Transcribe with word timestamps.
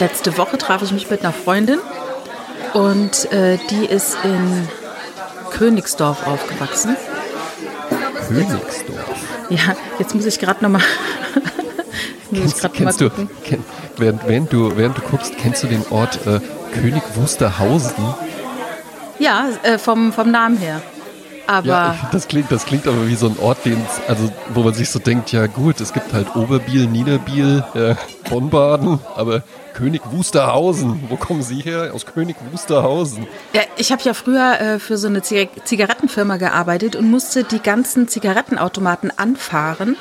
letzte 0.00 0.36
Woche 0.38 0.58
traf 0.58 0.82
ich 0.82 0.92
mich 0.92 1.10
mit 1.10 1.20
einer 1.20 1.32
Freundin 1.32 1.78
und 2.72 3.30
äh, 3.32 3.58
die 3.70 3.84
ist 3.84 4.16
in 4.24 4.68
Königsdorf 5.50 6.26
aufgewachsen. 6.26 6.96
Königsdorf? 8.26 9.14
Ja, 9.50 9.76
jetzt 9.98 10.14
muss 10.14 10.24
ich 10.24 10.38
gerade 10.38 10.62
nochmal. 10.62 10.82
kennst, 12.32 12.68
kennst 12.72 13.00
du, 13.00 13.10
kenn, 13.44 13.64
während, 13.96 14.26
während, 14.26 14.52
du, 14.52 14.76
während 14.76 14.96
du 14.96 15.02
guckst, 15.02 15.36
kennst 15.36 15.62
du 15.62 15.66
den 15.66 15.84
Ort 15.90 16.26
äh, 16.26 16.40
König 16.72 17.02
Wusterhausen? 17.14 18.14
Ja, 19.18 19.48
äh, 19.62 19.76
vom, 19.78 20.12
vom 20.12 20.30
Namen 20.30 20.56
her. 20.56 20.80
Aber 21.50 21.66
ja, 21.66 21.96
das 22.12 22.28
klingt, 22.28 22.52
das 22.52 22.64
klingt 22.64 22.86
aber 22.86 23.08
wie 23.08 23.16
so 23.16 23.26
ein 23.26 23.36
Ort, 23.40 23.64
den, 23.64 23.84
also 24.06 24.30
wo 24.54 24.62
man 24.62 24.72
sich 24.72 24.88
so 24.88 25.00
denkt, 25.00 25.32
ja 25.32 25.48
gut, 25.48 25.80
es 25.80 25.92
gibt 25.92 26.12
halt 26.12 26.36
Oberbiel, 26.36 26.86
Niederbiel, 26.86 27.64
ja, 27.74 27.96
Bonn-Baden, 28.28 29.00
aber 29.16 29.42
König 29.74 30.00
Wusterhausen, 30.12 31.00
wo 31.08 31.16
kommen 31.16 31.42
Sie 31.42 31.60
her? 31.60 31.90
Aus 31.92 32.06
König 32.06 32.36
Wusterhausen. 32.52 33.26
Ja, 33.52 33.62
ich 33.76 33.90
habe 33.90 34.00
ja 34.04 34.14
früher 34.14 34.60
äh, 34.60 34.78
für 34.78 34.96
so 34.96 35.08
eine 35.08 35.22
Zigarettenfirma 35.22 36.36
gearbeitet 36.36 36.94
und 36.94 37.10
musste 37.10 37.42
die 37.42 37.60
ganzen 37.60 38.06
Zigarettenautomaten 38.06 39.10
anfahren 39.18 39.96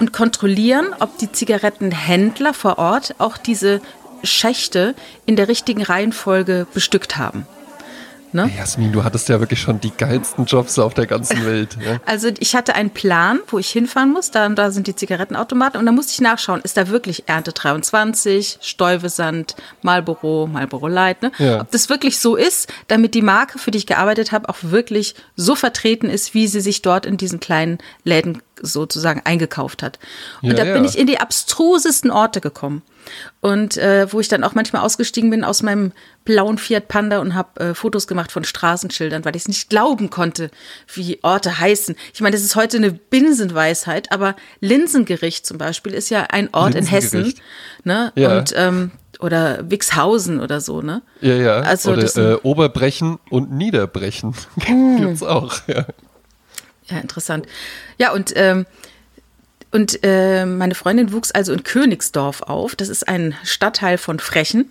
und 0.00 0.12
kontrollieren, 0.12 0.88
ob 1.00 1.16
die 1.16 1.32
Zigarettenhändler 1.32 2.52
vor 2.52 2.78
Ort 2.78 3.14
auch 3.16 3.38
diese 3.38 3.80
Schächte 4.22 4.94
in 5.24 5.36
der 5.36 5.48
richtigen 5.48 5.82
Reihenfolge 5.82 6.66
bestückt 6.74 7.16
haben. 7.16 7.46
Ne? 8.32 8.50
Jasmin, 8.56 8.92
du 8.92 9.02
hattest 9.02 9.28
ja 9.28 9.40
wirklich 9.40 9.60
schon 9.60 9.80
die 9.80 9.90
geilsten 9.90 10.44
Jobs 10.44 10.78
auf 10.78 10.94
der 10.94 11.06
ganzen 11.06 11.44
Welt. 11.44 11.76
Ja? 11.84 12.00
Also 12.06 12.28
ich 12.38 12.54
hatte 12.54 12.74
einen 12.74 12.90
Plan, 12.90 13.40
wo 13.48 13.58
ich 13.58 13.70
hinfahren 13.70 14.12
muss. 14.12 14.30
Da, 14.30 14.48
da 14.48 14.70
sind 14.70 14.86
die 14.86 14.94
Zigarettenautomaten 14.94 15.78
und 15.78 15.86
da 15.86 15.92
musste 15.92 16.12
ich 16.12 16.20
nachschauen, 16.20 16.60
ist 16.62 16.76
da 16.76 16.88
wirklich 16.88 17.28
Ernte 17.28 17.52
23, 17.52 18.58
Stuyvesant, 18.60 19.56
Marlboro, 19.82 20.46
Marlboro 20.46 20.88
Light, 20.88 21.22
ne? 21.22 21.32
Ja. 21.38 21.60
Ob 21.60 21.70
das 21.70 21.88
wirklich 21.88 22.18
so 22.18 22.36
ist, 22.36 22.72
damit 22.88 23.14
die 23.14 23.22
Marke, 23.22 23.58
für 23.58 23.70
die 23.70 23.78
ich 23.78 23.86
gearbeitet 23.86 24.32
habe, 24.32 24.48
auch 24.48 24.56
wirklich 24.60 25.14
so 25.36 25.54
vertreten 25.54 26.08
ist, 26.08 26.34
wie 26.34 26.46
sie 26.46 26.60
sich 26.60 26.82
dort 26.82 27.06
in 27.06 27.16
diesen 27.16 27.40
kleinen 27.40 27.78
Läden 28.04 28.42
sozusagen 28.60 29.22
eingekauft 29.24 29.82
hat. 29.82 29.98
Und 30.42 30.50
ja, 30.50 30.64
da 30.64 30.72
bin 30.72 30.84
ich 30.84 30.98
in 30.98 31.06
die 31.06 31.18
abstrusesten 31.18 32.10
Orte 32.10 32.40
gekommen. 32.40 32.82
Und 33.40 33.76
äh, 33.76 34.12
wo 34.12 34.20
ich 34.20 34.28
dann 34.28 34.44
auch 34.44 34.54
manchmal 34.54 34.82
ausgestiegen 34.82 35.30
bin 35.30 35.44
aus 35.44 35.62
meinem 35.62 35.92
blauen 36.24 36.58
Fiat 36.58 36.88
Panda 36.88 37.18
und 37.18 37.34
habe 37.34 37.60
äh, 37.60 37.74
Fotos 37.74 38.06
gemacht 38.06 38.32
von 38.32 38.44
Straßenschildern, 38.44 39.24
weil 39.24 39.34
ich 39.36 39.42
es 39.42 39.48
nicht 39.48 39.70
glauben 39.70 40.10
konnte, 40.10 40.50
wie 40.92 41.18
Orte 41.22 41.58
heißen. 41.58 41.96
Ich 42.12 42.20
meine, 42.20 42.36
das 42.36 42.44
ist 42.44 42.56
heute 42.56 42.76
eine 42.76 42.92
Binsenweisheit, 42.92 44.12
aber 44.12 44.36
Linsengericht 44.60 45.46
zum 45.46 45.58
Beispiel 45.58 45.94
ist 45.94 46.10
ja 46.10 46.24
ein 46.30 46.52
Ort 46.52 46.74
in 46.74 46.86
Hessen. 46.86 47.34
Ne? 47.84 48.12
Ja. 48.14 48.38
Und 48.38 48.52
ähm, 48.56 48.90
oder 49.20 49.70
Wixhausen 49.70 50.40
oder 50.40 50.60
so, 50.60 50.80
ne? 50.80 51.02
Ja, 51.20 51.34
ja. 51.34 51.60
Also 51.60 51.92
oder 51.92 52.16
äh, 52.16 52.34
Oberbrechen 52.42 53.18
und 53.28 53.52
Niederbrechen 53.52 54.34
mm. 54.56 54.96
gibt's 54.98 55.22
auch, 55.22 55.56
ja. 55.66 55.86
Ja, 56.86 56.98
interessant. 56.98 57.46
Ja, 57.98 58.12
und 58.12 58.32
ähm, 58.34 58.66
und 59.70 60.00
äh, 60.02 60.46
meine 60.46 60.74
Freundin 60.74 61.12
wuchs 61.12 61.30
also 61.30 61.52
in 61.52 61.62
Königsdorf 61.62 62.42
auf. 62.42 62.74
Das 62.74 62.88
ist 62.88 63.08
ein 63.08 63.34
Stadtteil 63.44 63.98
von 63.98 64.18
Frechen. 64.18 64.70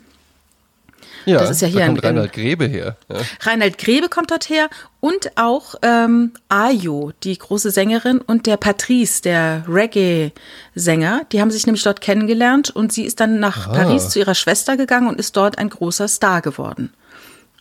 Ja, 1.25 1.39
das 1.39 1.52
ist 1.52 1.61
ja 1.61 1.67
hier 1.67 1.81
da 1.81 1.86
kommt 1.88 2.00
in, 2.00 2.05
Reinhard 2.05 2.33
Grebe 2.33 2.66
her. 2.66 2.97
Ja. 3.08 3.17
Reinhard 3.42 3.77
Grebe 3.77 4.09
kommt 4.09 4.31
dort 4.31 4.50
her 4.50 4.70
und 5.00 5.38
auch 5.38 5.75
ähm, 5.81 6.31
Ayo, 6.47 7.11
die 7.23 7.38
große 7.38 7.72
Sängerin, 7.72 8.20
und 8.20 8.45
der 8.45 8.58
Patrice, 8.58 9.22
der 9.22 9.64
Reggae-Sänger. 9.67 11.22
Die 11.31 11.42
haben 11.42 11.52
sich 11.52 11.66
nämlich 11.66 11.83
dort 11.83 12.02
kennengelernt 12.02 12.70
und 12.70 12.92
sie 12.92 13.05
ist 13.05 13.20
dann 13.20 13.39
nach 13.39 13.67
ah. 13.67 13.73
Paris 13.73 14.09
zu 14.09 14.20
ihrer 14.20 14.36
Schwester 14.36 14.77
gegangen 14.77 15.08
und 15.08 15.20
ist 15.20 15.36
dort 15.36 15.58
ein 15.58 15.70
großer 15.70 16.08
Star 16.08 16.42
geworden. 16.42 16.94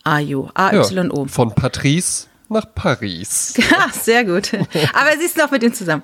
Ayo, 0.03 0.49
A-Y-O. 0.53 1.21
Ja, 1.23 1.27
von 1.27 1.53
Patrice 1.53 2.27
nach 2.49 2.65
Paris. 2.73 3.53
Ja, 3.71 3.87
sehr 3.91 4.25
gut. 4.25 4.53
Aber 4.53 5.17
sie 5.19 5.25
ist 5.25 5.37
noch 5.37 5.51
mit 5.51 5.63
ihm 5.63 5.73
zusammen. 5.73 6.03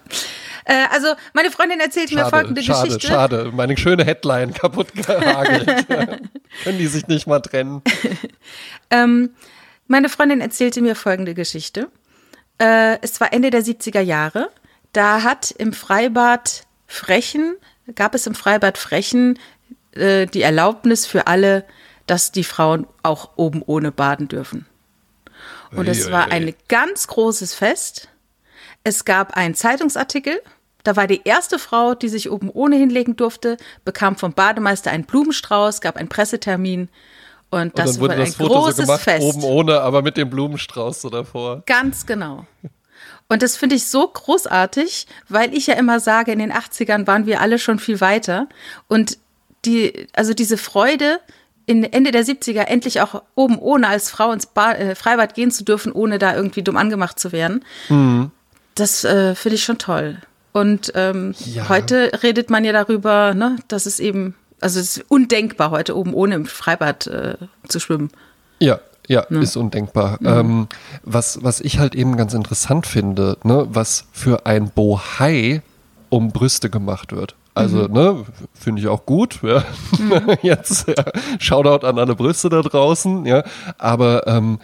Äh, 0.66 0.88
also, 0.92 1.10
meine 1.34 1.52
Freundin 1.52 1.80
erzählt 1.80 2.10
schade, 2.10 2.24
mir 2.24 2.30
folgende 2.30 2.64
schade, 2.64 2.88
Geschichte. 2.88 3.08
Schade, 3.08 3.38
schade. 3.44 3.52
Meine 3.56 3.78
schöne 3.78 4.04
Headline 4.04 4.54
kaputt 4.54 4.94
gehagelt. 4.94 5.88
Können 6.64 6.78
die 6.80 6.88
sich 6.88 7.08
nicht 7.08 7.28
mal 7.28 7.40
trennen? 7.40 7.84
ähm, 8.90 9.30
meine 9.88 10.10
Freundin 10.10 10.42
erzählte 10.42 10.82
mir 10.82 10.96
folgende 10.96 11.36
Geschichte. 11.36 11.90
Äh, 12.60 12.98
es 13.02 13.22
war 13.22 13.32
Ende 13.32 13.52
der 13.52 13.62
70er 13.62 14.02
Jahre. 14.02 14.50
Da 14.92 15.22
hat 15.22 15.52
im 15.52 15.72
Freibad 15.72 16.66
Frechen, 16.88 17.56
gab 17.94 18.16
es 18.16 18.26
im 18.26 18.34
Freibad 18.34 18.80
Frechen 18.80 19.38
äh, 19.92 20.26
die 20.26 20.42
Erlaubnis 20.42 21.06
für 21.06 21.28
alle, 21.28 21.66
dass 22.08 22.32
die 22.32 22.44
Frauen 22.44 22.88
auch 23.04 23.32
oben 23.36 23.62
ohne 23.62 23.92
baden 23.92 24.28
dürfen. 24.28 24.66
Und 25.72 25.88
es 25.88 26.10
war 26.10 26.32
ein 26.32 26.54
ganz 26.70 27.08
großes 27.08 27.54
Fest. 27.54 28.08
Es 28.84 29.04
gab 29.04 29.36
einen 29.36 29.56
Zeitungsartikel 29.56 30.42
da 30.86 30.96
war 30.96 31.08
die 31.08 31.22
erste 31.26 31.60
Frau, 31.60 31.96
die 31.96 32.10
sich 32.10 32.32
oben 32.32 32.50
ohne 32.50 32.78
hinlegen 32.78 33.16
durfte, 33.16 33.58
bekam 33.84 34.16
vom 34.16 34.34
Bademeister 34.34 34.92
einen 34.92 35.04
Blumenstrauß, 35.04 35.82
gab 35.82 35.98
einen 35.98 36.10
Pressetermin 36.10 36.90
und 37.50 37.78
das 37.78 37.96
und 37.96 38.02
wurde, 38.02 38.14
wurde 38.14 38.24
ein 38.24 38.32
Foto 38.32 38.54
großes 38.54 38.78
so 38.78 38.82
gemacht, 38.84 39.02
Fest. 39.02 39.24
Oben 39.24 39.44
ohne, 39.44 39.82
aber 39.82 40.02
mit 40.02 40.16
dem 40.16 40.30
Blumenstrauß 40.30 41.02
so 41.02 41.10
davor. 41.10 41.64
Ganz 41.66 42.06
genau. 42.06 42.46
Und 43.28 43.42
das 43.42 43.58
finde 43.58 43.76
ich 43.76 43.88
so 43.88 44.08
großartig, 44.08 45.08
weil 45.30 45.54
ich 45.56 45.68
ja 45.68 45.74
immer 45.76 46.00
sage, 46.00 46.32
in 46.32 46.40
den 46.40 46.54
80ern 46.54 47.08
waren 47.08 47.26
wir 47.26 47.42
alle 47.42 47.58
schon 47.58 47.80
viel 47.80 48.00
weiter. 48.00 48.48
Und 48.88 49.18
die, 49.66 50.08
also 50.14 50.34
diese 50.34 50.58
Freude, 50.58 51.20
in 51.66 51.84
Ende 51.84 52.12
der 52.12 52.24
70er 52.24 52.62
endlich 52.62 53.02
auch 53.02 53.24
oben 53.34 53.58
ohne 53.58 53.88
als 53.88 54.12
Frau 54.12 54.32
ins 54.32 54.46
Bar, 54.46 54.78
äh, 54.78 54.94
Freibad 54.94 55.34
gehen 55.34 55.50
zu 55.50 55.64
dürfen, 55.64 55.92
ohne 55.92 56.20
da 56.20 56.36
irgendwie 56.36 56.62
dumm 56.62 56.78
angemacht 56.78 57.20
zu 57.20 57.32
werden, 57.32 57.66
mhm. 57.90 58.30
das 58.76 59.04
äh, 59.04 59.34
finde 59.34 59.56
ich 59.56 59.64
schon 59.64 59.80
toll. 59.80 60.20
Und 60.56 60.94
ähm, 60.96 61.36
ja. 61.54 61.68
heute 61.68 62.12
redet 62.24 62.50
man 62.50 62.64
ja 62.64 62.72
darüber, 62.72 63.34
ne, 63.34 63.58
dass 63.68 63.86
es 63.86 64.00
eben, 64.00 64.36
also 64.62 64.80
es 64.80 64.96
ist 64.96 65.06
undenkbar, 65.12 65.70
heute 65.70 65.98
oben 65.98 66.14
ohne 66.14 66.36
im 66.36 66.46
Freibad 66.46 67.08
äh, 67.08 67.36
zu 67.68 67.82
schwimmen. 67.82 68.10
Ja, 68.60 68.80
ja, 69.06 69.26
ne? 69.28 69.40
ist 69.40 69.58
undenkbar. 69.58 70.16
Mhm. 70.22 70.28
Ähm, 70.28 70.68
was, 71.04 71.44
was 71.44 71.60
ich 71.60 71.80
halt 71.80 71.94
eben 71.94 72.16
ganz 72.16 72.34
interessant 72.34 72.88
finde, 72.88 73.38
ne, 73.44 73.68
was 73.68 74.06
für 74.14 74.46
ein 74.46 74.70
Bohai 74.70 75.62
um 76.08 76.32
Brüste 76.32 76.70
gemacht 76.70 77.14
wird. 77.14 77.36
Also, 77.54 77.90
mhm. 77.90 77.94
ne, 77.94 78.26
finde 78.54 78.82
ich 78.82 78.88
auch 78.88 79.06
gut. 79.06 79.42
Ja. 79.44 79.62
Mhm. 80.00 80.38
Jetzt, 80.42 80.88
ja, 80.88 81.04
Shoutout 81.38 81.86
an 81.86 82.00
alle 82.00 82.16
Brüste 82.16 82.48
da 82.48 82.62
draußen, 82.62 83.26
ja. 83.26 83.44
Aber 83.78 84.26
ähm, 84.26 84.60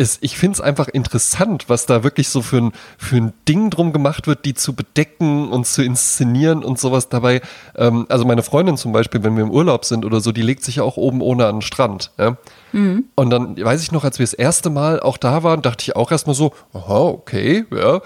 es, 0.00 0.16
ich 0.22 0.38
finde 0.38 0.54
es 0.54 0.60
einfach 0.62 0.88
interessant, 0.88 1.68
was 1.68 1.84
da 1.84 2.02
wirklich 2.02 2.30
so 2.30 2.40
für 2.40 2.56
ein, 2.56 2.72
für 2.96 3.16
ein 3.16 3.34
Ding 3.46 3.68
drum 3.68 3.92
gemacht 3.92 4.26
wird, 4.26 4.46
die 4.46 4.54
zu 4.54 4.72
bedecken 4.72 5.50
und 5.50 5.66
zu 5.66 5.82
inszenieren 5.82 6.64
und 6.64 6.78
sowas 6.78 7.10
dabei. 7.10 7.42
Ähm, 7.76 8.06
also 8.08 8.24
meine 8.24 8.42
Freundin 8.42 8.78
zum 8.78 8.92
Beispiel, 8.92 9.22
wenn 9.22 9.36
wir 9.36 9.42
im 9.42 9.50
Urlaub 9.50 9.84
sind 9.84 10.06
oder 10.06 10.20
so, 10.20 10.32
die 10.32 10.40
legt 10.40 10.64
sich 10.64 10.76
ja 10.76 10.84
auch 10.84 10.96
oben 10.96 11.20
ohne 11.20 11.46
an 11.46 11.56
den 11.56 11.62
Strand. 11.62 12.12
Ja? 12.18 12.38
Mhm. 12.72 13.04
Und 13.14 13.28
dann 13.28 13.62
weiß 13.62 13.82
ich 13.82 13.92
noch, 13.92 14.04
als 14.04 14.18
wir 14.18 14.24
das 14.24 14.32
erste 14.32 14.70
Mal 14.70 15.00
auch 15.00 15.18
da 15.18 15.42
waren, 15.42 15.60
dachte 15.60 15.82
ich 15.82 15.96
auch 15.96 16.10
erstmal 16.10 16.34
so, 16.34 16.52
aha, 16.72 17.00
okay, 17.00 17.66
ja. 17.70 18.00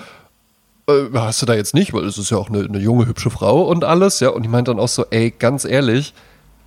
Äh, 0.89 1.11
hast 1.15 1.43
du 1.43 1.47
da 1.47 1.55
jetzt 1.55 1.75
nicht, 1.75 1.95
weil 1.95 2.05
es 2.05 2.19
ist 2.19 2.31
ja 2.31 2.39
auch 2.39 2.49
eine, 2.49 2.65
eine 2.65 2.79
junge, 2.79 3.07
hübsche 3.07 3.31
Frau 3.31 3.63
und 3.63 3.85
alles, 3.85 4.19
ja. 4.19 4.31
Und 4.31 4.43
die 4.43 4.49
meint 4.49 4.67
dann 4.67 4.81
auch 4.81 4.89
so, 4.89 5.07
ey, 5.11 5.31
ganz 5.31 5.65
ehrlich, 5.65 6.13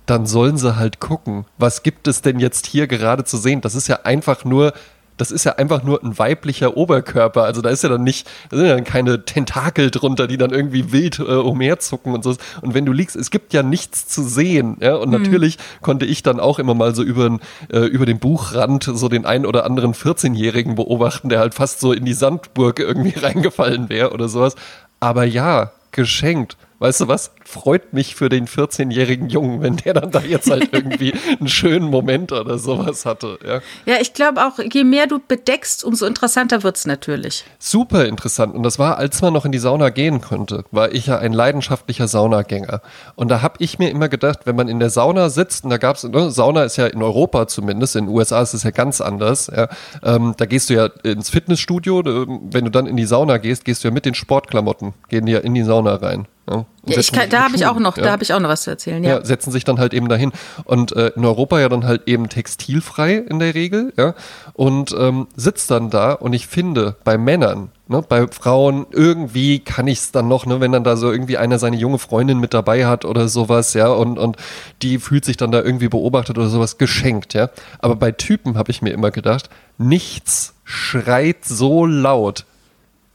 dann 0.06 0.24
sollen 0.24 0.56
sie 0.56 0.76
halt 0.76 1.00
gucken, 1.00 1.44
was 1.58 1.82
gibt 1.82 2.08
es 2.08 2.22
denn 2.22 2.40
jetzt 2.40 2.64
hier 2.66 2.86
gerade 2.86 3.24
zu 3.24 3.36
sehen? 3.36 3.60
Das 3.60 3.74
ist 3.74 3.88
ja 3.88 4.00
einfach 4.04 4.46
nur 4.46 4.72
das 5.18 5.30
ist 5.30 5.44
ja 5.44 5.56
einfach 5.56 5.82
nur 5.82 6.02
ein 6.02 6.18
weiblicher 6.18 6.76
Oberkörper. 6.76 7.42
Also 7.42 7.60
da 7.60 7.68
ist 7.70 7.82
ja 7.82 7.88
dann 7.88 8.04
nicht, 8.04 8.28
da 8.50 8.56
sind 8.56 8.66
ja 8.66 8.74
dann 8.74 8.84
keine 8.84 9.24
Tentakel 9.24 9.90
drunter, 9.90 10.26
die 10.26 10.38
dann 10.38 10.50
irgendwie 10.50 10.92
wild 10.92 11.18
äh, 11.18 11.22
umherzucken 11.22 12.14
und 12.14 12.24
so. 12.24 12.36
Und 12.62 12.74
wenn 12.74 12.86
du 12.86 12.92
liegst, 12.92 13.16
es 13.16 13.30
gibt 13.30 13.52
ja 13.52 13.62
nichts 13.62 14.06
zu 14.06 14.22
sehen. 14.22 14.78
Ja? 14.80 14.94
Und 14.94 15.10
mhm. 15.10 15.22
natürlich 15.22 15.58
konnte 15.82 16.06
ich 16.06 16.22
dann 16.22 16.40
auch 16.40 16.58
immer 16.58 16.74
mal 16.74 16.94
so 16.94 17.02
über, 17.02 17.38
äh, 17.70 17.80
über 17.80 18.06
den 18.06 18.18
Buchrand 18.18 18.84
so 18.84 19.08
den 19.08 19.26
einen 19.26 19.44
oder 19.44 19.66
anderen 19.66 19.92
14-Jährigen 19.92 20.76
beobachten, 20.76 21.28
der 21.28 21.40
halt 21.40 21.54
fast 21.54 21.80
so 21.80 21.92
in 21.92 22.04
die 22.04 22.14
Sandburg 22.14 22.78
irgendwie 22.78 23.18
reingefallen 23.18 23.88
wäre 23.88 24.12
oder 24.12 24.28
sowas. 24.28 24.54
Aber 25.00 25.24
ja, 25.24 25.72
geschenkt. 25.92 26.56
Weißt 26.80 27.00
du 27.00 27.08
was? 27.08 27.32
Freut 27.44 27.92
mich 27.92 28.14
für 28.14 28.28
den 28.28 28.46
14-jährigen 28.46 29.28
Jungen, 29.28 29.62
wenn 29.62 29.76
der 29.78 29.94
dann 29.94 30.12
da 30.12 30.20
jetzt 30.20 30.48
halt 30.48 30.68
irgendwie 30.72 31.12
einen 31.40 31.48
schönen 31.48 31.90
Moment 31.90 32.30
oder 32.30 32.56
sowas 32.58 33.04
hatte. 33.04 33.38
Ja, 33.44 33.60
ja 33.84 34.00
ich 34.00 34.14
glaube 34.14 34.46
auch, 34.46 34.60
je 34.60 34.84
mehr 34.84 35.08
du 35.08 35.18
bedeckst, 35.18 35.82
umso 35.82 36.06
interessanter 36.06 36.62
wird 36.62 36.76
es 36.76 36.86
natürlich. 36.86 37.44
Super 37.58 38.06
interessant. 38.06 38.54
Und 38.54 38.62
das 38.62 38.78
war, 38.78 38.96
als 38.96 39.20
man 39.22 39.32
noch 39.32 39.44
in 39.44 39.50
die 39.50 39.58
Sauna 39.58 39.90
gehen 39.90 40.20
konnte, 40.20 40.64
war 40.70 40.92
ich 40.92 41.06
ja 41.06 41.18
ein 41.18 41.32
leidenschaftlicher 41.32 42.06
Saunagänger. 42.06 42.80
Und 43.16 43.28
da 43.28 43.42
habe 43.42 43.56
ich 43.58 43.80
mir 43.80 43.90
immer 43.90 44.08
gedacht, 44.08 44.40
wenn 44.44 44.54
man 44.54 44.68
in 44.68 44.78
der 44.78 44.90
Sauna 44.90 45.30
sitzt, 45.30 45.64
und 45.64 45.70
da 45.70 45.78
gab 45.78 45.96
es, 45.96 46.04
ne, 46.04 46.30
Sauna 46.30 46.62
ist 46.62 46.76
ja 46.76 46.86
in 46.86 47.02
Europa 47.02 47.48
zumindest, 47.48 47.96
in 47.96 48.06
den 48.06 48.14
USA 48.14 48.40
ist 48.40 48.54
es 48.54 48.62
ja 48.62 48.70
ganz 48.70 49.00
anders. 49.00 49.50
Ja, 49.54 49.68
ähm, 50.04 50.34
da 50.36 50.46
gehst 50.46 50.70
du 50.70 50.74
ja 50.74 50.86
ins 51.02 51.30
Fitnessstudio, 51.30 52.04
ähm, 52.06 52.40
wenn 52.52 52.64
du 52.64 52.70
dann 52.70 52.86
in 52.86 52.96
die 52.96 53.04
Sauna 53.04 53.38
gehst, 53.38 53.64
gehst 53.64 53.82
du 53.82 53.88
ja 53.88 53.94
mit 53.94 54.04
den 54.04 54.14
Sportklamotten, 54.14 54.94
gehen 55.08 55.26
die 55.26 55.32
ja 55.32 55.40
in 55.40 55.54
die 55.54 55.64
Sauna 55.64 55.96
rein. 55.96 56.28
Ja, 56.48 56.98
ich 56.98 57.12
kann, 57.12 57.28
da 57.28 57.44
habe 57.44 57.56
ich 57.56 57.66
auch 57.66 57.78
noch, 57.78 57.96
ja. 57.96 58.04
da 58.04 58.10
habe 58.12 58.22
ich 58.22 58.32
auch 58.32 58.40
noch 58.40 58.48
was 58.48 58.62
zu 58.62 58.70
erzählen. 58.70 59.02
Ja. 59.04 59.18
ja, 59.18 59.24
setzen 59.24 59.50
sich 59.52 59.64
dann 59.64 59.78
halt 59.78 59.92
eben 59.92 60.08
dahin 60.08 60.32
und 60.64 60.92
äh, 60.92 61.08
in 61.08 61.24
Europa 61.24 61.60
ja 61.60 61.68
dann 61.68 61.84
halt 61.84 62.02
eben 62.06 62.28
textilfrei 62.28 63.16
in 63.16 63.38
der 63.38 63.54
Regel, 63.54 63.92
ja, 63.96 64.14
und 64.54 64.94
ähm, 64.98 65.26
sitzt 65.36 65.70
dann 65.70 65.90
da 65.90 66.12
und 66.12 66.32
ich 66.32 66.46
finde 66.46 66.96
bei 67.04 67.18
Männern, 67.18 67.70
ne, 67.88 68.02
bei 68.06 68.26
Frauen 68.28 68.86
irgendwie 68.90 69.58
kann 69.58 69.86
ich 69.86 69.98
es 69.98 70.12
dann 70.12 70.28
noch, 70.28 70.46
ne, 70.46 70.60
wenn 70.60 70.72
dann 70.72 70.84
da 70.84 70.96
so 70.96 71.12
irgendwie 71.12 71.36
einer 71.36 71.58
seine 71.58 71.76
junge 71.76 71.98
Freundin 71.98 72.38
mit 72.38 72.54
dabei 72.54 72.86
hat 72.86 73.04
oder 73.04 73.28
sowas, 73.28 73.74
ja, 73.74 73.88
und 73.88 74.18
und 74.18 74.36
die 74.82 74.98
fühlt 74.98 75.24
sich 75.24 75.36
dann 75.36 75.52
da 75.52 75.62
irgendwie 75.62 75.88
beobachtet 75.88 76.38
oder 76.38 76.48
sowas 76.48 76.78
geschenkt, 76.78 77.34
ja. 77.34 77.50
Aber 77.80 77.96
bei 77.96 78.12
Typen 78.12 78.56
habe 78.56 78.70
ich 78.70 78.80
mir 78.80 78.90
immer 78.90 79.10
gedacht, 79.10 79.50
nichts 79.76 80.54
schreit 80.64 81.44
so 81.44 81.84
laut 81.84 82.46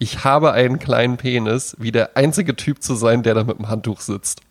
ich 0.04 0.26
habe 0.26 0.52
einen 0.52 0.80
kleinen 0.80 1.16
Penis, 1.16 1.78
wie 1.80 1.94
der 1.94 2.18
einzige 2.18 2.58
Typ 2.58 2.84
zu 2.84 2.94
sein, 2.94 3.24
der 3.24 3.36
da 3.36 3.46
mit 3.46 3.58
dem 3.58 3.70
Handtuch 3.70 4.02
sitzt. 4.02 4.42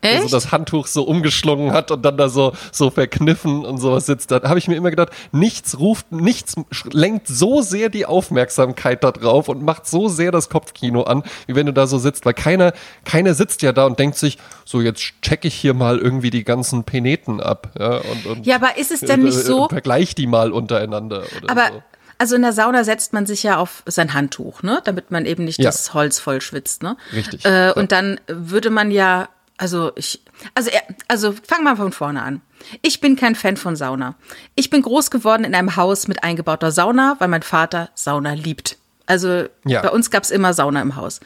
Echt? 0.00 0.14
Der 0.14 0.22
so 0.22 0.28
das 0.28 0.50
Handtuch 0.50 0.88
so 0.88 1.04
umgeschlungen 1.04 1.72
hat 1.72 1.92
und 1.92 2.02
dann 2.02 2.16
da 2.16 2.28
so, 2.28 2.54
so 2.72 2.90
verkniffen 2.90 3.64
und 3.64 3.78
sowas 3.78 4.06
sitzt. 4.06 4.32
Da 4.32 4.42
habe 4.42 4.58
ich 4.58 4.66
mir 4.66 4.74
immer 4.74 4.90
gedacht, 4.90 5.10
nichts 5.30 5.78
ruft, 5.78 6.10
nichts 6.10 6.56
lenkt 6.90 7.28
so 7.28 7.60
sehr 7.60 7.88
die 7.88 8.04
Aufmerksamkeit 8.04 9.04
da 9.04 9.12
drauf 9.12 9.48
und 9.48 9.62
macht 9.62 9.86
so 9.86 10.08
sehr 10.08 10.32
das 10.32 10.48
Kopfkino 10.48 11.02
an, 11.02 11.22
wie 11.46 11.54
wenn 11.54 11.66
du 11.66 11.72
da 11.72 11.86
so 11.86 11.98
sitzt. 11.98 12.24
Weil 12.26 12.34
keiner, 12.34 12.72
keiner 13.04 13.34
sitzt 13.34 13.62
ja 13.62 13.72
da 13.72 13.86
und 13.86 13.98
denkt 13.98 14.16
sich, 14.16 14.38
so 14.64 14.80
jetzt 14.80 15.02
checke 15.22 15.46
ich 15.46 15.54
hier 15.54 15.74
mal 15.74 15.98
irgendwie 15.98 16.30
die 16.30 16.44
ganzen 16.44 16.82
Peneten 16.82 17.40
ab. 17.40 17.70
Ja, 17.78 17.98
und, 17.98 18.26
und 18.26 18.46
ja 18.46 18.56
aber 18.56 18.76
ist 18.76 18.90
es 18.90 19.00
denn 19.00 19.22
nicht 19.22 19.38
so? 19.38 19.68
Vergleich 19.68 20.16
die 20.16 20.26
mal 20.26 20.50
untereinander. 20.50 21.22
aber 21.46 21.68
so. 21.68 21.82
Also 22.20 22.36
in 22.36 22.42
der 22.42 22.52
Sauna 22.52 22.84
setzt 22.84 23.14
man 23.14 23.24
sich 23.24 23.42
ja 23.44 23.56
auf 23.56 23.82
sein 23.86 24.12
Handtuch, 24.12 24.62
ne, 24.62 24.82
damit 24.84 25.10
man 25.10 25.24
eben 25.24 25.44
nicht 25.44 25.58
ja. 25.58 25.70
das 25.70 25.94
Holz 25.94 26.18
voll 26.18 26.42
schwitzt, 26.42 26.82
ne? 26.82 26.98
Richtig. 27.14 27.46
Äh, 27.46 27.68
ja. 27.68 27.72
Und 27.72 27.92
dann 27.92 28.20
würde 28.26 28.68
man 28.68 28.90
ja, 28.90 29.30
also 29.56 29.92
ich, 29.96 30.20
also 30.54 30.70
also 31.08 31.32
fang 31.32 31.64
mal 31.64 31.76
von 31.76 31.92
vorne 31.92 32.20
an. 32.22 32.42
Ich 32.82 33.00
bin 33.00 33.16
kein 33.16 33.36
Fan 33.36 33.56
von 33.56 33.74
Sauna. 33.74 34.16
Ich 34.54 34.68
bin 34.68 34.82
groß 34.82 35.10
geworden 35.10 35.44
in 35.44 35.54
einem 35.54 35.76
Haus 35.76 36.08
mit 36.08 36.22
eingebauter 36.22 36.72
Sauna, 36.72 37.16
weil 37.20 37.28
mein 37.28 37.40
Vater 37.40 37.88
Sauna 37.94 38.34
liebt. 38.34 38.76
Also 39.06 39.46
ja. 39.64 39.80
bei 39.80 39.88
uns 39.88 40.10
gab 40.10 40.22
es 40.22 40.30
immer 40.30 40.52
Sauna 40.52 40.82
im 40.82 40.96
Haus. 40.96 41.20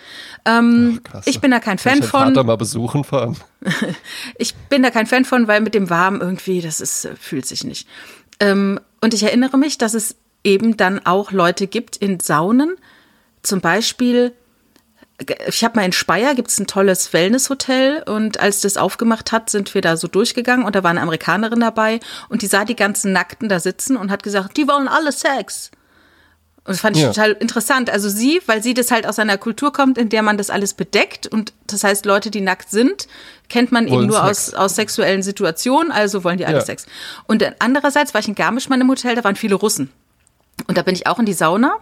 Ähm, 0.44 1.00
Ach, 1.12 1.22
ich 1.24 1.40
bin 1.40 1.50
da 1.50 1.58
kein 1.58 1.78
Fan 1.78 1.98
ich 1.98 2.04
von. 2.04 2.28
Vater 2.28 2.44
mal 2.44 2.56
besuchen 2.56 3.02
fahren. 3.02 3.36
ich 4.38 4.54
bin 4.54 4.84
da 4.84 4.90
kein 4.90 5.08
Fan 5.08 5.24
von, 5.24 5.48
weil 5.48 5.60
mit 5.60 5.74
dem 5.74 5.90
Warm 5.90 6.20
irgendwie, 6.20 6.60
das 6.60 6.80
ist, 6.80 7.08
fühlt 7.20 7.46
sich 7.46 7.64
nicht. 7.64 7.88
Ähm, 8.38 8.78
und 9.00 9.12
ich 9.12 9.24
erinnere 9.24 9.58
mich, 9.58 9.76
dass 9.76 9.94
es 9.94 10.14
eben 10.44 10.76
dann 10.76 11.04
auch 11.04 11.32
Leute 11.32 11.66
gibt 11.66 11.96
in 11.96 12.20
Saunen. 12.20 12.76
Zum 13.42 13.60
Beispiel, 13.60 14.32
ich 15.46 15.64
habe 15.64 15.76
mal 15.76 15.84
in 15.84 15.92
Speyer, 15.92 16.34
gibt 16.34 16.50
es 16.50 16.58
ein 16.58 16.66
tolles 16.66 17.12
Wellnesshotel 17.12 18.02
und 18.06 18.40
als 18.40 18.60
das 18.60 18.76
aufgemacht 18.76 19.32
hat, 19.32 19.50
sind 19.50 19.74
wir 19.74 19.80
da 19.80 19.96
so 19.96 20.08
durchgegangen 20.08 20.64
und 20.64 20.76
da 20.76 20.82
war 20.82 20.90
eine 20.90 21.00
Amerikanerin 21.02 21.60
dabei 21.60 22.00
und 22.28 22.42
die 22.42 22.46
sah 22.46 22.64
die 22.64 22.76
ganzen 22.76 23.12
Nackten 23.12 23.48
da 23.48 23.60
sitzen 23.60 23.96
und 23.96 24.10
hat 24.10 24.22
gesagt, 24.22 24.56
die 24.56 24.68
wollen 24.68 24.88
alle 24.88 25.12
Sex. 25.12 25.70
Und 26.66 26.72
das 26.72 26.80
fand 26.80 26.96
ich 26.96 27.02
ja. 27.02 27.08
total 27.08 27.32
interessant. 27.32 27.90
Also 27.90 28.08
sie, 28.08 28.40
weil 28.46 28.62
sie 28.62 28.72
das 28.72 28.90
halt 28.90 29.06
aus 29.06 29.18
einer 29.18 29.36
Kultur 29.36 29.70
kommt, 29.70 29.98
in 29.98 30.08
der 30.08 30.22
man 30.22 30.38
das 30.38 30.48
alles 30.48 30.72
bedeckt 30.72 31.26
und 31.26 31.52
das 31.66 31.84
heißt, 31.84 32.06
Leute, 32.06 32.30
die 32.30 32.40
nackt 32.40 32.70
sind, 32.70 33.06
kennt 33.48 33.70
man 33.70 33.84
wollen 33.84 34.00
eben 34.00 34.06
nur 34.06 34.24
aus, 34.24 34.54
aus 34.54 34.74
sexuellen 34.74 35.22
Situationen, 35.22 35.92
also 35.92 36.24
wollen 36.24 36.38
die 36.38 36.46
alle 36.46 36.58
ja. 36.58 36.64
Sex. 36.64 36.86
Und 37.26 37.44
andererseits 37.58 38.14
war 38.14 38.20
ich 38.20 38.28
in 38.28 38.34
Garmisch 38.34 38.68
mal 38.68 38.80
im 38.80 38.88
Hotel, 38.88 39.14
da 39.14 39.22
waren 39.22 39.36
viele 39.36 39.54
Russen. 39.54 39.90
Und 40.66 40.78
da 40.78 40.82
bin 40.82 40.94
ich 40.94 41.06
auch 41.06 41.18
in 41.18 41.26
die 41.26 41.32
Sauna. 41.32 41.78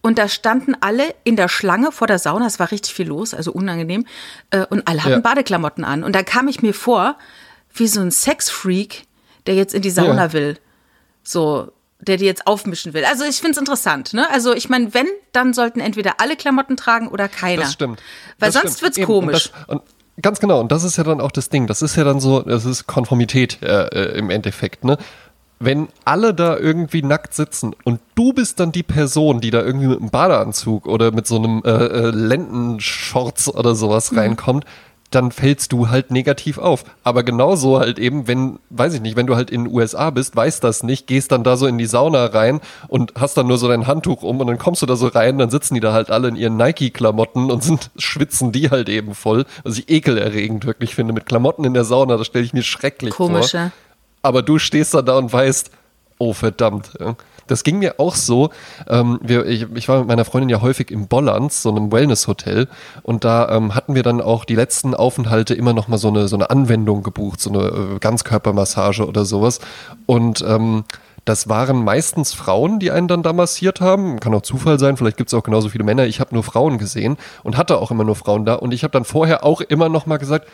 Und 0.00 0.18
da 0.18 0.28
standen 0.28 0.76
alle 0.80 1.14
in 1.24 1.34
der 1.34 1.48
Schlange 1.48 1.90
vor 1.90 2.06
der 2.06 2.18
Sauna. 2.18 2.46
Es 2.46 2.58
war 2.58 2.70
richtig 2.70 2.92
viel 2.92 3.08
los, 3.08 3.32
also 3.32 3.52
unangenehm. 3.52 4.04
Äh, 4.50 4.66
und 4.66 4.86
alle 4.86 5.02
hatten 5.02 5.14
ja. 5.14 5.20
Badeklamotten 5.20 5.82
an. 5.82 6.04
Und 6.04 6.14
da 6.14 6.22
kam 6.22 6.46
ich 6.46 6.60
mir 6.60 6.74
vor, 6.74 7.16
wie 7.72 7.88
so 7.88 8.00
ein 8.00 8.10
Sexfreak, 8.10 9.04
der 9.46 9.54
jetzt 9.54 9.74
in 9.74 9.82
die 9.82 9.90
Sauna 9.90 10.26
ja. 10.26 10.32
will. 10.34 10.58
So, 11.22 11.72
der 12.00 12.18
die 12.18 12.26
jetzt 12.26 12.46
aufmischen 12.46 12.92
will. 12.92 13.04
Also 13.04 13.24
ich 13.24 13.36
finde 13.36 13.52
es 13.52 13.58
interessant. 13.58 14.12
Ne? 14.12 14.30
Also 14.30 14.54
ich 14.54 14.68
meine, 14.68 14.92
wenn, 14.94 15.06
dann 15.32 15.54
sollten 15.54 15.80
entweder 15.80 16.20
alle 16.20 16.36
Klamotten 16.36 16.76
tragen 16.76 17.08
oder 17.08 17.28
keiner. 17.28 17.62
Das 17.62 17.72
stimmt. 17.72 18.02
Weil 18.38 18.52
das 18.52 18.60
sonst 18.60 18.82
wird 18.82 18.98
es 18.98 19.06
komisch. 19.06 19.46
Und, 19.46 19.54
das, 19.54 19.68
und 19.68 19.82
ganz 20.22 20.40
genau, 20.40 20.60
und 20.60 20.70
das 20.70 20.84
ist 20.84 20.96
ja 20.96 21.04
dann 21.04 21.20
auch 21.20 21.32
das 21.32 21.48
Ding. 21.48 21.66
Das 21.66 21.82
ist 21.82 21.96
ja 21.96 22.04
dann 22.04 22.20
so, 22.20 22.42
das 22.42 22.64
ist 22.64 22.86
Konformität 22.86 23.62
äh, 23.62 23.86
äh 23.86 24.18
im 24.18 24.30
Endeffekt. 24.30 24.84
Ne? 24.84 24.98
Wenn 25.64 25.88
alle 26.04 26.34
da 26.34 26.56
irgendwie 26.56 27.02
nackt 27.02 27.34
sitzen 27.34 27.74
und 27.84 28.00
du 28.14 28.32
bist 28.32 28.60
dann 28.60 28.72
die 28.72 28.82
Person, 28.82 29.40
die 29.40 29.50
da 29.50 29.62
irgendwie 29.62 29.88
mit 29.88 30.00
einem 30.00 30.10
Badeanzug 30.10 30.86
oder 30.86 31.12
mit 31.12 31.26
so 31.26 31.36
einem 31.36 31.62
äh, 31.64 31.70
äh, 31.70 32.10
Lendenshorts 32.10 33.54
oder 33.54 33.74
sowas 33.74 34.12
mhm. 34.12 34.18
reinkommt, 34.18 34.64
dann 35.10 35.30
fällst 35.30 35.72
du 35.72 35.90
halt 35.90 36.10
negativ 36.10 36.58
auf. 36.58 36.84
Aber 37.04 37.22
genauso 37.22 37.78
halt 37.78 37.98
eben, 37.98 38.26
wenn, 38.26 38.58
weiß 38.70 38.94
ich 38.94 39.00
nicht, 39.00 39.16
wenn 39.16 39.26
du 39.26 39.36
halt 39.36 39.50
in 39.50 39.64
den 39.64 39.72
USA 39.72 40.10
bist, 40.10 40.34
weißt 40.34 40.64
das 40.64 40.82
nicht, 40.82 41.06
gehst 41.06 41.30
dann 41.30 41.44
da 41.44 41.56
so 41.56 41.66
in 41.66 41.78
die 41.78 41.86
Sauna 41.86 42.26
rein 42.26 42.60
und 42.88 43.12
hast 43.16 43.36
dann 43.36 43.46
nur 43.46 43.58
so 43.58 43.68
dein 43.68 43.86
Handtuch 43.86 44.22
um 44.22 44.40
und 44.40 44.46
dann 44.46 44.58
kommst 44.58 44.82
du 44.82 44.86
da 44.86 44.96
so 44.96 45.06
rein, 45.06 45.38
dann 45.38 45.50
sitzen 45.50 45.74
die 45.74 45.80
da 45.80 45.92
halt 45.92 46.10
alle 46.10 46.28
in 46.28 46.36
ihren 46.36 46.56
Nike-Klamotten 46.56 47.50
und 47.50 47.62
sind, 47.62 47.90
schwitzen 47.96 48.50
die 48.50 48.70
halt 48.70 48.88
eben 48.88 49.14
voll. 49.14 49.44
Was 49.62 49.78
ich 49.78 49.88
ekelerregend 49.88 50.66
wirklich 50.66 50.94
finde. 50.94 51.12
Mit 51.12 51.26
Klamotten 51.26 51.64
in 51.64 51.74
der 51.74 51.84
Sauna, 51.84 52.16
das 52.16 52.26
stelle 52.26 52.44
ich 52.44 52.52
mir 52.52 52.62
schrecklich 52.62 53.14
Komisch, 53.14 53.52
vor. 53.52 53.60
Ja 53.60 53.72
aber 54.24 54.42
du 54.42 54.58
stehst 54.58 54.94
dann 54.94 55.06
da 55.06 55.18
und 55.18 55.32
weißt, 55.32 55.70
oh 56.18 56.32
verdammt. 56.32 56.90
Das 57.46 57.62
ging 57.62 57.78
mir 57.78 57.96
auch 58.00 58.14
so. 58.14 58.50
Ähm, 58.88 59.18
wir, 59.22 59.44
ich, 59.44 59.66
ich, 59.74 59.88
war 59.88 59.98
mit 59.98 60.08
meiner 60.08 60.24
Freundin 60.24 60.48
ja 60.48 60.62
häufig 60.62 60.90
im 60.90 61.08
Bollands, 61.08 61.62
so 61.62 61.70
einem 61.70 61.92
Wellness-Hotel, 61.92 62.68
und 63.02 63.24
da 63.24 63.50
ähm, 63.50 63.74
hatten 63.74 63.94
wir 63.94 64.02
dann 64.02 64.22
auch 64.22 64.46
die 64.46 64.54
letzten 64.54 64.94
Aufenthalte 64.94 65.52
immer 65.52 65.74
noch 65.74 65.86
mal 65.86 65.98
so 65.98 66.08
eine, 66.08 66.26
so 66.26 66.36
eine 66.36 66.48
Anwendung 66.48 67.02
gebucht, 67.02 67.40
so 67.40 67.50
eine 67.50 67.68
äh, 67.68 67.98
Ganzkörpermassage 68.00 69.06
oder 69.06 69.26
sowas. 69.26 69.60
Und 70.06 70.42
ähm, 70.48 70.84
das 71.26 71.48
waren 71.48 71.84
meistens 71.84 72.32
Frauen, 72.32 72.78
die 72.78 72.90
einen 72.90 73.08
dann 73.08 73.22
da 73.22 73.34
massiert 73.34 73.82
haben. 73.82 74.20
Kann 74.20 74.34
auch 74.34 74.42
Zufall 74.42 74.78
sein, 74.78 74.96
vielleicht 74.96 75.18
gibt 75.18 75.28
es 75.28 75.34
auch 75.34 75.42
genauso 75.42 75.68
viele 75.68 75.84
Männer. 75.84 76.06
Ich 76.06 76.20
habe 76.20 76.34
nur 76.34 76.44
Frauen 76.44 76.78
gesehen 76.78 77.18
und 77.42 77.58
hatte 77.58 77.78
auch 77.78 77.90
immer 77.90 78.04
nur 78.04 78.16
Frauen 78.16 78.46
da. 78.46 78.54
Und 78.54 78.72
ich 78.72 78.84
habe 78.84 78.92
dann 78.92 79.04
vorher 79.04 79.44
auch 79.44 79.60
immer 79.60 79.90
noch 79.90 80.06
mal 80.06 80.18
gesagt, 80.18 80.48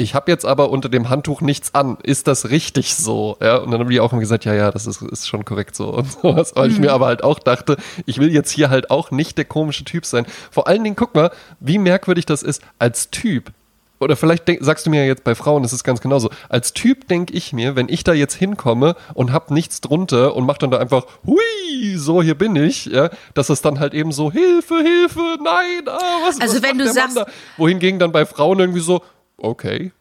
ich 0.00 0.14
habe 0.14 0.30
jetzt 0.30 0.46
aber 0.46 0.70
unter 0.70 0.88
dem 0.88 1.08
Handtuch 1.10 1.40
nichts 1.40 1.74
an. 1.74 1.98
Ist 2.04 2.28
das 2.28 2.50
richtig 2.50 2.94
so? 2.94 3.36
Ja, 3.42 3.56
und 3.56 3.72
dann 3.72 3.80
haben 3.80 3.90
die 3.90 3.98
auch 3.98 4.12
immer 4.12 4.20
gesagt, 4.20 4.44
ja, 4.44 4.54
ja, 4.54 4.70
das 4.70 4.86
ist, 4.86 5.02
ist 5.02 5.26
schon 5.26 5.44
korrekt 5.44 5.74
so 5.74 5.88
und 5.92 6.10
sowas. 6.10 6.52
Weil 6.54 6.68
mhm. 6.68 6.74
ich 6.74 6.80
mir 6.80 6.92
aber 6.92 7.06
halt 7.06 7.24
auch 7.24 7.40
dachte, 7.40 7.76
ich 8.06 8.18
will 8.18 8.32
jetzt 8.32 8.52
hier 8.52 8.70
halt 8.70 8.92
auch 8.92 9.10
nicht 9.10 9.36
der 9.36 9.44
komische 9.44 9.84
Typ 9.84 10.06
sein. 10.06 10.24
Vor 10.52 10.68
allen 10.68 10.84
Dingen, 10.84 10.94
guck 10.94 11.16
mal, 11.16 11.32
wie 11.58 11.78
merkwürdig 11.78 12.26
das 12.26 12.44
ist 12.44 12.62
als 12.78 13.10
Typ. 13.10 13.52
Oder 14.00 14.14
vielleicht 14.14 14.46
denk, 14.46 14.62
sagst 14.62 14.86
du 14.86 14.90
mir 14.90 15.00
ja 15.00 15.06
jetzt 15.08 15.24
bei 15.24 15.34
Frauen, 15.34 15.64
das 15.64 15.72
ist 15.72 15.82
ganz 15.82 16.00
genauso. 16.00 16.30
Als 16.48 16.72
Typ 16.72 17.08
denke 17.08 17.34
ich 17.34 17.52
mir, 17.52 17.74
wenn 17.74 17.88
ich 17.88 18.04
da 18.04 18.12
jetzt 18.12 18.34
hinkomme 18.34 18.94
und 19.14 19.32
hab 19.32 19.50
nichts 19.50 19.80
drunter 19.80 20.36
und 20.36 20.46
mach 20.46 20.58
dann 20.58 20.70
da 20.70 20.78
einfach, 20.78 21.06
hui, 21.26 21.96
so 21.96 22.22
hier 22.22 22.36
bin 22.36 22.54
ich, 22.54 22.86
ja, 22.86 23.10
dass 23.34 23.48
es 23.48 23.60
dann 23.60 23.80
halt 23.80 23.94
eben 23.94 24.12
so, 24.12 24.30
Hilfe, 24.30 24.76
Hilfe, 24.76 25.38
nein, 25.42 25.88
ah, 25.88 25.98
was 26.24 26.40
Also 26.40 26.56
was 26.56 26.62
wenn 26.62 26.78
du 26.78 26.88
sagst, 26.92 27.18
wohingegen 27.56 27.98
dann 27.98 28.12
bei 28.12 28.24
Frauen 28.24 28.60
irgendwie 28.60 28.80
so, 28.80 29.02
okay. 29.38 29.92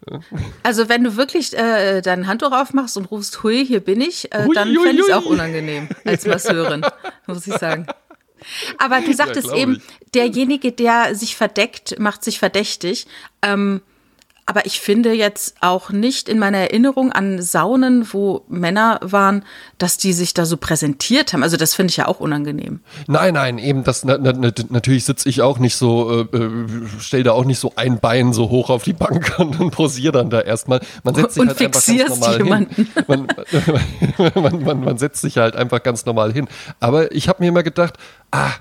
Also 0.63 0.89
wenn 0.89 1.03
du 1.03 1.15
wirklich 1.15 1.57
äh, 1.57 2.01
dein 2.01 2.27
Handtuch 2.27 2.51
aufmachst 2.51 2.97
und 2.97 3.05
rufst, 3.05 3.43
hui, 3.43 3.65
hier 3.65 3.79
bin 3.79 4.01
ich, 4.01 4.31
äh, 4.33 4.45
hui, 4.45 4.55
dann 4.55 4.73
fände 4.75 5.01
ich 5.01 5.07
es 5.07 5.13
auch 5.13 5.25
unangenehm 5.25 5.87
als 6.05 6.25
Masseurin, 6.27 6.85
muss 7.25 7.47
ich 7.47 7.55
sagen. 7.55 7.87
Aber 8.77 9.01
du 9.01 9.13
sagtest 9.13 9.47
ja, 9.47 9.55
eben, 9.55 9.81
derjenige, 10.13 10.71
der 10.71 11.15
sich 11.15 11.35
verdeckt, 11.35 11.99
macht 11.99 12.23
sich 12.23 12.39
verdächtig. 12.39 13.07
Ähm, 13.41 13.81
aber 14.49 14.65
ich 14.65 14.79
finde 14.79 15.11
jetzt 15.11 15.57
auch 15.59 15.89
nicht 15.89 16.29
in 16.29 16.39
meiner 16.39 16.59
Erinnerung 16.59 17.11
an 17.11 17.41
Saunen, 17.41 18.07
wo 18.13 18.45
Männer 18.47 18.97
waren, 19.03 19.43
dass 19.77 19.97
die 19.97 20.13
sich 20.13 20.33
da 20.33 20.45
so 20.45 20.55
präsentiert 20.55 21.33
haben. 21.33 21.43
Also 21.43 21.57
das 21.57 21.75
finde 21.75 21.91
ich 21.91 21.97
ja 21.97 22.07
auch 22.07 22.21
unangenehm. 22.21 22.79
Nein, 23.07 23.33
nein, 23.33 23.57
eben 23.57 23.83
das 23.83 24.05
na, 24.05 24.17
na, 24.17 24.31
natürlich 24.69 25.03
sitze 25.03 25.27
ich 25.27 25.41
auch 25.41 25.59
nicht 25.59 25.75
so, 25.75 26.25
äh, 26.31 26.37
äh 26.37 26.65
stell 26.97 27.23
da 27.23 27.33
auch 27.33 27.43
nicht 27.43 27.59
so 27.59 27.73
ein 27.75 27.99
Bein 27.99 28.31
so 28.31 28.49
hoch 28.49 28.69
auf 28.69 28.83
die 28.83 28.93
Bank 28.93 29.35
und, 29.37 29.59
und 29.59 29.71
posiere 29.71 30.13
dann 30.13 30.29
da 30.29 30.39
erstmal. 30.39 30.79
Man 31.03 31.13
setzt 31.13 31.33
sich 31.33 31.41
und 31.41 31.49
halt 31.49 31.61
einfach 31.61 31.85
ganz 31.85 32.09
normal 32.09 32.37
jemanden. 32.37 32.75
hin. 32.75 32.87
Man, 33.07 33.27
man, 34.35 34.63
man, 34.63 34.79
man 34.79 34.97
setzt 34.97 35.21
sich 35.21 35.37
halt 35.37 35.57
einfach 35.57 35.83
ganz 35.83 36.05
normal 36.05 36.31
hin. 36.31 36.47
Aber 36.79 37.11
ich 37.11 37.27
habe 37.27 37.43
mir 37.43 37.49
immer 37.49 37.63
gedacht, 37.63 37.95
ah, 38.31 38.51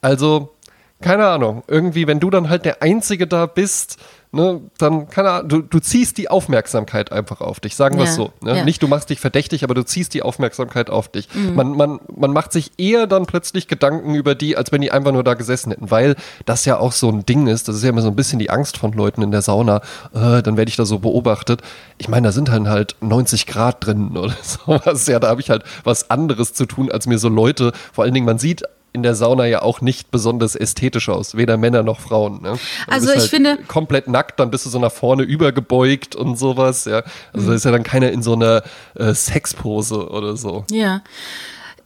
also 0.00 0.56
keine 1.00 1.26
Ahnung, 1.26 1.62
irgendwie, 1.68 2.06
wenn 2.06 2.20
du 2.20 2.30
dann 2.30 2.48
halt 2.48 2.64
der 2.64 2.82
Einzige 2.82 3.26
da 3.26 3.46
bist, 3.46 3.98
ne, 4.36 4.60
dann, 4.78 5.08
keine 5.08 5.30
Ahnung, 5.30 5.48
du, 5.48 5.62
du 5.62 5.80
ziehst 5.80 6.18
die 6.18 6.28
Aufmerksamkeit 6.28 7.10
einfach 7.10 7.40
auf 7.40 7.58
dich, 7.60 7.74
sagen 7.74 7.98
wir 7.98 8.04
es 8.04 8.14
so. 8.14 8.32
Ne? 8.40 8.58
Ja. 8.58 8.64
Nicht 8.64 8.82
du 8.82 8.88
machst 8.88 9.10
dich 9.10 9.18
verdächtig, 9.18 9.64
aber 9.64 9.74
du 9.74 9.84
ziehst 9.84 10.14
die 10.14 10.22
Aufmerksamkeit 10.22 10.90
auf 10.90 11.08
dich. 11.08 11.28
Mhm. 11.34 11.54
Man, 11.54 11.76
man, 11.76 12.00
man 12.14 12.32
macht 12.32 12.52
sich 12.52 12.72
eher 12.78 13.06
dann 13.06 13.26
plötzlich 13.26 13.66
Gedanken 13.66 14.14
über 14.14 14.34
die, 14.34 14.56
als 14.56 14.70
wenn 14.70 14.80
die 14.80 14.92
einfach 14.92 15.12
nur 15.12 15.24
da 15.24 15.34
gesessen 15.34 15.72
hätten, 15.72 15.90
weil 15.90 16.14
das 16.44 16.64
ja 16.64 16.78
auch 16.78 16.92
so 16.92 17.08
ein 17.10 17.26
Ding 17.26 17.46
ist, 17.46 17.68
das 17.68 17.76
ist 17.76 17.82
ja 17.82 17.88
immer 17.88 18.02
so 18.02 18.08
ein 18.08 18.16
bisschen 18.16 18.38
die 18.38 18.50
Angst 18.50 18.78
von 18.78 18.92
Leuten 18.92 19.22
in 19.22 19.30
der 19.30 19.42
Sauna, 19.42 19.80
äh, 20.14 20.42
dann 20.42 20.56
werde 20.56 20.68
ich 20.68 20.76
da 20.76 20.84
so 20.84 21.00
beobachtet. 21.00 21.62
Ich 21.98 22.08
meine, 22.08 22.28
da 22.28 22.32
sind 22.32 22.48
dann 22.48 22.68
halt 22.68 22.96
90 23.00 23.46
Grad 23.46 23.84
drin 23.84 24.16
oder 24.16 24.36
sowas, 24.42 25.06
ja, 25.06 25.18
da 25.18 25.28
habe 25.28 25.40
ich 25.40 25.50
halt 25.50 25.64
was 25.84 26.10
anderes 26.10 26.52
zu 26.52 26.66
tun, 26.66 26.90
als 26.92 27.06
mir 27.06 27.18
so 27.18 27.28
Leute, 27.28 27.72
vor 27.92 28.04
allen 28.04 28.14
Dingen, 28.14 28.26
man 28.26 28.38
sieht 28.38 28.62
in 28.96 29.02
der 29.02 29.14
Sauna 29.14 29.44
ja 29.46 29.60
auch 29.60 29.82
nicht 29.82 30.10
besonders 30.10 30.56
ästhetisch 30.56 31.10
aus, 31.10 31.36
weder 31.36 31.58
Männer 31.58 31.82
noch 31.82 32.00
Frauen. 32.00 32.40
Ne? 32.40 32.58
Also 32.86 33.10
ich 33.10 33.18
halt 33.18 33.28
finde 33.28 33.58
komplett 33.68 34.08
nackt, 34.08 34.40
dann 34.40 34.50
bist 34.50 34.64
du 34.64 34.70
so 34.70 34.78
nach 34.78 34.90
vorne 34.90 35.22
übergebeugt 35.22 36.16
und 36.16 36.38
sowas. 36.38 36.86
Ja, 36.86 37.02
also 37.34 37.44
mhm. 37.46 37.50
da 37.50 37.54
ist 37.54 37.64
ja 37.66 37.70
dann 37.72 37.82
keiner 37.82 38.10
in 38.10 38.22
so 38.22 38.32
einer 38.32 38.62
äh, 38.94 39.12
Sexpose 39.12 40.08
oder 40.08 40.38
so. 40.38 40.64
Ja, 40.70 41.02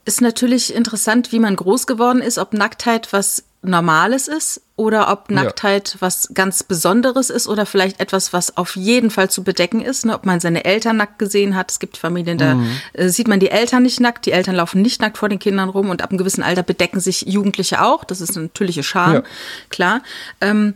ist 0.04 0.20
natürlich 0.20 0.72
interessant, 0.72 1.32
wie 1.32 1.40
man 1.40 1.56
groß 1.56 1.88
geworden 1.88 2.22
ist, 2.22 2.38
ob 2.38 2.52
Nacktheit 2.54 3.12
was 3.12 3.42
Normales 3.62 4.26
ist 4.26 4.62
oder 4.76 5.12
ob 5.12 5.30
Nacktheit 5.30 5.94
ja. 5.94 6.00
was 6.00 6.30
ganz 6.32 6.62
Besonderes 6.62 7.28
ist 7.28 7.46
oder 7.46 7.66
vielleicht 7.66 8.00
etwas, 8.00 8.32
was 8.32 8.56
auf 8.56 8.74
jeden 8.74 9.10
Fall 9.10 9.28
zu 9.28 9.44
bedecken 9.44 9.82
ist. 9.82 10.06
Ne? 10.06 10.14
Ob 10.14 10.24
man 10.24 10.40
seine 10.40 10.64
Eltern 10.64 10.96
nackt 10.96 11.18
gesehen 11.18 11.54
hat. 11.54 11.70
Es 11.70 11.78
gibt 11.78 11.98
Familien, 11.98 12.38
da 12.38 12.54
mhm. 12.54 12.80
äh, 12.94 13.08
sieht 13.10 13.28
man 13.28 13.38
die 13.38 13.50
Eltern 13.50 13.82
nicht 13.82 14.00
nackt. 14.00 14.24
Die 14.24 14.32
Eltern 14.32 14.54
laufen 14.54 14.80
nicht 14.80 15.02
nackt 15.02 15.18
vor 15.18 15.28
den 15.28 15.38
Kindern 15.38 15.68
rum 15.68 15.90
und 15.90 16.00
ab 16.00 16.10
einem 16.10 16.18
gewissen 16.18 16.42
Alter 16.42 16.62
bedecken 16.62 17.00
sich 17.00 17.22
Jugendliche 17.22 17.82
auch. 17.82 18.04
Das 18.04 18.22
ist 18.22 18.34
eine 18.36 18.46
natürliche 18.46 18.82
Scham, 18.82 19.14
ja. 19.14 19.22
klar. 19.68 20.02
Ähm, 20.40 20.74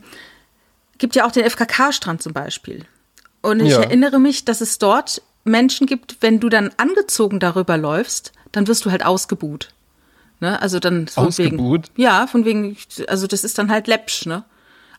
gibt 0.99 1.17
ja 1.17 1.27
auch 1.27 1.33
den 1.33 1.49
FKK-Strand 1.49 2.23
zum 2.23 2.35
Beispiel. 2.35 2.85
Und 3.41 3.61
ich 3.61 3.73
ja. 3.73 3.81
erinnere 3.81 4.19
mich, 4.19 4.45
dass 4.45 4.61
es 4.61 4.79
dort 4.79 5.23
Menschen 5.45 5.87
gibt, 5.87 6.19
wenn 6.21 6.41
du 6.41 6.51
dann 6.51 6.71
angezogen 6.77 7.41
darüber 7.41 7.79
läufst, 7.79 8.33
dann 8.53 8.67
wirst 8.67 8.85
du 8.85 8.91
halt 8.91 9.05
ausgebuht. 9.05 9.71
Ne? 10.45 10.61
Also 10.61 10.79
dann 10.79 11.09
von 11.09 11.29
Ausgebuht? 11.29 11.89
wegen. 11.95 12.03
Ja, 12.03 12.27
von 12.27 12.45
wegen, 12.45 12.77
also 13.09 13.27
das 13.27 13.45
ist 13.45 13.57
dann 13.57 13.71
halt 13.71 13.87
läppsch, 13.87 14.27
ne? 14.27 14.45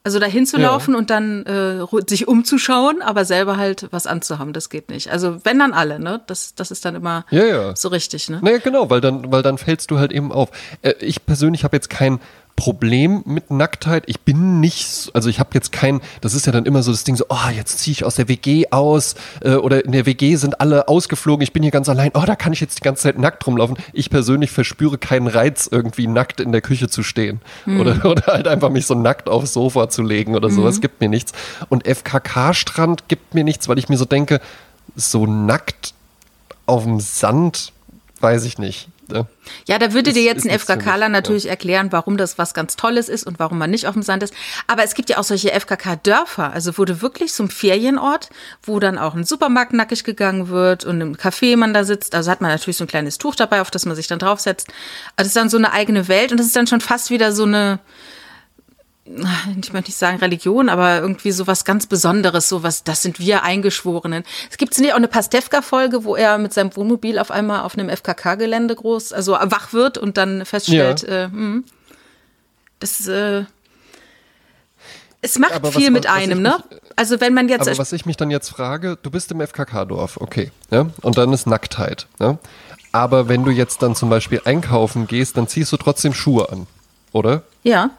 Also 0.03 0.19
da 0.19 0.25
hinzulaufen 0.25 0.93
ja. 0.93 0.99
und 0.99 1.09
dann 1.11 1.45
äh, 1.45 1.85
sich 2.07 2.27
umzuschauen, 2.27 3.03
aber 3.03 3.25
selber 3.25 3.57
halt 3.57 3.87
was 3.91 4.07
anzuhaben, 4.07 4.53
das 4.53 4.69
geht 4.69 4.89
nicht. 4.89 5.11
Also 5.11 5.37
wenn 5.43 5.59
dann 5.59 5.73
alle, 5.73 5.99
ne? 5.99 6.21
Das, 6.25 6.55
das 6.55 6.71
ist 6.71 6.83
dann 6.83 6.95
immer 6.95 7.25
ja, 7.29 7.45
ja. 7.45 7.75
so 7.75 7.89
richtig, 7.89 8.27
ne? 8.29 8.39
Naja, 8.41 8.57
genau, 8.57 8.89
weil 8.89 9.01
dann, 9.01 9.31
weil 9.31 9.43
dann 9.43 9.59
fällst 9.59 9.91
du 9.91 9.99
halt 9.99 10.11
eben 10.11 10.31
auf. 10.31 10.49
Äh, 10.81 10.93
ich 10.99 11.25
persönlich 11.25 11.63
habe 11.63 11.77
jetzt 11.77 11.91
kein 11.91 12.19
Problem 12.55 13.21
mit 13.25 13.51
Nacktheit. 13.51 14.03
Ich 14.07 14.21
bin 14.21 14.62
nicht, 14.62 15.09
also 15.13 15.29
ich 15.29 15.39
habe 15.39 15.50
jetzt 15.53 15.74
kein, 15.74 16.00
das 16.21 16.33
ist 16.33 16.45
ja 16.45 16.53
dann 16.53 16.65
immer 16.65 16.83
so 16.83 16.91
das 16.91 17.03
Ding 17.03 17.17
so, 17.17 17.25
oh, 17.27 17.50
jetzt 17.53 17.79
ziehe 17.79 17.91
ich 17.91 18.05
aus 18.05 18.15
der 18.15 18.29
WG 18.29 18.67
aus 18.71 19.15
äh, 19.41 19.55
oder 19.55 19.83
in 19.83 19.91
der 19.91 20.05
WG 20.05 20.38
sind 20.38 20.62
alle 20.62 20.88
ausgeflogen, 20.88 21.43
ich 21.43 21.51
bin 21.51 21.63
hier 21.63 21.71
ganz 21.71 21.89
allein, 21.89 22.12
oh, 22.13 22.24
da 22.25 22.35
kann 22.35 22.53
ich 22.53 22.62
jetzt 22.62 22.79
die 22.79 22.83
ganze 22.83 23.03
Zeit 23.03 23.19
nackt 23.19 23.45
rumlaufen. 23.45 23.77
Ich 23.91 24.09
persönlich 24.09 24.51
verspüre 24.51 24.97
keinen 24.97 25.27
Reiz, 25.27 25.67
irgendwie 25.69 26.07
nackt 26.07 26.39
in 26.39 26.53
der 26.53 26.62
Küche 26.62 26.88
zu 26.88 27.03
stehen 27.03 27.41
mhm. 27.65 27.81
oder, 27.81 28.05
oder 28.09 28.27
halt 28.27 28.47
einfach 28.47 28.69
mich 28.69 28.85
so 28.85 28.95
nackt 28.95 29.27
aufs 29.27 29.53
Sofa 29.53 29.89
zu 29.89 30.01
legen 30.01 30.35
oder 30.35 30.50
sowas, 30.50 30.77
mhm. 30.77 30.81
gibt 30.81 31.01
mir 31.01 31.09
nichts. 31.09 31.33
Und 31.67 31.85
FKK-Strand 31.85 33.09
gibt 33.09 33.33
mir 33.33 33.43
nichts, 33.43 33.67
weil 33.67 33.77
ich 33.79 33.89
mir 33.89 33.97
so 33.97 34.05
denke, 34.05 34.39
so 34.95 35.25
nackt 35.25 35.93
auf 36.67 36.83
dem 36.83 37.01
Sand, 37.01 37.74
weiß 38.21 38.45
ich 38.45 38.57
nicht. 38.57 38.88
Ne? 39.07 39.27
Ja, 39.67 39.77
da 39.77 39.93
würde 39.93 40.09
ist, 40.09 40.15
dir 40.15 40.24
jetzt 40.24 40.45
ein 40.45 40.57
FKKler 40.57 41.09
natürlich 41.09 41.45
ja. 41.45 41.51
erklären, 41.51 41.91
warum 41.91 42.17
das 42.17 42.38
was 42.38 42.53
ganz 42.53 42.75
Tolles 42.75 43.09
ist 43.09 43.25
und 43.25 43.39
warum 43.39 43.57
man 43.57 43.69
nicht 43.69 43.88
auf 43.88 43.93
dem 43.93 44.03
Sand 44.03 44.24
ist. 44.24 44.33
Aber 44.67 44.83
es 44.83 44.95
gibt 44.95 45.09
ja 45.09 45.17
auch 45.17 45.24
solche 45.24 45.51
FKK-Dörfer, 45.51 46.51
also 46.51 46.77
wurde 46.77 47.01
wirklich 47.01 47.33
so 47.33 47.43
ein 47.43 47.50
Ferienort, 47.50 48.29
wo 48.63 48.79
dann 48.79 48.97
auch 48.97 49.13
ein 49.13 49.24
Supermarkt 49.24 49.74
nackig 49.74 50.03
gegangen 50.03 50.50
wird 50.50 50.85
und 50.85 51.01
im 51.01 51.15
Café 51.15 51.57
man 51.57 51.74
da 51.74 51.83
sitzt. 51.83 52.15
Also 52.15 52.31
hat 52.31 52.41
man 52.41 52.51
natürlich 52.51 52.77
so 52.77 52.85
ein 52.85 52.88
kleines 52.88 53.17
Tuch 53.17 53.35
dabei, 53.35 53.62
auf 53.62 53.71
das 53.71 53.85
man 53.85 53.95
sich 53.95 54.07
dann 54.07 54.19
draufsetzt. 54.19 54.67
Also 55.15 55.17
das 55.17 55.27
ist 55.27 55.35
dann 55.35 55.50
so 55.50 55.57
eine 55.57 55.71
eigene 55.71 56.07
Welt 56.07 56.31
und 56.31 56.39
das 56.39 56.47
ist 56.47 56.55
dann 56.55 56.67
schon 56.67 56.81
fast 56.81 57.09
wieder 57.09 57.31
so 57.31 57.43
eine, 57.43 57.79
ich 59.05 59.71
möchte 59.71 59.89
nicht 59.89 59.97
sagen 59.97 60.17
Religion, 60.17 60.67
aber 60.67 61.00
irgendwie 61.00 61.31
so 61.31 61.45
was 61.45 61.63
ganz 61.63 61.85
Besonderes, 61.85 62.50
so 62.50 62.63
was, 62.63 62.83
das 62.83 63.03
sind 63.03 63.19
wir 63.19 63.43
Eingeschworenen. 63.43 64.24
Es 64.50 64.57
gibt 64.57 64.77
nicht 64.79 64.93
auch 64.93 64.97
eine 64.97 65.07
Pastewka-Folge, 65.07 66.03
wo 66.03 66.15
er 66.15 66.39
mit 66.39 66.53
seinem 66.53 66.75
Wohnmobil 66.75 67.19
auf 67.19 67.29
einmal 67.29 67.62
auf 67.62 67.77
einem 67.77 67.89
FKK-Gelände 67.89 68.75
groß, 68.75 69.13
also 69.13 69.33
wach 69.33 69.74
wird 69.74 70.00
und 70.00 70.17
dann 70.17 70.43
feststellt, 70.43 71.03
ja. 71.03 71.25
äh, 71.25 71.25
hm, 71.25 71.65
das, 72.79 73.07
äh, 73.07 73.43
es 75.21 75.38
macht 75.39 75.53
aber 75.53 75.71
viel 75.71 75.88
was, 75.88 75.93
mit 75.93 76.07
einem, 76.07 76.41
ne? 76.41 76.63
Also 76.95 77.19
wenn 77.21 77.33
man 77.33 77.47
jetzt. 77.47 77.67
Aber 77.67 77.77
was 77.77 77.93
ich 77.93 78.05
mich 78.05 78.17
dann 78.17 78.31
jetzt 78.31 78.50
frage, 78.50 78.97
du 79.01 79.12
bist 79.12 79.31
im 79.31 79.39
FKK-Dorf, 79.39 80.17
okay, 80.17 80.51
ja? 80.71 80.88
Und 81.01 81.17
dann 81.17 81.31
ist 81.31 81.45
Nacktheit, 81.45 82.07
ja? 82.19 82.39
Aber 82.91 83.27
wenn 83.27 83.43
du 83.43 83.51
jetzt 83.51 83.81
dann 83.81 83.95
zum 83.95 84.09
Beispiel 84.09 84.41
einkaufen 84.45 85.05
gehst, 85.05 85.38
dann 85.38 85.47
ziehst 85.47 85.71
du 85.71 85.77
trotzdem 85.77 86.13
Schuhe 86.13 86.50
an, 86.51 86.65
oder? 87.12 87.43
Ja. 87.63 87.91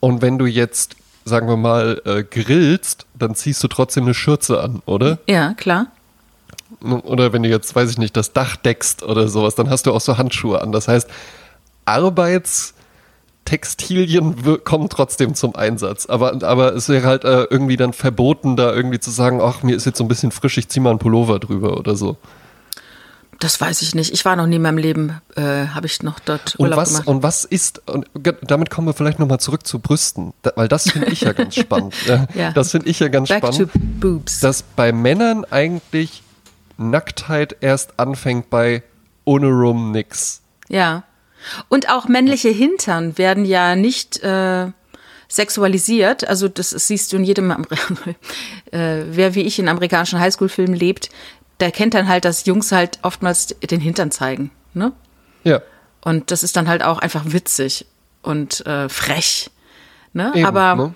Und 0.00 0.22
wenn 0.22 0.38
du 0.38 0.46
jetzt, 0.46 0.96
sagen 1.24 1.48
wir 1.48 1.56
mal, 1.56 2.00
äh, 2.04 2.22
grillst, 2.22 3.06
dann 3.14 3.34
ziehst 3.34 3.62
du 3.62 3.68
trotzdem 3.68 4.04
eine 4.04 4.14
Schürze 4.14 4.60
an, 4.60 4.82
oder? 4.86 5.18
Ja, 5.28 5.54
klar. 5.54 5.88
Oder 6.80 7.32
wenn 7.32 7.42
du 7.42 7.48
jetzt, 7.48 7.74
weiß 7.74 7.90
ich 7.90 7.98
nicht, 7.98 8.16
das 8.16 8.32
Dach 8.32 8.56
deckst 8.56 9.02
oder 9.02 9.28
sowas, 9.28 9.54
dann 9.54 9.70
hast 9.70 9.86
du 9.86 9.92
auch 9.92 10.00
so 10.00 10.18
Handschuhe 10.18 10.60
an. 10.60 10.70
Das 10.70 10.86
heißt, 10.86 11.08
Arbeitstextilien 11.86 14.62
kommen 14.64 14.88
trotzdem 14.90 15.34
zum 15.34 15.56
Einsatz. 15.56 16.06
Aber, 16.06 16.42
aber 16.42 16.74
es 16.74 16.88
wäre 16.88 17.06
halt 17.06 17.24
äh, 17.24 17.44
irgendwie 17.44 17.76
dann 17.76 17.94
verboten, 17.94 18.56
da 18.56 18.74
irgendwie 18.74 19.00
zu 19.00 19.10
sagen, 19.10 19.40
ach, 19.42 19.62
mir 19.62 19.74
ist 19.74 19.86
jetzt 19.86 19.98
so 19.98 20.04
ein 20.04 20.08
bisschen 20.08 20.30
frisch, 20.30 20.58
ich 20.58 20.68
zieh 20.68 20.80
mal 20.80 20.90
einen 20.90 20.98
Pullover 20.98 21.38
drüber 21.38 21.78
oder 21.78 21.96
so. 21.96 22.18
Das 23.40 23.60
weiß 23.60 23.82
ich 23.82 23.94
nicht. 23.94 24.12
Ich 24.12 24.24
war 24.24 24.34
noch 24.34 24.46
nie 24.46 24.56
in 24.56 24.62
meinem 24.62 24.78
Leben, 24.78 25.20
äh, 25.36 25.68
habe 25.68 25.86
ich 25.86 26.02
noch 26.02 26.18
dort 26.18 26.56
Urlaub 26.58 26.76
und 26.78 26.82
was, 26.82 26.88
gemacht. 26.90 27.06
Und 27.06 27.22
was 27.22 27.44
ist, 27.44 27.88
und 27.88 28.06
damit 28.42 28.68
kommen 28.70 28.88
wir 28.88 28.94
vielleicht 28.94 29.20
nochmal 29.20 29.38
zurück 29.38 29.64
zu 29.64 29.78
Brüsten, 29.78 30.34
da, 30.42 30.52
weil 30.56 30.66
das 30.66 30.90
finde 30.90 31.08
ich 31.08 31.20
ja 31.20 31.32
ganz 31.32 31.54
spannend. 31.60 31.94
ja. 32.34 32.50
Das 32.50 32.72
finde 32.72 32.88
ich 32.88 32.98
ja 32.98 33.08
ganz 33.08 33.28
Back 33.28 33.38
spannend. 33.38 33.72
To 33.72 33.78
boobs. 33.78 34.40
Dass 34.40 34.62
bei 34.62 34.92
Männern 34.92 35.44
eigentlich 35.44 36.22
Nacktheit 36.78 37.56
erst 37.60 37.98
anfängt 38.00 38.50
bei 38.50 38.82
ohne 39.24 39.48
Rum 39.48 39.92
nix. 39.92 40.42
Ja. 40.68 41.04
Und 41.68 41.90
auch 41.90 42.08
männliche 42.08 42.48
Hintern 42.48 43.18
werden 43.18 43.44
ja 43.44 43.76
nicht 43.76 44.20
äh, 44.22 44.72
sexualisiert. 45.28 46.26
Also 46.26 46.48
das 46.48 46.70
siehst 46.70 47.12
du 47.12 47.16
in 47.16 47.24
jedem, 47.24 47.50
äh, 48.72 49.04
wer 49.10 49.34
wie 49.34 49.42
ich 49.42 49.58
in 49.58 49.68
amerikanischen 49.68 50.18
Highschool-Filmen 50.18 50.74
lebt, 50.74 51.10
der 51.60 51.72
kennt 51.72 51.94
dann 51.94 52.08
halt, 52.08 52.24
dass 52.24 52.46
Jungs 52.46 52.72
halt 52.72 52.98
oftmals 53.02 53.46
den 53.48 53.80
Hintern 53.80 54.10
zeigen. 54.10 54.50
Ne? 54.74 54.92
Ja. 55.44 55.60
Und 56.00 56.30
das 56.30 56.42
ist 56.42 56.56
dann 56.56 56.68
halt 56.68 56.82
auch 56.82 56.98
einfach 56.98 57.24
witzig 57.26 57.86
und 58.22 58.64
äh, 58.66 58.88
frech. 58.88 59.50
Ne? 60.12 60.32
Eben, 60.34 60.46
Aber 60.46 60.74
ne? 60.74 60.94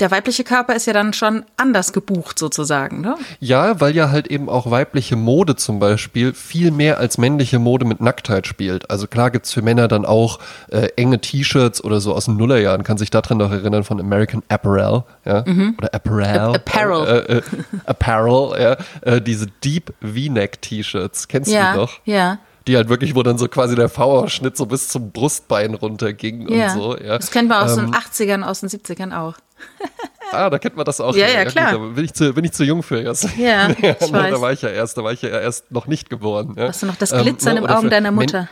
Der 0.00 0.10
weibliche 0.10 0.44
Körper 0.44 0.74
ist 0.74 0.86
ja 0.86 0.92
dann 0.92 1.12
schon 1.12 1.44
anders 1.56 1.92
gebucht 1.92 2.38
sozusagen, 2.38 3.00
ne? 3.00 3.16
Ja, 3.40 3.80
weil 3.80 3.94
ja 3.96 4.10
halt 4.10 4.28
eben 4.28 4.48
auch 4.48 4.70
weibliche 4.70 5.16
Mode 5.16 5.56
zum 5.56 5.80
Beispiel 5.80 6.32
viel 6.34 6.70
mehr 6.70 6.98
als 6.98 7.18
männliche 7.18 7.58
Mode 7.58 7.84
mit 7.84 8.00
Nacktheit 8.00 8.46
spielt. 8.46 8.90
Also 8.90 9.06
klar 9.08 9.30
gibt's 9.30 9.52
für 9.52 9.62
Männer 9.62 9.88
dann 9.88 10.04
auch 10.04 10.38
äh, 10.70 10.88
enge 10.96 11.20
T-Shirts 11.20 11.82
oder 11.82 12.00
so 12.00 12.14
aus 12.14 12.26
den 12.26 12.36
Nullerjahren, 12.36 12.84
kann 12.84 12.98
sich 12.98 13.10
daran 13.10 13.38
noch 13.38 13.50
erinnern 13.50 13.82
von 13.82 13.98
American 13.98 14.42
Apparel, 14.48 15.02
ja, 15.24 15.44
mhm. 15.46 15.74
oder 15.78 15.92
Apparel. 15.92 16.28
A 16.28 16.52
Apparel. 16.52 17.06
Äh, 17.08 17.36
äh, 17.38 17.42
Apparel, 17.86 18.60
ja, 18.60 18.76
äh, 19.02 19.20
diese 19.20 19.46
Deep 19.64 19.92
V-Neck 20.00 20.62
T-Shirts, 20.62 21.26
kennst 21.28 21.50
ja, 21.50 21.72
du 21.72 21.80
noch? 21.80 22.00
Ja 22.04 22.38
die 22.68 22.76
halt 22.76 22.90
wirklich, 22.90 23.14
wo 23.14 23.22
dann 23.22 23.38
so 23.38 23.48
quasi 23.48 23.74
der 23.74 23.88
V-Ausschnitt 23.88 24.56
so 24.56 24.66
bis 24.66 24.88
zum 24.88 25.10
Brustbein 25.10 25.72
runterging 25.72 26.48
ja. 26.48 26.66
und 26.66 26.78
so. 26.78 26.98
Ja. 26.98 27.16
Das 27.16 27.30
kennen 27.30 27.48
wir 27.48 27.62
aus 27.62 27.78
ähm, 27.78 27.86
den 27.86 27.94
80ern, 27.94 28.42
aus 28.42 28.60
den 28.60 28.68
70ern 28.68 29.16
auch. 29.16 29.36
ah, 30.32 30.50
da 30.50 30.58
kennt 30.58 30.76
man 30.76 30.84
das 30.84 31.00
auch. 31.00 31.14
Ja, 31.14 31.28
ja, 31.28 31.44
klar. 31.44 31.78
Gut, 31.78 31.94
bin, 31.94 32.04
ich 32.04 32.14
zu, 32.14 32.32
bin 32.32 32.44
ich 32.44 32.52
zu 32.52 32.64
jung 32.64 32.82
für 32.82 33.00
jetzt. 33.02 33.36
Ja, 33.36 33.68
ja 33.80 33.96
ich 34.00 34.12
weiß. 34.12 34.34
Da 34.34 34.40
war 34.40 34.52
ich 34.52 34.62
ja 34.62 34.68
erst, 34.68 34.96
da 34.98 35.04
war 35.04 35.12
ich 35.12 35.22
ja 35.22 35.28
erst 35.28 35.70
noch 35.70 35.86
nicht 35.86 36.10
geboren. 36.10 36.54
Ja. 36.56 36.68
Hast 36.68 36.82
du 36.82 36.86
noch 36.86 36.96
das 36.96 37.12
Glitzern 37.12 37.56
ähm, 37.56 37.64
im 37.64 37.70
Augen 37.70 37.90
deiner 37.90 38.10
Mutter? 38.10 38.48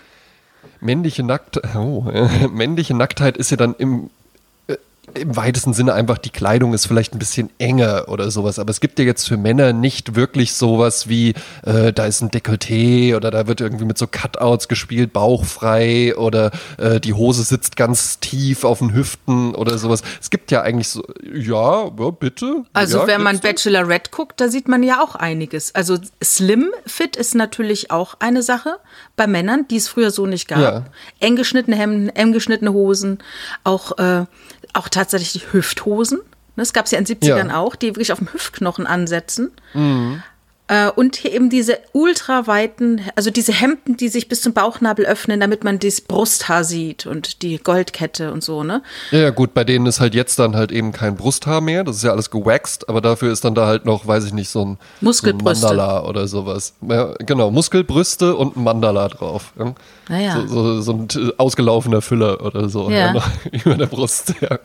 männliche, 0.81 1.23
Nackt, 1.23 1.61
oh, 1.75 2.07
äh, 2.13 2.49
männliche 2.53 2.95
Nacktheit 2.95 3.37
ist 3.37 3.51
ja 3.51 3.57
dann 3.57 3.75
im 3.79 4.11
im 5.15 5.37
weitesten 5.37 5.73
Sinne 5.73 5.95
einfach 5.95 6.19
die 6.19 6.31
Kleidung 6.31 6.75
ist 6.75 6.87
vielleicht 6.87 7.15
ein 7.15 7.19
bisschen 7.19 7.51
enger 7.59 8.09
oder 8.09 8.31
sowas. 8.31 8.59
Aber 8.59 8.71
es 8.71 8.81
gibt 8.81 8.99
ja 8.99 9.05
jetzt 9.05 9.27
für 9.27 9.37
Männer 9.37 9.73
nicht 9.73 10.15
wirklich 10.15 10.55
sowas 10.55 11.09
wie, 11.09 11.35
äh, 11.65 11.93
da 11.93 12.07
ist 12.07 12.21
ein 12.21 12.31
Dekolleté 12.31 13.17
oder 13.17 13.31
da 13.31 13.47
wird 13.47 13.61
irgendwie 13.61 13.85
mit 13.85 13.99
so 13.99 14.07
Cutouts 14.07 14.69
gespielt, 14.69 15.13
bauchfrei 15.13 16.17
oder 16.17 16.51
äh, 16.79 17.01
die 17.01 17.15
Hose 17.15 17.43
sitzt 17.45 17.77
ganz 17.77 18.19
tief 18.21 18.65
auf 18.65 18.79
den 18.81 18.95
Hüften 18.95 19.55
oder 19.55 19.79
sowas. 19.79 20.03
Es 20.21 20.31
gibt 20.31 20.51
ja 20.51 20.63
eigentlich 20.63 20.89
so, 20.89 21.03
ja, 21.33 21.85
ja 21.85 22.11
bitte. 22.11 22.65
Also 22.73 22.99
ja, 22.99 23.07
wenn 23.07 23.23
man 23.23 23.39
Bachelorette 23.39 24.11
guckt, 24.11 24.41
da 24.41 24.49
sieht 24.49 24.69
man 24.69 24.83
ja 24.83 25.03
auch 25.03 25.15
einiges. 25.15 25.75
Also 25.75 25.99
Slim 26.23 26.71
Fit 26.87 27.17
ist 27.17 27.35
natürlich 27.35 27.91
auch 27.91 28.17
eine 28.19 28.43
Sache 28.43 28.77
bei 29.17 29.27
Männern, 29.27 29.67
die 29.69 29.77
es 29.77 29.89
früher 29.89 30.11
so 30.11 30.27
nicht 30.27 30.49
gab. 30.49 30.59
Ja. 30.59 30.85
Eng 31.21 31.37
geschnittene 31.37 31.77
Hemden, 31.77 32.09
eng 32.11 32.33
geschnittene 32.33 32.73
Hosen, 32.73 33.19
auch 33.65 33.99
äh, 33.99 34.27
auch 34.73 34.89
tatsächlich 34.89 35.33
die 35.33 35.53
Hüfthosen. 35.53 36.21
Das 36.57 36.73
gab 36.73 36.87
es 36.87 36.91
ja 36.91 36.99
in 36.99 37.05
den 37.05 37.19
70ern 37.19 37.49
ja. 37.49 37.59
auch, 37.59 37.77
die 37.77 37.89
wirklich 37.89 38.13
auf 38.13 38.19
dem 38.19 38.33
Hüftknochen 38.33 38.87
ansetzen. 38.87 39.53
Mhm. 39.75 40.23
Äh, 40.69 40.91
und 40.91 41.25
eben 41.25 41.49
diese 41.49 41.79
ultraweiten, 41.93 43.01
also 43.15 43.31
diese 43.31 43.53
Hemden, 43.53 43.97
die 43.97 44.09
sich 44.09 44.29
bis 44.29 44.41
zum 44.41 44.53
Bauchnabel 44.53 45.07
öffnen, 45.07 45.39
damit 45.39 45.63
man 45.63 45.79
das 45.79 46.01
Brusthaar 46.01 46.65
sieht 46.65 47.07
und 47.07 47.43
die 47.43 47.59
Goldkette 47.59 48.33
und 48.33 48.43
so, 48.43 48.65
ne? 48.65 48.83
Ja, 49.13 49.19
ja, 49.21 49.31
gut, 49.31 49.55
bei 49.55 49.63
denen 49.63 49.87
ist 49.87 50.01
halt 50.01 50.15
jetzt 50.15 50.41
dann 50.41 50.57
halt 50.57 50.73
eben 50.73 50.91
kein 50.91 51.17
Brusthaar 51.17 51.61
mehr, 51.61 51.85
das 51.85 51.97
ist 51.97 52.03
ja 52.03 52.11
alles 52.11 52.31
gewaxt, 52.31 52.89
aber 52.89 53.01
dafür 53.01 53.33
ist 53.33 53.45
dann 53.45 53.55
da 53.55 53.67
halt 53.67 53.85
noch, 53.85 54.09
weiß 54.09 54.25
ich 54.25 54.33
nicht, 54.33 54.49
so 54.49 54.65
ein, 54.65 54.79
Muskelbrüste. 55.01 55.61
So 55.61 55.69
ein 55.69 55.77
Mandala 55.77 56.05
oder 56.05 56.27
sowas. 56.27 56.75
Ja, 56.89 57.15
genau, 57.21 57.53
Muskelbrüste 57.53 58.35
und 58.35 58.57
ein 58.57 58.65
Mandala 58.65 59.09
drauf. 59.09 59.53
Ja? 59.57 59.75
Naja. 60.09 60.45
So, 60.47 60.47
so, 60.47 60.81
so 60.81 60.93
ein 60.93 61.09
ausgelaufener 61.37 62.03
Füller 62.03 62.45
oder 62.45 62.69
so 62.69 62.91
Ja. 62.91 63.15
ja. 63.15 63.23
über 63.65 63.75
der 63.75 63.87
Brust. 63.87 64.35
Ja. 64.41 64.59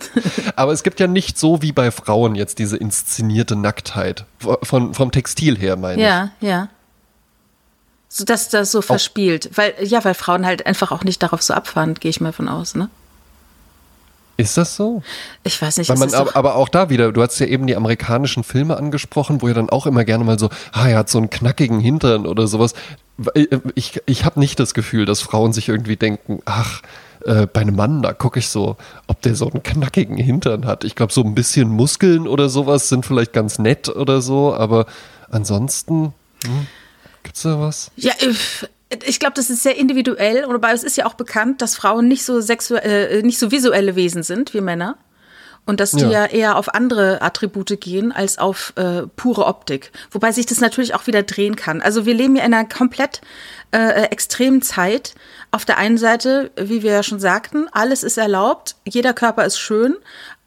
aber 0.55 0.71
es 0.71 0.83
gibt 0.83 0.99
ja 0.99 1.07
nicht 1.07 1.37
so 1.37 1.61
wie 1.61 1.71
bei 1.71 1.91
Frauen 1.91 2.35
jetzt 2.35 2.59
diese 2.59 2.77
inszenierte 2.77 3.55
Nacktheit. 3.55 4.25
Von, 4.63 4.95
vom 4.95 5.11
Textil 5.11 5.57
her, 5.57 5.77
meine 5.77 5.90
ich. 5.95 6.01
Ja, 6.01 6.31
ja. 6.41 6.69
So, 8.09 8.25
dass 8.25 8.49
das 8.49 8.71
so 8.71 8.81
verspielt. 8.81 9.51
Weil, 9.55 9.73
ja, 9.81 10.03
weil 10.03 10.13
Frauen 10.13 10.45
halt 10.45 10.65
einfach 10.65 10.91
auch 10.91 11.03
nicht 11.03 11.23
darauf 11.23 11.41
so 11.41 11.53
abfahren, 11.53 11.93
gehe 11.93 12.09
ich 12.09 12.19
mal 12.19 12.33
von 12.33 12.49
aus, 12.49 12.75
ne? 12.75 12.89
Ist 14.37 14.57
das 14.57 14.75
so? 14.75 15.03
Ich 15.43 15.61
weiß 15.61 15.77
nicht, 15.77 15.89
man, 15.89 16.07
ist 16.07 16.15
aber, 16.15 16.31
doch, 16.31 16.35
aber 16.35 16.55
auch 16.55 16.67
da 16.67 16.89
wieder, 16.89 17.11
du 17.11 17.21
hast 17.21 17.37
ja 17.39 17.45
eben 17.45 17.67
die 17.67 17.75
amerikanischen 17.75 18.43
Filme 18.43 18.75
angesprochen, 18.75 19.41
wo 19.41 19.47
ja 19.47 19.53
dann 19.53 19.69
auch 19.69 19.85
immer 19.85 20.03
gerne 20.03 20.23
mal 20.23 20.39
so, 20.39 20.49
ah, 20.71 20.87
er 20.87 20.97
hat 20.97 21.09
so 21.09 21.19
einen 21.19 21.29
knackigen 21.29 21.79
Hintern 21.79 22.25
oder 22.25 22.47
sowas. 22.47 22.73
Ich, 23.75 24.01
ich 24.05 24.25
habe 24.25 24.39
nicht 24.39 24.59
das 24.59 24.73
Gefühl, 24.73 25.05
dass 25.05 25.21
Frauen 25.21 25.53
sich 25.53 25.69
irgendwie 25.69 25.95
denken, 25.95 26.39
ach, 26.45 26.81
äh, 27.25 27.45
bei 27.45 27.61
einem 27.61 27.75
Mann, 27.75 28.01
da 28.01 28.13
gucke 28.13 28.39
ich 28.39 28.47
so, 28.49 28.77
ob 29.07 29.21
der 29.21 29.35
so 29.35 29.49
einen 29.49 29.61
knackigen 29.61 30.17
Hintern 30.17 30.65
hat. 30.65 30.85
Ich 30.85 30.95
glaube, 30.95 31.13
so 31.13 31.21
ein 31.21 31.35
bisschen 31.35 31.69
Muskeln 31.69 32.27
oder 32.27 32.49
sowas 32.49 32.89
sind 32.89 33.05
vielleicht 33.05 33.33
ganz 33.33 33.59
nett 33.59 33.89
oder 33.89 34.21
so, 34.21 34.55
aber 34.55 34.85
ansonsten, 35.31 36.13
hm, 36.43 36.67
gibt's 37.23 37.41
da 37.43 37.59
was? 37.59 37.91
Ja, 37.95 38.13
ich- 38.19 38.67
ich 39.05 39.19
glaube, 39.21 39.33
das 39.35 39.49
ist 39.49 39.63
sehr 39.63 39.77
individuell, 39.77 40.43
aber 40.43 40.73
es 40.73 40.83
ist 40.83 40.97
ja 40.97 41.05
auch 41.05 41.13
bekannt, 41.13 41.61
dass 41.61 41.75
Frauen 41.77 42.07
nicht 42.09 42.25
so 42.25 42.41
sexuell, 42.41 43.19
äh, 43.19 43.21
nicht 43.23 43.39
so 43.39 43.49
visuelle 43.51 43.95
Wesen 43.95 44.21
sind 44.23 44.53
wie 44.53 44.59
Männer. 44.61 44.97
Und 45.65 45.79
dass 45.79 45.91
die 45.91 45.99
ja. 46.01 46.09
Ja. 46.11 46.25
eher 46.25 46.55
auf 46.57 46.73
andere 46.73 47.21
Attribute 47.21 47.79
gehen 47.79 48.11
als 48.11 48.39
auf 48.39 48.73
äh, 48.77 49.03
pure 49.15 49.45
Optik. 49.45 49.91
Wobei 50.09 50.31
sich 50.31 50.47
das 50.47 50.59
natürlich 50.59 50.95
auch 50.95 51.05
wieder 51.05 51.21
drehen 51.21 51.55
kann. 51.55 51.81
Also 51.83 52.07
wir 52.07 52.15
leben 52.15 52.35
ja 52.35 52.43
in 52.43 52.53
einer 52.53 52.67
komplett 52.67 53.21
äh, 53.71 54.05
extremen 54.05 54.63
Zeit. 54.63 55.13
Auf 55.51 55.63
der 55.63 55.77
einen 55.77 55.99
Seite, 55.99 56.49
wie 56.57 56.81
wir 56.81 56.91
ja 56.93 57.03
schon 57.03 57.19
sagten, 57.19 57.67
alles 57.71 58.01
ist 58.01 58.17
erlaubt, 58.17 58.75
jeder 58.85 59.13
Körper 59.13 59.45
ist 59.45 59.59
schön. 59.59 59.95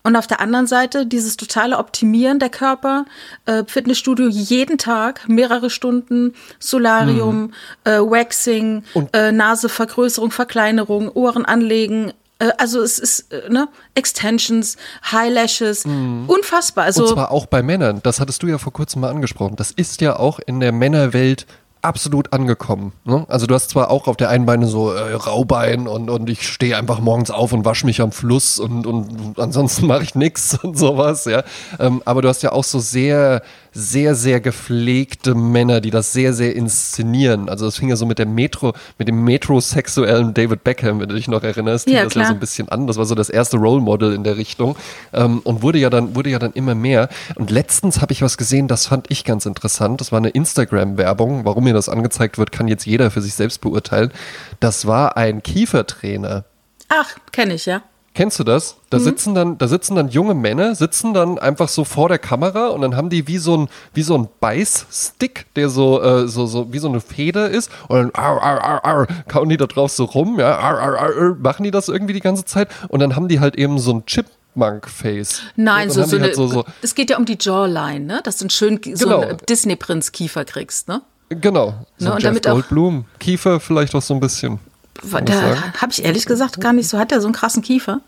Und 0.06 0.16
auf 0.16 0.26
der 0.26 0.40
anderen 0.40 0.66
Seite 0.66 1.06
dieses 1.06 1.38
totale 1.38 1.78
Optimieren 1.78 2.38
der 2.38 2.50
Körper, 2.50 3.06
äh, 3.46 3.64
Fitnessstudio 3.66 4.28
jeden 4.28 4.76
Tag, 4.76 5.26
mehrere 5.28 5.70
Stunden, 5.70 6.34
Solarium, 6.58 7.54
äh, 7.84 7.92
Waxing, 7.92 8.84
äh, 9.14 9.32
Nasevergrößerung, 9.32 10.30
Verkleinerung, 10.30 11.11
Ohren 11.11 11.46
anlegen. 11.46 12.12
Äh, 12.38 12.50
also 12.58 12.82
es 12.82 12.99
ist, 12.99 13.32
äh, 13.32 13.49
ne, 13.49 13.66
Extensions, 13.94 14.76
Highlashes, 15.11 15.87
unfassbar. 15.87 16.84
Also 16.84 17.04
Und 17.04 17.08
zwar 17.14 17.30
auch 17.30 17.46
bei 17.46 17.62
Männern. 17.62 18.00
Das 18.02 18.20
hattest 18.20 18.42
du 18.42 18.46
ja 18.46 18.58
vor 18.58 18.75
kurzem 18.75 19.00
mal 19.00 19.11
angesprochen. 19.11 19.56
Das 19.56 19.70
ist 19.70 20.02
ja 20.02 20.16
auch 20.16 20.38
in 20.38 20.61
der 20.61 20.73
Männerwelt 20.73 21.46
absolut 21.84 22.32
angekommen. 22.32 22.92
Ne? 23.04 23.26
Also 23.28 23.46
du 23.46 23.54
hast 23.54 23.70
zwar 23.70 23.90
auch 23.90 24.08
auf 24.08 24.16
der 24.16 24.30
einen 24.30 24.46
Beine 24.46 24.66
so 24.66 24.92
äh, 24.92 25.12
Raubein 25.14 25.86
und, 25.86 26.10
und 26.10 26.30
ich 26.30 26.48
stehe 26.48 26.76
einfach 26.76 27.00
morgens 27.00 27.30
auf 27.30 27.52
und 27.52 27.64
wasche 27.64 27.86
mich 27.86 28.00
am 28.00 28.12
Fluss 28.12 28.58
und, 28.58 28.86
und 28.86 29.38
ansonsten 29.38 29.86
mache 29.88 30.02
ich 30.02 30.14
nichts 30.14 30.58
und 30.62 30.78
sowas, 30.78 31.26
ja. 31.26 31.44
Ähm, 31.78 32.02
aber 32.04 32.22
du 32.22 32.28
hast 32.28 32.42
ja 32.42 32.52
auch 32.52 32.64
so 32.64 32.78
sehr, 32.78 33.42
sehr, 33.75 34.14
sehr 34.14 34.40
gepflegte 34.40 35.35
Männer, 35.35 35.81
die 35.81 35.90
das 35.90 36.12
sehr, 36.12 36.33
sehr 36.33 36.54
inszenieren. 36.54 37.49
Also 37.49 37.64
das 37.66 37.76
fing 37.76 37.88
ja 37.88 37.97
so 37.97 38.07
mit 38.07 38.19
der 38.19 38.26
Metro, 38.26 38.73
mit 38.99 39.09
dem 39.09 39.25
metrosexuellen 39.25 40.33
David 40.33 40.62
Beckham, 40.64 41.00
wenn 41.00 41.09
du 41.09 41.14
dich 41.16 41.28
noch 41.28 41.43
erinnerst, 41.43 41.88
Ja, 41.88 42.04
das 42.04 42.14
ja 42.14 42.21
klar. 42.21 42.26
so 42.26 42.33
ein 42.35 42.40
bisschen 42.40 42.69
an. 42.69 42.87
Das 42.87 42.97
war 42.97 43.04
so 43.04 43.14
das 43.14 43.31
erste 43.31 43.57
Role 43.57 43.81
Model 43.81 44.12
in 44.14 44.23
der 44.25 44.37
Richtung 44.37 44.76
ähm, 45.12 45.40
und 45.40 45.62
wurde 45.62 45.78
ja 45.78 45.90
dann 45.90 46.14
wurde 46.14 46.31
ja 46.31 46.38
dann 46.38 46.52
immer 46.52 46.75
mehr. 46.75 47.09
Und 47.35 47.50
letztens 47.50 48.00
habe 48.00 48.12
ich 48.12 48.23
was 48.23 48.37
gesehen, 48.37 48.69
das 48.69 48.87
fand 48.87 49.11
ich 49.11 49.25
ganz 49.25 49.45
interessant. 49.47 50.00
Das 50.00 50.12
war 50.12 50.19
eine 50.19 50.31
Instagram-Werbung. 50.31 51.45
Warum 51.45 51.64
mir 51.64 51.75
das 51.75 51.88
angezeigt 51.88 52.38
wird, 52.38 52.52
kann 52.52 52.69
jetzt 52.69 52.87
jeder 52.87 53.11
für 53.11 53.21
sich 53.23 53.35
selbst 53.35 53.61
beurteilen. 53.61 54.12
Das 54.61 54.87
war 54.87 55.16
ein 55.16 55.43
Kiefertrainer. 55.43 56.45
ach, 56.88 57.16
kenne 57.33 57.54
ich 57.54 57.66
ja. 57.66 57.83
Kennst 58.14 58.38
du 58.38 58.44
das? 58.44 58.76
Da 58.90 59.00
sitzen 59.00 59.35
dann, 59.35 59.59
da 59.59 59.66
sitzen 59.66 59.97
dann 59.97 60.09
junge 60.09 60.35
Männer, 60.35 60.76
sitzen 60.76 61.14
dann 61.14 61.37
einfach 61.37 61.68
so 61.68 61.83
vor 61.83 62.09
der 62.09 62.21
Kamera 62.21 62.68
und 62.68 62.80
dann 62.80 62.94
haben 62.97 63.11
die 63.11 63.26
wie 63.26 63.38
so 63.38 63.56
ein, 63.56 63.68
wie 63.92 64.02
so 64.02 64.16
ein 64.16 64.28
Beißstick, 64.38 65.47
der 65.56 65.68
so, 65.68 66.00
äh, 66.00 66.28
so, 66.28 66.47
so, 66.47 66.73
wie 66.73 66.78
so 66.78 66.88
eine 66.88 67.00
Feder 67.00 67.50
ist 67.50 67.73
und 67.88 67.97
dann 67.99 68.11
ar, 68.12 68.40
ar, 68.40 68.62
ar, 68.62 68.85
ar, 68.85 69.06
kauen 69.26 69.49
die 69.49 69.56
da 69.56 69.67
drauf 69.67 69.91
so 69.91 70.04
rum, 70.04 70.38
ja, 70.38 70.56
ar, 70.56 70.78
ar, 70.78 70.97
ar, 70.97 71.17
ar, 71.17 71.34
machen 71.41 71.65
die 71.65 71.73
das 71.73 71.88
irgendwie 71.88 72.12
die 72.12 72.21
ganze 72.21 72.45
Zeit 72.45 72.69
und 72.86 73.00
dann 73.00 73.17
haben 73.17 73.26
die 73.26 73.41
halt 73.41 73.56
eben 73.56 73.80
so 73.80 73.93
ein 73.95 74.06
Chipmunk-Face. 74.06 75.43
Nein, 75.56 75.91
so, 75.91 76.04
so, 76.04 76.21
halt 76.21 76.36
so, 76.36 76.47
so 76.47 76.65
es 76.82 76.95
geht 76.95 77.10
ja 77.10 77.19
um 77.19 77.25
die 77.25 77.36
Jawline, 77.41 78.04
ne? 78.06 78.21
Dass 78.23 78.36
du 78.36 78.45
einen 78.45 78.50
schönen 78.50 78.80
so 78.95 79.06
Genau. 79.06 79.21
einen 79.23 79.38
Disney-Prinz-Kiefer 79.49 80.45
kriegst, 80.45 80.86
ne? 80.86 81.02
Genau. 81.30 81.75
So 81.99 82.06
Ne, 82.06 82.15
und 82.15 82.23
Jeff 82.23 82.30
damit 82.30 82.45
Goldblum, 82.45 83.06
Kiefer 83.19 83.58
vielleicht 83.58 83.93
auch 83.97 84.02
so 84.02 84.15
ein 84.15 84.21
bisschen. 84.21 84.60
Da 85.02 85.73
habe 85.80 85.93
ich 85.93 86.04
ehrlich 86.04 86.26
gesagt 86.26 86.61
gar 86.61 86.73
nicht 86.73 86.89
so. 86.89 86.99
Hat 86.99 87.11
der 87.11 87.21
so 87.21 87.26
einen 87.26 87.35
krassen 87.35 87.63
Kiefer? 87.63 88.00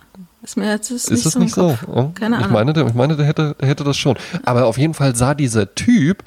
Ist 0.42 0.56
mir 0.56 0.70
jetzt 0.70 0.90
ist 0.90 1.10
Ist 1.10 1.26
das 1.26 1.32
so 1.32 1.38
nicht 1.40 1.54
so? 1.54 1.68
Kopf. 1.68 1.84
Ja? 1.94 2.10
Keine 2.14 2.36
ich 2.36 2.44
Ahnung. 2.44 2.52
meine, 2.52 2.86
ich 2.88 2.94
meine, 2.94 3.16
der 3.16 3.26
hätte, 3.26 3.56
der 3.60 3.68
hätte 3.68 3.84
das 3.84 3.96
schon. 3.96 4.16
Aber 4.44 4.66
auf 4.66 4.78
jeden 4.78 4.94
Fall 4.94 5.16
sah 5.16 5.34
dieser 5.34 5.74
Typ, 5.74 6.22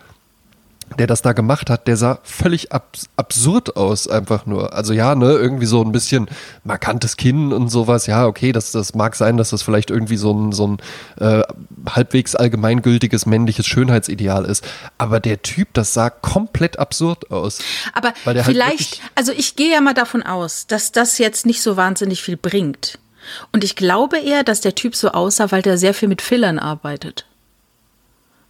der 0.97 1.07
das 1.07 1.21
da 1.21 1.33
gemacht 1.33 1.69
hat, 1.69 1.87
der 1.87 1.97
sah 1.97 2.19
völlig 2.23 2.71
abs 2.71 3.09
absurd 3.15 3.75
aus, 3.77 4.07
einfach 4.07 4.45
nur. 4.45 4.73
Also 4.73 4.93
ja, 4.93 5.13
ne, 5.15 5.31
irgendwie 5.33 5.65
so 5.65 5.81
ein 5.83 5.91
bisschen 5.91 6.27
markantes 6.63 7.15
Kinn 7.17 7.53
und 7.53 7.69
sowas. 7.69 8.07
Ja, 8.07 8.25
okay, 8.25 8.51
das, 8.51 8.71
das 8.71 8.95
mag 8.95 9.15
sein, 9.15 9.37
dass 9.37 9.49
das 9.51 9.61
vielleicht 9.61 9.89
irgendwie 9.91 10.17
so 10.17 10.33
ein, 10.33 10.51
so 10.51 10.67
ein 10.67 10.77
äh, 11.19 11.43
halbwegs 11.89 12.35
allgemeingültiges 12.35 13.25
männliches 13.25 13.67
Schönheitsideal 13.67 14.45
ist. 14.45 14.65
Aber 14.97 15.19
der 15.19 15.41
Typ, 15.41 15.69
das 15.73 15.93
sah 15.93 16.09
komplett 16.09 16.79
absurd 16.79 17.29
aus. 17.31 17.59
Aber 17.93 18.13
halt 18.25 18.45
vielleicht, 18.45 18.97
wirklich- 18.97 19.01
also 19.15 19.31
ich 19.31 19.55
gehe 19.55 19.71
ja 19.71 19.81
mal 19.81 19.93
davon 19.93 20.23
aus, 20.23 20.65
dass 20.67 20.91
das 20.91 21.17
jetzt 21.17 21.45
nicht 21.45 21.61
so 21.61 21.77
wahnsinnig 21.77 22.21
viel 22.23 22.37
bringt. 22.37 22.97
Und 23.51 23.63
ich 23.63 23.75
glaube 23.75 24.17
eher, 24.17 24.43
dass 24.43 24.61
der 24.61 24.75
Typ 24.75 24.95
so 24.95 25.09
aussah, 25.11 25.51
weil 25.51 25.61
der 25.61 25.77
sehr 25.77 25.93
viel 25.93 26.07
mit 26.07 26.21
Fillern 26.21 26.57
arbeitet. 26.57 27.25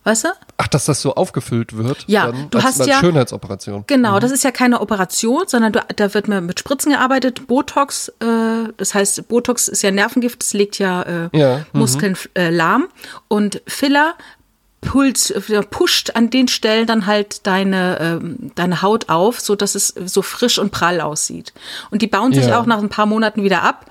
Weißt 0.10 0.24
du? 0.24 0.30
Ach, 0.58 0.68
dass 0.68 0.86
das 0.86 1.04
so 1.04 1.14
aufgefüllt 1.14 1.78
wird? 1.78 2.04
Ja, 2.08 2.32
dann 2.32 2.50
du 2.50 2.64
hast 2.64 2.84
ja- 2.84 3.00
Schönheitsoperation. 3.00 3.84
Genau, 3.86 4.18
das 4.20 4.32
ist 4.32 4.44
ja 4.44 4.50
keine 4.50 4.82
Operation, 4.82 5.44
sondern 5.46 5.72
du, 5.72 5.86
da 5.96 6.12
wird 6.16 6.28
mehr 6.28 6.42
mit 6.42 6.60
Spritzen 6.60 6.92
gearbeitet. 6.94 7.46
Botox, 7.46 8.10
äh, 8.20 8.74
das 8.76 8.96
heißt, 8.96 9.28
Botox 9.28 9.68
ist 9.68 9.84
ja 9.84 9.92
Nervengift, 9.92 10.42
das 10.42 10.54
legt 10.54 10.80
ja, 10.80 11.04
äh, 11.04 11.30
Ja, 11.32 11.58
mhm. 11.74 11.80
Muskeln 11.80 12.18
äh, 12.34 12.50
lahm. 12.50 12.88
Und 13.28 13.62
Filler 13.68 14.16
pult, 14.82 15.30
äh, 15.30 15.62
pusht 15.62 16.16
an 16.16 16.32
den 16.32 16.48
Stellen 16.48 16.88
dann 16.88 17.06
halt 17.06 17.46
deine, 17.46 18.00
ähm, 18.00 18.52
deine 18.56 18.82
Haut 18.82 19.10
auf, 19.10 19.40
so 19.40 19.56
dass 19.56 19.76
es 19.76 19.90
so 19.90 20.24
frisch 20.24 20.58
und 20.58 20.72
prall 20.72 21.02
aussieht. 21.02 21.54
Und 21.92 22.02
die 22.02 22.08
bauen 22.08 22.34
sich 22.34 22.48
Ja. 22.48 22.60
auch 22.60 22.66
nach 22.66 22.80
ein 22.80 22.90
paar 22.90 23.06
Monaten 23.06 23.44
wieder 23.44 23.62
ab. 23.62 23.86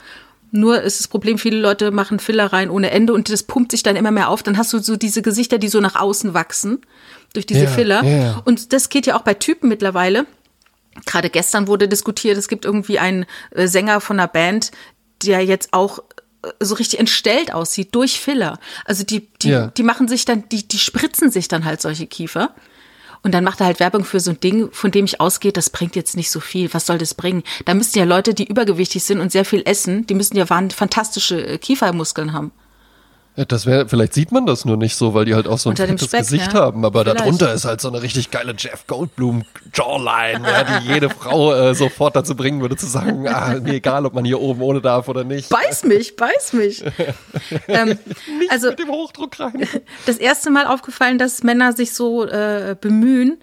Nur 0.51 0.81
ist 0.83 1.01
das 1.01 1.09
Problem, 1.09 1.39
viele 1.39 1.59
Leute 1.59 1.91
machen 1.91 2.19
Filler 2.21 2.53
rein 2.53 2.71
ohne 2.71 2.91
Ende 2.91 3.13
und 3.13 3.31
das 3.31 3.43
pumpt 3.43 3.71
sich 3.73 3.83
dann 3.83 3.97
immer 3.97 4.11
mehr 4.11 4.29
auf. 4.31 4.43
Dann 4.43 4.57
hast 4.57 4.73
du 4.73 4.79
so 4.79 4.97
diese 4.97 5.21
Gesichter, 5.23 5.59
die 5.59 5.69
so 5.69 5.81
nach 5.81 5.97
außen 5.97 6.33
wachsen 6.35 6.81
durch 7.35 7.45
diese 7.47 7.65
Ja, 7.65 7.71
Filler. 7.71 8.03
ja. 8.05 8.43
Und 8.45 8.73
das 8.73 8.89
geht 8.89 9.07
ja 9.07 9.17
auch 9.19 9.23
bei 9.23 9.35
Typen 9.35 9.69
mittlerweile. 9.69 10.27
Gerade 11.07 11.29
gestern 11.31 11.69
wurde 11.69 11.87
diskutiert, 11.89 12.39
es 12.39 12.49
gibt 12.49 12.65
irgendwie 12.65 12.99
einen 12.99 13.27
äh, 13.51 13.69
Sänger 13.69 14.01
von 14.01 14.19
einer 14.19 14.27
Band, 14.29 14.71
der 15.23 15.45
jetzt 15.45 15.73
auch 15.73 15.99
äh, 16.43 16.49
so 16.61 16.75
richtig 16.77 16.99
entstellt 16.99 17.53
aussieht 17.53 17.95
durch 17.95 18.19
Filler. 18.19 18.59
Also 18.85 19.05
die, 19.05 19.29
die, 19.43 19.51
Ja. 19.51 19.67
die 19.69 19.83
machen 19.83 20.09
sich 20.09 20.25
dann, 20.25 20.49
die, 20.49 20.67
die 20.67 20.79
spritzen 20.79 21.31
sich 21.31 21.47
dann 21.49 21.65
halt 21.65 21.83
solche 21.83 22.07
Kiefer. 22.07 22.55
Und 23.23 23.33
dann 23.33 23.45
macht 23.45 23.61
er 23.61 23.67
halt 23.67 23.81
Werbung 23.81 24.05
für 24.05 24.21
so 24.21 24.31
ein 24.31 24.41
Ding, 24.41 24.71
von 24.73 24.91
dem 24.91 25.05
ich 25.05 25.21
ausgehe, 25.21 25.53
das 25.53 25.71
bringt 25.71 25.97
jetzt 25.97 26.17
nicht 26.17 26.31
so 26.31 26.41
viel. 26.41 26.73
Was 26.73 26.87
soll 26.87 26.99
das 26.99 27.15
bringen? 27.15 27.43
Da 27.65 27.75
müssten 27.75 27.99
ja 27.99 28.05
Leute, 28.05 28.35
die 28.35 28.49
übergewichtig 28.49 29.03
sind 29.03 29.21
und 29.21 29.33
sehr 29.33 29.45
viel 29.45 29.63
essen, 29.65 30.07
die 30.07 30.15
müssen 30.15 30.37
ja 30.37 30.47
fantastische 30.47 31.45
äh, 31.47 31.59
Kiefermuskeln 31.59 32.33
haben. 32.33 32.53
Ja, 33.38 33.44
das 33.44 33.66
wäre, 33.66 33.88
vielleicht 33.88 34.14
sieht 34.14 34.33
man 34.33 34.46
das 34.46 34.64
nur 34.64 34.77
nicht 34.77 34.96
so, 34.96 35.14
weil 35.14 35.24
die 35.24 35.37
halt 35.37 35.46
auch 35.46 35.59
so 35.59 35.70
ein 35.70 35.77
fettes 35.77 36.11
Gesicht 36.11 36.53
ja. 36.55 36.59
haben, 36.59 36.85
aber 36.85 37.03
Vielleicht. 37.03 37.20
darunter 37.20 37.55
ist 37.55 37.66
halt 37.66 37.81
so 37.81 37.87
eine 37.87 38.03
richtig 38.03 38.33
geile 38.33 38.53
Jeff 38.59 38.88
Goldblum 38.88 39.44
Jawline, 39.72 40.44
ja, 40.44 40.81
die 40.81 40.88
jede 40.88 41.09
Frau 41.09 41.55
äh, 41.55 41.72
sofort 41.72 42.16
dazu 42.16 42.35
bringen 42.35 42.61
würde 42.61 42.74
zu 42.74 42.87
sagen, 42.87 43.29
ah, 43.29 43.55
mir 43.62 43.74
egal, 43.74 44.07
ob 44.07 44.14
man 44.14 44.24
hier 44.24 44.40
oben 44.40 44.61
ohne 44.61 44.81
darf 44.81 45.07
oder 45.07 45.22
nicht. 45.22 45.51
Beiß 45.51 45.85
mich, 45.85 46.16
beiß 46.16 46.55
mich. 46.55 46.83
ähm, 47.68 47.96
Nicht 48.40 48.51
also 48.51 48.70
mit 48.70 48.81
dem 48.81 48.88
Hochdruck 48.88 49.38
rein. 49.38 49.68
das 50.07 50.16
erste 50.16 50.51
Mal 50.51 50.66
aufgefallen, 50.66 51.18
dass 51.18 51.44
Männer 51.44 51.72
sich 51.74 51.94
so 51.94 52.24
äh, 52.27 52.74
bemühen, 52.81 53.38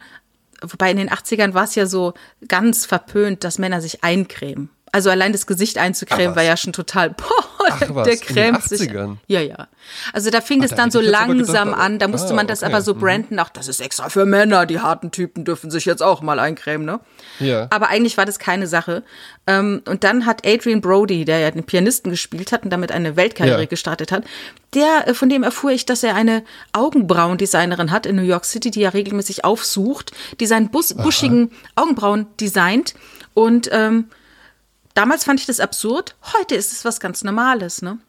wobei 0.62 0.92
in 0.92 0.98
den 0.98 1.10
80ern 1.10 1.54
war 1.54 1.64
es 1.64 1.76
ja 1.76 1.86
so 1.86 2.16
ganz 2.50 2.86
verpönt, 2.86 3.46
dass 3.46 3.60
Männer 3.60 3.80
sich 3.80 4.04
eincremen. 4.04 4.75
Also 4.96 5.10
allein 5.10 5.34
das 5.34 5.46
Gesicht 5.46 5.78
einzucremen 5.78 6.38
war 6.38 6.44
ja 6.44 6.56
schon 6.56 6.72
total, 6.72 7.10
boah, 7.18 7.68
Ach, 7.70 8.04
der 8.06 8.16
cremt 8.16 8.64
sich. 8.64 8.90
Ja, 9.28 9.42
ja. 9.42 9.68
Also 10.14 10.30
da 10.30 10.40
fing 10.40 10.62
Ach, 10.62 10.68
es 10.68 10.72
dann 10.74 10.90
so 10.90 11.02
langsam 11.02 11.72
gedacht, 11.72 11.84
an. 11.84 12.00
Da 12.00 12.08
musste 12.08 12.32
ah, 12.32 12.36
man 12.38 12.48
das 12.48 12.64
okay. 12.64 12.72
aber 12.72 12.82
so 12.82 12.94
mhm. 12.94 13.00
branden. 13.00 13.40
Auch 13.42 13.50
das 13.50 13.68
ist 13.68 13.82
extra 13.82 14.08
für 14.08 14.26
Männer. 14.26 14.66
Die 14.66 14.80
harten 14.80 15.12
Typen 15.12 15.44
dürfen 15.44 15.70
sich 15.70 15.84
jetzt 15.84 16.02
auch 16.02 16.22
mal 16.22 16.40
eincremen, 16.40 16.86
ne? 16.86 17.02
Ja. 17.42 17.68
Aber 17.72 17.90
eigentlich 17.90 18.16
war 18.16 18.26
das 18.26 18.40
keine 18.40 18.68
Sache. 18.68 19.04
Ähm, 19.48 19.82
und 19.86 20.06
dann 20.06 20.26
hat 20.26 20.48
Adrian 20.48 20.80
Brody, 20.80 21.26
der 21.26 21.40
ja 21.40 21.52
den 21.52 21.66
Pianisten 21.66 22.10
gespielt 22.10 22.54
hat 22.54 22.64
und 22.64 22.70
damit 22.70 22.94
eine 22.94 23.18
Weltkarriere 23.18 23.60
ja. 23.60 23.66
gestartet 23.66 24.14
hat, 24.14 24.24
der, 24.76 25.10
äh, 25.10 25.14
von 25.14 25.28
dem 25.28 25.44
erfuhr 25.44 25.72
ich, 25.72 25.86
dass 25.86 26.04
er 26.04 26.16
eine 26.16 26.42
Augenbrauendesignerin 26.72 27.92
hat 27.92 28.06
in 28.06 28.16
New 28.16 28.22
York 28.22 28.46
City, 28.46 28.72
die 28.72 28.84
er 28.84 28.94
regelmäßig 28.94 29.44
aufsucht, 29.44 30.14
die 30.40 30.46
seinen 30.46 30.70
bus 30.70 30.94
buschigen 30.94 31.52
Augenbrauen 31.76 32.28
designt. 32.40 32.94
Und 33.34 33.68
ähm, 33.74 34.06
damals 34.96 35.24
fand 35.24 35.40
ich 35.40 35.46
das 35.46 35.60
absurd. 35.60 36.16
Heute 36.38 36.56
ist 36.56 36.72
es 36.72 36.84
was 36.84 37.00
ganz 37.00 37.24
Normales, 37.24 37.84
ne? 37.84 38.00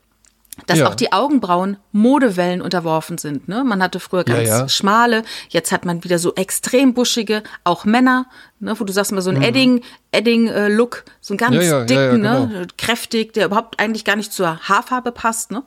dass 0.66 0.79
ja. 0.79 0.88
auch 0.88 0.94
die 0.94 1.12
Augenbrauen 1.12 1.77
Modewellen 1.92 2.62
unterworfen 2.62 3.18
sind. 3.18 3.46
Ne? 3.46 3.62
Man 3.62 3.83
hatte 3.83 4.01
früher 4.01 4.25
ganz 4.25 4.49
ja, 4.49 4.61
ja. 4.61 4.68
schmale, 4.68 5.22
jetzt 5.51 5.70
hat 5.70 5.85
man 5.85 6.03
wieder 6.03 6.18
so 6.18 6.35
extrem 6.35 6.94
buschige, 6.94 7.42
auch 7.64 7.85
Männer, 7.85 8.27
ne? 8.59 8.79
wo 8.79 8.85
du 8.85 8.92
sagst 8.92 9.12
mal 9.12 9.20
so 9.20 9.31
ein 9.31 9.37
mhm. 9.37 9.42
Edding, 9.42 9.83
Edding-Look, 10.12 11.05
äh, 11.07 11.11
so 11.20 11.35
ein 11.35 11.37
ganz 11.37 11.57
dicken, 11.87 12.22
ne? 12.22 12.49
Genau. 12.51 12.66
kräftig, 12.79 13.35
der 13.35 13.46
überhaupt 13.46 13.79
eigentlich 13.79 14.05
gar 14.05 14.16
nicht 14.16 14.33
zur 14.33 14.59
Haarfarbe 14.61 15.12
passt. 15.12 15.51
Ne? 15.51 15.62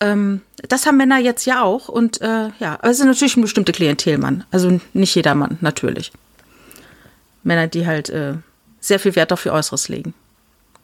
Ähm, 0.00 0.42
das 0.68 0.86
haben 0.86 0.98
Männer 0.98 1.18
jetzt 1.18 1.46
ja 1.46 1.62
auch 1.62 1.88
und 1.88 2.20
äh, 2.20 2.50
ja, 2.58 2.74
aber 2.74 2.90
es 2.90 3.00
ist 3.00 3.06
natürlich 3.06 3.36
ein 3.36 3.42
bestimmter 3.42 3.72
Klientelmann, 3.72 4.44
also 4.50 4.78
nicht 4.92 5.14
jeder 5.14 5.34
Mann, 5.34 5.56
natürlich. 5.62 6.12
Männer, 7.44 7.66
die 7.66 7.86
halt 7.86 8.10
äh, 8.10 8.34
sehr 8.80 8.98
viel 8.98 9.16
Wert 9.16 9.32
auf 9.32 9.46
ihr 9.46 9.52
Äußeres 9.54 9.88
legen, 9.88 10.12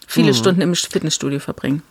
viele 0.07 0.29
mhm. 0.29 0.35
Stunden 0.35 0.61
im 0.61 0.75
Fitnessstudio 0.75 1.41
verbringen. 1.41 1.83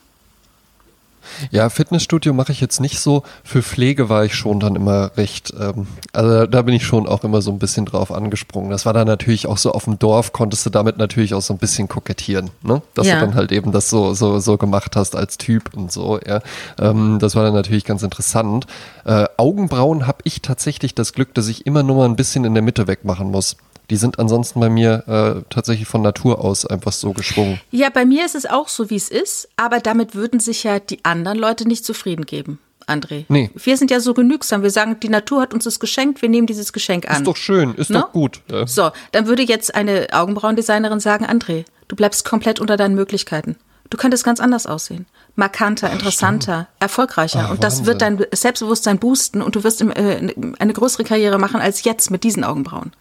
Ja, 1.52 1.70
Fitnessstudio 1.70 2.34
mache 2.34 2.52
ich 2.52 2.62
jetzt 2.62 2.80
nicht 2.80 3.00
so. 3.00 3.24
Für 3.44 3.62
Pflege 3.62 4.10
war 4.10 4.26
ich 4.26 4.36
schon 4.36 4.60
dann 4.60 4.76
immer 4.76 5.12
recht, 5.18 5.54
ähm, 5.60 5.88
also 6.12 6.46
da 6.46 6.62
bin 6.62 6.74
ich 6.74 6.86
schon 6.86 7.08
auch 7.08 7.24
immer 7.24 7.42
so 7.42 7.52
ein 7.52 7.60
bisschen 7.60 7.86
drauf 7.86 8.12
angesprungen. 8.12 8.70
Das 8.70 8.86
war 8.86 8.94
dann 8.94 9.08
natürlich 9.08 9.48
auch 9.48 9.58
so 9.58 9.72
auf 9.72 9.86
dem 9.86 10.00
Dorf, 10.00 10.34
konntest 10.34 10.66
du 10.66 10.70
damit 10.70 10.98
natürlich 10.98 11.34
auch 11.34 11.42
so 11.42 11.54
ein 11.54 11.58
bisschen 11.58 11.88
kokettieren, 11.88 12.50
ne? 12.62 12.82
Dass 12.94 13.08
ja. 13.08 13.16
du 13.16 13.26
dann 13.26 13.36
halt 13.36 13.52
eben 13.52 13.72
das 13.72 13.90
so, 13.90 14.14
so, 14.14 14.40
so 14.40 14.58
gemacht 14.58 14.96
hast 14.96 15.16
als 15.16 15.38
Typ 15.38 15.74
und 15.76 15.92
so, 15.92 16.20
ja. 16.26 16.42
Ähm, 16.80 17.20
das 17.20 17.36
war 17.36 17.44
dann 17.44 17.54
natürlich 17.54 17.86
ganz 17.86 18.04
interessant. 18.04 18.68
Äh, 19.06 19.26
Augenbrauen 19.38 20.08
habe 20.08 20.20
ich 20.24 20.42
tatsächlich 20.42 20.96
das 20.96 21.14
Glück, 21.14 21.34
dass 21.34 21.48
ich 21.48 21.66
immer 21.66 21.84
nur 21.84 21.98
mal 21.98 22.06
ein 22.06 22.16
bisschen 22.16 22.46
in 22.46 22.54
der 22.54 22.64
Mitte 22.64 22.88
wegmachen 22.88 23.32
muss. 23.32 23.58
Die 23.90 23.96
sind 23.98 24.20
ansonsten 24.20 24.60
bei 24.60 24.70
mir 24.70 25.04
äh, 25.08 25.42
tatsächlich 25.50 25.88
von 25.88 26.02
Natur 26.02 26.44
aus 26.44 26.66
einfach 26.66 26.94
so 26.94 27.14
geschwungen. 27.14 27.60
Ja, 27.72 27.90
bei 27.90 28.06
mir 28.06 28.26
ist 28.26 28.36
es 28.36 28.46
auch 28.46 28.68
so, 28.68 28.90
wie 28.90 28.96
es 28.96 29.10
ist, 29.10 29.50
aber 29.58 29.80
damit 29.80 30.16
würden 30.16 30.40
sich 30.40 30.64
ja 30.64 30.80
die 30.80 31.04
anderen 31.04 31.38
Leute 31.38 31.68
nicht 31.68 31.86
zufrieden 31.86 32.26
geben. 32.26 32.60
André. 32.88 33.26
Nee. 33.30 33.50
Wir 33.56 33.78
sind 33.78 33.92
ja 33.92 34.00
so 34.00 34.14
genügsam. 34.14 34.62
Wir 34.62 34.72
sagen, 34.72 35.00
die 35.02 35.10
Natur 35.10 35.42
hat 35.42 35.54
uns 35.54 35.64
das 35.64 35.80
geschenkt, 35.80 36.22
wir 36.22 36.30
nehmen 36.30 36.48
dieses 36.48 36.74
Geschenk 36.74 37.10
an. 37.10 37.18
Ist 37.18 37.28
doch 37.28 37.38
schön, 37.38 37.76
ist 37.76 37.90
no? 37.90 38.02
doch 38.02 38.12
gut. 38.12 38.42
Ja. 38.52 38.68
So, 38.68 38.92
dann 39.12 39.28
würde 39.28 39.44
jetzt 39.44 39.76
eine 39.76 40.08
Augenbrauendesignerin 40.12 41.00
sagen, 41.00 41.26
André, 41.26 41.66
du 41.88 41.96
bleibst 41.96 42.26
komplett 42.26 42.60
unter 42.60 42.78
deinen 42.78 42.96
Möglichkeiten. 42.96 43.56
Du 43.90 43.98
könntest 43.98 44.24
ganz 44.24 44.40
anders 44.40 44.66
aussehen. 44.66 45.06
Markanter, 45.36 45.88
Ach, 45.90 45.94
interessanter, 45.94 46.68
stimmt. 46.68 46.82
erfolgreicher. 46.82 47.44
Ach, 47.46 47.52
und 47.52 47.64
das 47.64 47.80
Wahnsinn. 47.80 47.86
wird 47.86 48.02
dein 48.02 48.26
Selbstbewusstsein 48.34 49.00
boosten 49.00 49.42
und 49.42 49.56
du 49.56 49.64
wirst 49.64 49.82
äh, 49.82 50.34
eine 50.60 50.74
größere 50.74 51.04
Karriere 51.04 51.38
machen 51.38 51.62
als 51.62 51.84
jetzt 51.84 52.12
mit 52.12 52.24
diesen 52.24 52.44
Augenbrauen. 52.44 52.92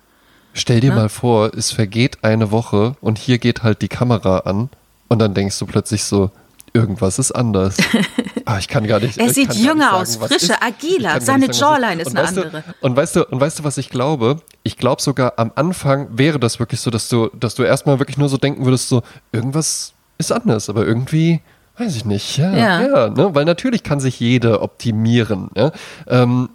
Stell 0.54 0.80
dir 0.80 0.90
ja? 0.90 0.96
mal 0.96 1.08
vor, 1.08 1.52
es 1.54 1.70
vergeht 1.70 2.18
eine 2.22 2.50
Woche 2.50 2.96
und 3.00 3.18
hier 3.18 3.38
geht 3.38 3.62
halt 3.62 3.82
die 3.82 3.88
Kamera 3.88 4.38
an 4.40 4.68
und 5.08 5.18
dann 5.18 5.34
denkst 5.34 5.58
du 5.58 5.66
plötzlich 5.66 6.04
so, 6.04 6.30
irgendwas 6.72 7.18
ist 7.18 7.32
anders. 7.32 7.76
Ah, 8.44 8.58
ich 8.58 8.66
kann 8.66 8.88
gar 8.88 8.98
nicht. 8.98 9.18
Er 9.18 9.32
sieht 9.32 9.54
jünger 9.54 9.94
aus, 9.94 10.16
frischer, 10.16 10.60
agiler. 10.60 11.20
Seine 11.20 11.46
Jawline 11.46 12.02
ist 12.02 12.08
eine 12.08 12.26
andere. 12.26 12.50
Du, 12.50 12.74
und 12.80 12.96
weißt 12.96 13.14
du, 13.14 13.24
und 13.24 13.40
weißt 13.40 13.60
du, 13.60 13.64
was 13.64 13.78
ich 13.78 13.88
glaube? 13.88 14.42
Ich 14.64 14.76
glaube 14.76 15.00
sogar 15.00 15.34
am 15.36 15.52
Anfang 15.54 16.08
wäre 16.18 16.40
das 16.40 16.58
wirklich 16.58 16.80
so, 16.80 16.90
dass 16.90 17.08
du, 17.08 17.28
dass 17.38 17.54
du 17.54 17.62
erstmal 17.62 18.00
wirklich 18.00 18.18
nur 18.18 18.28
so 18.28 18.38
denken 18.38 18.64
würdest, 18.64 18.88
so, 18.88 19.02
irgendwas 19.30 19.92
ist 20.18 20.32
anders, 20.32 20.68
aber 20.68 20.84
irgendwie, 20.84 21.40
weiß 21.78 21.94
ich 21.94 22.04
nicht. 22.04 22.36
Ja, 22.36 22.52
ja. 22.52 22.82
ja 22.82 23.08
ne? 23.10 23.32
Weil 23.32 23.44
natürlich 23.44 23.84
kann 23.84 24.00
sich 24.00 24.18
jeder 24.18 24.60
optimieren. 24.60 25.50
Ja? 25.54 25.70
Ähm, 26.08 26.48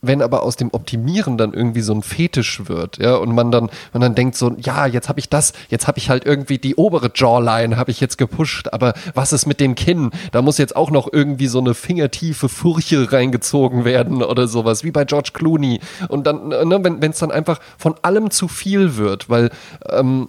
wenn 0.00 0.22
aber 0.22 0.42
aus 0.42 0.56
dem 0.56 0.70
Optimieren 0.72 1.36
dann 1.38 1.52
irgendwie 1.52 1.80
so 1.80 1.92
ein 1.92 2.02
Fetisch 2.02 2.68
wird, 2.68 2.98
ja, 2.98 3.16
und 3.16 3.34
man 3.34 3.50
dann, 3.50 3.68
man 3.92 4.02
dann 4.02 4.14
denkt 4.14 4.36
so, 4.36 4.54
ja, 4.58 4.86
jetzt 4.86 5.08
habe 5.08 5.18
ich 5.18 5.28
das, 5.28 5.52
jetzt 5.70 5.88
habe 5.88 5.98
ich 5.98 6.08
halt 6.08 6.24
irgendwie 6.24 6.58
die 6.58 6.76
obere 6.76 7.10
Jawline 7.14 7.76
habe 7.76 7.90
ich 7.90 8.00
jetzt 8.00 8.18
gepusht, 8.18 8.68
aber 8.72 8.94
was 9.14 9.32
ist 9.32 9.46
mit 9.46 9.60
dem 9.60 9.74
Kinn? 9.74 10.10
Da 10.32 10.42
muss 10.42 10.58
jetzt 10.58 10.76
auch 10.76 10.90
noch 10.90 11.08
irgendwie 11.12 11.48
so 11.48 11.58
eine 11.58 11.74
fingertiefe 11.74 12.48
Furche 12.48 13.12
reingezogen 13.12 13.84
werden 13.84 14.22
oder 14.22 14.46
sowas, 14.46 14.84
wie 14.84 14.90
bei 14.90 15.04
George 15.04 15.30
Clooney. 15.32 15.80
Und 16.08 16.26
dann, 16.26 16.48
ne, 16.48 16.80
wenn 16.82 17.10
es 17.10 17.18
dann 17.18 17.32
einfach 17.32 17.60
von 17.76 17.94
allem 18.02 18.30
zu 18.30 18.48
viel 18.48 18.96
wird, 18.96 19.28
weil 19.28 19.50
ähm, 19.90 20.28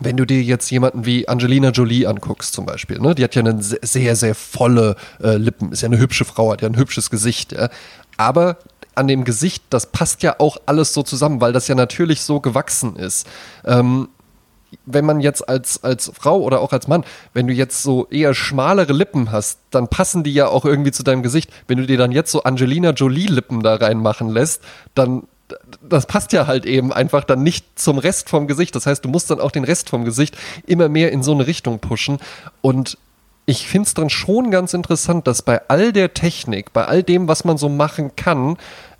wenn 0.00 0.16
du 0.16 0.24
dir 0.24 0.42
jetzt 0.42 0.70
jemanden 0.70 1.06
wie 1.06 1.28
Angelina 1.28 1.70
Jolie 1.70 2.06
anguckst 2.06 2.52
zum 2.52 2.66
Beispiel, 2.66 2.98
ne, 2.98 3.14
die 3.14 3.24
hat 3.24 3.34
ja 3.34 3.40
eine 3.40 3.56
sehr, 3.60 4.16
sehr 4.16 4.34
volle 4.34 4.96
äh, 5.22 5.36
Lippen, 5.36 5.72
ist 5.72 5.82
ja 5.82 5.86
eine 5.86 5.98
hübsche 5.98 6.24
Frau, 6.24 6.52
hat 6.52 6.62
ja 6.62 6.68
ein 6.68 6.76
hübsches 6.76 7.10
Gesicht, 7.10 7.52
ja. 7.52 7.68
aber 8.16 8.58
an 8.96 9.08
dem 9.08 9.24
Gesicht, 9.24 9.64
das 9.70 9.86
passt 9.86 10.22
ja 10.22 10.36
auch 10.38 10.56
alles 10.66 10.94
so 10.94 11.02
zusammen, 11.02 11.40
weil 11.40 11.52
das 11.52 11.68
ja 11.68 11.74
natürlich 11.74 12.22
so 12.22 12.40
gewachsen 12.40 12.96
ist. 12.96 13.26
Ähm, 13.64 14.08
wenn 14.84 15.04
man 15.04 15.20
jetzt 15.20 15.48
als, 15.48 15.82
als 15.84 16.10
Frau 16.14 16.40
oder 16.40 16.60
auch 16.60 16.72
als 16.72 16.88
Mann, 16.88 17.04
wenn 17.32 17.46
du 17.46 17.52
jetzt 17.52 17.82
so 17.82 18.06
eher 18.10 18.34
schmalere 18.34 18.92
Lippen 18.92 19.30
hast, 19.32 19.58
dann 19.70 19.88
passen 19.88 20.24
die 20.24 20.34
ja 20.34 20.48
auch 20.48 20.64
irgendwie 20.64 20.92
zu 20.92 21.02
deinem 21.02 21.22
Gesicht. 21.22 21.50
Wenn 21.68 21.78
du 21.78 21.86
dir 21.86 21.98
dann 21.98 22.12
jetzt 22.12 22.32
so 22.32 22.42
Angelina 22.42 22.90
Jolie-Lippen 22.90 23.62
da 23.62 23.76
reinmachen 23.76 24.28
lässt, 24.28 24.62
dann 24.94 25.24
das 25.80 26.06
passt 26.06 26.32
ja 26.32 26.48
halt 26.48 26.66
eben 26.66 26.92
einfach 26.92 27.22
dann 27.24 27.42
nicht 27.42 27.78
zum 27.78 27.98
Rest 27.98 28.28
vom 28.28 28.48
Gesicht. 28.48 28.74
Das 28.74 28.86
heißt, 28.86 29.04
du 29.04 29.08
musst 29.08 29.30
dann 29.30 29.40
auch 29.40 29.52
den 29.52 29.62
Rest 29.62 29.90
vom 29.90 30.04
Gesicht 30.04 30.36
immer 30.66 30.88
mehr 30.88 31.12
in 31.12 31.22
so 31.22 31.32
eine 31.32 31.46
Richtung 31.46 31.78
pushen. 31.78 32.18
Und 32.62 32.98
ich 33.46 33.68
finde 33.68 33.86
es 33.86 33.94
dann 33.94 34.10
schon 34.10 34.50
ganz 34.50 34.74
interessant, 34.74 35.26
dass 35.28 35.42
bei 35.42 35.60
all 35.68 35.92
der 35.92 36.14
Technik, 36.14 36.72
bei 36.72 36.84
all 36.84 37.04
dem, 37.04 37.28
was 37.28 37.44
man 37.44 37.58
so 37.58 37.68
machen 37.68 38.16
kann, 38.16 38.56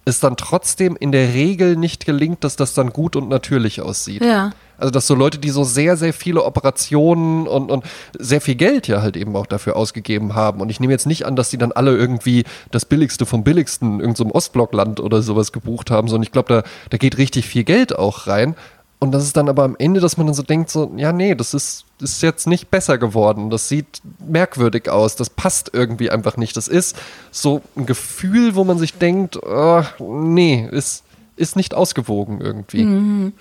es 0.07 0.21
dann 0.21 0.37
trotzdem 0.37 0.97
in 0.99 1.12
der 1.12 1.35
Regel 1.35 1.77
nicht 1.77 2.07
gelingt, 2.07 2.45
dass 2.45 2.57
das 2.57 2.75
dann 2.75 2.90
gut 2.90 3.16
und 3.16 3.29
natürlich 3.29 3.83
aussieht. 3.83 4.25
Ja. 4.25 4.53
Also, 4.79 4.90
dass 4.90 5.07
so 5.07 5.14
Leute, 5.14 5.38
die 5.38 5.51
so 5.51 5.64
sehr, 5.64 5.97
sehr 5.97 6.12
viele 6.12 6.45
Operationen 6.45 7.47
und, 7.49 7.71
und 7.71 7.85
sehr 8.16 8.40
viel 8.40 8.55
Geld 8.55 8.87
ja 8.88 9.03
halt 9.03 9.16
eben 9.16 9.35
auch 9.35 9.47
dafür 9.47 9.75
ausgegeben 9.75 10.35
haben. 10.35 10.61
Und 10.61 10.69
ich 10.71 10.81
nehme 10.81 10.92
jetzt 10.92 11.07
nicht 11.07 11.27
an, 11.27 11.35
dass 11.35 11.51
die 11.51 11.59
dann 11.59 11.73
alle 11.73 11.97
irgendwie 11.97 12.45
das 12.71 12.85
Billigste 12.85 13.27
vom 13.27 13.42
Billigsten 13.42 13.95
in 13.95 14.01
irgendeinem 14.01 14.29
so 14.29 14.35
Ostblockland 14.35 15.01
oder 15.01 15.23
sowas 15.23 15.51
gebucht 15.51 15.90
haben, 15.90 16.09
sondern 16.09 16.25
ich 16.25 16.33
glaube, 16.33 16.62
da, 16.62 16.71
da 16.90 16.99
geht 16.99 17.19
richtig 17.19 17.47
viel 17.47 17.64
Geld 17.64 17.99
auch 17.99 18.27
rein. 18.27 18.55
Und 18.99 19.13
das 19.13 19.25
ist 19.25 19.37
dann 19.37 19.49
aber 19.49 19.65
am 19.65 19.77
Ende, 19.79 20.01
dass 20.01 20.17
man 20.17 20.27
dann 20.27 20.35
so 20.35 20.43
denkt, 20.43 20.71
so, 20.71 20.91
ja, 20.97 21.13
nee, 21.13 21.35
das 21.35 21.53
ist, 21.53 21.85
ist 22.01 22.23
jetzt 22.23 22.47
nicht 22.47 22.71
besser 22.71 22.97
geworden. 22.97 23.51
Das 23.51 23.69
sieht 23.69 24.01
merkwürdig 24.19 24.89
aus. 24.89 25.17
Das 25.17 25.29
passt 25.29 25.71
irgendwie 25.75 26.11
einfach 26.11 26.39
nicht. 26.39 26.57
Das 26.57 26.67
ist 26.67 26.97
so 27.31 27.61
ein 27.77 27.85
Gefühl, 27.85 28.55
wo 28.55 28.65
man 28.65 28.79
sich 28.79 28.95
denkt, 28.95 29.37
oh, 29.37 29.83
nee, 29.99 30.67
ist, 30.73 31.05
ist 31.37 31.57
nicht 31.57 31.75
ausgewogen 31.75 32.41
irgendwie. 32.41 32.85
Mhm. 32.85 33.33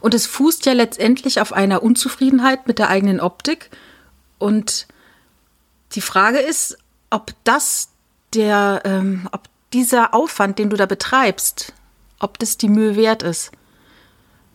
Und 0.00 0.14
es 0.14 0.26
fußt 0.26 0.64
ja 0.64 0.72
letztendlich 0.72 1.42
auf 1.42 1.52
einer 1.52 1.82
Unzufriedenheit 1.82 2.66
mit 2.66 2.78
der 2.78 2.88
eigenen 2.88 3.20
Optik. 3.20 3.68
Und 4.38 4.86
die 5.94 6.00
Frage 6.00 6.38
ist, 6.38 6.78
ob 7.10 7.34
das 7.44 7.90
der, 8.32 8.80
ähm, 8.86 9.28
ob 9.32 9.42
dieser 9.74 10.14
Aufwand, 10.14 10.58
den 10.58 10.70
du 10.70 10.76
da 10.76 10.86
betreibst, 10.86 11.74
ob 12.18 12.38
das 12.38 12.56
die 12.56 12.68
Mühe 12.68 12.96
wert 12.96 13.22
ist. 13.22 13.52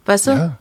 Weißt 0.08 0.28
du? 0.28 0.32
Ja. 0.32 0.58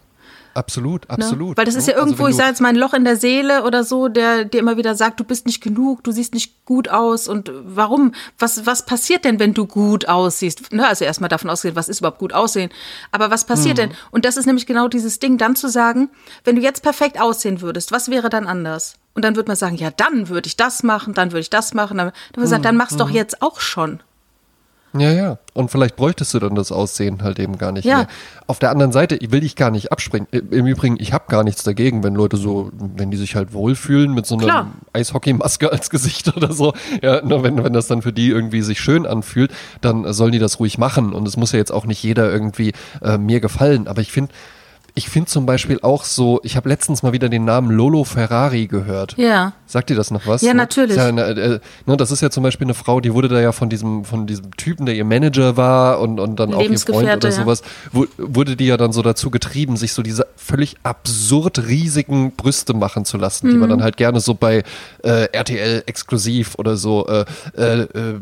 Absolut, 0.56 1.02
ne? 1.02 1.10
absolut. 1.10 1.50
Ne? 1.50 1.56
Weil 1.58 1.66
das 1.66 1.74
ist 1.74 1.86
ja 1.86 1.94
also 1.94 2.06
irgendwo, 2.06 2.24
also 2.24 2.30
ich 2.30 2.36
sage 2.36 2.48
jetzt 2.48 2.60
mal 2.60 2.68
ein 2.68 2.76
Loch 2.76 2.94
in 2.94 3.04
der 3.04 3.16
Seele 3.16 3.62
oder 3.64 3.84
so, 3.84 4.08
der 4.08 4.46
dir 4.46 4.58
immer 4.58 4.78
wieder 4.78 4.94
sagt, 4.94 5.20
du 5.20 5.24
bist 5.24 5.44
nicht 5.44 5.62
genug, 5.62 6.02
du 6.02 6.12
siehst 6.12 6.32
nicht 6.32 6.64
gut 6.64 6.88
aus 6.88 7.28
und 7.28 7.52
warum? 7.62 8.12
Was, 8.38 8.64
was 8.64 8.86
passiert 8.86 9.26
denn, 9.26 9.38
wenn 9.38 9.52
du 9.52 9.66
gut 9.66 10.08
aussiehst? 10.08 10.72
Ne? 10.72 10.86
Also 10.86 11.04
erstmal 11.04 11.28
davon 11.28 11.50
ausgehen, 11.50 11.76
was 11.76 11.90
ist 11.90 11.98
überhaupt 12.00 12.18
gut 12.18 12.32
aussehen? 12.32 12.70
Aber 13.12 13.30
was 13.30 13.44
passiert 13.44 13.78
hm. 13.78 13.90
denn? 13.90 13.98
Und 14.10 14.24
das 14.24 14.38
ist 14.38 14.46
nämlich 14.46 14.66
genau 14.66 14.88
dieses 14.88 15.18
Ding, 15.18 15.36
dann 15.36 15.56
zu 15.56 15.68
sagen, 15.68 16.08
wenn 16.44 16.56
du 16.56 16.62
jetzt 16.62 16.82
perfekt 16.82 17.20
aussehen 17.20 17.60
würdest, 17.60 17.92
was 17.92 18.10
wäre 18.10 18.30
dann 18.30 18.46
anders? 18.46 18.94
Und 19.12 19.26
dann 19.26 19.36
würde 19.36 19.48
man 19.48 19.56
sagen, 19.56 19.76
ja, 19.76 19.90
dann 19.90 20.30
würde 20.30 20.46
ich 20.46 20.56
das 20.56 20.82
machen, 20.82 21.12
dann 21.12 21.32
würde 21.32 21.40
ich 21.40 21.50
das 21.50 21.74
machen. 21.74 21.98
Dann, 21.98 22.12
dann, 22.32 22.42
hm. 22.42 22.48
sagen, 22.48 22.62
dann 22.62 22.76
mach's 22.76 22.92
hm. 22.92 22.98
doch 22.98 23.10
jetzt 23.10 23.42
auch 23.42 23.60
schon. 23.60 24.00
Ja, 25.00 25.12
ja. 25.12 25.38
Und 25.54 25.70
vielleicht 25.70 25.96
bräuchtest 25.96 26.34
du 26.34 26.38
dann 26.38 26.54
das 26.54 26.70
Aussehen 26.70 27.22
halt 27.22 27.38
eben 27.38 27.58
gar 27.58 27.72
nicht 27.72 27.84
ja. 27.84 27.96
mehr. 27.98 28.08
Auf 28.46 28.58
der 28.58 28.70
anderen 28.70 28.92
Seite 28.92 29.18
will 29.30 29.42
ich 29.44 29.56
gar 29.56 29.70
nicht 29.70 29.90
abspringen. 29.90 30.28
Im 30.30 30.66
Übrigen, 30.66 30.96
ich 31.00 31.12
habe 31.12 31.24
gar 31.28 31.44
nichts 31.44 31.62
dagegen, 31.62 32.02
wenn 32.02 32.14
Leute 32.14 32.36
so, 32.36 32.70
wenn 32.74 33.10
die 33.10 33.16
sich 33.16 33.36
halt 33.36 33.52
wohlfühlen 33.52 34.12
mit 34.12 34.26
so 34.26 34.36
einer 34.36 34.70
Eishockeymaske 34.92 35.72
als 35.72 35.90
Gesicht 35.90 36.36
oder 36.36 36.52
so. 36.52 36.74
Ja, 37.02 37.24
nur 37.24 37.42
wenn, 37.42 37.62
wenn 37.62 37.72
das 37.72 37.86
dann 37.86 38.02
für 38.02 38.12
die 38.12 38.28
irgendwie 38.28 38.62
sich 38.62 38.80
schön 38.80 39.06
anfühlt, 39.06 39.50
dann 39.80 40.12
sollen 40.12 40.32
die 40.32 40.38
das 40.38 40.60
ruhig 40.60 40.78
machen. 40.78 41.12
Und 41.12 41.26
es 41.26 41.36
muss 41.36 41.52
ja 41.52 41.58
jetzt 41.58 41.72
auch 41.72 41.86
nicht 41.86 42.02
jeder 42.02 42.30
irgendwie 42.30 42.72
äh, 43.02 43.18
mir 43.18 43.40
gefallen. 43.40 43.88
Aber 43.88 44.00
ich 44.00 44.12
finde, 44.12 44.32
ich 44.98 45.10
finde 45.10 45.28
zum 45.28 45.44
Beispiel 45.44 45.78
auch 45.82 46.04
so, 46.04 46.40
ich 46.42 46.56
habe 46.56 46.70
letztens 46.70 47.02
mal 47.02 47.12
wieder 47.12 47.28
den 47.28 47.44
Namen 47.44 47.70
Lolo 47.70 48.04
Ferrari 48.04 48.66
gehört. 48.66 49.14
Ja. 49.18 49.52
Sagt 49.66 49.90
dir 49.90 49.94
das 49.94 50.10
noch 50.10 50.26
was? 50.26 50.40
Ja, 50.40 50.54
natürlich. 50.54 50.96
Das 50.96 51.10
ist 51.10 51.18
ja, 51.18 51.26
eine, 51.26 51.40
äh, 51.40 51.60
ne, 51.84 51.96
das 51.98 52.10
ist 52.10 52.22
ja 52.22 52.30
zum 52.30 52.42
Beispiel 52.42 52.64
eine 52.66 52.72
Frau, 52.72 53.00
die 53.00 53.12
wurde 53.12 53.28
da 53.28 53.38
ja 53.38 53.52
von 53.52 53.68
diesem, 53.68 54.06
von 54.06 54.26
diesem 54.26 54.56
Typen, 54.56 54.86
der 54.86 54.94
ihr 54.94 55.04
Manager 55.04 55.58
war 55.58 56.00
und, 56.00 56.18
und 56.18 56.40
dann 56.40 56.54
auch 56.54 56.62
ihr 56.62 56.78
Freund 56.78 57.14
oder 57.14 57.30
sowas, 57.30 57.60
wurde 57.92 58.56
die 58.56 58.66
ja 58.66 58.78
dann 58.78 58.92
so 58.92 59.02
dazu 59.02 59.30
getrieben, 59.30 59.76
sich 59.76 59.92
so 59.92 60.02
diese 60.02 60.26
völlig 60.34 60.76
absurd 60.82 61.66
riesigen 61.66 62.32
Brüste 62.32 62.72
machen 62.72 63.04
zu 63.04 63.18
lassen, 63.18 63.48
mhm. 63.48 63.50
die 63.50 63.56
man 63.58 63.68
mhm. 63.68 63.72
dann 63.72 63.82
halt 63.82 63.98
gerne 63.98 64.20
so 64.20 64.32
bei 64.32 64.62
äh, 65.02 65.28
RTL 65.30 65.82
exklusiv 65.84 66.54
oder 66.56 66.78
so 66.78 67.06
äh, 67.06 67.26
äh, 67.54 67.82
äh 67.82 67.86
äh, 68.16 68.20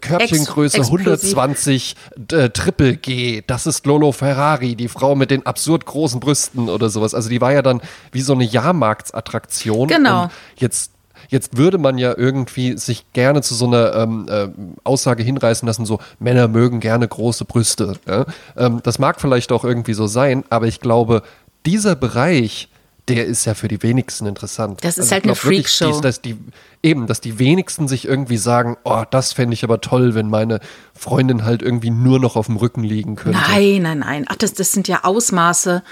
Körbchengröße 0.00 0.78
Ex 0.78 0.86
120 0.86 1.96
äh, 2.32 2.48
Triple 2.50 2.96
G, 2.96 3.42
das 3.46 3.66
ist 3.66 3.86
Lolo 3.86 4.12
Ferrari, 4.12 4.74
die 4.74 4.88
Frau 4.88 5.14
mit 5.14 5.30
den 5.30 5.44
absurd 5.44 5.86
großen 5.86 6.20
Brüsten 6.20 6.68
oder 6.68 6.88
sowas. 6.88 7.14
Also 7.14 7.28
die 7.28 7.40
war 7.40 7.52
ja 7.52 7.62
dann 7.62 7.80
wie 8.12 8.22
so 8.22 8.32
eine 8.32 8.44
Jahrmarktsattraktion. 8.44 9.88
Genau. 9.88 10.24
Und 10.24 10.30
jetzt 10.56 10.92
Jetzt 11.28 11.56
würde 11.56 11.78
man 11.78 11.98
ja 11.98 12.14
irgendwie 12.16 12.76
sich 12.76 13.12
gerne 13.12 13.42
zu 13.42 13.54
so 13.54 13.66
einer 13.66 13.94
ähm, 13.94 14.26
äh, 14.28 14.48
Aussage 14.84 15.22
hinreißen 15.22 15.66
lassen, 15.66 15.86
so 15.86 15.98
Männer 16.18 16.48
mögen 16.48 16.80
gerne 16.80 17.08
große 17.08 17.44
Brüste. 17.44 17.94
Ja? 18.06 18.26
Ähm, 18.56 18.80
das 18.82 18.98
mag 18.98 19.20
vielleicht 19.20 19.52
auch 19.52 19.64
irgendwie 19.64 19.94
so 19.94 20.06
sein, 20.06 20.44
aber 20.50 20.66
ich 20.66 20.80
glaube, 20.80 21.22
dieser 21.64 21.96
Bereich, 21.96 22.68
der 23.08 23.24
ist 23.26 23.44
ja 23.44 23.54
für 23.54 23.68
die 23.68 23.82
wenigsten 23.82 24.26
interessant. 24.26 24.82
Das 24.82 24.98
ist 24.98 25.04
also 25.04 25.12
halt 25.12 25.24
eine 25.24 25.34
Freakshow. 25.36 25.92
Dies, 25.92 26.00
dass 26.00 26.20
die, 26.20 26.36
eben, 26.82 27.06
dass 27.06 27.20
die 27.20 27.38
wenigsten 27.38 27.86
sich 27.86 28.04
irgendwie 28.04 28.36
sagen, 28.36 28.76
oh, 28.84 29.04
das 29.10 29.32
fände 29.32 29.54
ich 29.54 29.62
aber 29.62 29.80
toll, 29.80 30.14
wenn 30.14 30.28
meine 30.28 30.60
Freundin 30.92 31.44
halt 31.44 31.62
irgendwie 31.62 31.90
nur 31.90 32.18
noch 32.18 32.34
auf 32.34 32.46
dem 32.46 32.56
Rücken 32.56 32.82
liegen 32.82 33.14
könnte. 33.14 33.38
Nein, 33.38 33.82
nein, 33.82 33.98
nein. 34.00 34.24
Ach, 34.28 34.36
das, 34.36 34.54
das 34.54 34.72
sind 34.72 34.88
ja 34.88 35.04
Ausmaße. 35.04 35.84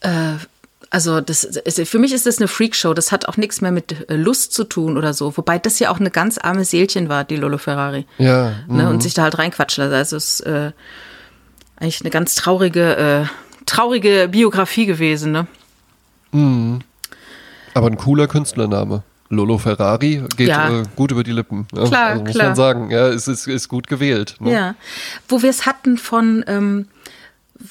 Äh, 0.00 0.32
also 0.90 1.20
das 1.20 1.44
ist, 1.44 1.86
für 1.88 1.98
mich 1.98 2.12
ist 2.12 2.26
das 2.26 2.38
eine 2.38 2.48
Freakshow. 2.48 2.92
Das 2.92 3.12
hat 3.12 3.28
auch 3.28 3.36
nichts 3.36 3.60
mehr 3.60 3.70
mit 3.70 4.10
äh, 4.10 4.16
Lust 4.16 4.52
zu 4.52 4.64
tun 4.64 4.96
oder 4.96 5.14
so. 5.14 5.36
Wobei 5.36 5.58
das 5.58 5.78
ja 5.78 5.90
auch 5.90 6.00
eine 6.00 6.10
ganz 6.10 6.38
arme 6.38 6.64
Seelchen 6.64 7.08
war, 7.08 7.22
die 7.22 7.36
Lolo 7.36 7.58
Ferrari. 7.58 8.06
Ja. 8.18 8.52
Ne, 8.66 8.88
und 8.88 8.96
mhm. 8.96 9.00
sich 9.00 9.14
da 9.14 9.22
halt 9.22 9.38
reinquatschen. 9.38 9.84
Also 9.84 10.16
es 10.16 10.40
ist 10.40 10.40
äh, 10.40 10.72
eigentlich 11.76 12.00
eine 12.00 12.10
ganz 12.10 12.34
traurige, 12.34 12.96
äh, 12.96 13.24
traurige 13.66 14.28
Biografie 14.28 14.86
gewesen, 14.86 15.30
ne? 15.30 15.46
Mhm. 16.32 16.80
Aber 17.74 17.86
ein 17.86 17.96
cooler 17.96 18.28
Künstlername. 18.28 19.02
Lolo 19.30 19.58
Ferrari 19.58 20.22
geht 20.36 20.48
ja. 20.48 20.80
äh, 20.80 20.82
gut 20.96 21.10
über 21.10 21.22
die 21.22 21.32
Lippen. 21.32 21.66
Ja? 21.74 21.84
Klar, 21.84 22.06
also 22.06 22.24
muss 22.24 22.32
klar. 22.32 22.46
man 22.46 22.56
sagen. 22.56 22.90
Ja, 22.90 23.08
es 23.08 23.28
ist, 23.28 23.46
ist 23.46 23.68
gut 23.68 23.86
gewählt. 23.86 24.36
Ne? 24.40 24.52
Ja. 24.52 24.74
Wo 25.28 25.42
wir 25.42 25.50
es 25.50 25.66
hatten 25.66 25.98
von, 25.98 26.44
ähm, 26.46 26.88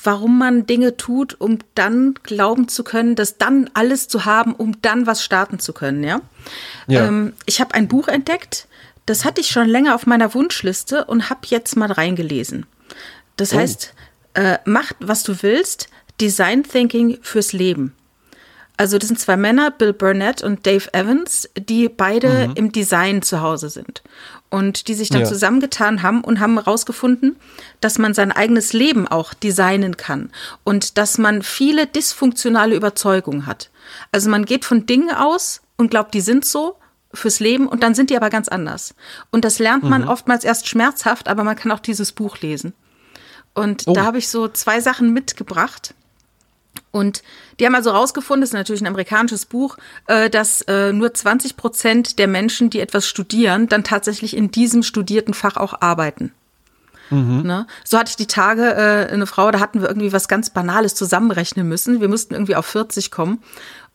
warum 0.04 0.38
man 0.38 0.68
Dinge 0.68 0.98
tut, 0.98 1.40
um 1.40 1.60
dann 1.74 2.16
glauben 2.24 2.68
zu 2.68 2.84
können, 2.84 3.16
dass 3.16 3.38
dann 3.38 3.70
alles 3.74 4.08
zu 4.08 4.26
haben, 4.26 4.54
um 4.54 4.82
dann 4.82 5.08
was 5.08 5.24
starten 5.24 5.60
zu 5.60 5.74
können, 5.74 6.04
ja. 6.04 6.22
ja. 6.88 7.08
Ähm, 7.08 7.34
ich 7.46 7.60
habe 7.60 7.74
ein 7.74 7.88
Buch 7.88 8.08
entdeckt, 8.08 8.68
das 9.06 9.26
hatte 9.26 9.42
ich 9.42 9.48
schon 9.48 9.68
länger 9.68 9.96
auf 9.96 10.06
meiner 10.06 10.34
Wunschliste 10.34 11.06
und 11.06 11.30
habe 11.30 11.42
jetzt 11.46 11.76
mal 11.76 11.92
reingelesen. 11.92 12.66
Das 13.38 13.54
oh. 13.54 13.58
heißt, 13.58 13.94
äh, 14.36 14.60
mach, 14.66 14.92
was 15.00 15.24
du 15.24 15.42
willst, 15.42 15.90
Design 16.20 16.64
Thinking 16.64 17.18
fürs 17.22 17.54
Leben. 17.54 17.94
Also 18.78 19.00
das 19.00 19.08
sind 19.08 19.20
zwei 19.20 19.38
Männer, 19.38 19.72
Bill 19.72 19.92
Burnett 19.92 20.44
und 20.44 20.66
Dave 20.68 20.94
Evans, 20.94 21.50
die 21.58 21.90
beide 21.90 22.50
mhm. 22.50 22.54
im 22.56 22.72
Design 22.72 23.24
zu 23.24 23.42
Hause 23.42 23.70
sind 23.70 24.04
und 24.50 24.88
die 24.88 24.94
sich 24.94 25.10
dann 25.10 25.22
ja. 25.22 25.28
zusammengetan 25.28 26.04
haben 26.04 26.24
und 26.24 26.40
haben 26.40 26.54
herausgefunden, 26.54 27.36
dass 27.82 27.98
man 27.98 28.14
sein 28.14 28.32
eigenes 28.32 28.74
Leben 28.74 29.08
auch 29.08 29.34
designen 29.34 29.98
kann 29.98 30.30
und 30.64 30.98
dass 30.98 31.18
man 31.18 31.42
viele 31.42 31.88
dysfunktionale 31.88 32.76
Überzeugungen 32.76 33.46
hat. 33.46 33.70
Also 34.12 34.30
man 34.30 34.46
geht 34.46 34.64
von 34.64 34.86
Dingen 34.86 35.12
aus 35.12 35.62
und 35.76 35.90
glaubt, 35.90 36.14
die 36.14 36.22
sind 36.22 36.46
so 36.46 36.76
fürs 37.14 37.40
Leben 37.40 37.68
und 37.68 37.84
dann 37.84 37.96
sind 37.96 38.10
die 38.10 38.16
aber 38.16 38.30
ganz 38.30 38.48
anders. 38.48 38.94
Und 39.32 39.44
das 39.44 39.60
lernt 39.60 39.84
man 39.84 40.04
mhm. 40.04 40.10
oftmals 40.10 40.44
erst 40.44 40.68
schmerzhaft, 40.68 41.28
aber 41.28 41.44
man 41.44 41.56
kann 41.56 41.72
auch 41.72 41.80
dieses 41.80 42.12
Buch 42.12 42.38
lesen. 42.40 42.74
Und 43.54 43.84
oh. 43.88 43.94
da 43.94 44.04
habe 44.04 44.20
ich 44.20 44.30
so 44.30 44.48
zwei 44.48 44.82
Sachen 44.82 45.14
mitgebracht. 45.14 45.96
Und 46.98 47.22
die 47.60 47.66
haben 47.66 47.76
also 47.76 47.92
rausgefunden, 47.92 48.42
das 48.42 48.50
ist 48.50 48.54
natürlich 48.54 48.82
ein 48.82 48.88
amerikanisches 48.88 49.46
Buch, 49.46 49.78
äh, 50.08 50.30
dass 50.30 50.62
äh, 50.64 50.92
nur 50.92 51.14
20 51.14 51.56
Prozent 51.56 52.20
der 52.20 52.28
Menschen, 52.28 52.70
die 52.70 52.80
etwas 52.80 53.08
studieren, 53.08 53.68
dann 53.68 53.84
tatsächlich 53.84 54.36
in 54.36 54.50
diesem 54.50 54.84
studierten 54.84 55.34
Fach 55.34 55.58
auch 55.58 55.82
arbeiten. 55.82 56.34
Mhm. 57.10 57.44
Ne? 57.44 57.68
So 57.84 57.98
hatte 57.98 58.10
ich 58.10 58.16
die 58.16 58.28
Tage 58.28 58.74
äh, 58.74 59.14
eine 59.14 59.28
Frau, 59.28 59.52
da 59.52 59.60
hatten 59.60 59.82
wir 59.82 59.88
irgendwie 59.88 60.12
was 60.12 60.28
ganz 60.28 60.50
Banales 60.50 60.96
zusammenrechnen 60.96 61.68
müssen. 61.68 62.02
Wir 62.02 62.10
mussten 62.10 62.34
irgendwie 62.34 62.56
auf 62.56 62.66
40 62.66 63.12
kommen. 63.12 63.42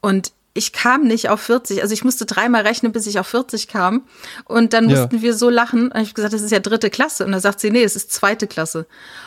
Und 0.00 0.32
ich 0.54 0.72
kam 0.72 1.04
nicht 1.04 1.30
auf 1.30 1.40
40. 1.40 1.80
Also 1.82 1.94
ich 1.94 2.04
musste 2.04 2.26
dreimal 2.26 2.62
rechnen, 2.62 2.92
bis 2.92 3.06
ich 3.06 3.18
auf 3.18 3.26
40 3.26 3.68
kam. 3.68 4.02
Und 4.44 4.74
dann 4.74 4.84
mussten 4.84 5.16
ja. 5.16 5.22
wir 5.22 5.34
so 5.34 5.48
lachen. 5.48 5.90
Und 5.90 6.00
ich 6.00 6.08
habe 6.08 6.14
gesagt, 6.14 6.34
das 6.34 6.42
ist 6.42 6.50
ja 6.50 6.58
dritte 6.58 6.90
Klasse. 6.90 7.24
Und 7.24 7.32
dann 7.32 7.40
sagt 7.40 7.60
sie, 7.60 7.70
nee, 7.70 7.82
es 7.82 7.96
ist 7.96 8.12
zweite 8.12 8.46
Klasse. 8.46 8.80
Und 8.80 8.86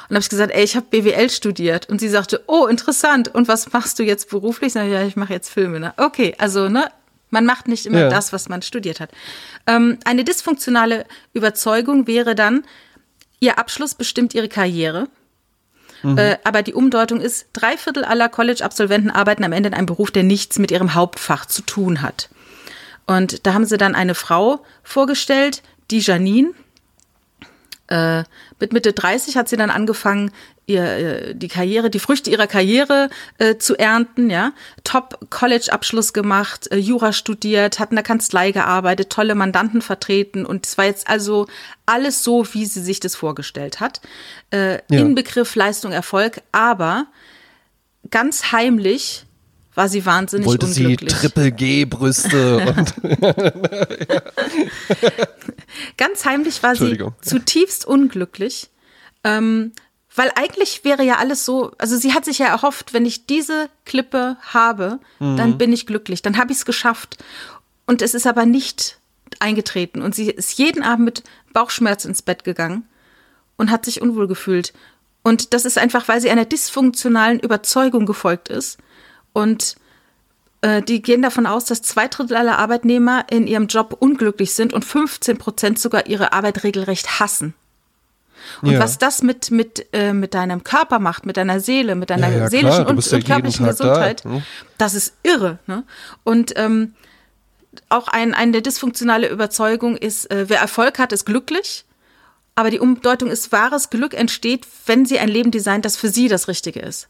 dann 0.09 0.17
habe 0.17 0.23
ich 0.23 0.29
gesagt, 0.29 0.53
ey, 0.53 0.63
ich 0.63 0.75
habe 0.75 0.85
BWL 0.89 1.29
studiert. 1.31 1.89
Und 1.89 1.99
sie 1.99 2.09
sagte, 2.09 2.43
oh, 2.45 2.67
interessant. 2.67 3.33
Und 3.33 3.47
was 3.47 3.71
machst 3.73 3.97
du 3.97 4.03
jetzt 4.03 4.29
beruflich? 4.29 4.73
Sag 4.73 4.85
ich, 4.85 4.91
ja, 4.91 5.03
ich 5.03 5.15
mache 5.15 5.33
jetzt 5.33 5.49
Filme. 5.49 5.79
Ne? 5.79 5.93
Okay, 5.97 6.35
also 6.37 6.69
ne, 6.69 6.91
man 7.31 7.45
macht 7.45 7.67
nicht 7.67 7.87
immer 7.87 8.01
ja. 8.01 8.09
das, 8.09 8.31
was 8.31 8.47
man 8.47 8.61
studiert 8.61 8.99
hat. 8.99 9.09
Ähm, 9.65 9.97
eine 10.05 10.23
dysfunktionale 10.23 11.05
Überzeugung 11.33 12.05
wäre 12.05 12.35
dann, 12.35 12.63
ihr 13.39 13.57
Abschluss 13.57 13.95
bestimmt 13.95 14.35
ihre 14.35 14.47
Karriere. 14.47 15.07
Mhm. 16.05 16.19
Äh, 16.19 16.37
aber 16.43 16.61
die 16.61 16.75
Umdeutung 16.75 17.19
ist, 17.19 17.47
drei 17.53 17.77
Viertel 17.77 18.05
aller 18.05 18.29
College-Absolventen 18.29 19.09
arbeiten 19.09 19.43
am 19.43 19.51
Ende 19.51 19.67
in 19.69 19.73
einem 19.73 19.87
Beruf, 19.87 20.11
der 20.11 20.21
nichts 20.21 20.59
mit 20.59 20.69
ihrem 20.69 20.93
Hauptfach 20.93 21.47
zu 21.47 21.63
tun 21.63 22.03
hat. 22.03 22.29
Und 23.07 23.47
da 23.47 23.53
haben 23.53 23.65
sie 23.65 23.77
dann 23.77 23.95
eine 23.95 24.13
Frau 24.13 24.63
vorgestellt, 24.83 25.63
die 25.89 25.99
Janine. 25.99 26.51
Äh, 27.87 28.23
mit 28.59 28.71
Mitte 28.71 28.93
30 28.93 29.35
hat 29.35 29.49
sie 29.49 29.57
dann 29.57 29.71
angefangen, 29.71 30.31
ihr, 30.67 30.83
äh, 30.83 31.35
die 31.35 31.47
Karriere, 31.47 31.89
die 31.89 31.99
Früchte 31.99 32.29
ihrer 32.29 32.47
Karriere 32.47 33.09
äh, 33.37 33.57
zu 33.57 33.75
ernten, 33.77 34.29
ja. 34.29 34.53
Top-College-Abschluss 34.83 36.13
gemacht, 36.13 36.71
äh, 36.71 36.77
Jura 36.77 37.13
studiert, 37.13 37.79
hat 37.79 37.91
in 37.91 37.95
der 37.95 38.03
Kanzlei 38.03 38.51
gearbeitet, 38.51 39.09
tolle 39.09 39.35
Mandanten 39.35 39.81
vertreten 39.81 40.45
und 40.45 40.65
es 40.65 40.77
war 40.77 40.85
jetzt 40.85 41.07
also 41.07 41.47
alles 41.85 42.23
so, 42.23 42.45
wie 42.53 42.65
sie 42.65 42.81
sich 42.81 42.99
das 42.99 43.15
vorgestellt 43.15 43.79
hat. 43.79 44.01
Äh, 44.51 44.75
ja. 44.89 44.99
Inbegriff 44.99 45.55
Leistung, 45.55 45.91
Erfolg, 45.91 46.41
aber 46.51 47.07
ganz 48.09 48.51
heimlich 48.51 49.25
war 49.75 49.89
sie 49.89 50.05
wahnsinnig 50.05 50.47
Wollte 50.47 50.67
unglücklich. 50.67 51.11
sie 51.11 51.19
Triple 51.19 51.51
G 51.51 51.85
Brüste 51.85 52.73
und 52.75 52.93
ganz 55.97 56.25
heimlich 56.25 56.63
war 56.63 56.75
sie 56.75 56.97
zutiefst 57.21 57.85
unglücklich. 57.85 58.69
Ähm, 59.25 59.73
weil 60.15 60.31
eigentlich 60.35 60.83
wäre 60.83 61.03
ja 61.03 61.17
alles 61.17 61.45
so, 61.45 61.71
also 61.77 61.97
sie 61.97 62.13
hat 62.13 62.25
sich 62.25 62.39
ja 62.39 62.47
erhofft, 62.47 62.93
wenn 62.93 63.05
ich 63.05 63.25
diese 63.25 63.69
Klippe 63.85 64.37
habe, 64.41 64.99
mhm. 65.19 65.37
dann 65.37 65.57
bin 65.57 65.73
ich 65.73 65.85
glücklich, 65.85 66.21
dann 66.21 66.37
habe 66.37 66.51
ich 66.51 66.59
es 66.59 66.65
geschafft. 66.65 67.17
Und 67.85 68.01
es 68.01 68.13
ist 68.13 68.25
aber 68.25 68.45
nicht 68.45 68.99
eingetreten. 69.39 70.01
Und 70.01 70.15
sie 70.15 70.29
ist 70.29 70.57
jeden 70.57 70.83
Abend 70.83 71.05
mit 71.05 71.23
Bauchschmerz 71.53 72.05
ins 72.05 72.21
Bett 72.21 72.43
gegangen 72.43 72.87
und 73.57 73.71
hat 73.71 73.85
sich 73.85 74.01
unwohl 74.01 74.27
gefühlt. 74.27 74.73
Und 75.23 75.53
das 75.53 75.65
ist 75.65 75.77
einfach, 75.77 76.07
weil 76.07 76.21
sie 76.21 76.29
einer 76.29 76.45
dysfunktionalen 76.45 77.39
Überzeugung 77.39 78.05
gefolgt 78.05 78.49
ist. 78.49 78.77
Und 79.33 79.75
äh, 80.61 80.81
die 80.81 81.01
gehen 81.01 81.21
davon 81.21 81.45
aus, 81.45 81.65
dass 81.65 81.81
zwei 81.81 82.07
Drittel 82.07 82.37
aller 82.37 82.57
Arbeitnehmer 82.57 83.25
in 83.29 83.47
ihrem 83.47 83.67
Job 83.67 83.97
unglücklich 83.99 84.53
sind 84.53 84.73
und 84.73 84.85
15 84.85 85.37
Prozent 85.37 85.79
sogar 85.79 86.07
ihre 86.07 86.33
Arbeit 86.33 86.63
regelrecht 86.63 87.19
hassen. 87.19 87.53
Und 88.61 88.71
ja. 88.71 88.79
was 88.79 88.97
das 88.97 89.21
mit, 89.21 89.51
mit, 89.51 89.87
äh, 89.93 90.13
mit 90.13 90.33
deinem 90.33 90.63
Körper 90.63 90.99
macht, 90.99 91.25
mit 91.25 91.37
deiner 91.37 91.59
Seele, 91.59 91.95
mit 91.95 92.09
deiner 92.09 92.29
ja, 92.29 92.37
ja, 92.37 92.49
seelischen 92.49 92.85
und, 92.85 92.97
und 92.97 93.25
körperlichen 93.25 93.65
Gesundheit, 93.65 94.23
da, 94.25 94.29
hm? 94.29 94.43
das 94.77 94.93
ist 94.93 95.15
irre. 95.23 95.59
Ne? 95.67 95.83
Und 96.23 96.53
ähm, 96.57 96.93
auch 97.89 98.07
ein, 98.07 98.33
eine 98.33 98.61
dysfunktionale 98.61 99.27
Überzeugung 99.27 99.97
ist, 99.97 100.29
äh, 100.31 100.49
wer 100.49 100.59
Erfolg 100.59 100.99
hat, 100.99 101.11
ist 101.11 101.25
glücklich. 101.25 101.85
Aber 102.55 102.69
die 102.69 102.79
Umdeutung 102.79 103.29
ist, 103.29 103.51
wahres 103.51 103.89
Glück 103.89 104.13
entsteht, 104.13 104.65
wenn 104.85 105.05
sie 105.05 105.19
ein 105.19 105.27
Leben 105.27 105.51
designt, 105.51 105.83
das 105.83 105.97
für 105.97 106.07
sie 106.07 106.29
das 106.29 106.47
Richtige 106.47 106.79
ist. 106.79 107.09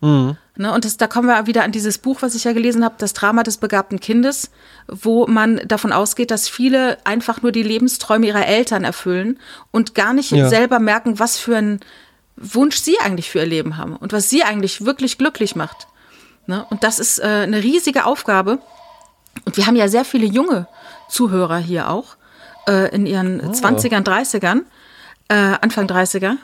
Mhm. 0.00 0.36
Ne, 0.58 0.72
und 0.72 0.84
das, 0.86 0.96
da 0.96 1.06
kommen 1.06 1.28
wir 1.28 1.46
wieder 1.46 1.64
an 1.64 1.72
dieses 1.72 1.98
Buch, 1.98 2.22
was 2.22 2.34
ich 2.34 2.44
ja 2.44 2.52
gelesen 2.52 2.84
habe, 2.84 2.94
das 2.98 3.12
Drama 3.12 3.42
des 3.42 3.58
begabten 3.58 4.00
Kindes, 4.00 4.50
wo 4.88 5.26
man 5.26 5.60
davon 5.66 5.92
ausgeht, 5.92 6.30
dass 6.30 6.48
viele 6.48 6.96
einfach 7.04 7.42
nur 7.42 7.52
die 7.52 7.62
Lebensträume 7.62 8.26
ihrer 8.26 8.46
Eltern 8.46 8.84
erfüllen 8.84 9.38
und 9.70 9.94
gar 9.94 10.14
nicht 10.14 10.30
ja. 10.30 10.48
selber 10.48 10.78
merken, 10.78 11.18
was 11.18 11.38
für 11.38 11.56
einen 11.56 11.80
Wunsch 12.36 12.76
sie 12.76 12.98
eigentlich 13.00 13.30
für 13.30 13.40
ihr 13.40 13.46
Leben 13.46 13.76
haben 13.76 13.96
und 13.96 14.12
was 14.12 14.30
sie 14.30 14.44
eigentlich 14.44 14.84
wirklich 14.84 15.18
glücklich 15.18 15.56
macht. 15.56 15.88
Ne? 16.46 16.66
Und 16.70 16.84
das 16.84 16.98
ist 16.98 17.18
äh, 17.18 17.24
eine 17.24 17.62
riesige 17.62 18.06
Aufgabe. 18.06 18.58
Und 19.44 19.56
wir 19.56 19.66
haben 19.66 19.76
ja 19.76 19.88
sehr 19.88 20.04
viele 20.04 20.26
junge 20.26 20.66
Zuhörer 21.08 21.58
hier 21.58 21.90
auch 21.90 22.16
äh, 22.68 22.94
in 22.94 23.06
ihren 23.06 23.40
oh. 23.40 23.50
20ern, 23.50 24.04
30ern, 24.04 24.62
äh, 25.28 25.56
Anfang 25.60 25.86
30er. 25.86 26.36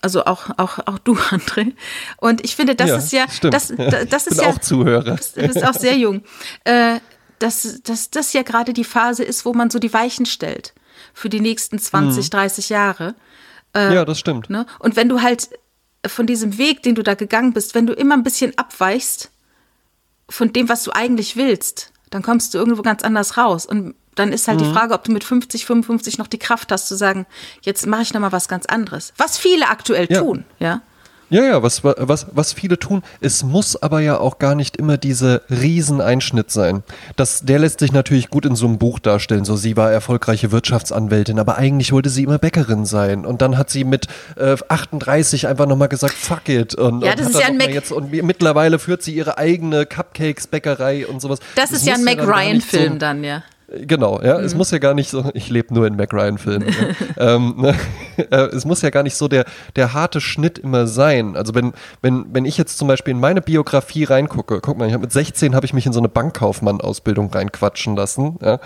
Also 0.00 0.24
auch, 0.24 0.50
auch, 0.58 0.78
auch 0.86 0.98
du, 0.98 1.14
André. 1.30 1.74
Und 2.18 2.44
ich 2.44 2.56
finde, 2.56 2.74
das 2.74 2.88
ja, 2.88 2.96
ist 2.96 3.12
ja, 3.12 3.28
stimmt. 3.30 3.54
das, 3.54 3.72
das, 3.76 4.08
das 4.08 4.26
ist 4.26 4.40
ja. 4.40 4.48
auch 4.48 4.58
Zuhörer. 4.58 5.18
Du 5.34 5.46
bist 5.46 5.64
auch 5.64 5.74
sehr 5.74 5.96
jung. 5.96 6.22
Äh, 6.64 7.00
dass, 7.38 7.82
dass 7.82 8.10
das 8.10 8.32
ja 8.32 8.42
gerade 8.42 8.72
die 8.72 8.84
Phase 8.84 9.24
ist, 9.24 9.44
wo 9.44 9.52
man 9.52 9.70
so 9.70 9.78
die 9.78 9.92
Weichen 9.92 10.26
stellt 10.26 10.74
für 11.12 11.28
die 11.28 11.40
nächsten 11.40 11.78
20, 11.78 12.24
hm. 12.24 12.30
30 12.30 12.68
Jahre. 12.68 13.14
Äh, 13.74 13.94
ja, 13.94 14.04
das 14.04 14.18
stimmt. 14.18 14.48
Ne? 14.48 14.66
Und 14.78 14.96
wenn 14.96 15.08
du 15.08 15.22
halt 15.22 15.48
von 16.06 16.26
diesem 16.26 16.58
Weg, 16.58 16.82
den 16.82 16.94
du 16.94 17.02
da 17.02 17.14
gegangen 17.14 17.52
bist, 17.52 17.74
wenn 17.74 17.86
du 17.86 17.92
immer 17.92 18.14
ein 18.14 18.22
bisschen 18.22 18.56
abweichst 18.56 19.30
von 20.28 20.52
dem, 20.52 20.68
was 20.68 20.84
du 20.84 20.92
eigentlich 20.92 21.36
willst, 21.36 21.92
dann 22.10 22.22
kommst 22.22 22.54
du 22.54 22.58
irgendwo 22.58 22.82
ganz 22.82 23.02
anders 23.02 23.36
raus. 23.36 23.66
Und 23.66 23.94
dann 24.14 24.32
ist 24.32 24.48
halt 24.48 24.60
mhm. 24.60 24.64
die 24.64 24.72
Frage, 24.72 24.94
ob 24.94 25.04
du 25.04 25.12
mit 25.12 25.24
50, 25.24 25.66
55 25.66 26.18
noch 26.18 26.26
die 26.26 26.38
Kraft 26.38 26.72
hast 26.72 26.88
zu 26.88 26.96
sagen, 26.96 27.26
jetzt 27.62 27.86
mache 27.86 28.02
ich 28.02 28.14
noch 28.14 28.20
mal 28.20 28.32
was 28.32 28.48
ganz 28.48 28.66
anderes. 28.66 29.12
Was 29.16 29.38
viele 29.38 29.68
aktuell 29.68 30.06
ja. 30.10 30.20
tun, 30.20 30.44
ja. 30.58 30.82
Ja, 31.32 31.44
ja, 31.44 31.62
was, 31.62 31.82
was, 31.82 32.26
was 32.32 32.52
viele 32.52 32.78
tun. 32.78 33.02
Es 33.22 33.42
muss 33.42 33.82
aber 33.82 34.00
ja 34.00 34.18
auch 34.18 34.38
gar 34.38 34.54
nicht 34.54 34.76
immer 34.76 34.98
dieser 34.98 35.40
Rieseneinschnitt 35.48 36.50
sein. 36.50 36.82
Das, 37.16 37.40
der 37.46 37.58
lässt 37.58 37.80
sich 37.80 37.90
natürlich 37.90 38.28
gut 38.28 38.44
in 38.44 38.54
so 38.54 38.66
einem 38.66 38.76
Buch 38.76 38.98
darstellen. 38.98 39.46
So, 39.46 39.56
sie 39.56 39.74
war 39.78 39.90
erfolgreiche 39.90 40.52
Wirtschaftsanwältin, 40.52 41.38
aber 41.38 41.56
eigentlich 41.56 41.90
wollte 41.92 42.10
sie 42.10 42.24
immer 42.24 42.36
Bäckerin 42.36 42.84
sein. 42.84 43.24
Und 43.24 43.40
dann 43.40 43.56
hat 43.56 43.70
sie 43.70 43.84
mit 43.84 44.08
äh, 44.36 44.58
38 44.68 45.46
einfach 45.46 45.64
nochmal 45.64 45.88
gesagt, 45.88 46.12
fuck 46.12 46.50
it. 46.50 46.74
Und, 46.74 47.02
ja, 47.02 47.14
das 47.14 47.30
ist 47.30 47.40
ja 47.40 47.46
ein 47.46 47.56
Mac 47.56 47.70
jetzt, 47.70 47.92
Und 47.92 48.12
mittlerweile 48.12 48.78
führt 48.78 49.02
sie 49.02 49.14
ihre 49.14 49.38
eigene 49.38 49.86
Cupcakes-Bäckerei 49.86 51.06
und 51.06 51.22
sowas. 51.22 51.38
Das, 51.54 51.70
das 51.70 51.80
ist 51.80 51.86
ja 51.86 51.94
ein 51.94 52.04
Mac 52.04 52.18
Ryan-Film 52.18 52.98
dann, 52.98 53.24
ja. 53.24 53.42
Genau, 53.80 54.20
ja. 54.22 54.38
Mhm. 54.38 54.44
Es 54.44 54.54
muss 54.54 54.70
ja 54.70 54.78
gar 54.78 54.94
nicht 54.94 55.08
so, 55.08 55.30
ich 55.34 55.48
lebe 55.48 55.72
nur 55.72 55.86
in 55.86 55.96
Mac 55.96 56.12
Ryan-Filmen. 56.12 56.68
ja. 56.68 56.96
ähm, 57.34 57.54
ne? 57.56 57.74
Äh, 58.30 58.48
es 58.54 58.64
muss 58.64 58.82
ja 58.82 58.90
gar 58.90 59.02
nicht 59.02 59.16
so 59.16 59.28
der, 59.28 59.44
der 59.76 59.94
harte 59.94 60.20
Schnitt 60.20 60.58
immer 60.58 60.86
sein. 60.86 61.36
Also 61.36 61.54
wenn, 61.54 61.72
wenn, 62.02 62.26
wenn 62.32 62.44
ich 62.44 62.58
jetzt 62.58 62.76
zum 62.76 62.88
Beispiel 62.88 63.12
in 63.12 63.20
meine 63.20 63.40
Biografie 63.40 64.04
reingucke, 64.04 64.60
guck 64.60 64.76
mal, 64.76 64.88
ich 64.88 64.94
hab 64.94 65.00
mit 65.00 65.12
16 65.12 65.54
habe 65.54 65.64
ich 65.64 65.72
mich 65.72 65.86
in 65.86 65.92
so 65.92 66.00
eine 66.00 66.08
Bankkaufmann-Ausbildung 66.08 67.30
reinquatschen 67.32 67.96
lassen. 67.96 68.36
Ja. 68.42 68.60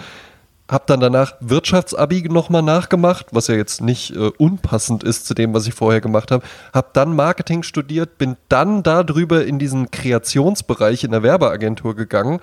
Hab 0.69 0.89
dann 0.89 0.99
danach 0.99 1.35
Wirtschaftsabi 1.39 2.29
nochmal 2.29 2.63
nachgemacht, 2.63 3.27
was 3.31 3.47
ja 3.47 3.55
jetzt 3.55 3.81
nicht 3.83 4.17
äh, 4.17 4.33
unpassend 4.39 5.05
ist 5.05 5.25
zu 5.27 5.35
dem, 5.35 5.55
was 5.55 5.69
ich 5.69 5.75
vorher 5.75 6.01
gemacht 6.01 6.33
habe. 6.33 6.45
Hab 6.73 6.93
dann 6.95 7.15
Marketing 7.15 7.63
studiert, 7.63 8.19
bin 8.19 8.37
dann 8.49 8.83
darüber 8.83 9.45
in 9.45 9.61
diesen 9.61 9.93
Kreationsbereich 9.93 11.05
in 11.05 11.13
der 11.13 11.23
Werbeagentur 11.23 11.95
gegangen 11.95 12.41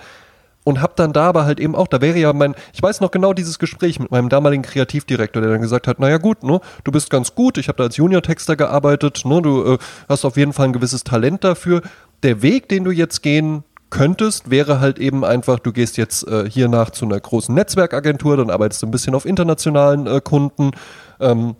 und 0.64 0.80
habe 0.80 0.94
dann 0.96 1.12
da 1.12 1.28
aber 1.28 1.44
halt 1.44 1.60
eben 1.60 1.76
auch, 1.76 1.86
da 1.86 2.00
wäre 2.00 2.18
ja 2.18 2.32
mein, 2.32 2.54
ich 2.72 2.82
weiß 2.82 3.00
noch 3.00 3.10
genau 3.10 3.32
dieses 3.32 3.58
Gespräch 3.58 4.00
mit 4.00 4.10
meinem 4.10 4.28
damaligen 4.28 4.62
Kreativdirektor, 4.62 5.42
der 5.42 5.52
dann 5.52 5.60
gesagt 5.60 5.86
hat, 5.86 6.00
naja 6.00 6.18
gut, 6.18 6.42
ne, 6.42 6.60
du 6.82 6.90
bist 6.90 7.10
ganz 7.10 7.34
gut, 7.34 7.58
ich 7.58 7.68
habe 7.68 7.76
da 7.76 7.84
als 7.84 7.96
Junior-Texter 7.96 8.56
gearbeitet, 8.56 9.22
ne, 9.24 9.42
du 9.42 9.74
äh, 9.74 9.78
hast 10.08 10.24
auf 10.24 10.36
jeden 10.36 10.52
Fall 10.52 10.66
ein 10.66 10.72
gewisses 10.72 11.04
Talent 11.04 11.44
dafür. 11.44 11.82
Der 12.22 12.42
Weg, 12.42 12.68
den 12.68 12.84
du 12.84 12.90
jetzt 12.90 13.22
gehen 13.22 13.62
könntest, 13.90 14.50
wäre 14.50 14.80
halt 14.80 14.98
eben 14.98 15.24
einfach, 15.24 15.58
du 15.58 15.72
gehst 15.72 15.98
jetzt 15.98 16.26
äh, 16.26 16.50
hier 16.50 16.68
nach 16.68 16.90
zu 16.90 17.04
einer 17.04 17.20
großen 17.20 17.54
Netzwerkagentur, 17.54 18.36
dann 18.36 18.50
arbeitest 18.50 18.82
du 18.82 18.86
ein 18.86 18.90
bisschen 18.90 19.14
auf 19.14 19.26
internationalen 19.26 20.06
äh, 20.06 20.20
Kunden, 20.22 20.72
ähm, 21.20 21.54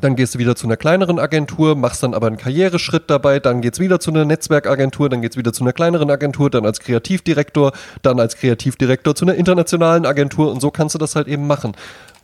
dann 0.00 0.16
gehst 0.16 0.34
du 0.34 0.38
wieder 0.38 0.56
zu 0.56 0.66
einer 0.66 0.76
kleineren 0.76 1.18
Agentur, 1.18 1.76
machst 1.76 2.02
dann 2.02 2.14
aber 2.14 2.26
einen 2.26 2.36
Karriereschritt 2.36 3.04
dabei, 3.08 3.40
dann 3.40 3.60
geht's 3.60 3.78
wieder 3.78 4.00
zu 4.00 4.10
einer 4.10 4.24
Netzwerkagentur, 4.24 5.08
dann 5.08 5.22
geht's 5.22 5.36
wieder 5.36 5.52
zu 5.52 5.64
einer 5.64 5.72
kleineren 5.72 6.10
Agentur, 6.10 6.50
dann 6.50 6.64
als 6.64 6.80
Kreativdirektor, 6.80 7.72
dann 8.02 8.18
als 8.18 8.36
Kreativdirektor 8.36 9.14
zu 9.14 9.24
einer 9.24 9.34
internationalen 9.34 10.06
Agentur 10.06 10.50
und 10.50 10.60
so 10.60 10.70
kannst 10.70 10.94
du 10.94 10.98
das 10.98 11.16
halt 11.16 11.28
eben 11.28 11.46
machen. 11.46 11.72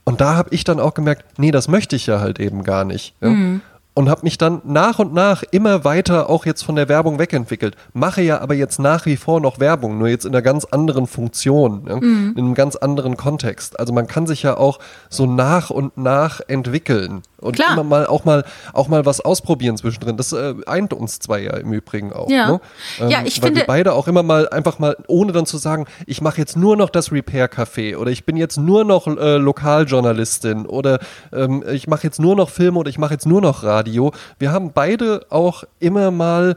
Und 0.05 0.21
da 0.21 0.37
habe 0.37 0.49
ich 0.53 0.65
dann 0.65 0.81
auch 0.81 0.95
gemerkt, 0.95 1.39
nee, 1.39 1.51
das 1.51 1.69
möchte 1.69 1.95
ich 1.95 2.07
ja 2.07 2.21
halt 2.21 2.41
eben 2.41 2.65
gar 2.65 2.85
nicht. 2.85 3.15
Ja? 3.21 3.29
Mhm 3.29 3.61
und 3.99 4.09
habe 4.09 4.21
mich 4.23 4.39
dann 4.39 4.63
nach 4.65 5.01
und 5.01 5.13
nach 5.13 5.43
immer 5.51 5.83
weiter 5.83 6.31
auch 6.31 6.47
jetzt 6.47 6.63
von 6.63 6.77
der 6.77 6.89
Werbung 6.89 7.19
wegentwickelt. 7.19 7.75
Mache 7.95 8.23
ja 8.23 8.41
aber 8.41 8.55
jetzt 8.55 8.79
nach 8.79 9.07
wie 9.07 9.17
vor 9.17 9.41
noch 9.41 9.59
Werbung, 9.59 9.99
nur 9.99 10.07
jetzt 10.07 10.25
in 10.25 10.33
einer 10.33 10.41
ganz 10.41 10.65
anderen 10.65 11.09
Funktion, 11.09 11.83
ne? 11.83 11.97
mhm. 11.97 12.35
in 12.37 12.45
einem 12.45 12.55
ganz 12.55 12.77
anderen 12.77 13.17
Kontext. 13.17 13.81
Also 13.81 13.93
man 13.93 14.07
kann 14.07 14.29
sich 14.29 14.45
ja 14.45 14.57
auch 14.57 14.79
so 15.11 15.27
nach 15.27 15.71
und 15.71 15.99
nach 15.99 16.41
entwickeln 16.47 17.23
und 17.41 17.57
Klar. 17.57 17.73
immer 17.73 17.85
mal 17.85 18.07
auch 18.07 18.25
mal 18.25 18.45
auch 18.73 18.89
mal 18.89 19.07
was 19.07 19.21
ausprobieren 19.21 19.77
zwischendrin. 19.77 20.17
Das 20.17 20.33
äh, 20.33 20.55
eint 20.67 20.93
uns 20.93 21.19
zwei 21.19 21.41
ja 21.41 21.57
im 21.57 21.73
Übrigen 21.73 22.13
auch. 22.13 22.29
Ja, 22.29 22.53
ne? 22.53 22.61
ähm, 23.01 23.09
ja 23.09 23.23
ich 23.25 23.41
weil 23.41 23.49
finde 23.49 23.61
wir 23.61 23.67
beide 23.67 23.93
auch 23.93 24.09
immer 24.09 24.23
mal 24.23 24.49
einfach 24.49 24.79
mal 24.79 24.97
ohne 25.07 25.33
dann 25.33 25.47
zu 25.47 25.59
sagen, 25.59 25.87
ich 26.07 26.21
mache 26.21 26.39
jetzt 26.39 26.57
nur 26.57 26.77
noch 26.77 26.91
das 26.91 27.13
Repair 27.13 27.51
Café 27.51 27.97
oder 27.97 28.11
ich 28.11 28.25
bin 28.25 28.37
jetzt 28.37 28.59
nur 28.59 28.85
noch 28.85 29.07
äh, 29.07 29.37
Lokaljournalistin 29.37 30.67
oder 30.67 30.99
ähm, 31.33 31.65
ich 31.71 31.87
mache 31.87 32.05
jetzt 32.05 32.21
nur 32.21 32.37
noch 32.37 32.51
Filme 32.51 32.79
oder 32.79 32.91
ich 32.91 32.99
mache 32.99 33.15
jetzt 33.15 33.27
nur 33.27 33.41
noch 33.41 33.63
Radio. 33.63 34.13
Wir 34.39 34.53
haben 34.53 34.73
beide 34.73 35.27
auch 35.31 35.65
immer 35.79 36.11
mal 36.11 36.57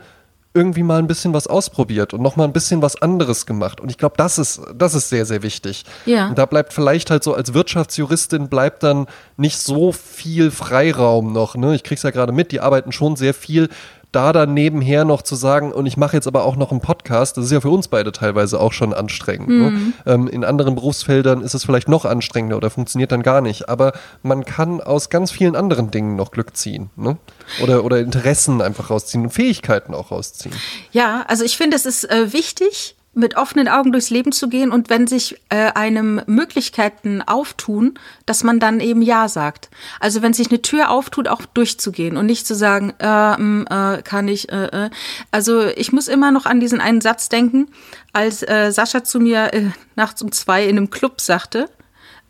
irgendwie 0.54 0.84
mal 0.84 1.00
ein 1.00 1.08
bisschen 1.08 1.34
was 1.34 1.48
ausprobiert 1.48 2.14
und 2.14 2.22
noch 2.22 2.36
mal 2.36 2.44
ein 2.44 2.52
bisschen 2.52 2.82
was 2.82 3.02
anderes 3.02 3.46
gemacht. 3.46 3.80
Und 3.80 3.90
ich 3.90 3.98
glaube, 3.98 4.16
das 4.18 4.38
ist, 4.38 4.62
das 4.76 4.94
ist 4.94 5.10
sehr, 5.10 5.26
sehr 5.26 5.44
wichtig. 5.44 5.86
Ja. 6.06 6.28
Und 6.28 6.38
da 6.38 6.46
bleibt 6.46 6.74
vielleicht 6.74 7.10
halt 7.10 7.24
so 7.24 7.34
als 7.34 7.54
Wirtschaftsjuristin 7.54 8.50
bleibt 8.50 8.84
dann 8.84 9.08
nicht 9.38 9.58
so 9.58 9.94
viel 9.94 10.52
Freiraum 10.52 11.32
noch. 11.32 11.56
Ne? 11.56 11.74
Ich 11.76 11.84
krieg's 11.84 12.04
ja 12.04 12.10
gerade 12.10 12.34
mit, 12.34 12.52
die 12.52 12.60
arbeiten 12.60 12.92
schon 12.92 13.16
sehr 13.16 13.34
viel 13.34 13.70
da 14.12 14.34
dann 14.34 14.54
nebenher 14.54 15.06
noch 15.06 15.22
zu 15.22 15.36
sagen, 15.36 15.72
und 15.72 15.86
ich 15.86 15.98
mache 15.98 16.18
jetzt 16.18 16.28
aber 16.28 16.44
auch 16.44 16.56
noch 16.56 16.72
einen 16.72 16.82
Podcast, 16.82 17.38
das 17.38 17.46
ist 17.46 17.52
ja 17.52 17.62
für 17.62 17.70
uns 17.70 17.88
beide 17.88 18.12
teilweise 18.12 18.60
auch 18.60 18.74
schon 18.74 18.94
anstrengend. 18.94 19.48
Ne? 19.48 19.72
Mhm. 19.72 19.94
Ne? 20.06 20.14
Ähm, 20.14 20.28
in 20.28 20.44
anderen 20.44 20.76
Berufsfeldern 20.76 21.42
ist 21.42 21.54
es 21.54 21.64
vielleicht 21.64 21.88
noch 21.88 22.06
anstrengender 22.06 22.58
oder 22.58 22.70
funktioniert 22.70 23.12
dann 23.12 23.24
gar 23.24 23.42
nicht. 23.42 23.70
Aber 23.70 23.94
man 24.22 24.44
kann 24.44 24.82
aus 24.82 25.10
ganz 25.10 25.32
vielen 25.32 25.56
anderen 25.56 25.92
Dingen 25.92 26.16
noch 26.16 26.32
Glück 26.32 26.56
ziehen. 26.58 26.90
Ne? 26.96 27.18
Oder, 27.62 27.86
oder 27.86 28.00
Interessen 28.00 28.62
einfach 28.62 28.90
rausziehen 28.90 29.24
und 29.24 29.30
Fähigkeiten 29.30 29.94
auch 29.94 30.12
rausziehen. 30.12 30.56
Ja, 30.92 31.24
also 31.28 31.46
ich 31.46 31.56
finde, 31.56 31.78
es 31.78 31.86
ist 31.86 32.10
äh, 32.10 32.34
wichtig, 32.34 32.96
mit 33.14 33.36
offenen 33.36 33.68
Augen 33.68 33.92
durchs 33.92 34.10
Leben 34.10 34.32
zu 34.32 34.48
gehen 34.48 34.72
und 34.72 34.90
wenn 34.90 35.06
sich 35.06 35.36
äh, 35.50 35.72
einem 35.74 36.22
Möglichkeiten 36.28 37.22
auftun, 37.22 37.96
dass 38.26 38.46
man 38.46 38.60
dann 38.62 38.80
eben 38.80 39.02
Ja 39.02 39.28
sagt. 39.28 39.70
Also 40.00 40.22
wenn 40.22 40.34
sich 40.34 40.50
eine 40.50 40.62
Tür 40.62 40.90
auftut, 40.90 41.28
auch 41.28 41.42
durchzugehen 41.42 42.16
und 42.16 42.26
nicht 42.26 42.48
zu 42.48 42.56
sagen, 42.56 42.94
äh, 43.00 43.38
mm, 43.38 43.68
äh, 43.70 44.02
kann 44.04 44.30
ich. 44.30 44.50
Äh, 44.50 44.86
äh. 44.86 44.90
Also 45.30 45.66
ich 45.66 45.92
muss 45.92 46.08
immer 46.08 46.32
noch 46.32 46.46
an 46.46 46.62
diesen 46.62 46.80
einen 46.80 47.02
Satz 47.02 47.28
denken, 47.28 47.68
als 48.14 48.44
äh, 48.44 48.72
Sascha 48.72 49.04
zu 49.04 49.20
mir 49.20 49.54
äh, 49.54 49.72
nachts 49.98 50.22
um 50.22 50.32
zwei 50.32 50.64
in 50.64 50.78
einem 50.78 50.90
Club 50.90 51.20
sagte, 51.20 51.70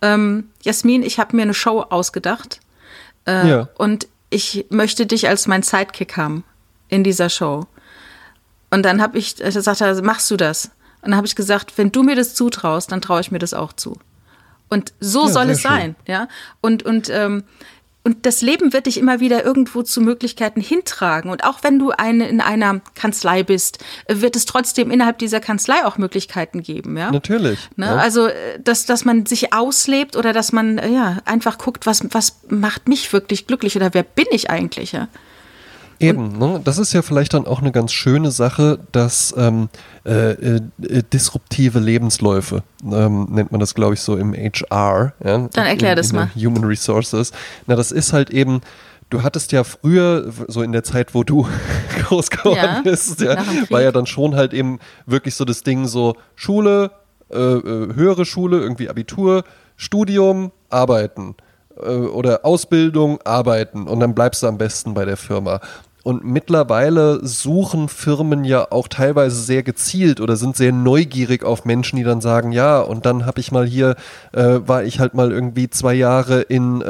ähm, 0.02 0.50
Jasmin, 0.64 1.04
ich 1.04 1.20
habe 1.20 1.36
mir 1.36 1.44
eine 1.44 1.54
Show 1.54 1.82
ausgedacht 1.82 2.60
äh, 3.28 3.48
ja. 3.48 3.70
und 3.78 4.08
ich 4.32 4.66
möchte 4.70 5.06
dich 5.06 5.28
als 5.28 5.46
mein 5.46 5.62
Sidekick 5.62 6.18
haben 6.18 6.44
in 6.90 7.04
dieser 7.04 7.30
Show. 7.30 7.68
Und 8.72 8.84
dann 8.84 9.02
habe 9.02 9.18
ich, 9.18 9.36
da 9.36 9.52
sagt 9.52 9.82
er, 9.82 10.02
machst 10.02 10.32
du 10.32 10.38
das? 10.38 10.72
Und 11.02 11.12
dann 11.12 11.16
habe 11.16 11.28
ich 11.28 11.36
gesagt, 11.36 11.78
wenn 11.78 11.92
du 11.92 12.04
mir 12.04 12.16
das 12.16 12.34
zutraust, 12.34 12.92
dann 12.92 13.02
traue 13.02 13.22
ich 13.22 13.32
mir 13.32 13.40
das 13.40 13.54
auch 13.54 13.74
zu. 13.74 13.98
Und 14.70 14.94
so 15.00 15.28
ja, 15.28 15.32
soll 15.34 15.50
es 15.50 15.62
schön. 15.62 15.72
sein, 15.72 15.96
ja. 16.08 16.28
Und 16.62 16.84
und 16.84 17.10
ähm, 17.10 17.44
und 18.04 18.26
das 18.26 18.42
Leben 18.42 18.74
wird 18.74 18.88
dich 18.88 18.98
immer 18.98 19.20
wieder 19.20 19.46
irgendwo 19.46 19.84
zu 19.84 20.02
Möglichkeiten 20.02 20.60
hintragen. 20.60 21.30
Und 21.30 21.44
auch 21.44 21.60
wenn 21.62 21.78
du 21.78 21.92
eine, 21.92 22.28
in 22.28 22.42
einer 22.42 22.82
Kanzlei 22.96 23.44
bist, 23.44 23.78
wird 24.08 24.36
es 24.36 24.46
trotzdem 24.46 24.90
innerhalb 24.90 25.20
dieser 25.20 25.40
Kanzlei 25.40 25.86
auch 25.86 26.00
Möglichkeiten 26.00 26.64
geben. 26.64 26.98
Ja? 26.98 27.12
Natürlich. 27.12 27.60
Ne? 27.76 27.86
Ja. 27.86 27.96
Also, 27.98 28.26
äh, 28.26 28.60
dass, 28.60 28.88
dass 28.88 29.06
man 29.06 29.28
sich 29.28 29.54
auslebt 29.54 30.16
oder 30.16 30.34
dass 30.34 30.52
man 30.52 30.80
ja, 30.92 31.18
einfach 31.26 31.60
guckt, 31.60 31.86
was, 31.86 32.04
was 32.12 32.40
macht 32.50 32.88
mich 32.88 33.14
wirklich 33.14 33.46
glücklich 33.46 33.76
oder 33.76 33.94
wer 33.94 34.04
bin 34.04 34.26
ich 34.32 34.50
eigentlich? 34.50 34.94
Ja? 34.94 35.08
Eben, 36.02 36.38
ne? 36.38 36.60
das 36.64 36.78
ist 36.78 36.94
ja 36.94 37.02
vielleicht 37.02 37.34
dann 37.34 37.46
auch 37.46 37.62
eine 37.62 37.72
ganz 37.72 37.92
schöne 37.94 38.32
Sache, 38.32 38.80
dass 38.92 39.34
ähm, 39.38 39.70
äh, 40.04 40.32
äh, 40.32 40.62
disruptive 41.14 41.80
Lebensläufe, 41.80 42.64
ähm, 42.84 43.28
nennt 43.30 43.52
man 43.52 43.60
das, 43.60 43.76
glaube 43.76 43.94
ich, 43.94 44.02
so 44.02 44.18
im 44.18 44.34
HR. 44.34 45.14
Ja? 45.24 45.48
Dann 45.54 45.66
erklär 45.66 45.92
in, 45.92 45.98
das 45.98 46.10
in 46.10 46.16
mal. 46.16 46.32
Human 46.36 46.64
Resources. 46.64 47.32
Na, 47.68 47.76
das 47.76 47.92
ist 47.92 48.14
halt 48.14 48.32
eben, 48.32 48.62
du 49.12 49.22
hattest 49.22 49.52
ja 49.52 49.64
früher, 49.64 50.32
so 50.48 50.64
in 50.64 50.72
der 50.72 50.84
Zeit, 50.84 51.14
wo 51.14 51.24
du 51.24 51.48
groß 52.08 52.32
geworden 52.32 52.58
ja, 52.58 52.82
bist, 52.82 53.22
ja, 53.22 53.38
war 53.70 53.82
ja 53.82 53.92
dann 53.92 54.08
schon 54.08 54.36
halt 54.36 54.54
eben 54.54 54.80
wirklich 55.06 55.36
so 55.36 55.46
das 55.46 55.62
Ding 55.62 55.86
so 55.88 56.16
Schule, 56.36 56.92
äh, 57.30 57.38
äh 57.38 57.94
höhere 57.94 58.26
Schule, 58.26 58.60
irgendwie 58.60 58.90
Abitur, 58.90 59.44
Studium, 59.78 60.52
Arbeiten 60.70 61.36
äh, 61.82 61.92
oder 61.92 62.46
Ausbildung, 62.46 63.20
Arbeiten 63.24 63.88
und 63.88 64.00
dann 64.00 64.16
bleibst 64.16 64.44
du 64.44 64.48
am 64.48 64.58
besten 64.58 64.94
bei 64.94 65.06
der 65.06 65.18
Firma. 65.18 65.60
Und 66.04 66.24
mittlerweile 66.24 67.26
suchen 67.26 67.88
Firmen 67.88 68.44
ja 68.44 68.72
auch 68.72 68.88
teilweise 68.88 69.42
sehr 69.42 69.64
gezielt 69.64 70.20
oder 70.20 70.36
sind 70.36 70.56
sehr 70.56 70.72
neugierig 70.72 71.44
auf 71.44 71.66
Menschen, 71.66 71.98
die 71.98 72.04
dann 72.04 72.22
sagen, 72.22 72.52
ja, 72.52 72.80
und 72.80 73.06
dann 73.06 73.26
habe 73.26 73.40
ich 73.40 73.52
mal 73.52 73.66
hier, 73.66 73.96
äh, 74.34 74.60
war 74.66 74.84
ich 74.84 75.00
halt 75.00 75.14
mal 75.14 75.32
irgendwie 75.32 75.70
zwei 75.70 75.94
Jahre 75.94 76.42
in 76.42 76.84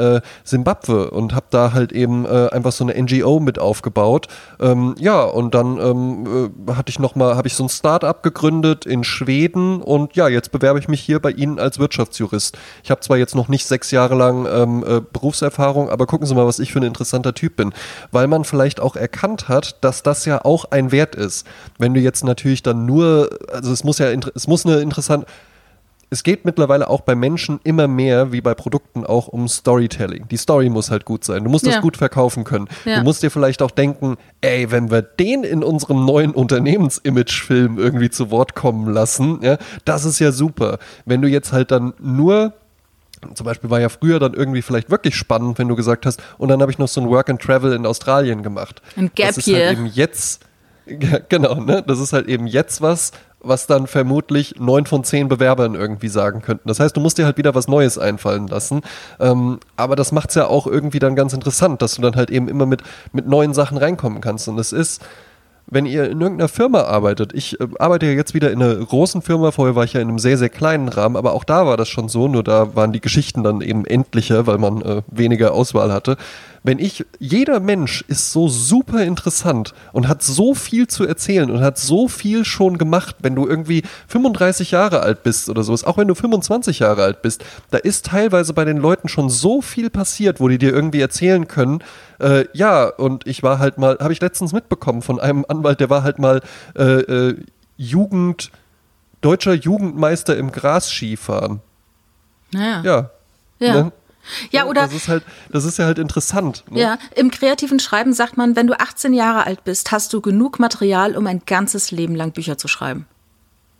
Simbabwe 0.44 1.10
äh, 1.10 1.14
und 1.14 1.34
habe 1.34 1.46
da 1.50 1.72
halt 1.72 1.92
eben 1.92 2.24
äh, 2.24 2.48
einfach 2.50 2.72
so 2.72 2.84
eine 2.84 3.00
NGO 3.00 3.40
mit 3.40 3.58
aufgebaut. 3.58 4.28
Ähm, 4.60 4.94
ja, 4.98 5.22
und 5.22 5.54
dann 5.54 5.78
ähm, 5.78 6.52
äh, 6.66 6.72
hatte 6.72 6.90
ich 6.90 6.98
noch 6.98 7.14
mal, 7.14 7.36
habe 7.36 7.48
ich 7.48 7.54
so 7.54 7.64
ein 7.64 7.68
Start-up 7.68 8.22
gegründet 8.22 8.86
in 8.86 9.04
Schweden 9.04 9.82
und 9.82 10.16
ja, 10.16 10.28
jetzt 10.28 10.52
bewerbe 10.52 10.78
ich 10.78 10.88
mich 10.88 11.00
hier 11.00 11.20
bei 11.20 11.30
Ihnen 11.30 11.58
als 11.58 11.78
Wirtschaftsjurist. 11.78 12.56
Ich 12.82 12.90
habe 12.90 13.00
zwar 13.00 13.18
jetzt 13.18 13.34
noch 13.34 13.48
nicht 13.48 13.66
sechs 13.66 13.90
Jahre 13.90 14.14
lang 14.14 14.46
ähm, 14.46 14.84
äh, 14.86 15.00
Berufserfahrung, 15.00 15.90
aber 15.90 16.06
gucken 16.06 16.26
Sie 16.26 16.34
mal, 16.34 16.46
was 16.46 16.58
ich 16.58 16.72
für 16.72 16.80
ein 16.80 16.84
interessanter 16.84 17.34
Typ 17.34 17.56
bin, 17.56 17.72
weil 18.10 18.26
man 18.26 18.44
vielleicht 18.44 18.80
auch 18.80 18.96
erkannt 19.02 19.48
hat, 19.48 19.84
dass 19.84 20.02
das 20.02 20.24
ja 20.24 20.44
auch 20.44 20.64
ein 20.70 20.92
Wert 20.92 21.14
ist. 21.14 21.46
Wenn 21.78 21.92
du 21.92 22.00
jetzt 22.00 22.24
natürlich 22.24 22.62
dann 22.62 22.86
nur, 22.86 23.28
also 23.52 23.72
es 23.72 23.84
muss 23.84 23.98
ja, 23.98 24.06
es 24.34 24.46
muss 24.46 24.64
eine 24.64 24.80
interessante, 24.80 25.26
es 26.12 26.22
geht 26.22 26.44
mittlerweile 26.44 26.90
auch 26.90 27.00
bei 27.00 27.14
Menschen 27.14 27.58
immer 27.64 27.88
mehr, 27.88 28.32
wie 28.32 28.42
bei 28.42 28.52
Produkten, 28.52 29.06
auch 29.06 29.28
um 29.28 29.48
Storytelling. 29.48 30.28
Die 30.28 30.36
Story 30.36 30.68
muss 30.68 30.90
halt 30.90 31.06
gut 31.06 31.24
sein. 31.24 31.42
Du 31.42 31.48
musst 31.48 31.64
ja. 31.64 31.72
das 31.72 31.80
gut 31.80 31.96
verkaufen 31.96 32.44
können. 32.44 32.68
Ja. 32.84 32.98
Du 32.98 33.02
musst 33.02 33.22
dir 33.22 33.30
vielleicht 33.30 33.62
auch 33.62 33.70
denken, 33.70 34.16
ey, 34.42 34.70
wenn 34.70 34.90
wir 34.90 35.00
den 35.00 35.42
in 35.42 35.64
unserem 35.64 36.04
neuen 36.04 36.32
Unternehmensimagefilm 36.32 37.78
irgendwie 37.78 38.10
zu 38.10 38.30
Wort 38.30 38.54
kommen 38.54 38.92
lassen, 38.92 39.38
ja, 39.42 39.56
das 39.86 40.04
ist 40.04 40.18
ja 40.18 40.32
super. 40.32 40.78
Wenn 41.06 41.22
du 41.22 41.28
jetzt 41.28 41.50
halt 41.50 41.70
dann 41.70 41.94
nur 41.98 42.52
zum 43.34 43.44
Beispiel 43.44 43.70
war 43.70 43.80
ja 43.80 43.88
früher 43.88 44.18
dann 44.18 44.34
irgendwie 44.34 44.62
vielleicht 44.62 44.90
wirklich 44.90 45.16
spannend, 45.16 45.58
wenn 45.58 45.68
du 45.68 45.76
gesagt 45.76 46.06
hast, 46.06 46.22
und 46.38 46.48
dann 46.48 46.60
habe 46.60 46.70
ich 46.70 46.78
noch 46.78 46.88
so 46.88 47.00
ein 47.00 47.08
Work 47.08 47.30
and 47.30 47.40
Travel 47.40 47.72
in 47.72 47.86
Australien 47.86 48.42
gemacht. 48.42 48.82
Ein 48.96 49.10
Gap 49.14 49.28
das 49.28 49.38
ist 49.38 49.54
halt 49.54 49.72
eben 49.72 49.86
jetzt, 49.86 50.44
genau, 51.28 51.54
ne? 51.54 51.82
Das 51.86 51.98
ist 51.98 52.12
halt 52.12 52.28
eben 52.28 52.46
jetzt 52.46 52.82
was, 52.82 53.12
was 53.40 53.66
dann 53.66 53.86
vermutlich 53.86 54.56
neun 54.58 54.86
von 54.86 55.04
zehn 55.04 55.28
Bewerbern 55.28 55.74
irgendwie 55.74 56.08
sagen 56.08 56.42
könnten. 56.42 56.68
Das 56.68 56.80
heißt, 56.80 56.96
du 56.96 57.00
musst 57.00 57.18
dir 57.18 57.24
halt 57.24 57.36
wieder 57.36 57.54
was 57.54 57.68
Neues 57.68 57.98
einfallen 57.98 58.46
lassen. 58.46 58.82
Ähm, 59.18 59.58
aber 59.76 59.96
das 59.96 60.12
macht 60.12 60.30
es 60.30 60.36
ja 60.36 60.46
auch 60.46 60.66
irgendwie 60.66 61.00
dann 61.00 61.16
ganz 61.16 61.32
interessant, 61.32 61.82
dass 61.82 61.96
du 61.96 62.02
dann 62.02 62.16
halt 62.16 62.30
eben 62.30 62.48
immer 62.48 62.66
mit, 62.66 62.82
mit 63.12 63.26
neuen 63.26 63.54
Sachen 63.54 63.78
reinkommen 63.78 64.20
kannst. 64.20 64.48
Und 64.48 64.58
es 64.58 64.72
ist, 64.72 65.02
wenn 65.72 65.86
ihr 65.86 66.10
in 66.10 66.20
irgendeiner 66.20 66.48
Firma 66.48 66.82
arbeitet, 66.82 67.32
ich 67.32 67.58
äh, 67.58 67.66
arbeite 67.78 68.04
ja 68.06 68.12
jetzt 68.12 68.34
wieder 68.34 68.50
in 68.50 68.62
einer 68.62 68.76
großen 68.76 69.22
Firma, 69.22 69.50
vorher 69.52 69.74
war 69.74 69.84
ich 69.84 69.94
ja 69.94 70.00
in 70.02 70.08
einem 70.08 70.18
sehr, 70.18 70.36
sehr 70.36 70.50
kleinen 70.50 70.88
Rahmen, 70.88 71.16
aber 71.16 71.32
auch 71.32 71.44
da 71.44 71.66
war 71.66 71.78
das 71.78 71.88
schon 71.88 72.10
so, 72.10 72.28
nur 72.28 72.44
da 72.44 72.76
waren 72.76 72.92
die 72.92 73.00
Geschichten 73.00 73.42
dann 73.42 73.62
eben 73.62 73.86
endlicher, 73.86 74.46
weil 74.46 74.58
man 74.58 74.82
äh, 74.82 75.02
weniger 75.06 75.54
Auswahl 75.54 75.90
hatte. 75.90 76.18
Wenn 76.62 76.78
ich, 76.78 77.04
jeder 77.18 77.58
Mensch 77.58 78.04
ist 78.06 78.32
so 78.32 78.48
super 78.48 79.02
interessant 79.02 79.72
und 79.92 80.06
hat 80.06 80.22
so 80.22 80.54
viel 80.54 80.86
zu 80.86 81.04
erzählen 81.04 81.50
und 81.50 81.60
hat 81.60 81.76
so 81.78 82.06
viel 82.06 82.44
schon 82.44 82.78
gemacht, 82.78 83.16
wenn 83.20 83.34
du 83.34 83.48
irgendwie 83.48 83.82
35 84.06 84.70
Jahre 84.70 85.00
alt 85.00 85.24
bist 85.24 85.48
oder 85.48 85.64
sowas, 85.64 85.82
auch 85.82 85.96
wenn 85.96 86.06
du 86.06 86.14
25 86.14 86.80
Jahre 86.80 87.02
alt 87.02 87.22
bist, 87.22 87.44
da 87.70 87.78
ist 87.78 88.06
teilweise 88.06 88.52
bei 88.52 88.64
den 88.64 88.76
Leuten 88.76 89.08
schon 89.08 89.28
so 89.28 89.60
viel 89.60 89.90
passiert, 89.90 90.38
wo 90.38 90.46
die 90.46 90.58
dir 90.58 90.72
irgendwie 90.72 91.00
erzählen 91.00 91.48
können, 91.48 91.82
äh, 92.22 92.46
ja, 92.52 92.86
und 92.86 93.26
ich 93.26 93.42
war 93.42 93.58
halt 93.58 93.78
mal, 93.78 93.98
habe 94.00 94.12
ich 94.12 94.20
letztens 94.20 94.52
mitbekommen 94.52 95.02
von 95.02 95.20
einem 95.20 95.44
Anwalt, 95.48 95.80
der 95.80 95.90
war 95.90 96.02
halt 96.02 96.18
mal 96.18 96.40
äh, 96.76 96.82
äh, 96.82 97.36
Jugend, 97.76 98.50
deutscher 99.20 99.54
Jugendmeister 99.54 100.36
im 100.36 100.52
Grasskifahren. 100.52 101.60
Naja. 102.52 102.82
Ja. 102.82 103.10
Ja. 103.58 103.82
Ne? 103.82 103.92
Ja, 104.50 104.66
oder. 104.66 104.82
Das 104.82 104.92
ist 104.92 105.08
halt, 105.08 105.24
das 105.50 105.64
ist 105.64 105.78
ja 105.78 105.86
halt 105.86 105.98
interessant. 105.98 106.64
Ne? 106.70 106.80
Ja, 106.80 106.98
im 107.16 107.30
kreativen 107.30 107.80
Schreiben 107.80 108.12
sagt 108.12 108.36
man, 108.36 108.54
wenn 108.54 108.68
du 108.68 108.78
18 108.78 109.14
Jahre 109.14 109.46
alt 109.46 109.64
bist, 109.64 109.90
hast 109.90 110.12
du 110.12 110.20
genug 110.20 110.60
Material, 110.60 111.16
um 111.16 111.26
ein 111.26 111.42
ganzes 111.44 111.90
Leben 111.90 112.14
lang 112.14 112.32
Bücher 112.32 112.56
zu 112.56 112.68
schreiben. 112.68 113.06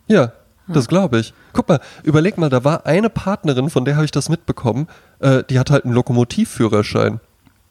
Ja, 0.08 0.32
das 0.68 0.88
glaube 0.88 1.18
ich. 1.18 1.34
Guck 1.52 1.68
mal, 1.68 1.80
überleg 2.02 2.38
mal, 2.38 2.48
da 2.48 2.64
war 2.64 2.86
eine 2.86 3.10
Partnerin, 3.10 3.70
von 3.70 3.84
der 3.84 3.96
habe 3.96 4.04
ich 4.04 4.10
das 4.10 4.28
mitbekommen, 4.28 4.88
äh, 5.20 5.44
die 5.48 5.58
hat 5.58 5.70
halt 5.70 5.84
einen 5.84 5.94
Lokomotivführerschein. 5.94 7.20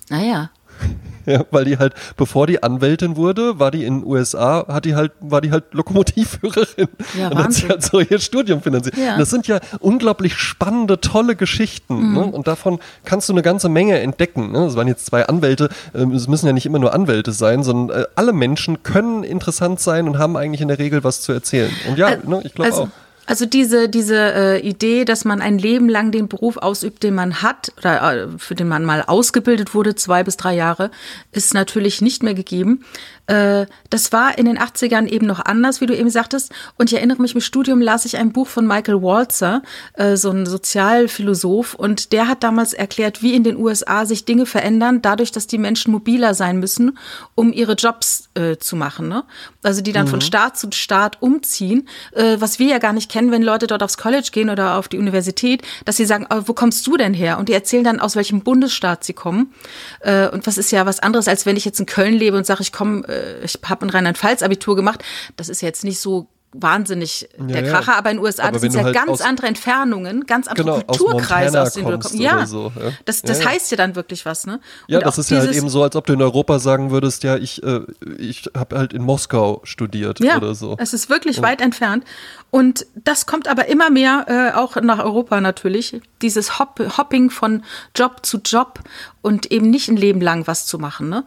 Naja. 0.09 0.49
Ja, 1.25 1.45
weil 1.51 1.65
die 1.65 1.77
halt, 1.77 1.93
bevor 2.17 2.47
die 2.47 2.63
Anwältin 2.63 3.15
wurde, 3.15 3.59
war 3.59 3.69
die 3.69 3.85
in 3.85 3.99
den 3.99 4.07
USA, 4.07 4.65
hat 4.67 4.85
die 4.85 4.95
halt, 4.95 5.11
war 5.19 5.39
die 5.39 5.51
halt 5.51 5.65
Lokomotivführerin. 5.71 6.87
Ja, 7.17 7.27
und 7.29 7.37
hat 7.37 7.53
sie 7.53 7.67
halt 7.69 7.83
so 7.83 7.99
ihr 7.99 8.19
Studium 8.19 8.61
finanziert. 8.61 8.97
Ja. 8.97 9.19
Das 9.19 9.29
sind 9.29 9.47
ja 9.47 9.59
unglaublich 9.79 10.35
spannende, 10.35 10.99
tolle 10.99 11.35
Geschichten. 11.35 12.09
Mhm. 12.09 12.13
Ne? 12.13 12.25
Und 12.25 12.47
davon 12.47 12.79
kannst 13.05 13.29
du 13.29 13.33
eine 13.33 13.43
ganze 13.43 13.69
Menge 13.69 13.99
entdecken. 13.99 14.51
Ne? 14.51 14.65
Das 14.65 14.75
waren 14.75 14.87
jetzt 14.87 15.05
zwei 15.05 15.27
Anwälte, 15.27 15.69
ähm, 15.93 16.11
es 16.11 16.27
müssen 16.27 16.47
ja 16.47 16.53
nicht 16.53 16.65
immer 16.65 16.79
nur 16.79 16.93
Anwälte 16.93 17.33
sein, 17.33 17.63
sondern 17.63 18.01
äh, 18.01 18.05
alle 18.15 18.33
Menschen 18.33 18.81
können 18.83 19.23
interessant 19.23 19.79
sein 19.79 20.07
und 20.07 20.17
haben 20.17 20.35
eigentlich 20.35 20.61
in 20.61 20.69
der 20.69 20.79
Regel 20.79 21.03
was 21.03 21.21
zu 21.21 21.31
erzählen. 21.31 21.71
Und 21.87 21.99
ja, 21.99 22.07
also, 22.07 22.29
ne, 22.29 22.41
ich 22.43 22.55
glaube 22.55 22.71
also, 22.71 22.83
auch. 22.83 22.89
Also 23.31 23.45
diese, 23.45 23.87
diese 23.87 24.17
äh, 24.17 24.59
Idee, 24.59 25.05
dass 25.05 25.23
man 25.23 25.39
ein 25.39 25.57
Leben 25.57 25.87
lang 25.87 26.11
den 26.11 26.27
Beruf 26.27 26.57
ausübt, 26.57 27.01
den 27.01 27.15
man 27.15 27.41
hat 27.41 27.71
oder 27.77 28.13
äh, 28.13 28.27
für 28.37 28.55
den 28.55 28.67
man 28.67 28.83
mal 28.83 29.05
ausgebildet 29.07 29.73
wurde, 29.73 29.95
zwei 29.95 30.21
bis 30.21 30.35
drei 30.35 30.53
Jahre, 30.53 30.91
ist 31.31 31.53
natürlich 31.53 32.01
nicht 32.01 32.23
mehr 32.23 32.33
gegeben. 32.33 32.83
Äh, 33.27 33.67
das 33.89 34.11
war 34.11 34.37
in 34.37 34.47
den 34.47 34.59
80ern 34.59 35.07
eben 35.07 35.25
noch 35.27 35.39
anders, 35.39 35.79
wie 35.79 35.85
du 35.85 35.95
eben 35.95 36.09
sagtest. 36.09 36.51
Und 36.77 36.91
ich 36.91 36.97
erinnere 36.97 37.21
mich, 37.21 37.33
im 37.33 37.39
Studium 37.39 37.79
las 37.79 38.03
ich 38.03 38.17
ein 38.17 38.33
Buch 38.33 38.47
von 38.47 38.67
Michael 38.67 39.01
Walzer, 39.01 39.61
äh, 39.93 40.17
so 40.17 40.31
ein 40.31 40.45
Sozialphilosoph, 40.45 41.73
und 41.73 42.11
der 42.11 42.27
hat 42.27 42.43
damals 42.43 42.73
erklärt, 42.73 43.23
wie 43.23 43.33
in 43.33 43.45
den 43.45 43.55
USA 43.55 44.05
sich 44.05 44.25
Dinge 44.25 44.45
verändern, 44.45 45.01
dadurch, 45.01 45.31
dass 45.31 45.47
die 45.47 45.57
Menschen 45.57 45.93
mobiler 45.93 46.33
sein 46.33 46.59
müssen, 46.59 46.97
um 47.33 47.53
ihre 47.53 47.75
Jobs 47.75 48.27
äh, 48.33 48.57
zu 48.57 48.75
machen. 48.75 49.07
Ne? 49.07 49.23
Also 49.63 49.81
die 49.81 49.91
dann 49.91 50.05
mhm. 50.05 50.11
von 50.11 50.21
Staat 50.21 50.57
zu 50.57 50.67
Staat 50.71 51.21
umziehen, 51.21 51.87
äh, 52.13 52.37
was 52.39 52.59
wir 52.59 52.67
ja 52.67 52.77
gar 52.77 52.93
nicht 52.93 53.11
kennen, 53.11 53.31
wenn 53.31 53.43
Leute 53.43 53.67
dort 53.67 53.83
aufs 53.83 53.97
College 53.97 54.29
gehen 54.31 54.49
oder 54.49 54.77
auf 54.77 54.87
die 54.87 54.97
Universität, 54.97 55.63
dass 55.85 55.97
sie 55.97 56.05
sagen, 56.05 56.27
oh, 56.29 56.43
wo 56.45 56.53
kommst 56.53 56.85
du 56.87 56.97
denn 56.97 57.13
her? 57.13 57.37
Und 57.37 57.49
die 57.49 57.53
erzählen 57.53 57.83
dann, 57.83 57.99
aus 57.99 58.15
welchem 58.15 58.41
Bundesstaat 58.41 59.03
sie 59.03 59.13
kommen. 59.13 59.53
Äh, 59.99 60.29
und 60.29 60.47
was 60.47 60.57
ist 60.57 60.71
ja 60.71 60.85
was 60.85 60.99
anderes, 60.99 61.27
als 61.27 61.45
wenn 61.45 61.57
ich 61.57 61.65
jetzt 61.65 61.79
in 61.79 61.85
Köln 61.85 62.13
lebe 62.13 62.37
und 62.37 62.45
sage, 62.45 62.61
ich 62.61 62.71
komme 62.71 63.07
äh, 63.07 63.43
ich 63.43 63.59
habe 63.65 63.85
ein 63.85 63.89
Rheinland-Pfalz-Abitur 63.89 64.75
gemacht. 64.75 65.03
Das 65.35 65.49
ist 65.49 65.61
jetzt 65.61 65.83
nicht 65.83 65.99
so 65.99 66.27
wahnsinnig 66.53 67.29
der 67.37 67.63
ja, 67.63 67.71
Kracher, 67.71 67.97
aber 67.97 68.11
in 68.11 68.17
den 68.17 68.25
USA, 68.25 68.51
das 68.51 68.61
sind 68.61 68.73
ja 68.73 68.83
halt 68.83 68.95
ganz 68.95 69.21
andere 69.21 69.47
Entfernungen, 69.47 70.25
ganz 70.25 70.47
andere 70.47 70.63
genau, 70.63 70.81
Kulturkreise, 70.81 71.61
aus, 71.61 71.67
aus 71.69 71.73
denen 71.75 71.91
du 71.91 71.99
kommst. 71.99 72.15
Ja, 72.15 72.45
so, 72.45 72.71
ja, 72.77 72.91
das, 73.05 73.21
das 73.21 73.43
ja, 73.43 73.49
heißt 73.49 73.71
ja 73.71 73.77
dann 73.77 73.95
wirklich 73.95 74.25
was, 74.25 74.45
ne? 74.45 74.55
Und 74.55 74.61
ja, 74.87 74.99
das 74.99 75.17
ist 75.17 75.31
ja 75.31 75.39
halt 75.39 75.53
eben 75.53 75.69
so, 75.69 75.83
als 75.83 75.95
ob 75.95 76.05
du 76.05 76.13
in 76.13 76.21
Europa 76.21 76.59
sagen 76.59 76.91
würdest, 76.91 77.23
ja, 77.23 77.37
ich, 77.37 77.63
äh, 77.63 77.81
ich 78.17 78.49
habe 78.55 78.77
halt 78.77 78.93
in 78.93 79.01
Moskau 79.01 79.61
studiert 79.63 80.19
ja, 80.19 80.37
oder 80.37 80.53
so. 80.53 80.75
Es 80.77 80.93
ist 80.93 81.09
wirklich 81.09 81.41
weit 81.41 81.61
entfernt. 81.61 82.03
Und 82.49 82.85
das 82.95 83.25
kommt 83.25 83.47
aber 83.47 83.67
immer 83.67 83.89
mehr 83.89 84.25
äh, 84.27 84.57
auch 84.57 84.75
nach 84.75 84.99
Europa 84.99 85.39
natürlich. 85.39 86.01
Dieses 86.21 86.59
Hop 86.59 86.81
Hopping 86.97 87.29
von 87.29 87.63
Job 87.95 88.25
zu 88.25 88.39
Job 88.43 88.79
und 89.21 89.51
eben 89.51 89.69
nicht 89.69 89.87
ein 89.87 89.95
Leben 89.95 90.19
lang 90.19 90.47
was 90.47 90.65
zu 90.65 90.77
machen, 90.77 91.07
ne? 91.07 91.23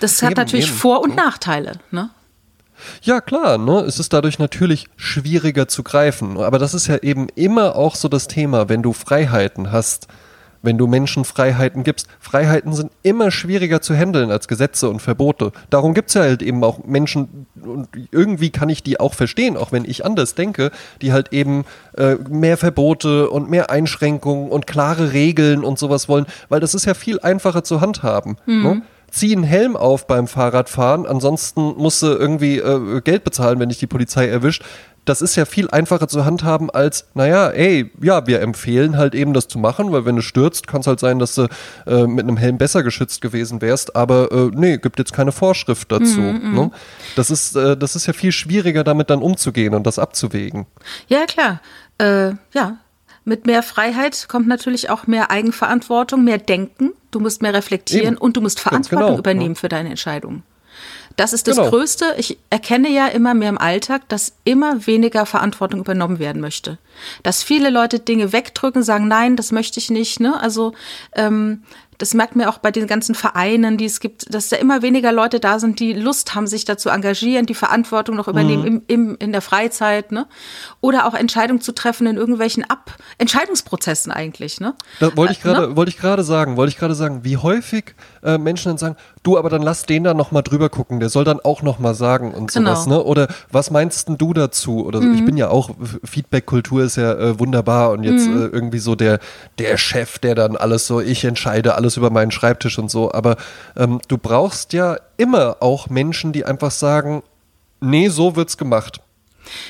Das 0.00 0.20
hat 0.22 0.32
eben, 0.32 0.40
natürlich 0.40 0.68
eben. 0.68 0.76
Vor- 0.76 1.00
und 1.00 1.14
Nachteile, 1.14 1.78
ne? 1.90 2.10
Ja, 3.02 3.20
klar, 3.20 3.58
ne? 3.58 3.80
Es 3.80 3.98
ist 3.98 4.12
dadurch 4.12 4.38
natürlich 4.38 4.88
schwieriger 4.96 5.68
zu 5.68 5.82
greifen. 5.82 6.38
Aber 6.38 6.58
das 6.58 6.74
ist 6.74 6.86
ja 6.86 6.98
eben 6.98 7.28
immer 7.34 7.76
auch 7.76 7.94
so 7.94 8.08
das 8.08 8.28
Thema, 8.28 8.68
wenn 8.68 8.82
du 8.82 8.92
Freiheiten 8.92 9.72
hast, 9.72 10.08
wenn 10.62 10.78
du 10.78 10.86
Menschen 10.86 11.24
Freiheiten 11.24 11.84
gibst. 11.84 12.08
Freiheiten 12.20 12.72
sind 12.72 12.90
immer 13.02 13.30
schwieriger 13.30 13.80
zu 13.80 13.94
handeln 13.94 14.30
als 14.30 14.48
Gesetze 14.48 14.90
und 14.90 15.00
Verbote. 15.00 15.52
Darum 15.70 15.94
gibt 15.94 16.08
es 16.08 16.14
ja 16.14 16.22
halt 16.22 16.42
eben 16.42 16.62
auch 16.64 16.84
Menschen, 16.84 17.46
und 17.62 17.88
irgendwie 18.10 18.50
kann 18.50 18.68
ich 18.68 18.82
die 18.82 19.00
auch 19.00 19.14
verstehen, 19.14 19.56
auch 19.56 19.72
wenn 19.72 19.84
ich 19.84 20.04
anders 20.04 20.34
denke, 20.34 20.70
die 21.02 21.12
halt 21.12 21.32
eben 21.32 21.64
äh, 21.96 22.16
mehr 22.28 22.56
Verbote 22.56 23.30
und 23.30 23.48
mehr 23.48 23.70
Einschränkungen 23.70 24.50
und 24.50 24.66
klare 24.66 25.12
Regeln 25.12 25.64
und 25.64 25.78
sowas 25.78 26.08
wollen, 26.08 26.26
weil 26.48 26.60
das 26.60 26.74
ist 26.74 26.84
ja 26.84 26.94
viel 26.94 27.20
einfacher 27.20 27.62
zu 27.62 27.80
handhaben. 27.80 28.36
Mhm. 28.46 28.62
Ne? 28.62 28.82
Zieh 29.10 29.34
einen 29.34 29.44
Helm 29.44 29.76
auf 29.76 30.06
beim 30.06 30.26
Fahrradfahren, 30.26 31.06
ansonsten 31.06 31.74
musst 31.76 32.02
du 32.02 32.06
irgendwie 32.06 32.58
äh, 32.58 33.00
Geld 33.02 33.24
bezahlen, 33.24 33.58
wenn 33.58 33.68
dich 33.68 33.78
die 33.78 33.86
Polizei 33.86 34.26
erwischt. 34.28 34.62
Das 35.04 35.22
ist 35.22 35.36
ja 35.36 35.44
viel 35.44 35.70
einfacher 35.70 36.08
zu 36.08 36.24
handhaben 36.24 36.68
als, 36.68 37.06
naja, 37.14 37.50
ey, 37.50 37.92
ja, 38.02 38.26
wir 38.26 38.40
empfehlen 38.40 38.96
halt 38.96 39.14
eben 39.14 39.34
das 39.34 39.46
zu 39.46 39.56
machen, 39.56 39.92
weil 39.92 40.04
wenn 40.04 40.16
du 40.16 40.22
stürzt, 40.22 40.66
kann 40.66 40.80
es 40.80 40.88
halt 40.88 40.98
sein, 40.98 41.20
dass 41.20 41.36
du 41.36 41.46
äh, 41.86 42.08
mit 42.08 42.24
einem 42.24 42.36
Helm 42.36 42.58
besser 42.58 42.82
geschützt 42.82 43.20
gewesen 43.20 43.62
wärst, 43.62 43.94
aber 43.94 44.32
äh, 44.32 44.50
nee, 44.52 44.78
gibt 44.78 44.98
jetzt 44.98 45.12
keine 45.12 45.30
Vorschrift 45.30 45.92
dazu. 45.92 46.20
Mm, 46.20 46.50
mm. 46.50 46.54
Ne? 46.56 46.70
Das, 47.14 47.30
ist, 47.30 47.54
äh, 47.54 47.76
das 47.76 47.94
ist 47.94 48.06
ja 48.06 48.14
viel 48.14 48.32
schwieriger, 48.32 48.82
damit 48.82 49.08
dann 49.08 49.22
umzugehen 49.22 49.74
und 49.74 49.86
das 49.86 50.00
abzuwägen. 50.00 50.66
Ja, 51.06 51.24
klar. 51.26 51.60
Äh, 51.98 52.32
ja, 52.52 52.78
mit 53.26 53.44
mehr 53.44 53.62
Freiheit 53.62 54.28
kommt 54.28 54.46
natürlich 54.46 54.88
auch 54.88 55.06
mehr 55.06 55.30
Eigenverantwortung, 55.30 56.22
mehr 56.22 56.38
Denken. 56.38 56.92
Du 57.10 57.18
musst 57.18 57.42
mehr 57.42 57.52
reflektieren 57.52 58.14
Eben. 58.14 58.18
und 58.18 58.36
du 58.36 58.40
musst 58.40 58.60
Verantwortung 58.60 59.08
genau, 59.08 59.18
übernehmen 59.18 59.54
ja. 59.54 59.60
für 59.60 59.68
deine 59.68 59.90
Entscheidungen. 59.90 60.44
Das 61.16 61.32
ist 61.32 61.48
das 61.48 61.56
genau. 61.56 61.70
Größte. 61.70 62.14
Ich 62.18 62.38
erkenne 62.50 62.90
ja 62.90 63.08
immer 63.08 63.34
mehr 63.34 63.48
im 63.48 63.58
Alltag, 63.58 64.08
dass 64.08 64.34
immer 64.44 64.86
weniger 64.86 65.26
Verantwortung 65.26 65.80
übernommen 65.80 66.18
werden 66.18 66.40
möchte. 66.40 66.78
Dass 67.22 67.42
viele 67.42 67.70
Leute 67.70 67.98
Dinge 67.98 68.32
wegdrücken, 68.32 68.82
sagen, 68.82 69.08
nein, 69.08 69.34
das 69.34 69.50
möchte 69.50 69.80
ich 69.80 69.90
nicht. 69.90 70.20
Ne? 70.20 70.38
Also 70.40 70.74
ähm, 71.14 71.62
das 71.98 72.14
merkt 72.14 72.36
man 72.36 72.46
auch 72.46 72.58
bei 72.58 72.70
den 72.70 72.86
ganzen 72.86 73.14
Vereinen, 73.14 73.76
die 73.76 73.86
es 73.86 74.00
gibt, 74.00 74.32
dass 74.32 74.48
da 74.48 74.56
immer 74.56 74.82
weniger 74.82 75.12
Leute 75.12 75.40
da 75.40 75.58
sind, 75.58 75.80
die 75.80 75.92
Lust 75.92 76.34
haben, 76.34 76.46
sich 76.46 76.64
dazu 76.64 76.88
engagieren, 76.88 77.46
die 77.46 77.54
Verantwortung 77.54 78.16
noch 78.16 78.28
übernehmen 78.28 78.62
mhm. 78.62 78.68
im, 78.68 78.82
im, 78.86 79.16
in 79.18 79.32
der 79.32 79.40
Freizeit, 79.40 80.12
ne? 80.12 80.26
Oder 80.80 81.06
auch 81.06 81.14
Entscheidungen 81.14 81.60
zu 81.60 81.72
treffen 81.72 82.06
in 82.06 82.16
irgendwelchen 82.16 82.64
Ab 82.64 82.96
Entscheidungsprozessen 83.18 84.12
eigentlich, 84.12 84.60
ne? 84.60 84.74
Da 85.00 85.16
wollte 85.16 85.32
ich 85.32 85.40
äh, 85.40 85.42
gerade, 85.42 85.68
ne? 85.68 85.76
wollte 85.76 85.90
ich 85.90 85.98
gerade 85.98 86.24
sagen, 86.24 86.56
wollte 86.56 86.70
ich 86.70 86.78
gerade 86.78 86.94
sagen, 86.94 87.24
wie 87.24 87.36
häufig 87.36 87.94
äh, 88.22 88.38
Menschen 88.38 88.70
dann 88.70 88.78
sagen, 88.78 88.96
du, 89.22 89.38
aber 89.38 89.50
dann 89.50 89.62
lass 89.62 89.84
den 89.84 90.04
da 90.04 90.14
noch 90.14 90.32
mal 90.32 90.42
drüber 90.42 90.68
gucken, 90.68 91.00
der 91.00 91.08
soll 91.08 91.24
dann 91.24 91.40
auch 91.40 91.62
noch 91.62 91.78
mal 91.78 91.94
sagen 91.94 92.34
und 92.34 92.52
genau. 92.52 92.74
sowas, 92.74 92.86
ne? 92.86 93.02
Oder 93.02 93.28
was 93.50 93.70
meinst 93.70 94.08
denn 94.08 94.18
du 94.18 94.32
dazu? 94.32 94.84
Oder 94.84 95.00
mhm. 95.00 95.14
ich 95.14 95.24
bin 95.24 95.36
ja 95.36 95.48
auch 95.48 95.70
Feedback-Kultur 96.04 96.84
ist 96.84 96.96
ja 96.96 97.12
äh, 97.12 97.38
wunderbar 97.38 97.90
und 97.90 98.02
jetzt 98.02 98.26
mhm. 98.26 98.42
äh, 98.42 98.46
irgendwie 98.46 98.78
so 98.78 98.94
der 98.94 99.18
der 99.58 99.76
Chef, 99.78 100.18
der 100.18 100.34
dann 100.34 100.56
alles 100.56 100.86
so, 100.86 101.00
ich 101.00 101.24
entscheide 101.24 101.74
alles 101.74 101.85
über 101.96 102.10
meinen 102.10 102.30
Schreibtisch 102.30 102.78
und 102.78 102.90
so, 102.90 103.12
aber 103.12 103.36
ähm, 103.76 104.00
du 104.08 104.18
brauchst 104.18 104.72
ja 104.72 104.96
immer 105.16 105.58
auch 105.60 105.88
Menschen, 105.88 106.32
die 106.32 106.44
einfach 106.44 106.70
sagen, 106.70 107.22
nee, 107.80 108.08
so 108.08 108.36
wird's 108.36 108.56
gemacht. 108.56 109.00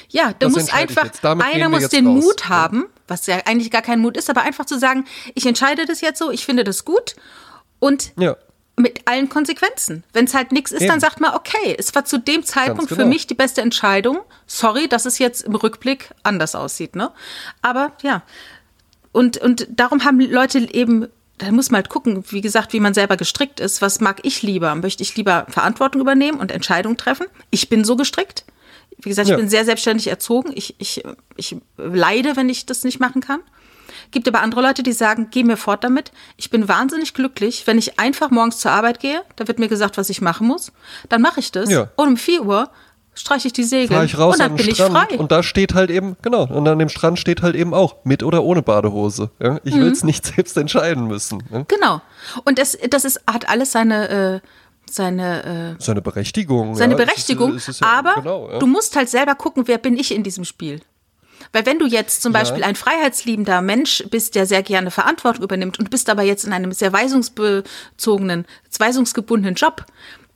Ja, 0.09 0.33
da 0.39 0.49
muss 0.49 0.73
einfach, 0.73 1.11
einer 1.23 1.69
muss 1.69 1.89
den 1.89 2.07
raus. 2.07 2.25
Mut 2.25 2.49
haben, 2.49 2.87
was 3.09 3.27
ja 3.27 3.41
eigentlich 3.45 3.71
gar 3.71 3.83
kein 3.83 4.01
Mut 4.01 4.17
ist, 4.17 4.31
aber 4.31 4.43
einfach 4.43 4.65
zu 4.65 4.79
sagen, 4.79 5.05
ich 5.35 5.47
entscheide 5.47 5.85
das 5.87 6.01
jetzt 6.01 6.19
so, 6.19 6.31
ich 6.31 6.45
finde 6.45 6.65
das 6.65 6.85
gut 6.85 7.15
und 7.79 8.13
ja. 8.19 8.37
mit 8.77 9.01
allen 9.07 9.29
Konsequenzen. 9.29 10.05
Wenn 10.13 10.25
es 10.25 10.35
halt 10.35 10.53
nichts 10.53 10.73
ist, 10.73 10.83
Eben. 10.83 10.93
dann 10.93 11.01
sagt 11.01 11.21
man, 11.21 11.35
okay, 11.35 11.77
es 11.79 11.95
war 11.95 12.05
zu 12.05 12.19
dem 12.19 12.45
Zeitpunkt 12.45 12.89
genau. 12.89 13.03
für 13.03 13.07
mich 13.07 13.27
die 13.27 13.35
beste 13.35 13.61
Entscheidung. 13.61 14.19
Sorry, 14.47 14.89
dass 14.89 15.05
es 15.05 15.19
jetzt 15.19 15.43
im 15.43 15.55
Rückblick 15.55 16.11
anders 16.23 16.55
aussieht, 16.55 16.97
ne? 16.97 17.11
Aber 17.63 17.93
ja. 18.03 18.23
Und, 19.13 19.39
und 19.39 19.67
darum 19.71 20.05
haben 20.05 20.21
Leute 20.21 20.59
eben 20.75 21.09
da 21.39 21.53
muss 21.53 21.71
man 21.71 21.79
halt 21.79 21.89
gucken, 21.89 22.25
wie 22.31 22.41
gesagt, 22.41 22.73
wie 22.73 22.81
man 22.81 22.95
selber 22.95 23.17
gestrickt 23.17 23.61
ist. 23.61 23.83
Was 23.83 24.01
mag 24.01 24.21
ich 24.23 24.43
lieber? 24.43 24.75
Möchte 24.75 25.03
ich 25.03 25.17
lieber 25.17 25.47
Verantwortung 25.49 26.01
übernehmen 26.01 26.41
und 26.41 26.51
Entscheidungen 26.51 26.97
treffen? 26.97 27.27
Ich 27.51 27.69
bin 27.69 27.85
so 27.85 27.97
gestrickt. 27.97 28.45
Wie 28.99 29.11
gesagt, 29.11 29.27
ich 29.27 29.33
ja. 29.33 29.37
bin 29.37 29.49
sehr 29.49 29.65
selbstständig 29.65 30.07
erzogen. 30.07 30.53
Ich, 30.55 30.75
ich, 30.79 31.05
ich 31.37 31.57
leide, 31.77 32.37
wenn 32.37 32.49
ich 32.49 32.65
das 32.65 32.85
nicht 32.85 33.01
machen 33.01 33.21
kann. 33.21 33.41
Gibt 34.11 34.29
aber 34.29 34.41
andere 34.41 34.63
Leute, 34.63 34.83
die 34.83 34.93
sagen, 34.93 35.29
geh 35.31 35.45
mir 35.45 35.57
fort 35.57 35.85
damit. 35.85 36.13
Ich 36.37 36.51
bin 36.51 36.69
wahnsinnig 36.69 37.13
glücklich, 37.13 37.67
wenn 37.67 37.77
ich 37.77 37.99
einfach 37.99 38.31
morgens 38.31 38.59
zur 38.59 38.71
Arbeit 38.71 39.01
gehe. 39.01 39.23
Da 39.37 39.47
wird 39.49 39.59
mir 39.59 39.69
gesagt, 39.69 39.99
was 39.99 40.09
ich 40.11 40.21
machen 40.21 40.47
muss. 40.47 40.73
Dann 41.09 41.21
mache 41.21 41.41
ich 41.41 41.53
das. 41.53 41.71
Ja. 41.71 41.91
Und 41.97 42.09
um 42.09 42.17
4 42.17 42.45
Uhr 42.45 42.71
streiche 43.17 43.49
ich 43.49 43.53
die 43.53 43.65
Segel 43.65 44.05
ich 44.05 44.19
raus 44.19 44.35
und 44.35 44.41
dann 44.41 44.57
bin 44.57 44.75
Strand 44.75 45.11
ich 45.11 45.17
frei. 45.17 45.19
Und 45.19 45.33
da 45.33 45.43
steht 45.43 45.75
halt 45.75 45.91
eben, 45.91 46.17
genau, 46.23 46.45
und 46.45 46.69
an 46.69 46.79
dem 46.79 46.89
Strand 46.89 47.19
steht 47.19 47.43
halt 47.43 47.57
eben 47.57 47.75
auch, 47.75 47.97
mit 48.05 48.23
oder 48.23 48.45
ohne 48.45 48.63
Badehose. 48.63 49.31
Ja? 49.41 49.59
Ich 49.65 49.75
mhm. 49.75 49.81
will 49.81 49.93
es 49.93 50.05
nicht 50.05 50.25
selbst 50.35 50.57
entscheiden 50.57 51.07
müssen. 51.07 51.43
Ja? 51.51 51.65
Genau. 51.67 52.03
Und 52.45 52.59
das, 52.59 52.77
das 52.91 53.05
ist, 53.05 53.21
hat 53.27 53.49
alles 53.49 53.73
seine, 53.73 54.09
äh, 54.09 54.41
seine, 54.89 55.77
äh, 55.79 55.83
seine 55.83 56.03
Berechtigung. 56.03 56.75
Seine 56.75 56.93
ja, 56.93 57.05
Berechtigung. 57.05 57.55
Ist, 57.55 57.69
ist 57.69 57.83
aber 57.83 58.15
genau, 58.17 58.59
du 58.59 58.67
musst 58.67 58.95
halt 58.97 59.09
selber 59.09 59.35
gucken, 59.35 59.65
wer 59.67 59.79
bin 59.79 59.97
ich 59.97 60.15
in 60.15 60.23
diesem 60.23 60.45
Spiel. 60.45 60.81
Weil 61.53 61.67
wenn 61.67 61.79
du 61.79 61.87
jetzt 61.87 62.23
zum 62.23 62.33
Beispiel 62.33 62.65
ein 62.65 62.75
freiheitsliebender 62.75 63.63
Mensch 63.63 64.05
bist, 64.11 64.35
der 64.35 64.47
sehr 64.47 64.63
gerne 64.63 64.91
Verantwortung 64.91 65.45
übernimmt 65.45 65.79
und 65.79 65.91
bist 65.91 66.11
aber 66.11 66.23
jetzt 66.23 66.45
in 66.45 66.53
einem 66.53 66.73
sehr 66.73 66.93
weisungsbezogenen, 66.93 68.47
weisungsgebundenen 68.79 69.55
Job, 69.55 69.85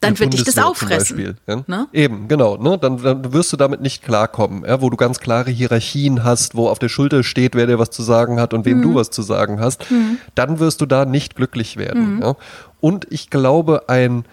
dann 0.00 0.18
wird 0.18 0.32
dich 0.32 0.44
das 0.44 0.56
auffressen. 0.56 1.16
Beispiel, 1.16 1.36
ja? 1.46 1.62
ne? 1.66 1.86
Eben, 1.92 2.26
genau. 2.26 2.56
Ne? 2.56 2.78
Dann, 2.78 3.02
dann, 3.02 3.32
wirst 3.34 3.52
du 3.52 3.58
damit 3.58 3.82
nicht 3.82 4.02
klarkommen, 4.02 4.64
ja? 4.64 4.80
wo 4.80 4.88
du 4.88 4.96
ganz 4.96 5.20
klare 5.20 5.50
Hierarchien 5.50 6.24
hast, 6.24 6.54
wo 6.54 6.68
auf 6.68 6.78
der 6.78 6.88
Schulter 6.88 7.22
steht, 7.22 7.54
wer 7.54 7.66
dir 7.66 7.78
was 7.78 7.90
zu 7.90 8.02
sagen 8.02 8.40
hat 8.40 8.54
und 8.54 8.64
wem 8.64 8.78
mhm. 8.78 8.82
du 8.82 8.94
was 8.94 9.10
zu 9.10 9.20
sagen 9.20 9.60
hast. 9.60 9.90
Mhm. 9.90 10.16
Dann 10.34 10.58
wirst 10.58 10.80
du 10.80 10.86
da 10.86 11.04
nicht 11.04 11.36
glücklich 11.36 11.76
werden. 11.76 12.16
Mhm. 12.16 12.22
Ja? 12.22 12.36
Und 12.80 13.06
ich 13.10 13.28
glaube, 13.28 13.88
ein, 13.88 14.24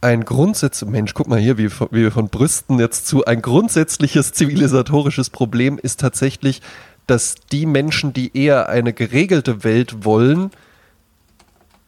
ein 0.00 0.24
Grundsatz, 0.24 0.84
Mensch, 0.84 1.14
guck 1.14 1.28
mal 1.28 1.38
hier, 1.38 1.56
wie, 1.56 1.70
wie 1.70 2.02
wir 2.02 2.12
von 2.12 2.28
Brüsten 2.28 2.80
jetzt 2.80 3.06
zu, 3.06 3.24
ein 3.24 3.42
grundsätzliches 3.42 4.32
zivilisatorisches 4.32 5.30
Problem 5.30 5.78
ist 5.80 6.00
tatsächlich, 6.00 6.62
dass 7.06 7.36
die 7.52 7.66
Menschen, 7.66 8.12
die 8.12 8.36
eher 8.36 8.68
eine 8.68 8.92
geregelte 8.92 9.62
Welt 9.62 10.04
wollen, 10.04 10.50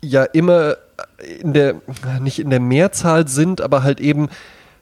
ja 0.01 0.23
immer 0.23 0.77
in 1.40 1.53
der, 1.53 1.76
nicht 2.20 2.38
in 2.38 2.51
der 2.51 2.61
Mehrzahl 2.61 3.28
sind, 3.28 3.61
aber 3.61 3.82
halt 3.82 4.01
eben, 4.01 4.28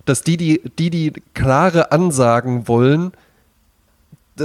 dass 0.05 0.23
die, 0.23 0.37
die, 0.37 0.63
die, 0.79 0.91
die 0.91 1.13
klare 1.35 1.93
Ansagen 1.93 2.69
wollen, 2.69 3.13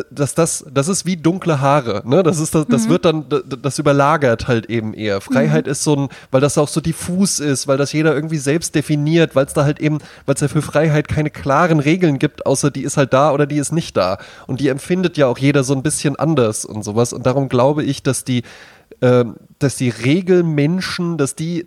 dass 0.10 0.36
das, 0.36 0.66
das 0.74 0.88
ist 0.88 1.06
wie 1.06 1.18
dunkle 1.18 1.60
Haare, 1.60 2.02
ne? 2.06 2.24
Das 2.24 2.40
ist 2.40 2.56
das, 2.56 2.66
das 2.68 2.86
mhm. 2.86 2.90
wird 2.90 3.06
dann, 3.06 3.26
das 3.62 3.78
überlagert 3.78 4.48
halt 4.48 4.68
eben 4.68 4.94
eher. 4.94 5.20
Freiheit 5.20 5.66
mhm. 5.66 5.72
ist 5.72 5.84
so 5.84 5.96
ein, 5.96 6.10
weil 6.32 6.40
das 6.40 6.58
auch 6.58 6.70
so 6.70 6.80
diffus 6.80 7.42
ist, 7.42 7.68
weil 7.68 7.78
das 7.78 7.92
jeder 7.92 8.16
irgendwie 8.16 8.38
selbst 8.38 8.74
definiert, 8.74 9.36
weil 9.36 9.46
es 9.46 9.54
da 9.54 9.66
halt 9.66 9.82
eben, 9.82 9.98
weil 10.26 10.36
es 10.36 10.42
ja 10.42 10.48
für 10.48 10.62
Freiheit 10.62 11.10
keine 11.10 11.30
klaren 11.30 11.82
Regeln 11.82 12.20
gibt, 12.20 12.46
außer 12.46 12.72
die 12.72 12.84
ist 12.84 12.96
halt 12.96 13.12
da 13.12 13.34
oder 13.34 13.46
die 13.46 13.58
ist 13.58 13.74
nicht 13.74 13.98
da. 13.98 14.18
Und 14.48 14.62
die 14.62 14.70
empfindet 14.70 15.18
ja 15.18 15.28
auch 15.28 15.38
jeder 15.38 15.66
so 15.66 15.74
ein 15.74 15.84
bisschen 15.84 16.16
anders 16.16 16.64
und 16.64 16.84
sowas. 16.84 17.12
Und 17.12 17.26
darum 17.26 17.50
glaube 17.50 17.84
ich, 17.84 18.02
dass 18.02 18.24
die, 18.24 18.44
dass 19.00 19.76
die 19.78 19.90
Regelmenschen, 19.90 21.18
dass 21.18 21.36
die 21.36 21.66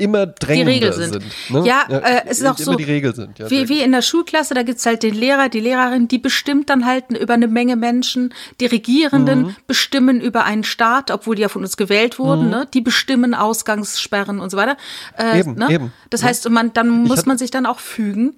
immer 0.00 0.26
drängender 0.26 0.72
die 0.72 0.78
Regel 0.78 0.92
sind. 0.92 1.12
sind 1.12 1.24
ne? 1.50 1.66
Ja, 1.66 1.84
ja 1.88 1.98
äh, 1.98 2.22
es 2.26 2.38
ist 2.38 2.46
auch 2.46 2.56
so, 2.56 2.74
die 2.74 2.84
Regel 2.84 3.14
sind. 3.14 3.38
Ja, 3.38 3.50
wie, 3.50 3.68
wie 3.68 3.82
in 3.82 3.92
der 3.92 4.02
Schulklasse, 4.02 4.54
da 4.54 4.62
gibt's 4.62 4.86
halt 4.86 5.02
den 5.02 5.14
Lehrer, 5.14 5.48
die 5.48 5.60
Lehrerin, 5.60 6.08
die 6.08 6.18
bestimmt 6.18 6.70
dann 6.70 6.86
halt 6.86 7.10
über 7.10 7.34
eine 7.34 7.48
Menge 7.48 7.76
Menschen. 7.76 8.34
Die 8.60 8.66
Regierenden 8.66 9.42
mhm. 9.42 9.56
bestimmen 9.66 10.20
über 10.20 10.44
einen 10.44 10.64
Staat, 10.64 11.10
obwohl 11.10 11.36
die 11.36 11.42
ja 11.42 11.48
von 11.48 11.62
uns 11.62 11.76
gewählt 11.76 12.18
wurden. 12.18 12.46
Mhm. 12.46 12.50
Ne? 12.50 12.68
Die 12.72 12.80
bestimmen 12.80 13.34
Ausgangssperren 13.34 14.40
und 14.40 14.50
so 14.50 14.56
weiter. 14.56 14.76
Äh, 15.18 15.40
eben, 15.40 15.54
ne? 15.54 15.70
eben. 15.70 15.92
Das 16.08 16.22
heißt, 16.22 16.48
man, 16.48 16.72
dann 16.72 16.88
muss 16.88 17.26
man 17.26 17.38
sich 17.38 17.50
dann 17.50 17.66
auch 17.66 17.78
fügen. 17.78 18.36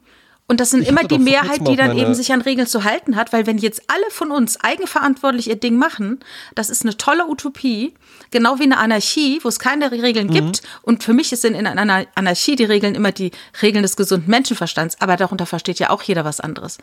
Und 0.52 0.60
das 0.60 0.68
sind 0.68 0.82
ich 0.82 0.88
immer 0.88 1.02
die 1.04 1.18
Mehrheit, 1.18 1.66
die 1.66 1.76
dann 1.76 1.96
eben 1.96 2.12
sich 2.12 2.30
an 2.30 2.42
Regeln 2.42 2.66
zu 2.66 2.84
halten 2.84 3.16
hat, 3.16 3.32
weil 3.32 3.46
wenn 3.46 3.56
jetzt 3.56 3.84
alle 3.86 4.04
von 4.10 4.30
uns 4.30 4.60
eigenverantwortlich 4.60 5.48
ihr 5.48 5.56
Ding 5.56 5.78
machen, 5.78 6.20
das 6.54 6.68
ist 6.68 6.82
eine 6.82 6.94
tolle 6.98 7.26
Utopie, 7.26 7.94
genau 8.30 8.58
wie 8.58 8.64
eine 8.64 8.76
Anarchie, 8.76 9.40
wo 9.42 9.48
es 9.48 9.58
keine 9.58 9.90
Regeln 9.90 10.26
mhm. 10.26 10.32
gibt. 10.32 10.62
Und 10.82 11.04
für 11.04 11.14
mich 11.14 11.30
sind 11.30 11.54
in 11.54 11.66
einer 11.66 12.06
Anarchie 12.14 12.54
die 12.54 12.66
Regeln 12.66 12.94
immer 12.94 13.12
die 13.12 13.30
Regeln 13.62 13.82
des 13.82 13.96
gesunden 13.96 14.28
Menschenverstands, 14.28 15.00
aber 15.00 15.16
darunter 15.16 15.46
versteht 15.46 15.78
ja 15.78 15.88
auch 15.88 16.02
jeder 16.02 16.26
was 16.26 16.38
anderes. 16.38 16.76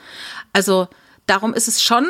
Also 0.51 0.87
darum 1.27 1.53
ist 1.53 1.67
es 1.67 1.83
schon 1.83 2.07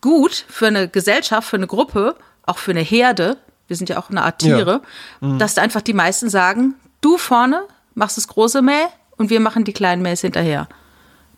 gut 0.00 0.44
für 0.48 0.66
eine 0.66 0.88
Gesellschaft, 0.88 1.48
für 1.48 1.56
eine 1.56 1.68
Gruppe, 1.68 2.16
auch 2.46 2.58
für 2.58 2.72
eine 2.72 2.80
Herde, 2.80 3.36
wir 3.68 3.76
sind 3.76 3.88
ja 3.90 3.98
auch 3.98 4.10
eine 4.10 4.24
Art 4.24 4.40
Tiere, 4.40 4.82
ja. 5.20 5.28
mhm. 5.28 5.38
dass 5.38 5.54
da 5.54 5.62
einfach 5.62 5.82
die 5.82 5.94
meisten 5.94 6.28
sagen, 6.28 6.74
du 7.00 7.16
vorne 7.16 7.62
machst 7.94 8.16
das 8.16 8.26
große 8.26 8.60
Mäh 8.60 8.86
und 9.16 9.30
wir 9.30 9.38
machen 9.38 9.62
die 9.62 9.72
kleinen 9.72 10.02
Mähs 10.02 10.22
hinterher. 10.22 10.66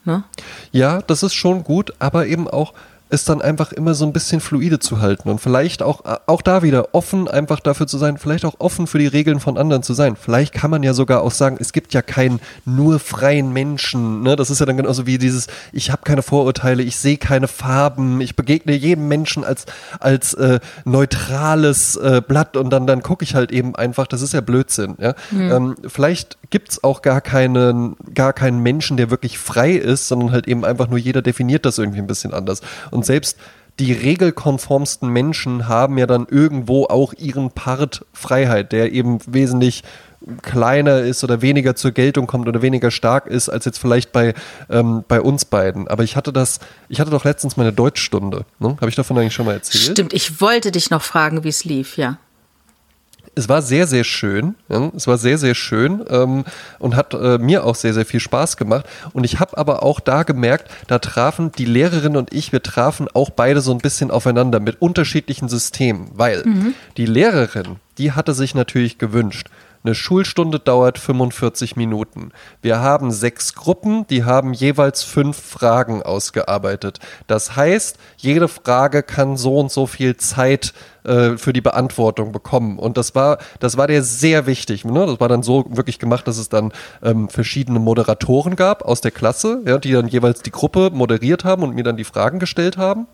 Ne? 0.08 0.24
Ja, 0.72 1.02
das 1.02 1.22
ist 1.22 1.34
schon 1.34 1.64
gut, 1.64 1.92
aber 1.98 2.26
eben 2.28 2.48
auch 2.48 2.72
es 3.10 3.24
dann 3.24 3.40
einfach 3.40 3.72
immer 3.72 3.94
so 3.94 4.04
ein 4.04 4.12
bisschen 4.12 4.40
fluide 4.40 4.78
zu 4.78 5.00
halten 5.00 5.30
und 5.30 5.40
vielleicht 5.40 5.82
auch, 5.82 6.02
auch 6.26 6.42
da 6.42 6.62
wieder 6.62 6.94
offen 6.94 7.28
einfach 7.28 7.60
dafür 7.60 7.86
zu 7.86 7.96
sein, 7.96 8.18
vielleicht 8.18 8.44
auch 8.44 8.56
offen 8.58 8.86
für 8.86 8.98
die 8.98 9.06
Regeln 9.06 9.40
von 9.40 9.56
anderen 9.56 9.82
zu 9.82 9.94
sein. 9.94 10.16
Vielleicht 10.16 10.52
kann 10.52 10.70
man 10.70 10.82
ja 10.82 10.92
sogar 10.92 11.22
auch 11.22 11.30
sagen, 11.30 11.56
es 11.58 11.72
gibt 11.72 11.94
ja 11.94 12.02
keinen 12.02 12.40
nur 12.64 12.98
freien 12.98 13.52
Menschen. 13.52 14.22
Ne? 14.22 14.36
Das 14.36 14.50
ist 14.50 14.60
ja 14.60 14.66
dann 14.66 14.76
genauso 14.76 15.06
wie 15.06 15.18
dieses, 15.18 15.46
ich 15.72 15.90
habe 15.90 16.02
keine 16.04 16.22
Vorurteile, 16.22 16.82
ich 16.82 16.96
sehe 16.96 17.16
keine 17.16 17.48
Farben, 17.48 18.20
ich 18.20 18.36
begegne 18.36 18.74
jedem 18.74 19.08
Menschen 19.08 19.44
als, 19.44 19.64
als 20.00 20.34
äh, 20.34 20.60
neutrales 20.84 21.96
äh, 21.96 22.20
Blatt 22.26 22.56
und 22.56 22.70
dann, 22.70 22.86
dann 22.86 23.02
gucke 23.02 23.24
ich 23.24 23.34
halt 23.34 23.52
eben 23.52 23.74
einfach, 23.74 24.06
das 24.06 24.20
ist 24.20 24.34
ja 24.34 24.42
Blödsinn. 24.42 24.96
Ja? 24.98 25.14
Mhm. 25.30 25.50
Ähm, 25.50 25.76
vielleicht 25.86 26.38
gibt 26.50 26.70
es 26.70 26.84
auch 26.84 27.02
gar 27.02 27.20
keinen, 27.20 27.96
gar 28.14 28.32
keinen 28.32 28.62
Menschen, 28.62 28.96
der 28.96 29.10
wirklich 29.10 29.38
frei 29.38 29.72
ist, 29.72 30.08
sondern 30.08 30.32
halt 30.32 30.48
eben 30.48 30.64
einfach 30.64 30.88
nur 30.88 30.98
jeder 30.98 31.22
definiert 31.22 31.64
das 31.64 31.78
irgendwie 31.78 31.98
ein 31.98 32.06
bisschen 32.06 32.32
anders. 32.32 32.60
Und 32.90 33.04
selbst 33.04 33.36
die 33.78 33.92
regelkonformsten 33.92 35.08
Menschen 35.08 35.68
haben 35.68 35.98
ja 35.98 36.06
dann 36.06 36.26
irgendwo 36.28 36.86
auch 36.86 37.12
ihren 37.14 37.50
Part 37.50 38.04
Freiheit, 38.12 38.72
der 38.72 38.92
eben 38.92 39.18
wesentlich 39.26 39.84
kleiner 40.42 40.98
ist 40.98 41.22
oder 41.22 41.42
weniger 41.42 41.76
zur 41.76 41.92
Geltung 41.92 42.26
kommt 42.26 42.48
oder 42.48 42.60
weniger 42.60 42.90
stark 42.90 43.28
ist 43.28 43.48
als 43.48 43.64
jetzt 43.66 43.78
vielleicht 43.78 44.10
bei, 44.10 44.34
ähm, 44.68 45.04
bei 45.06 45.20
uns 45.20 45.44
beiden. 45.44 45.86
Aber 45.86 46.02
ich 46.02 46.16
hatte 46.16 46.32
das, 46.32 46.58
ich 46.88 46.98
hatte 46.98 47.12
doch 47.12 47.24
letztens 47.24 47.56
meine 47.56 47.72
Deutschstunde. 47.72 48.44
Ne? 48.58 48.76
Habe 48.80 48.88
ich 48.88 48.96
davon 48.96 49.16
eigentlich 49.16 49.34
schon 49.34 49.46
mal 49.46 49.54
erzählt? 49.54 49.92
Stimmt, 49.92 50.12
ich 50.12 50.40
wollte 50.40 50.72
dich 50.72 50.90
noch 50.90 51.02
fragen, 51.02 51.44
wie 51.44 51.48
es 51.48 51.64
lief, 51.64 51.96
ja 51.96 52.18
es 53.38 53.48
war 53.48 53.62
sehr, 53.62 53.86
sehr 53.86 54.04
schön. 54.04 54.56
Ja, 54.68 54.90
es 54.94 55.06
war 55.06 55.16
sehr, 55.16 55.38
sehr 55.38 55.54
schön 55.54 56.04
ähm, 56.10 56.44
und 56.78 56.96
hat 56.96 57.14
äh, 57.14 57.38
mir 57.38 57.64
auch 57.64 57.76
sehr, 57.76 57.94
sehr 57.94 58.04
viel 58.04 58.20
Spaß 58.20 58.56
gemacht. 58.56 58.84
Und 59.12 59.24
ich 59.24 59.38
habe 59.38 59.56
aber 59.56 59.82
auch 59.82 60.00
da 60.00 60.24
gemerkt, 60.24 60.70
da 60.88 60.98
trafen 60.98 61.52
die 61.52 61.64
Lehrerin 61.64 62.16
und 62.16 62.34
ich, 62.34 62.52
wir 62.52 62.62
trafen 62.62 63.06
auch 63.14 63.30
beide 63.30 63.60
so 63.60 63.70
ein 63.72 63.78
bisschen 63.78 64.10
aufeinander 64.10 64.60
mit 64.60 64.82
unterschiedlichen 64.82 65.48
Systemen, 65.48 66.10
weil 66.14 66.44
mhm. 66.44 66.74
die 66.96 67.06
Lehrerin, 67.06 67.76
die 67.96 68.12
hatte 68.12 68.34
sich 68.34 68.54
natürlich 68.54 68.98
gewünscht, 68.98 69.48
eine 69.84 69.94
Schulstunde 69.94 70.58
dauert 70.58 70.98
45 70.98 71.76
Minuten. 71.76 72.32
Wir 72.62 72.80
haben 72.80 73.10
sechs 73.10 73.54
Gruppen, 73.54 74.06
die 74.08 74.24
haben 74.24 74.52
jeweils 74.52 75.02
fünf 75.02 75.40
Fragen 75.40 76.02
ausgearbeitet. 76.02 76.98
Das 77.26 77.56
heißt, 77.56 77.98
jede 78.16 78.48
Frage 78.48 79.02
kann 79.02 79.36
so 79.36 79.58
und 79.58 79.70
so 79.70 79.86
viel 79.86 80.16
Zeit 80.16 80.74
äh, 81.04 81.36
für 81.36 81.52
die 81.52 81.60
Beantwortung 81.60 82.32
bekommen. 82.32 82.78
Und 82.78 82.96
das 82.96 83.14
war, 83.14 83.38
das 83.60 83.76
war 83.76 83.86
dir 83.86 84.02
sehr 84.02 84.46
wichtig. 84.46 84.84
Ne? 84.84 85.06
Das 85.06 85.20
war 85.20 85.28
dann 85.28 85.42
so 85.42 85.64
wirklich 85.68 85.98
gemacht, 85.98 86.26
dass 86.26 86.38
es 86.38 86.48
dann 86.48 86.72
ähm, 87.02 87.28
verschiedene 87.28 87.78
Moderatoren 87.78 88.56
gab 88.56 88.82
aus 88.82 89.00
der 89.00 89.10
Klasse, 89.10 89.62
ja, 89.66 89.78
die 89.78 89.92
dann 89.92 90.08
jeweils 90.08 90.42
die 90.42 90.50
Gruppe 90.50 90.90
moderiert 90.92 91.44
haben 91.44 91.62
und 91.62 91.74
mir 91.74 91.84
dann 91.84 91.96
die 91.96 92.04
Fragen 92.04 92.38
gestellt 92.38 92.76
haben. 92.76 93.06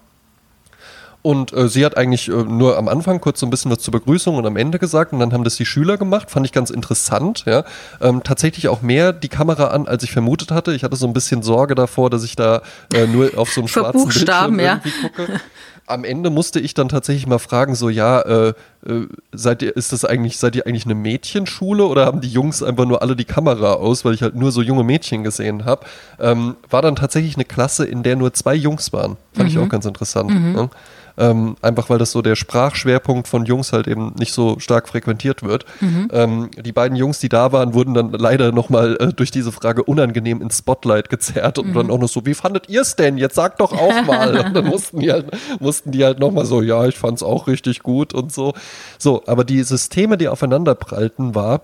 Und 1.24 1.54
äh, 1.54 1.70
sie 1.70 1.86
hat 1.86 1.96
eigentlich 1.96 2.28
äh, 2.28 2.32
nur 2.32 2.76
am 2.76 2.86
Anfang 2.86 3.18
kurz 3.18 3.40
so 3.40 3.46
ein 3.46 3.50
bisschen 3.50 3.70
was 3.70 3.78
zur 3.78 3.92
Begrüßung 3.92 4.36
und 4.36 4.44
am 4.44 4.58
Ende 4.58 4.78
gesagt 4.78 5.14
und 5.14 5.20
dann 5.20 5.32
haben 5.32 5.42
das 5.42 5.56
die 5.56 5.64
Schüler 5.64 5.96
gemacht. 5.96 6.30
Fand 6.30 6.44
ich 6.44 6.52
ganz 6.52 6.68
interessant. 6.68 7.44
Ja. 7.46 7.64
Ähm, 8.02 8.22
tatsächlich 8.22 8.68
auch 8.68 8.82
mehr 8.82 9.14
die 9.14 9.30
Kamera 9.30 9.68
an, 9.68 9.88
als 9.88 10.02
ich 10.02 10.12
vermutet 10.12 10.50
hatte. 10.50 10.74
Ich 10.74 10.84
hatte 10.84 10.96
so 10.96 11.06
ein 11.06 11.14
bisschen 11.14 11.42
Sorge 11.42 11.74
davor, 11.74 12.10
dass 12.10 12.24
ich 12.24 12.36
da 12.36 12.60
äh, 12.92 13.06
nur 13.06 13.38
auf 13.38 13.50
so 13.50 13.62
einem 13.62 13.68
schwarzen 13.68 14.02
Buchstaben 14.02 14.60
ja. 14.60 14.82
gucke. 15.00 15.40
Am 15.86 16.04
Ende 16.04 16.28
musste 16.28 16.60
ich 16.60 16.74
dann 16.74 16.90
tatsächlich 16.90 17.26
mal 17.26 17.38
fragen, 17.38 17.74
so 17.74 17.88
ja, 17.88 18.20
äh, 18.20 18.48
äh, 18.86 19.06
seid 19.32 19.62
ihr, 19.62 19.74
ist 19.74 19.92
das 19.92 20.04
eigentlich, 20.04 20.36
seid 20.36 20.54
ihr 20.56 20.66
eigentlich 20.66 20.84
eine 20.84 20.94
Mädchenschule 20.94 21.86
oder 21.86 22.04
haben 22.04 22.20
die 22.20 22.28
Jungs 22.28 22.62
einfach 22.62 22.84
nur 22.84 23.00
alle 23.00 23.16
die 23.16 23.24
Kamera 23.24 23.74
aus, 23.74 24.04
weil 24.04 24.12
ich 24.12 24.20
halt 24.20 24.34
nur 24.34 24.52
so 24.52 24.60
junge 24.60 24.84
Mädchen 24.84 25.24
gesehen 25.24 25.64
habe? 25.64 25.86
Ähm, 26.20 26.56
war 26.68 26.82
dann 26.82 26.96
tatsächlich 26.96 27.36
eine 27.36 27.46
Klasse, 27.46 27.86
in 27.86 28.02
der 28.02 28.16
nur 28.16 28.34
zwei 28.34 28.54
Jungs 28.54 28.92
waren. 28.92 29.16
Fand 29.32 29.48
mhm. 29.48 29.56
ich 29.56 29.58
auch 29.58 29.70
ganz 29.70 29.86
interessant. 29.86 30.28
Mhm. 30.28 30.52
Ne? 30.52 30.70
Ähm, 31.16 31.56
einfach 31.62 31.90
weil 31.90 31.98
das 31.98 32.10
so 32.10 32.22
der 32.22 32.34
Sprachschwerpunkt 32.34 33.28
von 33.28 33.44
Jungs 33.44 33.72
halt 33.72 33.86
eben 33.86 34.14
nicht 34.18 34.32
so 34.32 34.58
stark 34.58 34.88
frequentiert 34.88 35.42
wird. 35.42 35.64
Mhm. 35.80 36.08
Ähm, 36.12 36.50
die 36.56 36.72
beiden 36.72 36.96
Jungs, 36.96 37.20
die 37.20 37.28
da 37.28 37.52
waren, 37.52 37.74
wurden 37.74 37.94
dann 37.94 38.10
leider 38.12 38.52
nochmal 38.52 38.96
äh, 38.98 39.12
durch 39.12 39.30
diese 39.30 39.52
Frage 39.52 39.84
unangenehm 39.84 40.42
ins 40.42 40.58
Spotlight 40.58 41.08
gezerrt 41.08 41.58
und 41.58 41.68
mhm. 41.68 41.74
dann 41.74 41.90
auch 41.90 41.98
noch 41.98 42.08
so, 42.08 42.26
wie 42.26 42.34
fandet 42.34 42.68
ihr 42.68 42.82
es 42.82 42.96
denn? 42.96 43.16
Jetzt 43.16 43.36
sagt 43.36 43.60
doch 43.60 43.72
auch 43.72 44.02
mal. 44.06 44.38
und 44.38 44.54
dann 44.54 44.66
mussten 44.66 45.00
die 45.00 45.12
halt, 45.12 45.26
mussten 45.60 45.92
die 45.92 46.04
halt 46.04 46.18
nochmal 46.18 46.46
so, 46.46 46.62
ja, 46.62 46.86
ich 46.86 46.96
fand 46.96 47.18
es 47.18 47.22
auch 47.22 47.46
richtig 47.46 47.82
gut 47.82 48.12
und 48.12 48.32
so. 48.32 48.54
So, 48.98 49.22
aber 49.26 49.44
die 49.44 49.62
Systeme, 49.62 50.18
die 50.18 50.28
aufeinander 50.28 50.74
prallten, 50.74 51.34
war, 51.34 51.62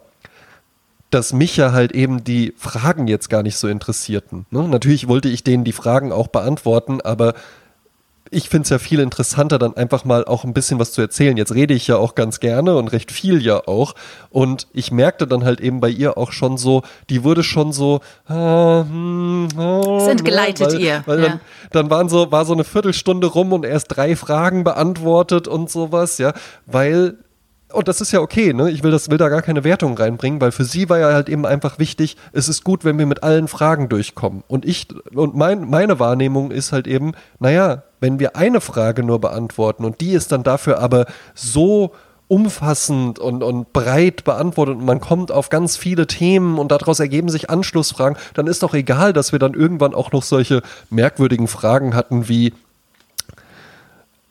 dass 1.11 1.33
mich 1.33 1.57
ja 1.57 1.73
halt 1.73 1.93
eben 1.93 2.23
die 2.23 2.55
Fragen 2.57 3.09
jetzt 3.09 3.29
gar 3.29 3.43
nicht 3.43 3.57
so 3.57 3.67
interessierten. 3.67 4.47
Ne? 4.51 4.69
Natürlich 4.69 5.09
wollte 5.09 5.29
ich 5.29 5.43
denen 5.43 5.65
die 5.65 5.73
Fragen 5.73 6.13
auch 6.13 6.29
beantworten, 6.29 7.01
aber 7.01 7.35
ich 8.31 8.49
finde 8.49 8.65
es 8.65 8.71
ja 8.71 8.79
viel 8.79 9.01
interessanter, 9.01 9.59
dann 9.59 9.77
einfach 9.77 10.05
mal 10.05 10.25
auch 10.25 10.45
ein 10.45 10.55
bisschen 10.55 10.79
was 10.79 10.93
zu 10.93 11.01
erzählen. 11.01 11.37
Jetzt 11.37 11.55
rede 11.55 11.75
ich 11.75 11.89
ja 11.89 11.97
auch 11.97 12.15
ganz 12.15 12.39
gerne 12.39 12.77
und 12.77 12.89
recht 12.89 13.11
viel 13.11 13.45
ja 13.45 13.67
auch. 13.67 13.95
Und 14.31 14.69
ich 14.73 14.93
merkte 14.93 15.27
dann 15.27 15.45
halt 15.45 15.61
eben 15.61 15.81
bei 15.81 15.89
ihr 15.89 16.17
auch 16.17 16.31
schon 16.31 16.57
so, 16.57 16.83
die 17.09 17.25
wurde 17.25 17.43
schon 17.43 17.73
so. 17.73 18.01
Hm, 18.27 19.49
ah, 19.57 20.01
Sind 20.01 20.25
geleitet 20.25 20.69
ne, 20.69 20.75
weil, 20.75 20.81
ihr. 20.81 21.03
Weil 21.07 21.21
ja. 21.21 21.29
dann, 21.29 21.41
dann 21.73 21.91
waren 21.91 22.09
so, 22.09 22.31
war 22.31 22.45
so 22.45 22.53
eine 22.53 22.65
Viertelstunde 22.65 23.27
rum 23.27 23.53
und 23.53 23.65
erst 23.65 23.97
drei 23.97 24.15
Fragen 24.15 24.63
beantwortet 24.63 25.49
und 25.49 25.69
sowas, 25.69 26.19
ja. 26.19 26.33
Weil 26.67 27.17
und 27.73 27.87
das 27.87 28.01
ist 28.01 28.11
ja 28.11 28.21
okay, 28.21 28.53
ne? 28.53 28.69
Ich 28.71 28.83
will, 28.83 28.91
das, 28.91 29.11
will 29.11 29.19
da 29.19 29.29
gar 29.29 29.43
keine 29.43 29.63
Wertung 29.63 29.97
reinbringen, 29.97 30.41
weil 30.41 30.51
für 30.51 30.65
sie 30.65 30.89
war 30.89 30.99
ja 30.99 31.13
halt 31.13 31.29
eben 31.29 31.47
einfach 31.47 31.79
wichtig, 31.79 32.17
es 32.33 32.49
ist 32.49 32.65
gut, 32.65 32.85
wenn 32.85 32.99
wir 32.99 33.07
mit 33.07 33.23
allen 33.23 33.47
Fragen 33.47 33.89
durchkommen. 33.89 34.43
Und 34.49 34.65
ich, 34.65 34.89
und 35.15 35.37
mein, 35.37 35.71
meine 35.71 36.01
Wahrnehmung 36.01 36.51
ist 36.51 36.73
halt 36.73 36.89
eben, 36.89 37.13
naja, 37.39 37.85
wenn 38.01 38.19
wir 38.19 38.37
eine 38.37 38.61
Frage 38.61 39.03
nur 39.03 39.21
beantworten 39.21 39.85
und 39.85 40.01
die 40.01 40.13
ist 40.13 40.33
dann 40.33 40.43
dafür 40.43 40.81
aber 40.81 41.07
so 41.35 41.93
umfassend 42.29 43.19
und, 43.19 43.43
und 43.43 43.73
breit 43.73 44.23
beantwortet 44.23 44.77
und 44.77 44.85
man 44.85 45.01
kommt 45.01 45.33
auf 45.33 45.49
ganz 45.49 45.77
viele 45.77 46.07
Themen 46.07 46.59
und 46.59 46.71
daraus 46.71 47.01
ergeben 47.01 47.29
sich 47.29 47.51
Anschlussfragen, 47.51 48.17
dann 48.35 48.47
ist 48.47 48.63
doch 48.63 48.73
egal, 48.73 49.13
dass 49.13 49.33
wir 49.33 49.41
dann 49.41 49.55
irgendwann 49.55 49.95
auch 49.95 50.13
noch 50.13 50.23
solche 50.23 50.63
merkwürdigen 50.91 51.49
Fragen 51.49 51.95
hatten 51.95 52.29
wie, 52.29 52.55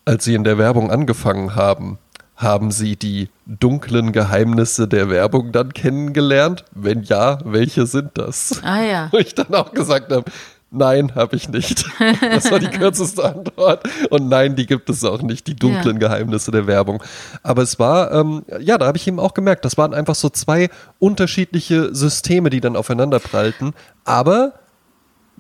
als 0.06 0.24
sie 0.24 0.34
in 0.34 0.46
der 0.46 0.58
Werbung 0.58 0.92
angefangen 0.92 1.56
haben, 1.56 1.98
haben 2.40 2.72
Sie 2.72 2.96
die 2.96 3.28
dunklen 3.46 4.14
Geheimnisse 4.14 4.88
der 4.88 5.10
Werbung 5.10 5.52
dann 5.52 5.74
kennengelernt? 5.74 6.64
Wenn 6.72 7.04
ja, 7.04 7.40
welche 7.44 7.86
sind 7.86 8.12
das? 8.14 8.62
Ah 8.64 8.82
ja. 8.82 9.08
Wo 9.12 9.18
ich 9.18 9.36
dann 9.36 9.54
auch 9.54 9.74
gesagt 9.74 10.10
habe, 10.14 10.24
Nein, 10.72 11.16
habe 11.16 11.36
ich 11.36 11.50
nicht. 11.50 11.86
Das 12.22 12.52
war 12.52 12.60
die 12.60 12.68
kürzeste 12.68 13.24
Antwort. 13.24 13.84
Und 14.10 14.30
nein, 14.30 14.56
die 14.56 14.66
gibt 14.66 14.90
es 14.90 15.04
auch 15.04 15.22
nicht, 15.22 15.48
die 15.48 15.56
dunklen 15.56 16.00
ja. 16.00 16.08
Geheimnisse 16.08 16.52
der 16.52 16.68
Werbung. 16.68 17.04
Aber 17.44 17.62
es 17.62 17.80
war, 17.80 18.12
ähm, 18.12 18.44
ja, 18.60 18.78
da 18.78 18.86
habe 18.86 18.98
ich 18.98 19.08
eben 19.08 19.20
auch 19.20 19.34
gemerkt, 19.34 19.66
das 19.66 19.78
waren 19.78 19.94
einfach 19.94 20.16
so 20.16 20.30
zwei 20.30 20.70
unterschiedliche 21.00 21.94
Systeme, 21.94 22.50
die 22.50 22.62
dann 22.62 22.76
aufeinander 22.76 23.20
prallten. 23.20 23.74
Aber 24.06 24.54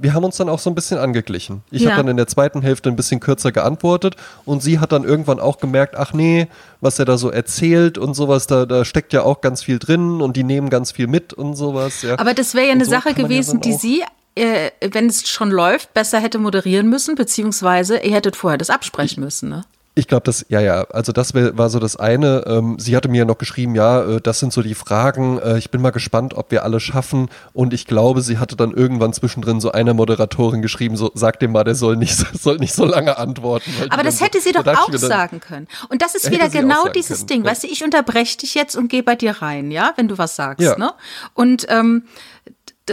wir 0.01 0.13
haben 0.13 0.23
uns 0.23 0.37
dann 0.37 0.49
auch 0.49 0.59
so 0.59 0.69
ein 0.69 0.75
bisschen 0.75 0.97
angeglichen. 0.97 1.61
Ich 1.71 1.81
ja. 1.81 1.91
habe 1.91 2.03
dann 2.03 2.11
in 2.11 2.17
der 2.17 2.27
zweiten 2.27 2.61
Hälfte 2.61 2.89
ein 2.89 2.95
bisschen 2.95 3.19
kürzer 3.19 3.51
geantwortet 3.51 4.15
und 4.45 4.63
sie 4.63 4.79
hat 4.79 4.91
dann 4.91 5.03
irgendwann 5.03 5.39
auch 5.39 5.57
gemerkt, 5.57 5.95
ach 5.97 6.13
nee, 6.13 6.47
was 6.79 6.99
er 6.99 7.05
da 7.05 7.17
so 7.17 7.29
erzählt 7.29 7.97
und 7.97 8.13
sowas, 8.13 8.47
da, 8.47 8.65
da 8.65 8.85
steckt 8.85 9.11
ja 9.11 9.23
auch 9.23 9.41
ganz 9.41 9.61
viel 9.61 9.77
drin 9.77 10.21
und 10.21 10.37
die 10.37 10.43
nehmen 10.43 10.69
ganz 10.69 10.91
viel 10.91 11.07
mit 11.07 11.33
und 11.33 11.55
sowas. 11.55 12.01
Ja. 12.01 12.17
Aber 12.17 12.33
das 12.33 12.53
wäre 12.53 12.67
ja 12.67 12.73
eine 12.73 12.85
so 12.85 12.91
Sache 12.91 13.13
gewesen, 13.13 13.55
ja 13.55 13.61
die 13.61 13.73
sie 13.73 14.03
äh, 14.35 14.71
wenn 14.81 15.07
es 15.07 15.27
schon 15.29 15.51
läuft, 15.51 15.93
besser 15.93 16.19
hätte 16.19 16.37
moderieren 16.37 16.89
müssen, 16.89 17.15
beziehungsweise 17.15 17.99
ihr 17.99 18.13
hättet 18.13 18.35
vorher 18.35 18.57
das 18.57 18.69
absprechen 18.69 19.23
müssen, 19.23 19.49
ne? 19.49 19.65
Ich 19.99 20.07
glaube, 20.07 20.23
das, 20.23 20.45
ja, 20.47 20.61
ja, 20.61 20.83
also 20.91 21.11
das 21.11 21.33
war 21.33 21.69
so 21.69 21.77
das 21.77 21.97
eine. 21.97 22.45
Ähm, 22.47 22.77
sie 22.79 22.95
hatte 22.95 23.09
mir 23.09 23.17
ja 23.17 23.25
noch 23.25 23.37
geschrieben, 23.37 23.75
ja, 23.75 24.01
äh, 24.03 24.21
das 24.21 24.39
sind 24.39 24.53
so 24.53 24.61
die 24.61 24.73
Fragen. 24.73 25.39
Äh, 25.39 25.57
ich 25.57 25.71
bin 25.71 25.81
mal 25.81 25.89
gespannt, 25.89 26.35
ob 26.35 26.51
wir 26.51 26.63
alle 26.63 26.79
schaffen. 26.79 27.27
Und 27.51 27.73
ich 27.73 27.85
glaube, 27.85 28.21
sie 28.21 28.37
hatte 28.37 28.55
dann 28.55 28.71
irgendwann 28.71 29.11
zwischendrin 29.11 29.59
so 29.59 29.73
einer 29.73 29.93
Moderatorin 29.93 30.61
geschrieben, 30.61 30.95
so, 30.95 31.11
sag 31.15 31.39
dem 31.41 31.51
mal, 31.51 31.65
der 31.65 31.75
soll 31.75 31.97
nicht, 31.97 32.15
soll 32.41 32.57
nicht 32.57 32.73
so 32.73 32.85
lange 32.85 33.17
antworten. 33.17 33.71
Aber 33.89 34.03
das 34.03 34.21
hätte 34.21 34.39
sie 34.39 34.53
doch 34.53 34.65
auch 34.65 34.89
dann, 34.89 34.97
sagen 34.99 35.39
können. 35.41 35.67
Und 35.89 36.01
das 36.01 36.15
ist 36.15 36.31
wieder 36.31 36.47
genau 36.47 36.87
dieses 36.87 37.19
können. 37.19 37.27
Ding. 37.27 37.43
Ja. 37.43 37.51
Weißt 37.51 37.63
du, 37.63 37.67
ich 37.67 37.83
unterbreche 37.83 38.37
dich 38.37 38.55
jetzt 38.55 38.77
und 38.77 38.87
gehe 38.87 39.03
bei 39.03 39.15
dir 39.15 39.41
rein, 39.41 39.69
ja, 39.69 39.91
wenn 39.97 40.07
du 40.07 40.17
was 40.17 40.37
sagst, 40.37 40.61
ja. 40.61 40.77
ne? 40.77 40.93
Und, 41.33 41.65
ähm, 41.67 42.03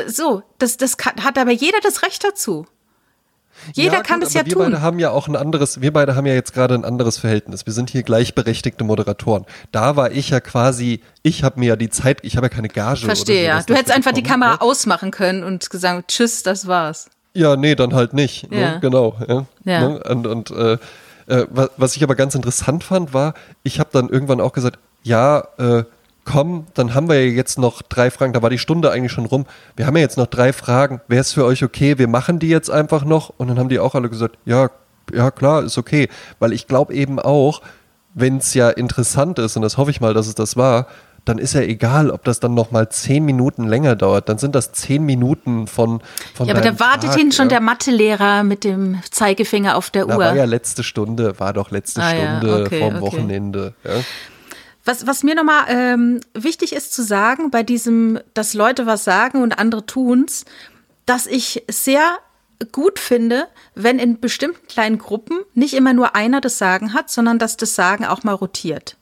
so, 0.06 0.42
das, 0.58 0.76
das 0.76 0.96
kann, 0.96 1.24
hat 1.24 1.38
aber 1.38 1.52
jeder 1.52 1.78
das 1.82 2.02
Recht 2.02 2.24
dazu. 2.24 2.66
Jeder 3.72 3.94
ja, 3.94 4.02
kann 4.02 4.20
gut, 4.20 4.26
das 4.26 4.34
ja 4.34 4.44
wir 4.44 4.52
tun. 4.52 4.62
Wir 4.62 4.70
beide 4.70 4.82
haben 4.82 4.98
ja 4.98 5.10
auch 5.10 5.28
ein 5.28 5.36
anderes, 5.36 5.80
wir 5.80 5.92
beide 5.92 6.14
haben 6.14 6.26
ja 6.26 6.34
jetzt 6.34 6.52
gerade 6.52 6.74
ein 6.74 6.84
anderes 6.84 7.18
Verhältnis. 7.18 7.66
Wir 7.66 7.72
sind 7.72 7.90
hier 7.90 8.02
gleichberechtigte 8.02 8.84
Moderatoren. 8.84 9.46
Da 9.72 9.96
war 9.96 10.12
ich 10.12 10.30
ja 10.30 10.40
quasi, 10.40 11.00
ich 11.22 11.42
habe 11.42 11.60
mir 11.60 11.66
ja 11.66 11.76
die 11.76 11.88
Zeit, 11.88 12.18
ich 12.22 12.36
habe 12.36 12.46
ja 12.46 12.48
keine 12.50 12.68
Gage. 12.68 13.06
Verstehe, 13.06 13.44
ja. 13.44 13.62
Du 13.62 13.74
hättest 13.74 13.94
einfach 13.94 14.12
die 14.12 14.22
Kamera 14.22 14.52
ne? 14.52 14.60
ausmachen 14.60 15.10
können 15.10 15.42
und 15.42 15.68
gesagt, 15.70 16.08
tschüss, 16.08 16.42
das 16.42 16.66
war's. 16.66 17.08
Ja, 17.34 17.56
nee, 17.56 17.74
dann 17.74 17.94
halt 17.94 18.12
nicht. 18.14 18.50
Ne? 18.50 18.60
Ja. 18.60 18.72
Ne? 18.72 18.80
Genau. 18.80 19.16
Ja. 19.26 19.46
ja. 19.64 19.88
Ne? 19.88 20.02
Und, 20.04 20.26
und 20.26 20.50
äh, 20.50 20.78
äh, 21.26 21.46
was 21.76 21.96
ich 21.96 22.02
aber 22.02 22.14
ganz 22.14 22.34
interessant 22.34 22.84
fand, 22.84 23.12
war, 23.12 23.34
ich 23.62 23.80
habe 23.80 23.90
dann 23.92 24.08
irgendwann 24.08 24.40
auch 24.40 24.52
gesagt, 24.52 24.78
ja, 25.02 25.46
äh, 25.58 25.84
komm, 26.26 26.66
dann 26.74 26.92
haben 26.94 27.08
wir 27.08 27.24
ja 27.24 27.32
jetzt 27.32 27.58
noch 27.58 27.80
drei 27.80 28.10
Fragen, 28.10 28.34
da 28.34 28.42
war 28.42 28.50
die 28.50 28.58
Stunde 28.58 28.90
eigentlich 28.90 29.12
schon 29.12 29.24
rum, 29.24 29.46
wir 29.76 29.86
haben 29.86 29.96
ja 29.96 30.02
jetzt 30.02 30.18
noch 30.18 30.26
drei 30.26 30.52
Fragen, 30.52 31.00
wäre 31.08 31.22
es 31.22 31.32
für 31.32 31.44
euch 31.44 31.64
okay, 31.64 31.98
wir 31.98 32.08
machen 32.08 32.38
die 32.38 32.48
jetzt 32.48 32.70
einfach 32.70 33.04
noch? 33.04 33.32
Und 33.38 33.48
dann 33.48 33.58
haben 33.58 33.70
die 33.70 33.78
auch 33.78 33.94
alle 33.94 34.10
gesagt, 34.10 34.36
ja, 34.44 34.68
ja 35.14 35.30
klar, 35.30 35.62
ist 35.62 35.78
okay, 35.78 36.08
weil 36.38 36.52
ich 36.52 36.66
glaube 36.66 36.92
eben 36.92 37.18
auch, 37.18 37.62
wenn 38.12 38.38
es 38.38 38.52
ja 38.54 38.68
interessant 38.68 39.38
ist, 39.38 39.56
und 39.56 39.62
das 39.62 39.78
hoffe 39.78 39.90
ich 39.90 40.00
mal, 40.00 40.12
dass 40.12 40.26
es 40.26 40.34
das 40.34 40.56
war, 40.56 40.88
dann 41.24 41.38
ist 41.38 41.54
ja 41.54 41.60
egal, 41.60 42.10
ob 42.10 42.22
das 42.24 42.38
dann 42.38 42.54
noch 42.54 42.70
mal 42.70 42.88
zehn 42.88 43.24
Minuten 43.24 43.66
länger 43.66 43.96
dauert. 43.96 44.28
Dann 44.28 44.38
sind 44.38 44.54
das 44.54 44.70
zehn 44.72 45.04
Minuten 45.04 45.66
von 45.66 46.00
von 46.34 46.46
Ja, 46.46 46.54
aber 46.54 46.62
da 46.62 46.78
wartet 46.78 47.10
Tag, 47.10 47.18
hinten 47.18 47.32
schon 47.32 47.48
der 47.48 47.60
Mathelehrer 47.60 48.44
mit 48.44 48.62
dem 48.62 49.00
Zeigefinger 49.10 49.76
auf 49.76 49.90
der 49.90 50.06
Na, 50.06 50.14
Uhr. 50.14 50.24
War 50.24 50.36
ja 50.36 50.44
letzte 50.44 50.84
Stunde, 50.84 51.40
war 51.40 51.52
doch 51.52 51.72
letzte 51.72 52.00
ah, 52.00 52.10
Stunde 52.10 52.48
ja, 52.48 52.64
okay, 52.64 52.78
vorm 52.78 52.94
okay. 52.94 53.02
Wochenende. 53.02 53.74
Ja. 53.82 53.90
Was, 54.86 55.04
was 55.06 55.24
mir 55.24 55.34
nochmal 55.34 55.64
ähm, 55.68 56.20
wichtig 56.32 56.72
ist 56.72 56.94
zu 56.94 57.02
sagen, 57.02 57.50
bei 57.50 57.64
diesem, 57.64 58.20
dass 58.34 58.54
Leute 58.54 58.86
was 58.86 59.02
sagen 59.02 59.42
und 59.42 59.58
andere 59.58 59.84
tun's, 59.84 60.44
dass 61.06 61.26
ich 61.26 61.64
sehr 61.68 62.18
gut 62.70 63.00
finde, 63.00 63.48
wenn 63.74 63.98
in 63.98 64.20
bestimmten 64.20 64.64
kleinen 64.68 64.98
Gruppen 64.98 65.40
nicht 65.54 65.74
immer 65.74 65.92
nur 65.92 66.14
einer 66.14 66.40
das 66.40 66.56
Sagen 66.56 66.94
hat, 66.94 67.10
sondern 67.10 67.40
dass 67.40 67.56
das 67.56 67.74
Sagen 67.74 68.04
auch 68.04 68.22
mal 68.22 68.32
rotiert. 68.32 68.96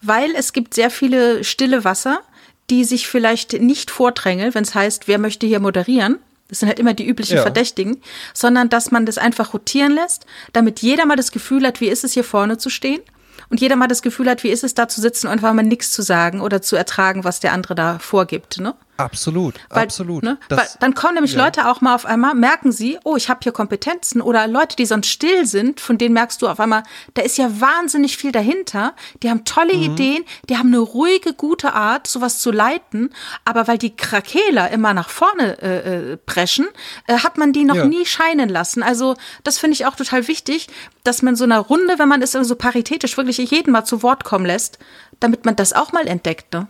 Weil 0.00 0.34
es 0.34 0.54
gibt 0.54 0.72
sehr 0.72 0.90
viele 0.90 1.44
stille 1.44 1.84
Wasser, 1.84 2.22
die 2.70 2.84
sich 2.84 3.06
vielleicht 3.06 3.52
nicht 3.60 3.90
vordrängeln, 3.90 4.54
wenn 4.54 4.64
es 4.64 4.74
heißt, 4.74 5.06
wer 5.06 5.18
möchte 5.18 5.46
hier 5.46 5.60
moderieren. 5.60 6.18
Das 6.48 6.60
sind 6.60 6.68
halt 6.68 6.78
immer 6.78 6.94
die 6.94 7.06
üblichen 7.06 7.36
ja. 7.36 7.42
Verdächtigen, 7.42 8.00
sondern 8.32 8.70
dass 8.70 8.90
man 8.90 9.04
das 9.04 9.18
einfach 9.18 9.52
rotieren 9.52 9.92
lässt, 9.92 10.24
damit 10.54 10.80
jeder 10.80 11.04
mal 11.04 11.16
das 11.16 11.30
Gefühl 11.30 11.66
hat, 11.66 11.82
wie 11.82 11.88
ist 11.88 12.04
es 12.04 12.14
hier 12.14 12.24
vorne 12.24 12.56
zu 12.56 12.70
stehen 12.70 13.02
und 13.50 13.60
jeder 13.60 13.76
mal 13.76 13.88
das 13.88 14.02
Gefühl 14.02 14.30
hat, 14.30 14.44
wie 14.44 14.50
ist 14.50 14.64
es 14.64 14.74
da 14.74 14.88
zu 14.88 15.00
sitzen 15.00 15.26
und 15.26 15.32
einfach 15.34 15.52
mal 15.52 15.62
nichts 15.62 15.90
zu 15.90 16.02
sagen 16.02 16.40
oder 16.40 16.62
zu 16.62 16.76
ertragen, 16.76 17.24
was 17.24 17.40
der 17.40 17.52
andere 17.52 17.74
da 17.74 17.98
vorgibt. 17.98 18.58
Ne? 18.60 18.74
Absolut, 19.00 19.54
weil, 19.68 19.84
absolut. 19.84 20.22
Ne, 20.22 20.38
weil 20.48 20.66
dann 20.80 20.94
kommen 20.94 21.14
nämlich 21.14 21.34
ja. 21.34 21.44
Leute 21.44 21.68
auch 21.68 21.80
mal 21.80 21.94
auf 21.94 22.06
einmal, 22.06 22.34
merken 22.34 22.72
sie, 22.72 22.98
oh, 23.04 23.16
ich 23.16 23.28
habe 23.28 23.40
hier 23.42 23.52
Kompetenzen 23.52 24.20
oder 24.20 24.46
Leute, 24.46 24.76
die 24.76 24.86
sonst 24.86 25.08
still 25.08 25.46
sind, 25.46 25.80
von 25.80 25.98
denen 25.98 26.14
merkst 26.14 26.40
du 26.42 26.48
auf 26.48 26.60
einmal, 26.60 26.82
da 27.14 27.22
ist 27.22 27.38
ja 27.38 27.60
wahnsinnig 27.60 28.16
viel 28.16 28.32
dahinter. 28.32 28.94
Die 29.22 29.30
haben 29.30 29.44
tolle 29.44 29.74
mhm. 29.74 29.82
Ideen, 29.82 30.24
die 30.48 30.56
haben 30.56 30.68
eine 30.68 30.78
ruhige, 30.78 31.34
gute 31.34 31.72
Art, 31.72 32.06
sowas 32.06 32.38
zu 32.38 32.50
leiten, 32.50 33.10
aber 33.44 33.68
weil 33.68 33.78
die 33.78 33.94
Krakeler 33.96 34.70
immer 34.70 34.94
nach 34.94 35.08
vorne 35.08 35.60
äh, 35.62 36.12
äh, 36.12 36.16
preschen, 36.16 36.68
äh, 37.06 37.18
hat 37.18 37.38
man 37.38 37.52
die 37.52 37.64
noch 37.64 37.76
ja. 37.76 37.84
nie 37.84 38.06
scheinen 38.06 38.48
lassen. 38.48 38.82
Also 38.82 39.16
das 39.44 39.58
finde 39.58 39.74
ich 39.74 39.86
auch 39.86 39.96
total 39.96 40.28
wichtig, 40.28 40.68
dass 41.04 41.22
man 41.22 41.36
so 41.36 41.44
einer 41.44 41.58
Runde, 41.58 41.98
wenn 41.98 42.08
man 42.08 42.22
es 42.22 42.32
so 42.32 42.54
paritätisch 42.56 43.16
wirklich 43.16 43.38
jeden 43.50 43.72
mal 43.72 43.84
zu 43.84 44.02
Wort 44.02 44.24
kommen 44.24 44.46
lässt, 44.46 44.78
damit 45.18 45.44
man 45.44 45.56
das 45.56 45.72
auch 45.72 45.92
mal 45.92 46.06
entdeckt. 46.06 46.52
Ne? 46.52 46.68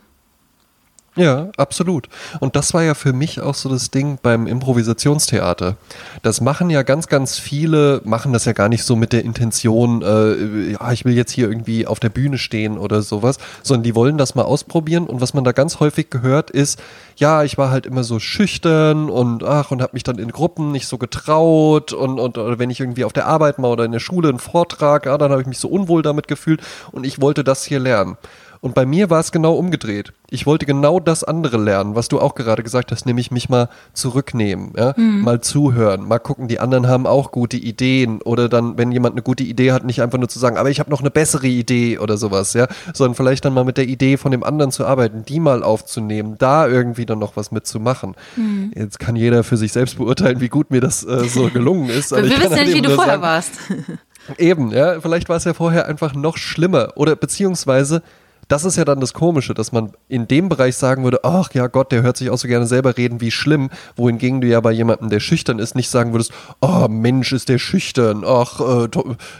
Ja, 1.17 1.49
absolut. 1.57 2.07
Und 2.39 2.55
das 2.55 2.73
war 2.73 2.83
ja 2.83 2.93
für 2.93 3.11
mich 3.11 3.41
auch 3.41 3.53
so 3.53 3.67
das 3.67 3.91
Ding 3.91 4.17
beim 4.21 4.47
Improvisationstheater. 4.47 5.75
Das 6.23 6.39
machen 6.39 6.69
ja 6.69 6.83
ganz, 6.83 7.07
ganz 7.07 7.37
viele, 7.37 7.99
machen 8.05 8.31
das 8.31 8.45
ja 8.45 8.53
gar 8.53 8.69
nicht 8.69 8.85
so 8.85 8.95
mit 8.95 9.11
der 9.11 9.25
Intention, 9.25 10.03
äh, 10.03 10.71
ja, 10.71 10.91
ich 10.93 11.03
will 11.03 11.13
jetzt 11.13 11.33
hier 11.33 11.49
irgendwie 11.49 11.85
auf 11.85 11.99
der 11.99 12.07
Bühne 12.07 12.37
stehen 12.37 12.77
oder 12.77 13.01
sowas, 13.01 13.39
sondern 13.61 13.83
die 13.83 13.93
wollen 13.93 14.17
das 14.17 14.35
mal 14.35 14.43
ausprobieren. 14.43 15.05
Und 15.05 15.19
was 15.19 15.33
man 15.33 15.43
da 15.43 15.51
ganz 15.51 15.81
häufig 15.81 16.09
gehört 16.09 16.49
ist, 16.49 16.81
ja, 17.17 17.43
ich 17.43 17.57
war 17.57 17.71
halt 17.71 17.85
immer 17.85 18.05
so 18.05 18.19
schüchtern 18.19 19.09
und 19.09 19.43
ach, 19.43 19.69
und 19.71 19.81
habe 19.81 19.91
mich 19.93 20.03
dann 20.03 20.17
in 20.17 20.31
Gruppen 20.31 20.71
nicht 20.71 20.87
so 20.87 20.97
getraut 20.97 21.91
und, 21.91 22.21
und 22.21 22.37
oder 22.37 22.57
wenn 22.57 22.69
ich 22.69 22.79
irgendwie 22.79 23.03
auf 23.03 23.11
der 23.11 23.27
Arbeit 23.27 23.59
mal 23.59 23.67
oder 23.67 23.83
in 23.83 23.91
der 23.91 23.99
Schule 23.99 24.29
einen 24.29 24.39
Vortrag, 24.39 25.07
ja, 25.07 25.17
dann 25.17 25.31
habe 25.31 25.41
ich 25.41 25.47
mich 25.47 25.59
so 25.59 25.67
unwohl 25.67 26.03
damit 26.03 26.29
gefühlt 26.29 26.61
und 26.93 27.05
ich 27.05 27.19
wollte 27.19 27.43
das 27.43 27.65
hier 27.65 27.81
lernen. 27.81 28.15
Und 28.61 28.75
bei 28.75 28.85
mir 28.85 29.09
war 29.09 29.19
es 29.19 29.31
genau 29.31 29.55
umgedreht. 29.55 30.13
Ich 30.29 30.45
wollte 30.45 30.67
genau 30.67 30.99
das 30.99 31.23
andere 31.23 31.57
lernen, 31.57 31.95
was 31.95 32.09
du 32.09 32.19
auch 32.19 32.35
gerade 32.35 32.61
gesagt 32.61 32.91
hast, 32.91 33.07
nämlich 33.07 33.31
mich 33.31 33.49
mal 33.49 33.69
zurücknehmen, 33.93 34.73
ja? 34.77 34.93
Mhm. 34.95 35.21
mal 35.21 35.41
zuhören, 35.41 36.07
mal 36.07 36.19
gucken, 36.19 36.47
die 36.47 36.59
anderen 36.59 36.87
haben 36.87 37.07
auch 37.07 37.31
gute 37.31 37.57
Ideen 37.57 38.21
oder 38.21 38.49
dann, 38.49 38.77
wenn 38.77 38.91
jemand 38.91 39.15
eine 39.15 39.23
gute 39.23 39.43
Idee 39.43 39.71
hat, 39.71 39.83
nicht 39.83 40.01
einfach 40.03 40.19
nur 40.19 40.29
zu 40.29 40.37
sagen, 40.37 40.57
aber 40.57 40.69
ich 40.69 40.79
habe 40.79 40.91
noch 40.91 40.99
eine 40.99 41.09
bessere 41.09 41.47
Idee 41.47 41.97
oder 41.97 42.17
sowas, 42.17 42.53
ja, 42.53 42.67
sondern 42.93 43.15
vielleicht 43.15 43.45
dann 43.45 43.53
mal 43.53 43.65
mit 43.65 43.77
der 43.77 43.87
Idee 43.87 44.17
von 44.17 44.31
dem 44.31 44.43
anderen 44.43 44.71
zu 44.71 44.85
arbeiten, 44.85 45.25
die 45.25 45.39
mal 45.39 45.63
aufzunehmen, 45.63 46.35
da 46.37 46.67
irgendwie 46.67 47.07
dann 47.07 47.17
noch 47.17 47.35
was 47.35 47.51
mitzumachen. 47.51 48.15
Mhm. 48.35 48.73
Jetzt 48.75 48.99
kann 48.99 49.15
jeder 49.15 49.43
für 49.43 49.57
sich 49.57 49.73
selbst 49.73 49.97
beurteilen, 49.97 50.39
wie 50.39 50.49
gut 50.49 50.69
mir 50.69 50.81
das 50.81 51.03
äh, 51.03 51.27
so 51.27 51.49
gelungen 51.53 51.89
ist. 51.89 52.11
Wir 52.11 52.23
wissen 52.23 52.41
ja 52.41 52.49
halt 52.51 52.67
nicht, 52.67 52.75
wie 52.75 52.81
du 52.83 52.91
vorher 52.91 53.13
sagen, 53.13 53.23
warst. 53.23 53.53
Eben, 54.37 54.69
ja, 54.71 55.01
vielleicht 55.01 55.29
war 55.29 55.37
es 55.37 55.45
ja 55.45 55.55
vorher 55.55 55.87
einfach 55.87 56.13
noch 56.13 56.37
schlimmer 56.37 56.93
oder 56.95 57.15
beziehungsweise 57.15 58.03
das 58.51 58.65
ist 58.65 58.75
ja 58.75 58.83
dann 58.83 58.99
das 58.99 59.13
Komische, 59.13 59.53
dass 59.53 59.71
man 59.71 59.93
in 60.09 60.27
dem 60.27 60.49
Bereich 60.49 60.75
sagen 60.75 61.05
würde, 61.05 61.23
ach 61.23 61.53
ja 61.53 61.67
Gott, 61.67 61.93
der 61.93 62.01
hört 62.01 62.17
sich 62.17 62.29
auch 62.29 62.37
so 62.37 62.49
gerne 62.49 62.67
selber 62.67 62.97
reden, 62.97 63.21
wie 63.21 63.31
schlimm, 63.31 63.69
wohingegen 63.95 64.41
du 64.41 64.47
ja 64.47 64.59
bei 64.59 64.73
jemandem, 64.73 65.09
der 65.09 65.21
schüchtern 65.21 65.57
ist, 65.57 65.75
nicht 65.75 65.89
sagen 65.89 66.11
würdest, 66.11 66.33
oh 66.59 66.87
Mensch, 66.89 67.31
ist 67.31 67.47
der 67.47 67.59
schüchtern, 67.59 68.23
ach, 68.25 68.59
äh, 68.59 68.87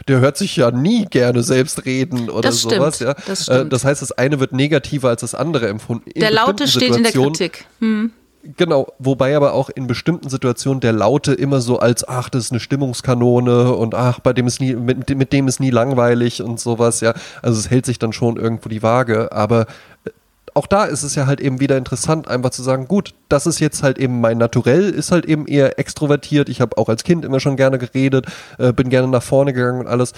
der 0.08 0.20
hört 0.20 0.38
sich 0.38 0.56
ja 0.56 0.70
nie 0.70 1.04
gerne 1.04 1.42
selbst 1.42 1.84
reden 1.84 2.30
oder 2.30 2.48
das 2.48 2.62
sowas. 2.62 2.96
Stimmt, 2.96 3.18
ja. 3.18 3.24
Das, 3.26 3.48
äh, 3.48 3.66
das 3.66 3.84
heißt, 3.84 4.00
das 4.00 4.12
eine 4.12 4.40
wird 4.40 4.52
negativer 4.52 5.10
als 5.10 5.20
das 5.20 5.34
andere 5.34 5.68
empfunden. 5.68 6.10
der 6.16 6.30
Laute 6.30 6.66
steht 6.66 6.96
in 6.96 7.02
der 7.02 7.12
Kritik. 7.12 7.66
Hm. 7.80 8.12
Genau, 8.44 8.92
wobei 8.98 9.36
aber 9.36 9.52
auch 9.52 9.70
in 9.70 9.86
bestimmten 9.86 10.28
Situationen 10.28 10.80
der 10.80 10.92
Laute 10.92 11.32
immer 11.32 11.60
so 11.60 11.78
als, 11.78 12.06
ach, 12.08 12.28
das 12.28 12.46
ist 12.46 12.50
eine 12.50 12.58
Stimmungskanone 12.58 13.72
und 13.72 13.94
ach, 13.94 14.18
bei 14.18 14.32
dem 14.32 14.48
ist 14.48 14.60
nie, 14.60 14.74
mit, 14.74 15.16
mit 15.16 15.32
dem 15.32 15.46
ist 15.46 15.60
nie 15.60 15.70
langweilig 15.70 16.42
und 16.42 16.58
sowas, 16.58 17.00
ja. 17.02 17.14
Also 17.40 17.60
es 17.60 17.70
hält 17.70 17.86
sich 17.86 18.00
dann 18.00 18.12
schon 18.12 18.36
irgendwo 18.38 18.68
die 18.68 18.82
Waage, 18.82 19.30
aber 19.30 19.66
äh, 20.04 20.10
auch 20.54 20.66
da 20.66 20.84
ist 20.84 21.04
es 21.04 21.14
ja 21.14 21.26
halt 21.26 21.40
eben 21.40 21.60
wieder 21.60 21.78
interessant, 21.78 22.26
einfach 22.26 22.50
zu 22.50 22.64
sagen, 22.64 22.88
gut, 22.88 23.14
das 23.28 23.46
ist 23.46 23.60
jetzt 23.60 23.84
halt 23.84 23.96
eben 23.98 24.20
mein 24.20 24.38
Naturell, 24.38 24.90
ist 24.90 25.12
halt 25.12 25.24
eben 25.24 25.46
eher 25.46 25.78
extrovertiert. 25.78 26.48
Ich 26.48 26.60
habe 26.60 26.76
auch 26.78 26.88
als 26.88 27.04
Kind 27.04 27.24
immer 27.24 27.38
schon 27.38 27.56
gerne 27.56 27.78
geredet, 27.78 28.26
äh, 28.58 28.72
bin 28.72 28.90
gerne 28.90 29.06
nach 29.06 29.22
vorne 29.22 29.52
gegangen 29.52 29.80
und 29.80 29.86
alles 29.86 30.14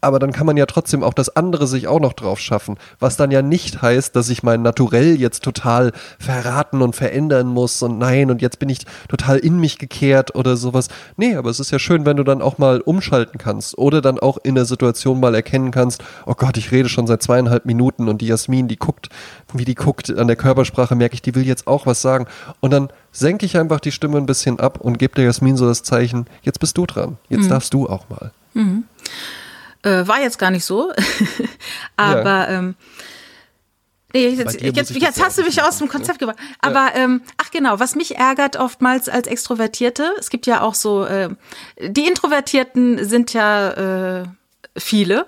aber 0.00 0.18
dann 0.18 0.32
kann 0.32 0.46
man 0.46 0.56
ja 0.56 0.66
trotzdem 0.66 1.02
auch 1.02 1.14
das 1.14 1.34
andere 1.36 1.66
sich 1.66 1.88
auch 1.88 2.00
noch 2.00 2.12
drauf 2.12 2.38
schaffen, 2.38 2.76
was 2.98 3.16
dann 3.16 3.30
ja 3.30 3.42
nicht 3.42 3.82
heißt, 3.82 4.14
dass 4.16 4.28
ich 4.28 4.42
mein 4.42 4.62
Naturell 4.62 5.20
jetzt 5.20 5.42
total 5.44 5.92
verraten 6.18 6.82
und 6.82 6.96
verändern 6.96 7.48
muss 7.48 7.82
und 7.82 7.98
nein 7.98 8.30
und 8.30 8.42
jetzt 8.42 8.58
bin 8.58 8.68
ich 8.68 8.86
total 9.08 9.38
in 9.38 9.58
mich 9.58 9.78
gekehrt 9.78 10.34
oder 10.34 10.56
sowas. 10.56 10.88
Nee, 11.16 11.36
aber 11.36 11.50
es 11.50 11.60
ist 11.60 11.70
ja 11.70 11.78
schön, 11.78 12.06
wenn 12.06 12.16
du 12.16 12.24
dann 12.24 12.42
auch 12.42 12.58
mal 12.58 12.80
umschalten 12.80 13.38
kannst 13.38 13.76
oder 13.78 14.00
dann 14.00 14.18
auch 14.18 14.38
in 14.42 14.54
der 14.54 14.64
Situation 14.64 15.20
mal 15.20 15.34
erkennen 15.34 15.70
kannst, 15.70 16.02
oh 16.26 16.34
Gott, 16.34 16.56
ich 16.56 16.72
rede 16.72 16.88
schon 16.88 17.06
seit 17.06 17.22
zweieinhalb 17.22 17.66
Minuten 17.66 18.08
und 18.08 18.20
die 18.20 18.26
Jasmin, 18.26 18.68
die 18.68 18.76
guckt, 18.76 19.08
wie 19.52 19.64
die 19.64 19.74
guckt 19.74 20.10
an 20.16 20.26
der 20.26 20.36
Körpersprache, 20.36 20.94
merke 20.94 21.14
ich, 21.14 21.22
die 21.22 21.34
will 21.34 21.46
jetzt 21.46 21.66
auch 21.66 21.86
was 21.86 22.02
sagen 22.02 22.26
und 22.60 22.72
dann 22.72 22.88
senke 23.12 23.44
ich 23.44 23.58
einfach 23.58 23.80
die 23.80 23.92
Stimme 23.92 24.18
ein 24.18 24.26
bisschen 24.26 24.60
ab 24.60 24.80
und 24.80 24.98
gebe 24.98 25.14
der 25.14 25.24
Jasmin 25.24 25.56
so 25.56 25.66
das 25.66 25.82
Zeichen, 25.82 26.26
jetzt 26.42 26.60
bist 26.60 26.76
du 26.78 26.86
dran, 26.86 27.16
jetzt 27.28 27.44
mhm. 27.44 27.48
darfst 27.48 27.74
du 27.74 27.88
auch 27.88 28.08
mal. 28.08 28.32
Mhm. 28.54 28.84
Äh, 29.82 30.06
war 30.06 30.20
jetzt 30.20 30.38
gar 30.38 30.50
nicht 30.50 30.64
so. 30.64 30.92
Aber 31.96 32.24
ja. 32.24 32.48
ähm, 32.48 32.74
Nee, 34.12 34.28
jetzt, 34.28 34.60
jetzt, 34.60 34.90
jetzt 34.90 35.22
hast 35.22 35.38
du 35.38 35.42
mich 35.42 35.62
aus 35.62 35.78
dem 35.78 35.88
Konzept 35.88 36.18
gebracht. 36.18 36.38
Aber 36.60 36.88
ja. 36.94 36.96
ähm, 36.96 37.22
ach 37.36 37.50
genau, 37.50 37.78
was 37.78 37.94
mich 37.94 38.16
ärgert 38.16 38.56
oftmals 38.56 39.08
als 39.08 39.28
Extrovertierte, 39.28 40.14
es 40.18 40.30
gibt 40.30 40.46
ja 40.46 40.62
auch 40.62 40.74
so, 40.74 41.04
äh, 41.04 41.28
die 41.80 42.08
Introvertierten 42.08 43.04
sind 43.04 43.32
ja 43.32 44.20
äh, 44.20 44.24
viele. 44.76 45.26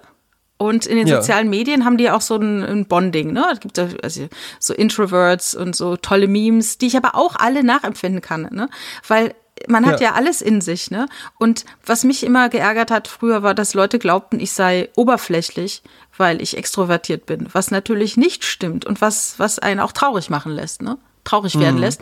Und 0.58 0.86
in 0.86 0.96
den 0.96 1.08
ja. 1.08 1.16
sozialen 1.16 1.50
Medien 1.50 1.84
haben 1.84 1.96
die 1.96 2.08
auch 2.08 2.20
so 2.20 2.36
ein, 2.36 2.62
ein 2.62 2.86
Bonding, 2.86 3.32
ne? 3.32 3.44
Es 3.52 3.58
gibt 3.58 3.80
also 3.80 4.28
so 4.60 4.74
Introverts 4.74 5.56
und 5.56 5.74
so 5.74 5.96
tolle 5.96 6.28
Memes, 6.28 6.78
die 6.78 6.86
ich 6.86 6.96
aber 6.96 7.16
auch 7.16 7.34
alle 7.34 7.64
nachempfinden 7.64 8.20
kann, 8.20 8.48
ne? 8.52 8.68
Weil 9.08 9.34
man 9.68 9.86
hat 9.86 10.00
ja. 10.00 10.10
ja. 10.10 10.14
alles 10.14 10.42
in 10.42 10.60
sich, 10.60 10.90
ne? 10.90 11.06
Und 11.38 11.64
was 11.84 12.04
mich 12.04 12.24
immer 12.24 12.48
geärgert 12.48 12.90
hat 12.90 13.08
früher 13.08 13.42
war, 13.42 13.54
dass 13.54 13.74
Leute 13.74 13.98
glaubten, 13.98 14.40
ich 14.40 14.52
sei 14.52 14.88
oberflächlich, 14.96 15.82
weil 16.16 16.42
ich 16.42 16.56
extrovertiert 16.56 17.26
bin, 17.26 17.48
was 17.52 17.70
natürlich 17.70 18.16
nicht 18.16 18.44
stimmt 18.44 18.84
und 18.84 19.00
was, 19.00 19.38
was 19.38 19.58
einen 19.58 19.80
auch 19.80 19.92
traurig 19.92 20.30
machen 20.30 20.52
lässt, 20.52 20.82
ne? 20.82 20.98
Traurig 21.24 21.58
werden 21.58 21.76
mhm. 21.76 21.82
lässt. 21.82 22.00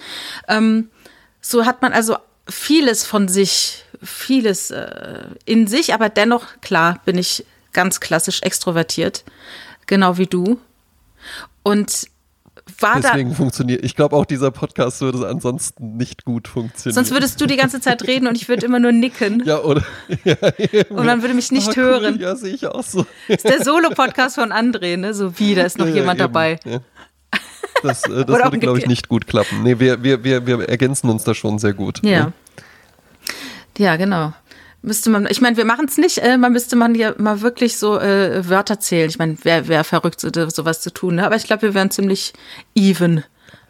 Ähm, 0.48 0.90
so 1.40 1.66
hat 1.66 1.82
man 1.82 1.92
also 1.92 2.16
vieles 2.48 3.04
von 3.04 3.28
sich, 3.28 3.84
vieles 4.02 4.70
äh, 4.70 5.24
in 5.44 5.66
sich, 5.66 5.94
aber 5.94 6.08
dennoch, 6.08 6.46
klar, 6.60 7.00
bin 7.04 7.18
ich 7.18 7.44
ganz 7.72 8.00
klassisch 8.00 8.42
extrovertiert, 8.42 9.24
genau 9.86 10.16
wie 10.16 10.26
du. 10.26 10.58
Und 11.62 12.08
war 12.82 13.00
Deswegen 13.00 13.34
funktioniert. 13.34 13.84
Ich 13.84 13.94
glaube 13.94 14.16
auch 14.16 14.24
dieser 14.24 14.50
Podcast 14.50 15.00
würde 15.00 15.28
ansonsten 15.28 15.96
nicht 15.96 16.24
gut 16.24 16.48
funktionieren. 16.48 16.94
Sonst 16.94 17.12
würdest 17.12 17.40
du 17.40 17.46
die 17.46 17.56
ganze 17.56 17.80
Zeit 17.80 18.06
reden 18.06 18.26
und 18.26 18.36
ich 18.36 18.48
würde 18.48 18.66
immer 18.66 18.78
nur 18.78 18.92
nicken. 18.92 19.42
Ja, 19.44 19.60
oder? 19.60 19.82
Ja, 20.24 20.36
und 20.90 21.06
man 21.06 21.22
würde 21.22 21.34
mich 21.34 21.50
nicht 21.50 21.70
ah, 21.70 21.76
hören. 21.76 22.18
Ja, 22.20 22.36
sehe 22.36 22.54
ich 22.54 22.66
auch 22.66 22.82
so. 22.82 23.06
Das 23.28 23.38
ist 23.38 23.48
der 23.48 23.64
Solo-Podcast 23.64 24.36
von 24.36 24.52
André, 24.52 24.96
ne? 24.96 25.14
So 25.14 25.38
wie, 25.38 25.54
da 25.54 25.62
ist 25.62 25.78
noch 25.78 25.86
ja, 25.86 25.94
jemand 25.94 26.20
eben. 26.20 26.32
dabei. 26.32 26.60
Ja. 26.64 26.80
Das, 27.82 28.04
äh, 28.04 28.24
das 28.26 28.28
würde, 28.28 28.58
glaube 28.58 28.78
ich, 28.78 28.86
nicht 28.86 29.08
gut 29.08 29.26
klappen. 29.26 29.62
Nee, 29.62 29.78
wir, 29.78 30.02
wir, 30.02 30.22
wir, 30.24 30.46
wir 30.46 30.68
ergänzen 30.68 31.08
uns 31.10 31.24
da 31.24 31.34
schon 31.34 31.58
sehr 31.58 31.72
gut. 31.72 32.00
Ja. 32.04 32.26
Ne? 32.26 32.32
Ja, 33.78 33.96
genau. 33.96 34.32
Müsste 34.82 35.10
man, 35.10 35.26
ich 35.30 35.42
meine, 35.42 35.56
wir 35.58 35.66
machen 35.66 35.86
es 35.88 35.98
nicht, 35.98 36.18
äh, 36.18 36.38
man 36.38 36.52
müsste 36.52 36.74
man 36.74 36.94
ja 36.94 37.14
mal 37.18 37.42
wirklich 37.42 37.76
so 37.76 37.98
äh, 37.98 38.48
Wörter 38.48 38.80
zählen. 38.80 39.10
Ich 39.10 39.18
meine, 39.18 39.36
wer 39.42 39.68
wär 39.68 39.84
verrückt, 39.84 40.20
so, 40.20 40.30
sowas 40.48 40.80
zu 40.80 40.92
tun, 40.92 41.16
ne? 41.16 41.26
aber 41.26 41.36
ich 41.36 41.44
glaube, 41.44 41.62
wir 41.62 41.74
wären 41.74 41.90
ziemlich 41.90 42.32
even, 42.74 43.22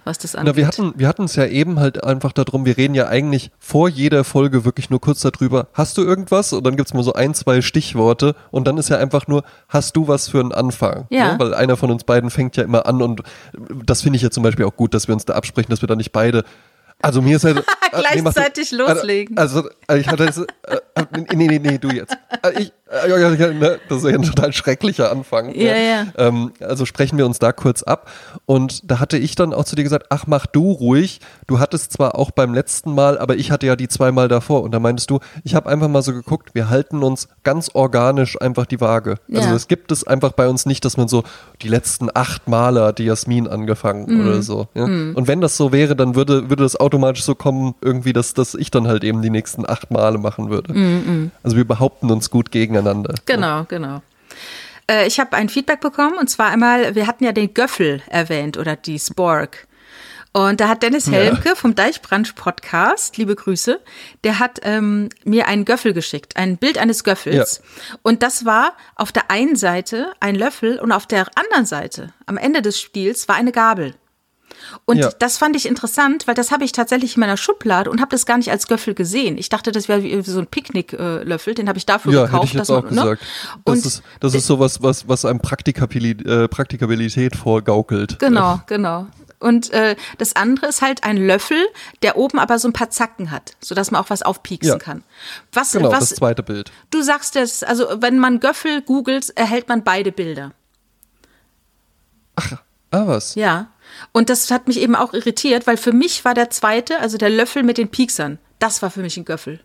was 0.05 0.19
das 0.19 0.37
angeht. 0.37 0.55
Na, 0.55 0.57
wir 0.57 0.67
hatten 0.69 0.93
wir 0.97 1.09
hatten 1.09 1.25
es 1.25 1.35
ja 1.35 1.47
eben 1.47 1.81
halt 1.81 2.05
einfach 2.05 2.33
darum, 2.33 2.65
wir 2.65 2.77
reden 2.77 2.95
ja 2.95 3.09
eigentlich 3.09 3.51
vor 3.59 3.89
jeder 3.89 4.23
Folge 4.23 4.65
wirklich 4.65 4.89
nur 4.89 5.01
kurz 5.01 5.21
darüber, 5.21 5.67
hast 5.75 5.99
du 5.99 6.03
irgendwas? 6.03 6.53
Und 6.53 6.65
dann 6.65 6.77
gibt 6.77 6.89
es 6.89 6.95
mal 6.95 7.03
so 7.03 7.13
ein, 7.13 7.35
zwei 7.35 7.61
Stichworte 7.61 8.37
und 8.53 8.69
dann 8.69 8.79
ist 8.79 8.89
ja 8.89 8.99
einfach 8.99 9.27
nur, 9.27 9.43
hast 9.69 9.97
du 9.97 10.07
was 10.07 10.29
für 10.29 10.39
einen 10.39 10.53
Anfang? 10.53 11.07
Ja. 11.11 11.33
Ne? 11.33 11.39
Weil 11.41 11.55
einer 11.55 11.77
von 11.77 11.91
uns 11.91 12.05
beiden 12.05 12.31
fängt 12.31 12.57
ja 12.57 12.63
immer 12.63 12.87
an 12.87 13.03
und 13.03 13.23
das 13.85 14.03
finde 14.03 14.17
ich 14.17 14.23
ja 14.23 14.31
zum 14.31 14.45
Beispiel 14.45 14.65
auch 14.65 14.77
gut, 14.77 14.95
dass 14.95 15.09
wir 15.09 15.15
uns 15.15 15.25
da 15.25 15.35
absprechen, 15.35 15.71
dass 15.71 15.83
wir 15.83 15.89
da 15.89 15.97
nicht 15.97 16.13
beide 16.13 16.45
also 17.03 17.23
mir 17.23 17.37
ist 17.37 17.45
halt. 17.45 17.65
Gleichzeitig 17.91 18.73
nee, 18.73 18.79
loslegen. 18.79 19.39
Also, 19.39 19.69
also 19.87 20.01
ich 20.01 20.09
hatte. 20.09 20.47
Äh, 20.65 21.05
nee, 21.35 21.47
nee, 21.47 21.59
nee, 21.59 21.79
du 21.79 21.89
jetzt. 21.89 22.17
Ich, 22.59 22.73
Ne, 22.91 23.79
das 23.89 23.99
ist 23.99 24.11
ja 24.11 24.17
ein 24.17 24.23
total 24.23 24.53
schrecklicher 24.53 25.13
Anfang. 25.13 25.55
Ja, 25.55 25.77
ja. 25.77 26.07
Ähm, 26.19 26.51
also 26.59 26.85
sprechen 26.85 27.19
wir 27.19 27.27
uns 27.27 27.39
da 27.39 27.53
kurz 27.53 27.85
ab. 27.85 28.11
Und 28.47 28.91
da 28.91 28.99
hatte 28.99 29.17
ich 29.17 29.37
dann 29.37 29.55
auch 29.55 29.65
zu 29.65 29.77
dir 29.77 29.85
gesagt, 29.85 30.07
ach, 30.11 30.27
mach 30.27 30.47
du 30.47 30.73
ruhig. 30.73 31.21
Du 31.47 31.61
hattest 31.61 31.93
zwar 31.93 32.17
auch 32.17 32.33
beim 32.33 32.53
letzten 32.53 32.93
Mal, 32.93 33.17
aber 33.17 33.37
ich 33.37 33.53
hatte 33.53 33.67
ja 33.67 33.77
die 33.77 33.87
zweimal 33.87 34.27
davor. 34.27 34.65
Und 34.65 34.73
da 34.73 34.81
meintest 34.81 35.09
du, 35.09 35.21
ich 35.45 35.55
habe 35.55 35.69
einfach 35.69 35.87
mal 35.87 36.03
so 36.03 36.13
geguckt, 36.13 36.51
wir 36.55 36.69
halten 36.69 37.05
uns 37.05 37.29
ganz 37.45 37.71
organisch 37.75 38.41
einfach 38.41 38.67
die 38.67 38.81
Waage. 38.81 39.17
Ja. 39.29 39.41
Also 39.41 39.55
es 39.55 39.69
gibt 39.69 39.93
es 39.93 40.05
einfach 40.05 40.33
bei 40.33 40.49
uns 40.49 40.67
nicht, 40.67 40.85
dass 40.85 40.97
man 40.97 41.07
so 41.07 41.23
die 41.63 41.69
letzten 41.69 42.09
acht 42.13 42.49
Male 42.49 42.83
hat 42.83 42.99
die 42.99 43.05
Jasmin 43.05 43.47
angefangen 43.47 44.07
mhm. 44.13 44.27
oder 44.27 44.43
so. 44.43 44.67
Ja? 44.75 44.89
Mhm. 44.89 45.15
Und 45.15 45.29
wenn 45.29 45.41
das 45.41 45.57
so 45.57 45.71
wäre, 45.71 45.95
dann 45.95 46.17
würde, 46.17 46.51
würde 46.51 46.65
das 46.65 46.75
automatisch 46.75 47.23
so 47.23 47.37
kommen, 47.37 47.77
irgendwie, 47.81 48.13
dass, 48.13 48.35
dass 48.35 48.57
ich 48.57 48.73
dann 48.73 48.89
halt 48.89 49.05
eben 49.05 49.23
die 49.23 49.31
nächsten 49.31 49.65
acht 49.69 49.93
Male 49.93 50.19
machen 50.19 50.51
würde. 50.51 50.75
Mhm. 50.75 51.31
Also 51.45 51.57
wir 51.57 51.65
behaupten 51.65 52.11
uns 52.11 52.31
gut 52.31 52.51
gegen 52.51 52.80
gegeneinander. 52.83 53.15
Genau, 53.27 53.65
genau. 53.65 54.03
Äh, 54.91 55.07
ich 55.07 55.21
habe 55.21 55.37
ein 55.37 55.49
Feedback 55.49 55.81
bekommen 55.81 56.19
und 56.19 56.29
zwar 56.29 56.51
einmal, 56.51 56.95
wir 56.95 57.07
hatten 57.07 57.25
ja 57.25 57.33
den 57.33 57.55
Göffel 57.55 58.03
erwähnt 58.09 58.57
oder 58.57 58.77
die 58.77 58.99
Spork. 58.99 59.67
Und 60.33 60.61
da 60.61 60.69
hat 60.69 60.85
Dennis 60.85 61.11
Helmke 61.11 61.49
ja. 61.51 61.55
vom 61.57 61.75
Deichbrand 61.75 62.37
Podcast, 62.37 63.17
liebe 63.17 63.35
Grüße, 63.35 63.81
der 64.23 64.39
hat 64.39 64.61
ähm, 64.63 65.09
mir 65.25 65.49
einen 65.49 65.65
Göffel 65.65 65.93
geschickt, 65.93 66.37
ein 66.37 66.57
Bild 66.57 66.79
eines 66.79 67.03
Göffels. 67.03 67.61
Ja. 67.65 67.99
Und 68.03 68.23
das 68.23 68.45
war 68.45 68.75
auf 68.95 69.11
der 69.11 69.29
einen 69.31 69.57
Seite 69.57 70.13
ein 70.21 70.37
Löffel 70.37 70.79
und 70.79 70.93
auf 70.93 71.07
der 71.07 71.27
anderen 71.35 71.67
Seite, 71.67 72.13
am 72.27 72.37
Ende 72.37 72.63
des 72.63 72.81
Spiels, 72.81 73.27
war 73.27 73.35
eine 73.35 73.51
Gabel. 73.51 73.95
Und 74.85 74.99
ja. 74.99 75.11
das 75.19 75.39
fand 75.39 75.57
ich 75.57 75.67
interessant, 75.67 76.27
weil 76.27 76.35
das 76.35 76.51
habe 76.51 76.65
ich 76.65 76.73
tatsächlich 76.73 77.17
in 77.17 77.21
meiner 77.21 77.37
Schublade 77.37 77.91
und 77.91 78.01
habe 78.01 78.11
das 78.11 78.27
gar 78.27 78.37
nicht 78.37 78.51
als 78.51 78.67
Göffel 78.67 78.95
gesehen. 78.95 79.39
Ich 79.39 79.49
dachte, 79.49 79.73
das 79.73 79.89
wäre 79.89 80.03
wie 80.03 80.23
so 80.23 80.39
ein 80.39 80.47
Picknicklöffel, 80.47 81.55
den 81.55 81.69
habe 81.69 81.79
ich 81.79 81.87
dafür 81.87 82.13
ja, 82.13 82.25
gekauft. 82.27 82.43
Hätte 82.43 82.47
ich 82.47 82.59
jetzt 82.59 82.71
auch 82.71 82.85
man, 82.85 82.95
ne? 82.95 83.03
gesagt. 83.03 83.23
Ne? 83.23 83.63
Das, 83.65 83.87
ist, 83.87 84.03
das 84.21 84.35
ist 84.35 84.47
sowas, 84.47 84.83
was, 84.83 85.09
was 85.09 85.25
einem 85.25 85.41
Praktikabilität, 85.41 86.27
äh, 86.27 86.49
Praktikabilität 86.49 87.37
vorgaukelt. 87.37 88.19
Genau, 88.19 88.61
genau. 88.67 89.07
Und 89.41 89.73
äh, 89.73 89.97
das 90.19 90.37
andere 90.37 90.67
ist 90.67 90.83
halt 90.83 91.03
ein 91.03 91.17
Löffel, 91.17 91.67
der 92.03 92.17
oben 92.19 92.39
aber 92.39 92.59
so 92.59 92.69
ein 92.69 92.75
paar 92.75 92.91
Zacken 92.91 93.31
hat, 93.31 93.57
sodass 93.61 93.91
man 93.91 94.03
auch 94.03 94.11
was 94.11 94.23
aufpieksen 94.23 94.73
ja. 94.73 94.79
kann. 94.79 95.03
Was, 95.53 95.73
genau, 95.73 95.91
was, 95.91 96.11
das 96.11 96.15
zweite 96.17 96.43
Bild. 96.43 96.71
Du 96.91 97.03
sagst 97.03 97.37
es, 97.37 97.63
also 97.63 97.87
wenn 98.03 98.19
man 98.19 98.41
Göffel 98.41 98.83
googelt, 98.83 99.31
erhält 99.37 99.69
man 99.69 99.83
beide 99.83 100.13
Bilder. 100.13 100.53
Ach, 102.37 102.53
ah 102.91 103.07
was? 103.07 103.35
Ja. 103.35 103.69
Und 104.13 104.31
das 104.31 104.51
hat 104.51 104.69
mich 104.69 104.81
eben 104.81 104.95
auch 104.95 105.13
irritiert, 105.13 105.67
weil 105.67 105.77
für 105.77 105.93
mich 105.93 106.25
war 106.25 106.35
der 106.35 106.51
zweite, 106.51 107.01
also 107.01 107.19
der 107.19 107.31
Löffel 107.31 107.63
mit 107.63 107.79
den 107.79 107.89
Pieksern, 107.89 108.39
das 108.59 108.83
war 108.83 108.91
für 108.91 109.01
mich 109.01 109.17
ein 109.17 109.25
Göffel. 109.25 109.61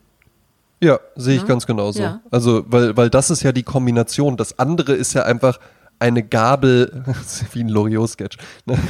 Ja, 0.81 0.99
sehe 1.15 1.35
ich 1.35 1.41
ja. 1.41 1.47
ganz 1.47 1.65
genauso. 1.65 2.01
Ja. 2.01 2.21
Also, 2.31 2.63
weil, 2.67 2.95
weil 2.97 3.09
das 3.09 3.29
ist 3.29 3.43
ja 3.43 3.51
die 3.51 3.63
Kombination. 3.63 4.37
Das 4.37 4.59
andere 4.59 4.93
ist 4.93 5.13
ja 5.13 5.23
einfach 5.23 5.59
eine 5.99 6.23
Gabel, 6.23 7.03
wie 7.53 7.61
ein 7.61 7.69
Loriot-Sketch. 7.69 8.37
Ne? 8.65 8.77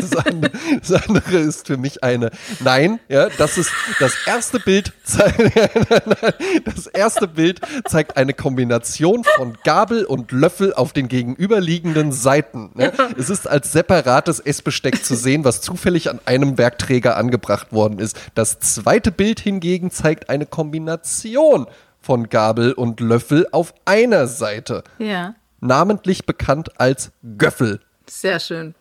Das, 0.00 0.16
andere, 0.16 0.52
das 0.80 1.08
andere 1.08 1.38
ist 1.38 1.66
für 1.66 1.76
mich 1.76 2.02
eine, 2.02 2.30
nein, 2.60 3.00
ja, 3.08 3.28
das 3.38 3.58
ist, 3.58 3.70
das 3.98 4.14
erste 4.26 4.58
Bild, 4.60 4.92
das 6.64 6.86
erste 6.86 7.28
Bild 7.28 7.60
zeigt 7.86 8.16
eine 8.16 8.32
Kombination 8.32 9.24
von 9.36 9.56
Gabel 9.64 10.04
und 10.04 10.32
Löffel 10.32 10.72
auf 10.74 10.92
den 10.92 11.08
gegenüberliegenden 11.08 12.12
Seiten. 12.12 12.70
Ne? 12.74 12.92
Es 13.18 13.30
ist 13.30 13.48
als 13.48 13.72
separates 13.72 14.40
Essbesteck 14.40 15.04
zu 15.04 15.14
sehen, 15.14 15.44
was 15.44 15.60
zufällig 15.60 16.10
an 16.10 16.20
einem 16.24 16.58
Werkträger 16.58 17.16
angebracht 17.16 17.72
worden 17.72 17.98
ist. 17.98 18.18
Das 18.34 18.58
zweite 18.60 19.12
Bild 19.12 19.40
hingegen 19.40 19.90
zeigt 19.90 20.28
eine 20.30 20.46
Kombination 20.46 21.66
von 22.00 22.28
Gabel 22.28 22.72
und 22.72 23.00
Löffel 23.00 23.46
auf 23.52 23.74
einer 23.84 24.26
Seite. 24.26 24.84
Ja 24.98 25.34
namentlich 25.60 26.26
bekannt 26.26 26.80
als 26.80 27.12
Göffel. 27.38 27.80
Sehr 28.08 28.40
schön. 28.40 28.74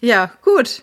Ja, 0.00 0.32
gut. 0.42 0.82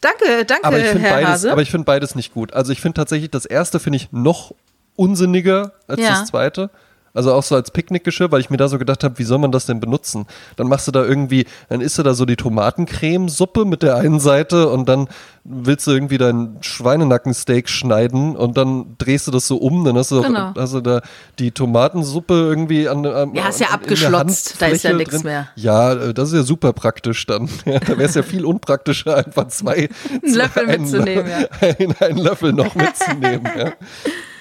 Danke, 0.00 0.44
danke, 0.44 0.64
aber 0.64 0.78
ich 0.78 0.84
Herr 0.84 1.14
beides, 1.14 1.28
Hase. 1.28 1.52
Aber 1.52 1.62
ich 1.62 1.70
finde 1.70 1.84
beides 1.84 2.14
nicht 2.14 2.34
gut. 2.34 2.52
Also 2.52 2.72
ich 2.72 2.80
finde 2.80 2.96
tatsächlich, 2.96 3.30
das 3.30 3.46
erste 3.46 3.80
finde 3.80 3.96
ich 3.96 4.12
noch 4.12 4.54
unsinniger 4.96 5.72
als 5.86 6.00
ja. 6.00 6.10
das 6.10 6.26
zweite. 6.26 6.70
Also 7.14 7.32
auch 7.32 7.44
so 7.44 7.54
als 7.54 7.70
Picknickgeschirr, 7.70 8.32
weil 8.32 8.40
ich 8.40 8.50
mir 8.50 8.56
da 8.56 8.66
so 8.66 8.76
gedacht 8.76 9.04
habe, 9.04 9.18
wie 9.18 9.24
soll 9.24 9.38
man 9.38 9.52
das 9.52 9.66
denn 9.66 9.78
benutzen? 9.78 10.26
Dann 10.56 10.66
machst 10.66 10.88
du 10.88 10.92
da 10.92 11.04
irgendwie, 11.04 11.46
dann 11.68 11.80
isst 11.80 11.96
du 11.96 12.02
da 12.02 12.12
so 12.12 12.26
die 12.26 12.34
Tomatencremesuppe 12.34 13.64
mit 13.64 13.84
der 13.84 13.96
einen 13.96 14.18
Seite 14.18 14.68
und 14.68 14.88
dann 14.88 15.08
willst 15.44 15.86
du 15.86 15.92
irgendwie 15.92 16.18
dein 16.18 16.56
Schweinenackensteak 16.60 17.68
schneiden 17.68 18.34
und 18.34 18.56
dann 18.56 18.96
drehst 18.98 19.28
du 19.28 19.30
das 19.30 19.46
so 19.46 19.58
um, 19.58 19.84
dann 19.84 19.96
hast 19.96 20.10
du, 20.10 20.22
genau. 20.22 20.50
auch, 20.50 20.54
hast 20.56 20.74
du 20.74 20.80
da 20.80 21.02
die 21.38 21.52
Tomatensuppe 21.52 22.34
irgendwie 22.34 22.88
an, 22.88 23.06
an 23.06 23.32
Ja, 23.34 23.44
hast 23.44 23.60
ja 23.60 23.68
abgeschlotzt, 23.68 24.56
da 24.60 24.66
ist 24.66 24.82
ja 24.82 24.92
nichts 24.92 25.22
mehr. 25.22 25.48
Ja, 25.54 25.92
äh, 25.92 26.14
das 26.14 26.30
ist 26.30 26.34
ja 26.34 26.42
super 26.42 26.72
praktisch 26.72 27.26
dann. 27.26 27.48
Ja, 27.64 27.78
da 27.78 27.96
wäre 27.96 28.04
es 28.04 28.14
ja 28.14 28.22
viel 28.22 28.44
unpraktischer, 28.44 29.16
einfach 29.16 29.48
zwei, 29.48 29.88
einen 30.22 30.34
Löffel 30.34 30.66
mitzunehmen, 30.66 31.26
ja. 31.26 31.46
Einen, 31.60 31.94
einen 32.00 32.18
Löffel 32.18 32.52
noch 32.52 32.74
mitzunehmen, 32.74 33.48
ja. 33.56 33.72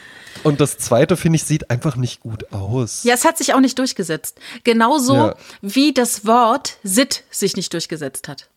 Und 0.43 0.61
das 0.61 0.77
zweite, 0.77 1.17
finde 1.17 1.37
ich, 1.37 1.43
sieht 1.43 1.69
einfach 1.69 1.95
nicht 1.95 2.21
gut 2.21 2.51
aus. 2.51 3.03
Ja, 3.03 3.13
es 3.13 3.25
hat 3.25 3.37
sich 3.37 3.53
auch 3.53 3.59
nicht 3.59 3.77
durchgesetzt. 3.79 4.39
Genauso 4.63 5.15
ja. 5.15 5.35
wie 5.61 5.93
das 5.93 6.25
Wort 6.25 6.77
Sit 6.83 7.23
sich 7.31 7.55
nicht 7.55 7.73
durchgesetzt 7.73 8.27
hat. 8.27 8.49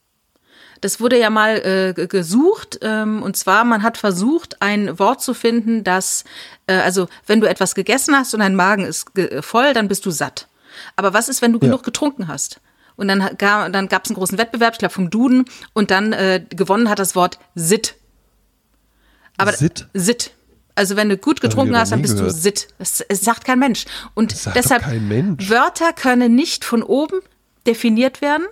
Das 0.80 1.01
wurde 1.01 1.18
ja 1.18 1.30
mal 1.30 1.95
äh, 1.97 2.07
gesucht 2.07 2.78
ähm, 2.82 3.22
und 3.22 3.37
zwar 3.37 3.64
man 3.64 3.82
hat 3.82 3.97
versucht 3.97 4.61
ein 4.61 4.99
Wort 4.99 5.22
zu 5.22 5.32
finden, 5.32 5.84
das 5.84 6.24
äh, 6.66 6.74
also 6.74 7.09
wenn 7.26 7.41
du 7.41 7.49
etwas 7.49 7.74
gegessen 7.74 8.14
hast 8.14 8.34
und 8.34 8.41
dein 8.41 8.55
Magen 8.55 8.84
ist 8.84 9.07
voll, 9.41 9.72
dann 9.72 9.89
bist 9.89 10.05
du 10.05 10.11
satt. 10.11 10.49
Aber 10.95 11.14
was 11.14 11.30
ist, 11.30 11.41
wenn 11.41 11.53
du 11.53 11.59
ja. 11.59 11.66
genug 11.66 11.82
getrunken 11.82 12.28
hast? 12.28 12.61
Und 12.97 13.09
dann, 13.09 13.37
dann 13.39 13.89
gab 13.89 14.05
es 14.05 14.11
einen 14.11 14.16
großen 14.16 14.39
Wettbewerb, 14.39 14.74
ich 14.74 14.78
glaube 14.78 14.95
vom 14.95 15.11
Duden, 15.11 15.45
und 15.74 15.91
dann 15.91 16.12
äh, 16.12 16.43
gewonnen 16.49 16.89
hat 16.89 16.99
das 16.99 17.14
Wort 17.14 17.39
Sit. 17.55 17.95
Aber 19.37 19.53
Sit? 19.53 19.87
Sit. 19.93 20.32
Also 20.77 20.95
wenn 20.95 21.09
du 21.09 21.16
gut 21.16 21.41
getrunken 21.41 21.77
hast, 21.77 21.91
dann 21.91 22.03
bist 22.03 22.16
gehört. 22.16 22.33
du 22.33 22.37
Sit. 22.37 22.68
Das, 22.79 23.03
das, 23.09 23.20
sagt 23.22 23.47
kein 23.47 23.59
Mensch. 23.59 23.87
Und 24.14 24.37
deshalb, 24.55 24.87
Mensch. 25.01 25.49
Wörter 25.49 25.93
können 25.95 26.35
nicht 26.35 26.66
von 26.66 26.83
oben 26.83 27.20
definiert 27.66 28.20
werden, 28.20 28.45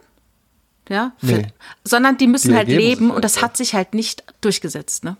ja, 0.89 1.13
für, 1.19 1.27
nee. 1.27 1.47
sondern 1.85 2.17
die 2.17 2.27
müssen 2.27 2.51
die 2.51 2.57
halt 2.57 2.69
leben 2.69 3.11
und 3.11 3.25
das 3.25 3.43
hat 3.43 3.57
sich 3.57 3.75
halt 3.75 3.95
nicht 3.95 4.25
durchgesetzt, 4.41 5.05
ne? 5.05 5.17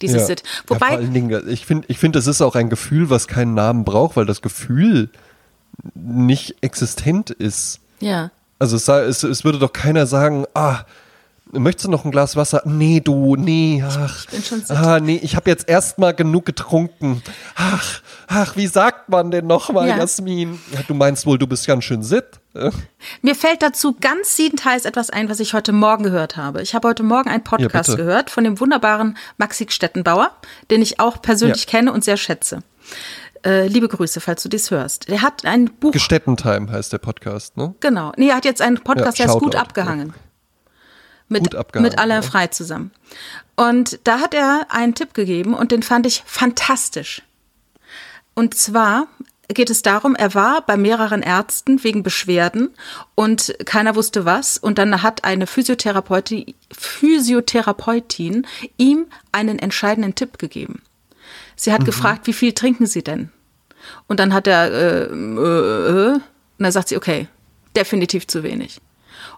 Dieses 0.00 0.22
ja. 0.22 0.26
Sit. 0.26 0.44
Wobei, 0.68 0.86
ja, 0.86 0.92
vor 0.92 0.98
allen 0.98 1.12
Dingen, 1.12 1.48
ich 1.48 1.66
finde, 1.66 1.86
ich 1.88 1.98
finde, 1.98 2.20
es 2.20 2.28
ist 2.28 2.40
auch 2.40 2.54
ein 2.54 2.70
Gefühl, 2.70 3.10
was 3.10 3.26
keinen 3.26 3.54
Namen 3.54 3.84
braucht, 3.84 4.16
weil 4.16 4.26
das 4.26 4.40
Gefühl 4.40 5.10
nicht 5.94 6.56
existent 6.60 7.30
ist. 7.30 7.80
Ja. 7.98 8.30
Also 8.60 8.76
es, 8.76 8.86
es, 8.88 9.24
es 9.24 9.44
würde 9.44 9.58
doch 9.58 9.72
keiner 9.72 10.06
sagen, 10.06 10.44
ah, 10.54 10.84
Möchtest 11.52 11.86
du 11.86 11.90
noch 11.90 12.04
ein 12.04 12.10
Glas 12.10 12.36
Wasser? 12.36 12.62
Nee, 12.66 13.00
du, 13.00 13.36
nee, 13.36 13.82
ach. 13.86 14.24
Ich 14.24 14.30
bin 14.30 14.42
schon 14.42 14.60
sick. 14.60 14.76
Ah, 14.76 15.00
nee, 15.00 15.18
ich 15.22 15.34
habe 15.34 15.48
jetzt 15.48 15.68
erstmal 15.68 16.12
genug 16.12 16.44
getrunken. 16.44 17.22
Ach, 17.54 18.00
ach, 18.26 18.56
wie 18.56 18.66
sagt 18.66 19.08
man 19.08 19.30
denn 19.30 19.46
nochmal, 19.46 19.88
ja. 19.88 19.96
Jasmin? 19.96 20.58
Du 20.86 20.94
meinst 20.94 21.24
wohl, 21.24 21.38
du 21.38 21.46
bist 21.46 21.66
ganz 21.66 21.84
schön 21.84 22.02
sitt? 22.02 22.40
Mir 23.22 23.34
fällt 23.34 23.62
dazu 23.62 23.96
ganz 23.98 24.36
siedend 24.36 24.64
heiß 24.64 24.84
etwas 24.84 25.10
ein, 25.10 25.30
was 25.30 25.40
ich 25.40 25.54
heute 25.54 25.72
Morgen 25.72 26.02
gehört 26.02 26.36
habe. 26.36 26.60
Ich 26.60 26.74
habe 26.74 26.88
heute 26.88 27.02
Morgen 27.02 27.30
einen 27.30 27.44
Podcast 27.44 27.90
ja, 27.90 27.96
gehört 27.96 28.30
von 28.30 28.44
dem 28.44 28.60
wunderbaren 28.60 29.16
Maxi 29.38 29.66
Stettenbauer, 29.68 30.32
den 30.70 30.82
ich 30.82 31.00
auch 31.00 31.22
persönlich 31.22 31.64
ja. 31.64 31.70
kenne 31.70 31.92
und 31.92 32.04
sehr 32.04 32.16
schätze. 32.16 32.62
Äh, 33.44 33.68
liebe 33.68 33.88
Grüße, 33.88 34.20
falls 34.20 34.42
du 34.42 34.48
dies 34.48 34.70
hörst. 34.70 35.08
Der 35.08 35.22
hat 35.22 35.44
ein 35.44 35.66
Buch. 35.66 35.92
Gestettentime 35.92 36.70
heißt 36.70 36.92
der 36.92 36.98
Podcast, 36.98 37.56
ne? 37.56 37.74
Genau. 37.80 38.12
Nee, 38.16 38.30
er 38.30 38.36
hat 38.36 38.44
jetzt 38.44 38.60
einen 38.60 38.78
Podcast, 38.78 39.18
der 39.18 39.26
ist 39.26 39.38
gut 39.38 39.54
abgehangen 39.54 40.12
mit, 41.28 41.54
mit 41.74 41.98
Alain 41.98 42.22
Frei 42.22 42.48
zusammen. 42.48 42.90
Und 43.56 44.00
da 44.04 44.20
hat 44.20 44.34
er 44.34 44.66
einen 44.70 44.94
Tipp 44.94 45.14
gegeben 45.14 45.54
und 45.54 45.72
den 45.72 45.82
fand 45.82 46.06
ich 46.06 46.22
fantastisch. 46.26 47.22
Und 48.34 48.54
zwar 48.54 49.08
geht 49.48 49.70
es 49.70 49.82
darum, 49.82 50.14
er 50.14 50.34
war 50.34 50.64
bei 50.64 50.76
mehreren 50.76 51.22
Ärzten 51.22 51.82
wegen 51.82 52.02
Beschwerden 52.02 52.70
und 53.14 53.56
keiner 53.64 53.96
wusste 53.96 54.24
was. 54.24 54.58
Und 54.58 54.78
dann 54.78 55.02
hat 55.02 55.24
eine 55.24 55.46
Physiotherapeutin, 55.46 56.54
Physiotherapeutin 56.70 58.46
ihm 58.76 59.06
einen 59.32 59.58
entscheidenden 59.58 60.14
Tipp 60.14 60.38
gegeben. 60.38 60.82
Sie 61.56 61.72
hat 61.72 61.80
mhm. 61.80 61.86
gefragt, 61.86 62.26
wie 62.26 62.32
viel 62.32 62.52
trinken 62.52 62.86
Sie 62.86 63.02
denn? 63.02 63.30
Und 64.06 64.20
dann 64.20 64.34
hat 64.34 64.46
er, 64.46 64.70
äh, 64.70 65.04
äh, 65.04 65.10
äh, 65.10 66.12
und 66.12 66.22
dann 66.58 66.72
sagt 66.72 66.88
sie, 66.88 66.96
okay, 66.96 67.28
definitiv 67.74 68.26
zu 68.26 68.42
wenig 68.42 68.80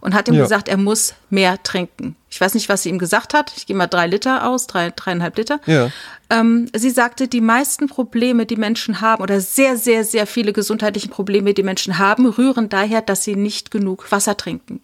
und 0.01 0.15
hat 0.15 0.29
ihm 0.29 0.35
ja. 0.35 0.43
gesagt, 0.43 0.69
er 0.69 0.77
muss 0.77 1.15
mehr 1.29 1.63
trinken. 1.63 2.17
Ich 2.33 2.41
weiß 2.41 2.55
nicht, 2.55 2.69
was 2.69 2.85
sie 2.85 2.91
ihm 2.91 2.99
gesagt 2.99 3.35
hat. 3.35 3.53
Ich 3.57 3.67
gehe 3.67 3.75
mal 3.75 3.89
drei 3.89 4.07
Liter 4.07 4.47
aus, 4.47 4.69
drei, 4.69 4.91
dreieinhalb 4.91 5.37
Liter. 5.37 5.61
Ja. 5.67 5.91
Ähm, 6.31 6.69
sie 6.75 6.91
sagte, 6.91 7.27
die 7.27 7.41
meisten 7.41 7.89
Probleme, 7.89 8.47
die 8.47 8.55
Menschen 8.55 9.01
haben, 9.01 9.21
oder 9.21 9.41
sehr, 9.41 9.77
sehr, 9.77 10.05
sehr 10.05 10.29
viele 10.29 10.53
gesundheitliche 10.53 11.09
Probleme, 11.09 11.55
die 11.55 11.65
Menschen 11.65 11.99
haben, 11.99 12.27
rühren 12.27 12.69
daher, 12.69 13.03
dass 13.03 13.25
sie 13.25 13.35
nicht 13.35 13.73
genug 13.73 14.13
Wasser 14.13 14.37
trinken. 14.37 14.81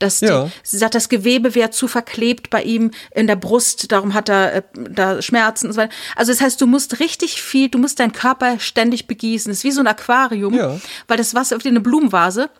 Dass 0.00 0.20
ja. 0.20 0.46
die, 0.46 0.50
sie 0.64 0.78
sagt, 0.78 0.96
das 0.96 1.08
Gewebe 1.08 1.54
wäre 1.54 1.70
zu 1.70 1.86
verklebt 1.86 2.50
bei 2.50 2.64
ihm 2.64 2.90
in 3.14 3.28
der 3.28 3.36
Brust, 3.36 3.92
darum 3.92 4.12
hat 4.12 4.28
er 4.28 4.54
äh, 4.56 4.62
da 4.74 5.22
Schmerzen 5.22 5.66
und 5.68 5.74
so 5.74 5.80
weiter. 5.80 5.94
Also 6.16 6.32
das 6.32 6.40
heißt, 6.40 6.60
du 6.60 6.66
musst 6.66 6.98
richtig 6.98 7.40
viel, 7.40 7.68
du 7.68 7.78
musst 7.78 8.00
deinen 8.00 8.12
Körper 8.12 8.58
ständig 8.58 9.06
begießen. 9.06 9.48
Das 9.48 9.58
ist 9.58 9.64
wie 9.64 9.70
so 9.70 9.80
ein 9.80 9.86
Aquarium, 9.86 10.54
ja. 10.54 10.80
weil 11.06 11.16
das 11.16 11.36
Wasser 11.36 11.54
auf 11.54 11.64
eine 11.64 11.80
Blumenvase 11.80 12.50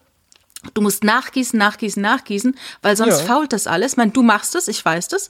Du 0.75 0.83
musst 0.83 1.05
nachgießen, 1.05 1.59
nachgießen, 1.59 2.03
nachgießen, 2.03 2.55
weil 2.83 2.95
sonst 2.95 3.21
ja. 3.21 3.25
fault 3.25 3.53
das 3.55 3.67
alles. 3.67 3.93
Ich 3.93 3.97
meine, 3.97 4.11
du 4.11 4.23
machst 4.23 4.55
es, 4.55 4.69
ich 4.69 4.85
weiß 4.85 5.09
das. 5.09 5.29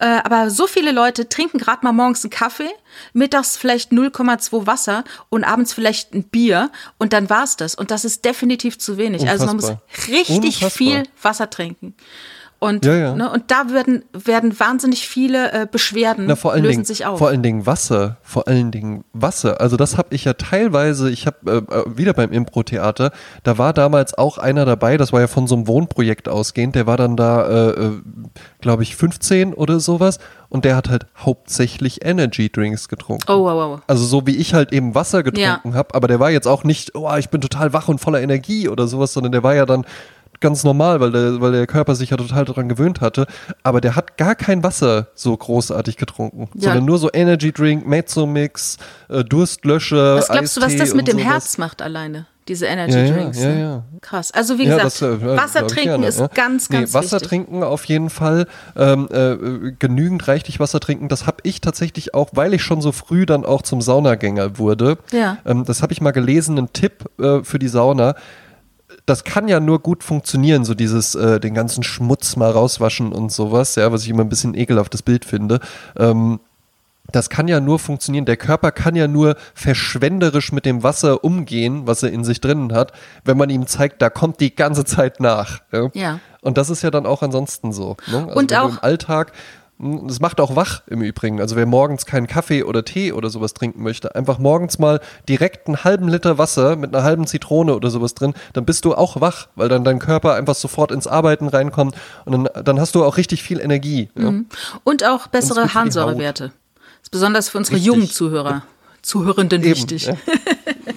Äh, 0.00 0.06
aber 0.24 0.50
so 0.50 0.66
viele 0.66 0.90
Leute 0.90 1.28
trinken 1.28 1.58
gerade 1.58 1.84
mal 1.84 1.92
morgens 1.92 2.24
einen 2.24 2.30
Kaffee, 2.30 2.70
mittags 3.12 3.56
vielleicht 3.56 3.92
0,2 3.92 4.66
Wasser 4.66 5.04
und 5.28 5.44
abends 5.44 5.72
vielleicht 5.72 6.14
ein 6.14 6.24
Bier 6.24 6.70
und 6.98 7.12
dann 7.12 7.30
war's 7.30 7.56
das. 7.56 7.76
Und 7.76 7.92
das 7.92 8.04
ist 8.04 8.24
definitiv 8.24 8.76
zu 8.78 8.96
wenig. 8.96 9.22
Unfassbar. 9.22 9.32
Also 9.32 9.46
man 9.46 9.56
muss 9.56 10.08
richtig 10.08 10.36
Unfassbar. 10.56 10.70
viel 10.70 11.02
Wasser 11.22 11.48
trinken. 11.48 11.94
Und, 12.62 12.84
ja, 12.84 12.94
ja. 12.94 13.14
Ne, 13.16 13.28
und 13.28 13.50
da 13.50 13.72
werden, 13.72 14.04
werden 14.12 14.60
wahnsinnig 14.60 15.08
viele 15.08 15.50
äh, 15.50 15.66
Beschwerden 15.68 16.26
Na, 16.28 16.36
vor 16.36 16.52
allen 16.52 16.62
lösen 16.62 16.74
Dingen, 16.74 16.84
sich 16.84 17.04
auf. 17.04 17.18
Vor 17.18 17.26
allen 17.26 17.42
Dingen 17.42 17.66
Wasser, 17.66 18.18
vor 18.22 18.46
allen 18.46 18.70
Dingen 18.70 19.02
Wasser. 19.12 19.60
Also 19.60 19.76
das 19.76 19.98
habe 19.98 20.14
ich 20.14 20.26
ja 20.26 20.34
teilweise, 20.34 21.10
ich 21.10 21.26
habe 21.26 21.64
äh, 21.68 21.74
äh, 21.74 21.84
wieder 21.96 22.12
beim 22.12 22.30
Impro-Theater, 22.30 23.10
da 23.42 23.58
war 23.58 23.72
damals 23.72 24.16
auch 24.16 24.38
einer 24.38 24.64
dabei, 24.64 24.96
das 24.96 25.12
war 25.12 25.20
ja 25.20 25.26
von 25.26 25.48
so 25.48 25.56
einem 25.56 25.66
Wohnprojekt 25.66 26.28
ausgehend, 26.28 26.76
der 26.76 26.86
war 26.86 26.96
dann 26.96 27.16
da, 27.16 27.48
äh, 27.48 27.70
äh 27.70 27.90
glaube 28.60 28.84
ich, 28.84 28.94
15 28.94 29.54
oder 29.54 29.80
sowas 29.80 30.20
und 30.48 30.64
der 30.64 30.76
hat 30.76 30.88
halt 30.88 31.06
hauptsächlich 31.16 32.04
Energy 32.04 32.48
Drinks 32.48 32.88
getrunken. 32.88 33.24
Oh, 33.26 33.42
wow, 33.42 33.54
wow. 33.54 33.80
Also 33.88 34.04
so 34.04 34.24
wie 34.28 34.36
ich 34.36 34.54
halt 34.54 34.72
eben 34.72 34.94
Wasser 34.94 35.24
getrunken 35.24 35.70
ja. 35.70 35.74
habe, 35.74 35.96
aber 35.96 36.06
der 36.06 36.20
war 36.20 36.30
jetzt 36.30 36.46
auch 36.46 36.62
nicht, 36.62 36.94
oh, 36.94 37.12
ich 37.18 37.28
bin 37.28 37.40
total 37.40 37.72
wach 37.72 37.88
und 37.88 37.98
voller 37.98 38.20
Energie 38.20 38.68
oder 38.68 38.86
sowas, 38.86 39.12
sondern 39.12 39.32
der 39.32 39.42
war 39.42 39.56
ja 39.56 39.66
dann 39.66 39.84
ganz 40.42 40.64
normal, 40.64 41.00
weil 41.00 41.12
der, 41.12 41.40
weil 41.40 41.52
der 41.52 41.66
Körper 41.66 41.94
sich 41.94 42.10
ja 42.10 42.18
total 42.18 42.44
daran 42.44 42.68
gewöhnt 42.68 43.00
hatte. 43.00 43.26
Aber 43.62 43.80
der 43.80 43.96
hat 43.96 44.18
gar 44.18 44.34
kein 44.34 44.62
Wasser 44.62 45.08
so 45.14 45.34
großartig 45.34 45.96
getrunken, 45.96 46.48
ja. 46.54 46.64
sondern 46.64 46.84
nur 46.84 46.98
so 46.98 47.08
Energy 47.12 47.52
Drink, 47.52 47.86
Mezzo-Mix, 47.86 48.76
äh, 49.08 49.24
Durstlöscher. 49.24 50.16
Was 50.16 50.28
glaubst 50.28 50.56
du, 50.58 50.60
was 50.60 50.76
das 50.76 50.94
mit 50.94 51.08
dem 51.08 51.18
sowas. 51.18 51.32
Herz 51.32 51.58
macht 51.58 51.80
alleine? 51.80 52.26
Diese 52.48 52.66
Energy 52.66 52.98
ja, 52.98 53.14
Drinks. 53.14 53.38
Ja, 53.40 53.50
ja, 53.50 53.58
ja. 53.58 53.82
Krass. 54.00 54.32
Also 54.32 54.58
wie 54.58 54.64
gesagt, 54.64 54.84
das, 54.84 55.00
äh, 55.00 55.24
Wasser 55.24 55.64
trinken 55.68 55.90
gerne, 55.90 56.06
ist 56.08 56.18
ganz, 56.34 56.68
ganz 56.68 56.70
nee, 56.70 56.94
Wasser 56.94 57.16
wichtig. 57.16 57.28
trinken 57.28 57.62
auf 57.62 57.84
jeden 57.84 58.10
Fall. 58.10 58.48
Ähm, 58.76 59.08
äh, 59.12 59.72
genügend 59.78 60.26
reichlich 60.26 60.58
Wasser 60.58 60.80
trinken. 60.80 61.08
Das 61.08 61.28
habe 61.28 61.36
ich 61.44 61.60
tatsächlich 61.60 62.14
auch, 62.14 62.30
weil 62.32 62.52
ich 62.52 62.62
schon 62.62 62.80
so 62.80 62.90
früh 62.90 63.26
dann 63.26 63.44
auch 63.44 63.62
zum 63.62 63.80
Saunagänger 63.80 64.58
wurde. 64.58 64.98
Ja. 65.12 65.38
Ähm, 65.46 65.64
das 65.64 65.82
habe 65.82 65.92
ich 65.92 66.00
mal 66.00 66.10
gelesen, 66.10 66.58
ein 66.58 66.72
Tipp 66.72 67.04
äh, 67.20 67.44
für 67.44 67.60
die 67.60 67.68
Sauna 67.68 68.16
das 69.06 69.24
kann 69.24 69.48
ja 69.48 69.60
nur 69.60 69.80
gut 69.80 70.04
funktionieren, 70.04 70.64
so 70.64 70.74
dieses 70.74 71.14
äh, 71.14 71.40
den 71.40 71.54
ganzen 71.54 71.82
Schmutz 71.82 72.36
mal 72.36 72.50
rauswaschen 72.50 73.12
und 73.12 73.32
sowas, 73.32 73.74
ja, 73.74 73.90
was 73.90 74.04
ich 74.04 74.10
immer 74.10 74.22
ein 74.22 74.28
bisschen 74.28 74.54
ekelhaftes 74.54 75.02
Bild 75.02 75.24
finde. 75.24 75.60
Ähm, 75.96 76.40
das 77.10 77.28
kann 77.28 77.48
ja 77.48 77.60
nur 77.60 77.78
funktionieren. 77.78 78.24
Der 78.24 78.36
Körper 78.36 78.70
kann 78.70 78.94
ja 78.94 79.08
nur 79.08 79.36
verschwenderisch 79.54 80.52
mit 80.52 80.64
dem 80.64 80.82
Wasser 80.82 81.24
umgehen, 81.24 81.86
was 81.86 82.02
er 82.02 82.12
in 82.12 82.24
sich 82.24 82.40
drinnen 82.40 82.72
hat, 82.72 82.92
wenn 83.24 83.36
man 83.36 83.50
ihm 83.50 83.66
zeigt, 83.66 84.00
da 84.00 84.08
kommt 84.08 84.40
die 84.40 84.54
ganze 84.54 84.84
Zeit 84.84 85.18
nach. 85.18 85.60
Ja. 85.72 85.90
ja. 85.94 86.20
Und 86.40 86.58
das 86.58 86.70
ist 86.70 86.82
ja 86.82 86.90
dann 86.90 87.06
auch 87.06 87.22
ansonsten 87.22 87.72
so. 87.72 87.96
Ne? 88.10 88.24
Also 88.28 88.38
und 88.38 88.54
auch 88.54 88.70
im 88.70 88.78
Alltag 88.80 89.32
das 89.82 90.20
macht 90.20 90.40
auch 90.40 90.54
wach 90.54 90.82
im 90.86 91.02
Übrigen. 91.02 91.40
Also 91.40 91.56
wer 91.56 91.66
morgens 91.66 92.06
keinen 92.06 92.28
Kaffee 92.28 92.62
oder 92.62 92.84
Tee 92.84 93.12
oder 93.12 93.30
sowas 93.30 93.52
trinken 93.52 93.82
möchte, 93.82 94.14
einfach 94.14 94.38
morgens 94.38 94.78
mal 94.78 95.00
direkt 95.28 95.66
einen 95.66 95.82
halben 95.82 96.08
Liter 96.08 96.38
Wasser 96.38 96.76
mit 96.76 96.94
einer 96.94 97.04
halben 97.04 97.26
Zitrone 97.26 97.74
oder 97.74 97.90
sowas 97.90 98.14
drin, 98.14 98.32
dann 98.52 98.64
bist 98.64 98.84
du 98.84 98.94
auch 98.94 99.20
wach, 99.20 99.48
weil 99.56 99.68
dann 99.68 99.82
dein 99.82 99.98
Körper 99.98 100.34
einfach 100.34 100.54
sofort 100.54 100.92
ins 100.92 101.08
Arbeiten 101.08 101.48
reinkommt 101.48 101.96
und 102.24 102.32
dann, 102.32 102.64
dann 102.64 102.80
hast 102.80 102.94
du 102.94 103.04
auch 103.04 103.16
richtig 103.16 103.42
viel 103.42 103.58
Energie. 103.60 104.08
Ja? 104.16 104.30
Mhm. 104.30 104.46
Und 104.84 105.04
auch 105.04 105.26
bessere 105.26 105.62
und 105.62 105.74
Harnsäurewerte. 105.74 106.44
Das 106.44 107.02
ist 107.02 107.10
besonders 107.10 107.48
für 107.48 107.58
unsere 107.58 107.76
richtig. 107.76 107.86
jungen 107.86 108.08
Zuhörer. 108.08 108.62
Zuhörenden 109.02 109.62
Eben, 109.62 109.72
wichtig. 109.72 110.06
Ja. 110.06 110.16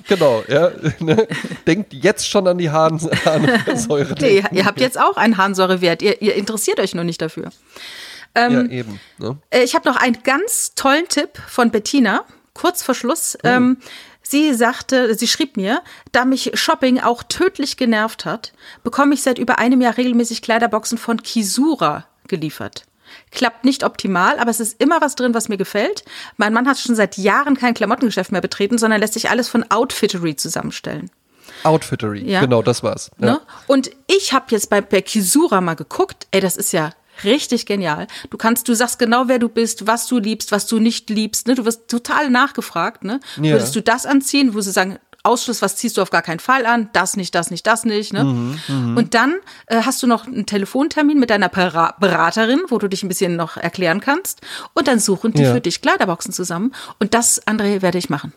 Genau, 0.07 0.43
ja. 0.47 0.69
Ne? 0.99 1.27
Denkt 1.65 1.93
jetzt 1.93 2.27
schon 2.29 2.47
an 2.47 2.59
die 2.59 2.69
Harnsäure. 2.69 4.15
nee, 4.21 4.43
ihr 4.51 4.65
habt 4.65 4.79
jetzt 4.79 4.99
auch 4.99 5.17
einen 5.17 5.37
Harnsäurewert. 5.37 6.03
Ihr, 6.03 6.21
ihr 6.21 6.35
interessiert 6.35 6.79
euch 6.79 6.93
nur 6.93 7.03
nicht 7.03 7.21
dafür. 7.21 7.49
Ähm, 8.35 8.51
ja, 8.51 8.77
eben. 8.77 8.99
Ne? 9.17 9.37
Äh, 9.49 9.63
ich 9.63 9.75
habe 9.75 9.89
noch 9.89 9.95
einen 9.95 10.21
ganz 10.23 10.75
tollen 10.75 11.07
Tipp 11.07 11.37
von 11.47 11.71
Bettina, 11.71 12.25
kurz 12.53 12.83
vor 12.83 12.93
Schluss. 12.93 13.37
Oh. 13.43 13.47
Ähm, 13.47 13.77
sie 14.21 14.53
sagte, 14.53 15.15
sie 15.15 15.27
schrieb 15.27 15.57
mir, 15.57 15.81
da 16.11 16.25
mich 16.25 16.51
Shopping 16.53 16.99
auch 16.99 17.23
tödlich 17.23 17.77
genervt 17.77 18.25
hat, 18.25 18.53
bekomme 18.83 19.13
ich 19.13 19.21
seit 19.21 19.39
über 19.39 19.57
einem 19.57 19.81
Jahr 19.81 19.97
regelmäßig 19.97 20.41
Kleiderboxen 20.41 20.97
von 20.97 21.23
Kisura 21.23 22.05
geliefert. 22.27 22.85
Klappt 23.31 23.65
nicht 23.65 23.83
optimal, 23.83 24.39
aber 24.39 24.51
es 24.51 24.59
ist 24.59 24.81
immer 24.81 24.99
was 24.99 25.15
drin, 25.15 25.33
was 25.33 25.47
mir 25.47 25.57
gefällt. 25.57 26.03
Mein 26.37 26.53
Mann 26.53 26.67
hat 26.67 26.79
schon 26.79 26.95
seit 26.95 27.17
Jahren 27.17 27.55
kein 27.55 27.73
Klamottengeschäft 27.73 28.31
mehr 28.31 28.41
betreten, 28.41 28.77
sondern 28.77 28.99
lässt 28.99 29.13
sich 29.13 29.29
alles 29.29 29.47
von 29.47 29.63
Outfittery 29.69 30.35
zusammenstellen. 30.35 31.11
Outfittery, 31.63 32.23
ja? 32.29 32.41
genau, 32.41 32.61
das 32.61 32.83
war's. 32.83 33.11
Ja. 33.19 33.25
Ne? 33.25 33.41
Und 33.67 33.91
ich 34.07 34.33
habe 34.33 34.45
jetzt 34.49 34.69
bei, 34.69 34.81
bei 34.81 35.01
Kisura 35.01 35.61
mal 35.61 35.75
geguckt, 35.75 36.27
ey, 36.31 36.41
das 36.41 36.57
ist 36.57 36.73
ja 36.73 36.91
Richtig 37.23 37.65
genial. 37.65 38.07
Du 38.29 38.37
kannst, 38.37 38.67
du 38.67 38.73
sagst 38.73 38.99
genau, 38.99 39.27
wer 39.27 39.39
du 39.39 39.49
bist, 39.49 39.87
was 39.87 40.07
du 40.07 40.19
liebst, 40.19 40.51
was 40.51 40.67
du 40.67 40.79
nicht 40.79 41.09
liebst. 41.09 41.47
Ne? 41.47 41.55
Du 41.55 41.65
wirst 41.65 41.87
total 41.87 42.29
nachgefragt. 42.29 43.03
Ne? 43.03 43.19
Ja. 43.37 43.53
Würdest 43.53 43.75
du 43.75 43.81
das 43.81 44.05
anziehen, 44.05 44.53
wo 44.53 44.61
sie 44.61 44.71
sagen, 44.71 44.99
Ausschluss, 45.25 45.61
was 45.61 45.75
ziehst 45.75 45.97
du 45.97 46.01
auf 46.01 46.11
gar 46.11 46.21
keinen 46.21 46.39
Fall 46.39 46.65
an, 46.65 46.89
das 46.93 47.17
nicht, 47.17 47.33
das 47.33 47.49
nicht, 47.49 47.65
das 47.65 47.83
nicht. 47.83 48.13
Ne? 48.13 48.23
Mhm, 48.23 48.59
mh. 48.67 48.99
Und 48.99 49.13
dann 49.15 49.35
äh, 49.65 49.81
hast 49.81 50.03
du 50.03 50.07
noch 50.07 50.27
einen 50.27 50.45
Telefontermin 50.45 51.19
mit 51.19 51.31
deiner 51.31 51.49
Beraterin, 51.49 52.61
wo 52.69 52.77
du 52.77 52.87
dich 52.87 53.03
ein 53.03 53.07
bisschen 53.07 53.35
noch 53.35 53.57
erklären 53.57 54.01
kannst. 54.01 54.41
Und 54.73 54.87
dann 54.87 54.99
suchen 54.99 55.33
die 55.33 55.41
ja. 55.41 55.53
für 55.53 55.61
dich 55.61 55.81
Kleiderboxen 55.81 56.31
zusammen. 56.31 56.73
Und 56.99 57.15
das, 57.15 57.45
André, 57.47 57.81
werde 57.81 57.97
ich 57.97 58.09
machen. 58.09 58.33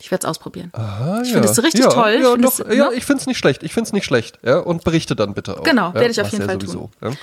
Ich 0.00 0.10
werde 0.10 0.26
es 0.26 0.30
ausprobieren. 0.30 0.70
Aha, 0.74 1.22
ich 1.22 1.32
finde 1.32 1.48
es 1.48 1.62
richtig 1.62 1.84
ja, 1.84 1.90
toll. 1.90 2.20
Ja, 2.22 2.36
doch, 2.36 2.58
ne? 2.66 2.74
ja 2.74 2.90
ich 2.92 3.04
finde 3.04 3.20
es 3.20 3.26
nicht 3.26 3.38
schlecht. 3.38 3.62
Ich 3.62 3.72
finde 3.72 3.88
es 3.88 3.92
nicht 3.92 4.04
schlecht. 4.04 4.38
Ja, 4.44 4.58
und 4.58 4.84
berichte 4.84 5.16
dann 5.16 5.34
bitte 5.34 5.58
auch. 5.58 5.64
Genau, 5.64 5.92
werde 5.94 6.10
ich 6.10 6.20
auf 6.20 6.30
jeden 6.30 6.46
Fall 6.46 6.60
sowieso, 6.60 6.90
tun. 7.00 7.16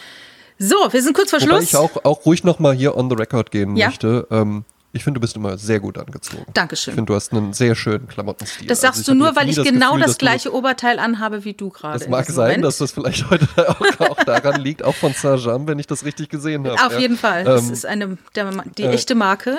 So, 0.58 0.76
wir 0.92 1.02
sind 1.02 1.14
kurz 1.14 1.30
vor 1.30 1.40
Schluss. 1.40 1.52
Wobei 1.52 1.64
ich 1.64 1.76
auch, 1.76 2.04
auch 2.06 2.26
ruhig 2.26 2.44
nochmal 2.44 2.74
hier 2.74 2.96
on 2.96 3.10
the 3.10 3.16
record 3.16 3.52
gehen 3.52 3.74
möchte. 3.74 4.28
Ähm, 4.32 4.66
ich 4.96 5.04
finde, 5.04 5.20
du 5.20 5.22
bist 5.22 5.36
immer 5.36 5.58
sehr 5.58 5.82
gut 5.82 5.98
angezogen. 5.98 6.46
Dankeschön. 6.54 6.94
Ich 6.94 6.96
finde, 6.96 7.12
du 7.12 7.16
hast 7.16 7.34
einen 7.34 7.52
sehr 7.52 7.76
schönen 7.76 8.08
Klamottenstil. 8.08 8.66
Das 8.66 8.80
sagst 8.80 9.00
also 9.00 9.12
du 9.12 9.18
nur, 9.18 9.36
weil 9.36 9.50
ich 9.50 9.58
genau 9.58 9.92
Gefühl, 9.96 10.06
das 10.06 10.18
gleiche 10.18 10.54
Oberteil 10.54 11.00
anhabe 11.00 11.44
wie 11.44 11.52
du 11.52 11.70
gerade. 11.70 12.00
Das 12.00 12.08
mag 12.08 12.26
sein, 12.28 12.48
Moment. 12.48 12.64
dass 12.64 12.78
das 12.78 12.94
vielleicht 12.94 13.30
heute 13.30 13.46
auch, 13.70 14.10
auch 14.10 14.24
daran 14.24 14.62
liegt, 14.62 14.86
auch 14.86 14.96
von 14.96 15.12
Saint-Jean, 15.12 15.68
wenn 15.68 15.80
ich 15.80 15.88
das 15.88 16.06
richtig 16.06 16.30
gesehen 16.30 16.66
habe. 16.66 16.82
Auf 16.82 16.94
ja. 16.94 17.00
jeden 17.00 17.18
Fall. 17.18 17.42
Ähm, 17.42 17.46
das 17.46 17.70
ist 17.70 17.86
eine, 17.86 18.18
der, 18.36 18.50
die 18.78 18.84
äh, 18.84 18.92
echte 18.92 19.16
Marke. 19.16 19.58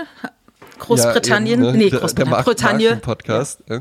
Großbritannien, 0.78 1.62
ja, 1.62 1.68
eben, 1.68 1.78
ne? 1.78 1.84
nee, 1.84 1.90
Großbritannien, 1.90 2.30
der, 2.30 2.36
der 2.36 2.42
Bretagne. 2.42 2.96
Podcast 2.96 3.60
ja. 3.68 3.80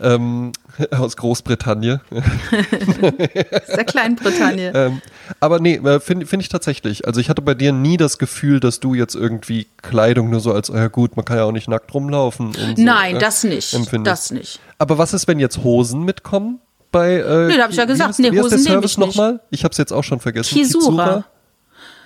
ähm, 0.00 0.52
aus 0.90 1.16
Großbritannien. 1.16 2.00
Sehr 3.66 3.84
Kleinbritannien. 3.84 4.72
ähm, 4.74 5.02
aber 5.40 5.60
nee, 5.60 5.76
äh, 5.76 6.00
finde 6.00 6.26
find 6.26 6.42
ich 6.42 6.48
tatsächlich. 6.48 7.06
Also 7.06 7.20
ich 7.20 7.28
hatte 7.28 7.42
bei 7.42 7.54
dir 7.54 7.72
nie 7.72 7.96
das 7.96 8.18
Gefühl, 8.18 8.60
dass 8.60 8.80
du 8.80 8.94
jetzt 8.94 9.14
irgendwie 9.14 9.66
Kleidung 9.82 10.30
nur 10.30 10.40
so 10.40 10.52
als, 10.52 10.68
ja 10.68 10.88
gut, 10.88 11.16
man 11.16 11.24
kann 11.24 11.36
ja 11.36 11.44
auch 11.44 11.52
nicht 11.52 11.68
nackt 11.68 11.92
rumlaufen. 11.94 12.52
So, 12.52 12.60
Nein, 12.76 13.16
äh, 13.16 13.18
das 13.18 13.44
nicht. 13.44 13.74
Empfindest. 13.74 14.12
Das 14.12 14.30
nicht. 14.30 14.60
Aber 14.78 14.98
was 14.98 15.14
ist, 15.14 15.28
wenn 15.28 15.38
jetzt 15.38 15.64
Hosen 15.64 16.04
mitkommen? 16.04 16.60
Bei, 16.92 17.14
äh, 17.14 17.46
nee, 17.48 17.56
da 17.56 17.64
habe 17.64 17.72
ich 17.72 17.78
ja 17.78 17.84
gesagt, 17.84 18.18
nee, 18.18 18.30
Hosen 18.30 18.62
nehme 18.62 18.84
ich 18.84 18.96
nicht. 18.96 18.98
nochmal? 18.98 19.40
Ich 19.50 19.64
habe 19.64 19.72
es 19.72 19.78
jetzt 19.78 19.92
auch 19.92 20.04
schon 20.04 20.20
vergessen. 20.20 20.54
Kisura. 20.54 21.24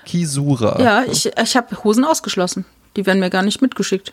Kisura. 0.06 0.80
Ja, 0.80 1.04
ich, 1.04 1.26
ich 1.26 1.56
habe 1.56 1.84
Hosen 1.84 2.04
ausgeschlossen. 2.04 2.64
Die 2.96 3.06
werden 3.06 3.20
mir 3.20 3.30
gar 3.30 3.42
nicht 3.42 3.62
mitgeschickt. 3.62 4.12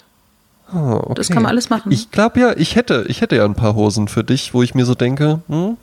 Oh, 0.73 0.99
okay. 1.03 1.13
Das 1.15 1.29
kann 1.29 1.43
man 1.43 1.51
alles 1.51 1.69
machen. 1.69 1.91
Ich 1.91 2.11
glaube 2.11 2.39
ja, 2.39 2.53
ich 2.57 2.75
hätte, 2.75 3.05
ich 3.07 3.21
hätte 3.21 3.35
ja 3.35 3.45
ein 3.45 3.55
paar 3.55 3.75
Hosen 3.75 4.07
für 4.07 4.23
dich, 4.23 4.53
wo 4.53 4.63
ich 4.63 4.75
mir 4.75 4.85
so 4.85 4.95
denke, 4.95 5.41
hm, 5.47 5.77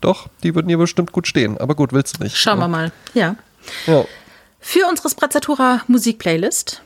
doch, 0.00 0.28
die 0.42 0.54
würden 0.54 0.68
dir 0.68 0.78
bestimmt 0.78 1.12
gut 1.12 1.26
stehen. 1.26 1.58
Aber 1.58 1.74
gut, 1.74 1.92
willst 1.92 2.18
du 2.18 2.24
nicht. 2.24 2.36
Schauen 2.36 2.58
ne? 2.58 2.64
wir 2.64 2.68
mal. 2.68 2.92
Ja. 3.14 3.36
ja. 3.86 4.04
Für 4.60 4.86
unsere 4.88 5.08
Sprezzatura 5.10 5.82
Musikplaylist. 5.86 6.82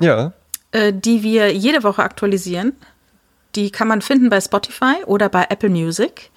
Ja. 0.00 0.32
Äh, 0.72 0.92
die 0.92 1.22
wir 1.22 1.52
jede 1.54 1.82
Woche 1.82 2.02
aktualisieren. 2.02 2.72
Die 3.54 3.70
kann 3.70 3.86
man 3.86 4.02
finden 4.02 4.30
bei 4.30 4.40
Spotify 4.40 5.04
oder 5.06 5.28
bei 5.28 5.46
Apple 5.48 5.68
Music. 5.68 6.30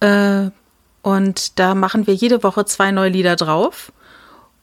Äh, 0.00 0.50
und 1.02 1.58
da 1.58 1.74
machen 1.74 2.06
wir 2.06 2.14
jede 2.14 2.42
Woche 2.42 2.64
zwei 2.64 2.90
neue 2.90 3.10
Lieder 3.10 3.36
drauf. 3.36 3.92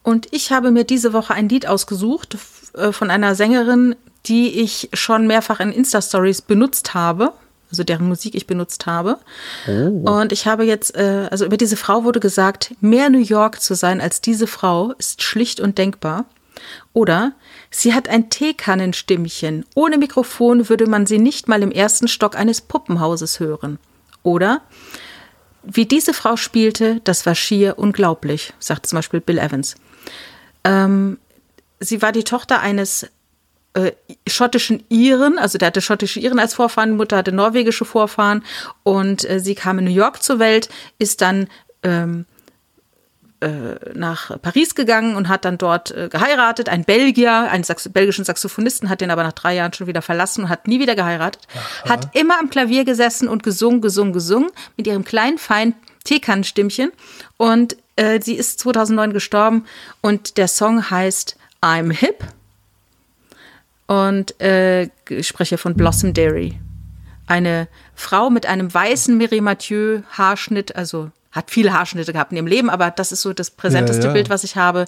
Und 0.03 0.27
ich 0.31 0.51
habe 0.51 0.71
mir 0.71 0.83
diese 0.83 1.13
Woche 1.13 1.33
ein 1.33 1.49
Lied 1.49 1.67
ausgesucht 1.67 2.37
äh, 2.75 2.91
von 2.91 3.09
einer 3.09 3.35
Sängerin, 3.35 3.95
die 4.25 4.61
ich 4.61 4.89
schon 4.93 5.27
mehrfach 5.27 5.59
in 5.59 5.71
Insta-Stories 5.71 6.41
benutzt 6.41 6.93
habe, 6.93 7.33
also 7.69 7.83
deren 7.83 8.07
Musik 8.07 8.35
ich 8.35 8.47
benutzt 8.47 8.85
habe. 8.85 9.17
Oh. 9.67 10.19
Und 10.19 10.31
ich 10.31 10.45
habe 10.45 10.63
jetzt, 10.63 10.95
äh, 10.95 11.27
also 11.31 11.45
über 11.45 11.57
diese 11.57 11.75
Frau 11.75 12.03
wurde 12.03 12.19
gesagt, 12.19 12.75
mehr 12.81 13.09
New 13.09 13.19
York 13.19 13.61
zu 13.61 13.73
sein 13.73 13.99
als 13.99 14.21
diese 14.21 14.47
Frau 14.47 14.93
ist 14.99 15.23
schlicht 15.23 15.59
und 15.59 15.77
denkbar. 15.77 16.25
Oder 16.93 17.33
sie 17.71 17.93
hat 17.93 18.07
ein 18.07 18.29
Teekannenstimmchen. 18.29 19.65
Ohne 19.75 19.97
Mikrofon 19.97 20.69
würde 20.69 20.85
man 20.85 21.05
sie 21.05 21.17
nicht 21.17 21.47
mal 21.47 21.63
im 21.63 21.71
ersten 21.71 22.07
Stock 22.07 22.35
eines 22.35 22.61
Puppenhauses 22.61 23.39
hören. 23.39 23.79
Oder 24.21 24.61
wie 25.63 25.85
diese 25.85 26.13
Frau 26.13 26.35
spielte, 26.35 27.01
das 27.03 27.25
war 27.25 27.35
schier 27.35 27.79
unglaublich, 27.79 28.53
sagt 28.59 28.85
zum 28.85 28.97
Beispiel 28.97 29.21
Bill 29.21 29.39
Evans. 29.39 29.75
Ähm, 30.63 31.17
sie 31.79 32.01
war 32.01 32.11
die 32.11 32.23
Tochter 32.23 32.59
eines 32.59 33.07
äh, 33.73 33.91
schottischen 34.27 34.83
Iren, 34.89 35.37
also 35.37 35.57
der 35.57 35.67
hatte 35.67 35.81
schottische 35.81 36.19
Iren 36.19 36.39
als 36.39 36.53
Vorfahren, 36.53 36.97
Mutter 36.97 37.17
hatte 37.17 37.31
norwegische 37.31 37.85
Vorfahren 37.85 38.43
und 38.83 39.29
äh, 39.29 39.39
sie 39.39 39.55
kam 39.55 39.79
in 39.79 39.85
New 39.85 39.91
York 39.91 40.21
zur 40.23 40.39
Welt, 40.39 40.69
ist 40.99 41.21
dann 41.21 41.47
ähm, 41.83 42.25
äh, 43.41 43.75
nach 43.93 44.39
Paris 44.41 44.75
gegangen 44.75 45.15
und 45.15 45.27
hat 45.27 45.45
dann 45.45 45.57
dort 45.57 45.91
äh, 45.91 46.09
geheiratet. 46.09 46.69
Ein 46.69 46.83
Belgier, 46.83 47.49
einen 47.51 47.63
Sax 47.63 47.89
belgischen 47.89 48.25
Saxophonisten, 48.25 48.89
hat 48.89 49.01
den 49.01 49.11
aber 49.11 49.23
nach 49.23 49.33
drei 49.33 49.55
Jahren 49.55 49.73
schon 49.73 49.87
wieder 49.87 50.01
verlassen 50.01 50.45
und 50.45 50.49
hat 50.49 50.67
nie 50.67 50.79
wieder 50.79 50.95
geheiratet. 50.95 51.41
Aha. 51.83 51.89
Hat 51.89 52.15
immer 52.15 52.39
am 52.39 52.49
Klavier 52.49 52.85
gesessen 52.85 53.27
und 53.27 53.43
gesungen, 53.43 53.81
gesungen, 53.81 54.13
gesungen 54.13 54.49
mit 54.77 54.87
ihrem 54.87 55.03
kleinen, 55.03 55.37
feinen 55.37 55.75
Teekannenstimmchen. 56.03 56.91
Und 57.37 57.77
Äh, 57.95 58.21
sie 58.21 58.35
ist 58.35 58.59
2009 58.59 59.13
gestorben 59.13 59.65
und 60.01 60.37
der 60.37 60.47
Song 60.47 60.89
heißt 60.89 61.37
I'm 61.61 61.91
Hip. 61.91 62.23
Und 63.93 64.41
äh, 64.41 64.89
ich 65.07 65.27
spreche 65.27 65.59
von 65.59 65.75
Blossom 65.75 66.15
Dairy. 66.15 66.59
Eine 67.27 67.67
Frau 67.93 68.31
mit 68.31 68.47
einem 68.47 68.73
weißen 68.73 69.15
Mary 69.15 69.39
Mathieu 69.39 70.01
Haarschnitt, 70.09 70.75
also 70.75 71.11
hat 71.31 71.51
viele 71.51 71.73
Haarschnitte 71.73 72.11
gehabt 72.11 72.31
in 72.31 72.37
ihrem 72.37 72.47
Leben, 72.47 72.69
aber 72.71 72.89
das 72.89 73.11
ist 73.11 73.21
so 73.21 73.33
das 73.33 73.51
präsenteste 73.51 74.03
ja, 74.03 74.07
ja. 74.07 74.13
Bild, 74.13 74.31
was 74.31 74.43
ich 74.43 74.55
habe. 74.55 74.85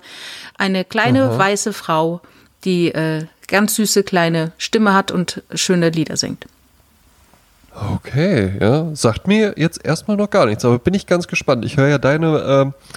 Eine 0.58 0.84
kleine 0.86 1.26
Aha. 1.26 1.38
weiße 1.38 1.72
Frau, 1.72 2.22
die 2.64 2.88
äh, 2.96 3.26
ganz 3.48 3.76
süße 3.76 4.02
kleine 4.02 4.54
Stimme 4.58 4.96
hat 4.96 5.12
und 5.12 5.44
schöne 5.54 5.90
Lieder 5.90 6.18
singt. 6.18 6.48
Okay, 7.96 8.54
ja, 8.60 8.90
sagt 8.96 9.28
mir 9.28 9.54
jetzt 9.56 9.86
erstmal 9.86 10.18
noch 10.18 10.32
gar 10.32 10.48
nichts, 10.48 10.66
aber 10.66 10.80
bin 10.80 10.96
ich 10.96 11.06
ganz 11.06 11.28
gespannt. 11.28 11.64
Ich 11.64 11.78
höre 11.78 11.90
ja 11.90 11.98
deine, 12.00 12.74
äh, 12.74 12.90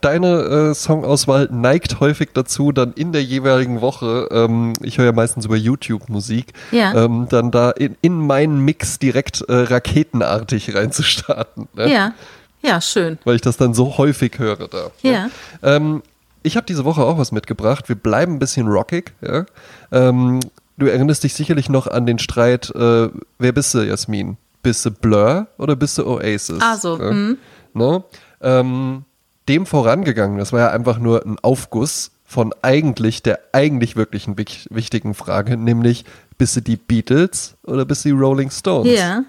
deine 0.00 0.70
äh, 0.70 0.74
Songauswahl 0.74 1.48
neigt 1.50 2.00
häufig 2.00 2.30
dazu, 2.34 2.72
dann 2.72 2.92
in 2.92 3.12
der 3.12 3.22
jeweiligen 3.22 3.80
Woche, 3.80 4.28
ähm, 4.30 4.74
ich 4.82 4.98
höre 4.98 5.06
ja 5.06 5.12
meistens 5.12 5.46
über 5.46 5.56
YouTube 5.56 6.08
Musik, 6.08 6.52
ja. 6.70 7.04
ähm, 7.04 7.26
dann 7.30 7.50
da 7.50 7.70
in, 7.70 7.96
in 8.02 8.18
meinen 8.18 8.60
Mix 8.60 8.98
direkt 8.98 9.40
äh, 9.42 9.54
raketenartig 9.54 10.74
reinzustarten. 10.74 11.68
Ne? 11.74 11.90
Ja. 11.90 12.14
Ja, 12.62 12.80
schön. 12.80 13.18
Weil 13.24 13.36
ich 13.36 13.42
das 13.42 13.58
dann 13.58 13.74
so 13.74 13.98
häufig 13.98 14.38
höre 14.38 14.68
da. 14.68 14.90
Ja. 15.02 15.12
ja. 15.12 15.30
Ähm, 15.62 16.02
ich 16.42 16.56
habe 16.56 16.66
diese 16.66 16.84
Woche 16.84 17.02
auch 17.02 17.18
was 17.18 17.30
mitgebracht. 17.30 17.88
Wir 17.88 17.96
bleiben 17.96 18.34
ein 18.34 18.38
bisschen 18.38 18.68
rockig. 18.68 19.12
Ja? 19.20 19.44
Ähm, 19.92 20.40
du 20.78 20.86
erinnerst 20.86 21.24
dich 21.24 21.34
sicherlich 21.34 21.68
noch 21.68 21.86
an 21.86 22.06
den 22.06 22.18
Streit, 22.18 22.70
äh, 22.74 23.08
wer 23.38 23.52
bist 23.52 23.74
du, 23.74 23.80
Jasmin? 23.80 24.36
Bist 24.62 24.84
du 24.86 24.90
Blur 24.90 25.46
oder 25.58 25.76
bist 25.76 25.98
du 25.98 26.06
Oasis? 26.06 26.60
Ah, 26.60 26.76
so. 26.76 26.98
Ja? 26.98 27.12
Mhm. 27.12 27.38
Ne? 27.74 28.04
Ähm, 28.40 29.04
dem 29.48 29.66
vorangegangen, 29.66 30.38
das 30.38 30.52
war 30.52 30.60
ja 30.60 30.70
einfach 30.70 30.98
nur 30.98 31.24
ein 31.24 31.38
Aufguss 31.40 32.12
von 32.24 32.54
eigentlich 32.62 33.22
der 33.22 33.38
eigentlich 33.52 33.96
wirklichen 33.96 34.36
wichtigen 34.36 35.14
Frage, 35.14 35.56
nämlich 35.56 36.04
bist 36.38 36.56
du 36.56 36.60
die 36.60 36.76
Beatles 36.76 37.54
oder 37.64 37.84
bist 37.84 38.04
du 38.04 38.08
die 38.08 38.14
Rolling 38.14 38.50
Stones? 38.50 38.98
Ja. 38.98 39.24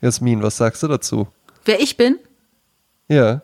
Jasmin, 0.00 0.42
was 0.42 0.56
sagst 0.56 0.82
du 0.82 0.88
dazu? 0.88 1.28
Wer 1.64 1.80
ich 1.80 1.96
bin? 1.96 2.18
Ja. 3.08 3.42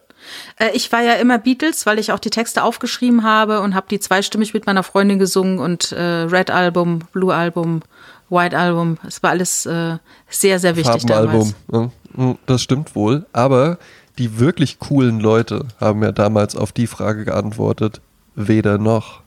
Äh, 0.59 0.71
ich 0.75 0.91
war 0.93 1.03
ja 1.03 1.15
immer 1.15 1.39
Beatles, 1.39 1.87
weil 1.87 1.99
ich 1.99 2.13
auch 2.13 2.19
die 2.19 2.31
Texte 2.31 2.63
aufgeschrieben 2.63 3.23
habe 3.23 3.61
und 3.61 3.75
habe 3.75 3.87
die 3.91 4.01
zweistimmig 4.01 4.55
mit 4.55 4.67
meiner 4.67 4.83
Freundin 4.83 5.19
gesungen 5.19 5.59
und 5.59 5.93
äh, 5.93 6.03
Red 6.03 6.51
Album, 6.51 7.01
Blue 7.13 7.35
Album, 7.35 7.83
White 8.31 8.57
Album. 8.57 8.99
Es 9.07 9.23
war 9.23 9.31
alles 9.31 9.67
äh, 9.67 9.99
sehr, 10.29 10.59
sehr 10.59 10.77
wichtig 10.77 11.07
damals. 11.07 11.55
Ja, 11.73 11.91
hm, 12.15 12.39
das 12.47 12.63
stimmt 12.63 12.95
wohl, 12.95 13.27
aber 13.33 13.79
die 14.19 14.39
wirklich 14.39 14.79
coolen 14.79 15.21
Leute 15.21 15.67
haben 15.81 16.03
ja 16.03 16.13
damals 16.13 16.57
auf 16.57 16.73
die 16.73 16.87
Frage 16.87 17.25
geantwortet, 17.25 18.01
weder 18.35 18.79
noch. 18.79 19.23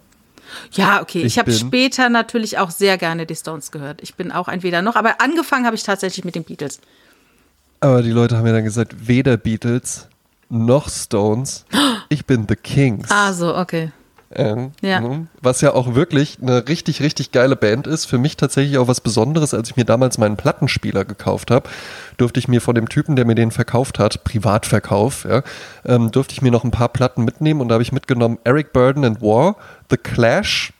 Ja, 0.71 1.01
okay. 1.01 1.19
Ich, 1.19 1.25
ich 1.25 1.39
habe 1.39 1.51
später 1.51 2.09
natürlich 2.09 2.57
auch 2.57 2.69
sehr 2.69 2.97
gerne 2.97 3.25
die 3.25 3.36
Stones 3.36 3.71
gehört. 3.71 4.01
Ich 4.01 4.15
bin 4.15 4.31
auch 4.31 4.47
ein 4.47 4.63
Weder 4.63 4.81
noch, 4.81 4.95
aber 4.95 5.21
angefangen 5.21 5.65
habe 5.65 5.75
ich 5.75 5.83
tatsächlich 5.83 6.23
mit 6.23 6.36
den 6.36 6.43
Beatles. 6.43 6.79
Aber 7.79 8.01
die 8.01 8.11
Leute 8.11 8.38
haben 8.38 8.47
ja 8.47 8.53
dann 8.53 8.63
gesagt, 8.63 9.07
weder 9.07 9.38
Beatles 9.38 10.07
noch 10.49 10.89
Stones. 10.89 11.65
Ich 12.07 12.27
bin 12.27 12.45
The 12.47 12.55
Kings. 12.55 13.09
Ah, 13.09 13.33
so, 13.33 13.57
okay. 13.57 13.91
Ähm, 14.36 14.71
ja. 14.81 14.99
Ne? 14.99 15.27
Was 15.41 15.61
ja 15.61 15.73
auch 15.73 15.95
wirklich 15.95 16.38
eine 16.41 16.67
richtig, 16.67 17.01
richtig 17.01 17.31
geile 17.31 17.55
Band 17.55 17.88
ist. 17.88 18.05
Für 18.05 18.17
mich 18.17 18.38
tatsächlich 18.38 18.77
auch 18.77 18.88
was 18.88 19.01
Besonderes, 19.01 19.53
als 19.53 19.69
ich 19.69 19.75
mir 19.75 19.86
damals 19.86 20.17
meinen 20.17 20.38
Plattenspieler 20.38 21.05
gekauft 21.05 21.51
habe, 21.51 21.69
durfte 22.17 22.39
ich 22.39 22.47
mir 22.47 22.61
von 22.61 22.75
dem 22.75 22.89
Typen, 22.89 23.15
der 23.15 23.25
mir 23.25 23.36
den 23.36 23.51
verkauft 23.51 23.99
hat, 23.99 24.23
Privatverkauf, 24.23 25.25
ja, 25.25 25.41
ähm, 25.86 26.11
durfte 26.11 26.33
ich 26.33 26.41
mir 26.41 26.51
noch 26.51 26.63
ein 26.63 26.71
paar 26.71 26.89
Platten 26.89 27.23
mitnehmen 27.23 27.61
und 27.61 27.69
da 27.69 27.73
habe 27.73 27.83
ich 27.83 27.91
mitgenommen 27.91 28.38
Eric 28.43 28.73
Burden 28.73 29.05
and 29.05 29.21
War, 29.21 29.55
The 29.89 29.97
Clash, 29.97 30.73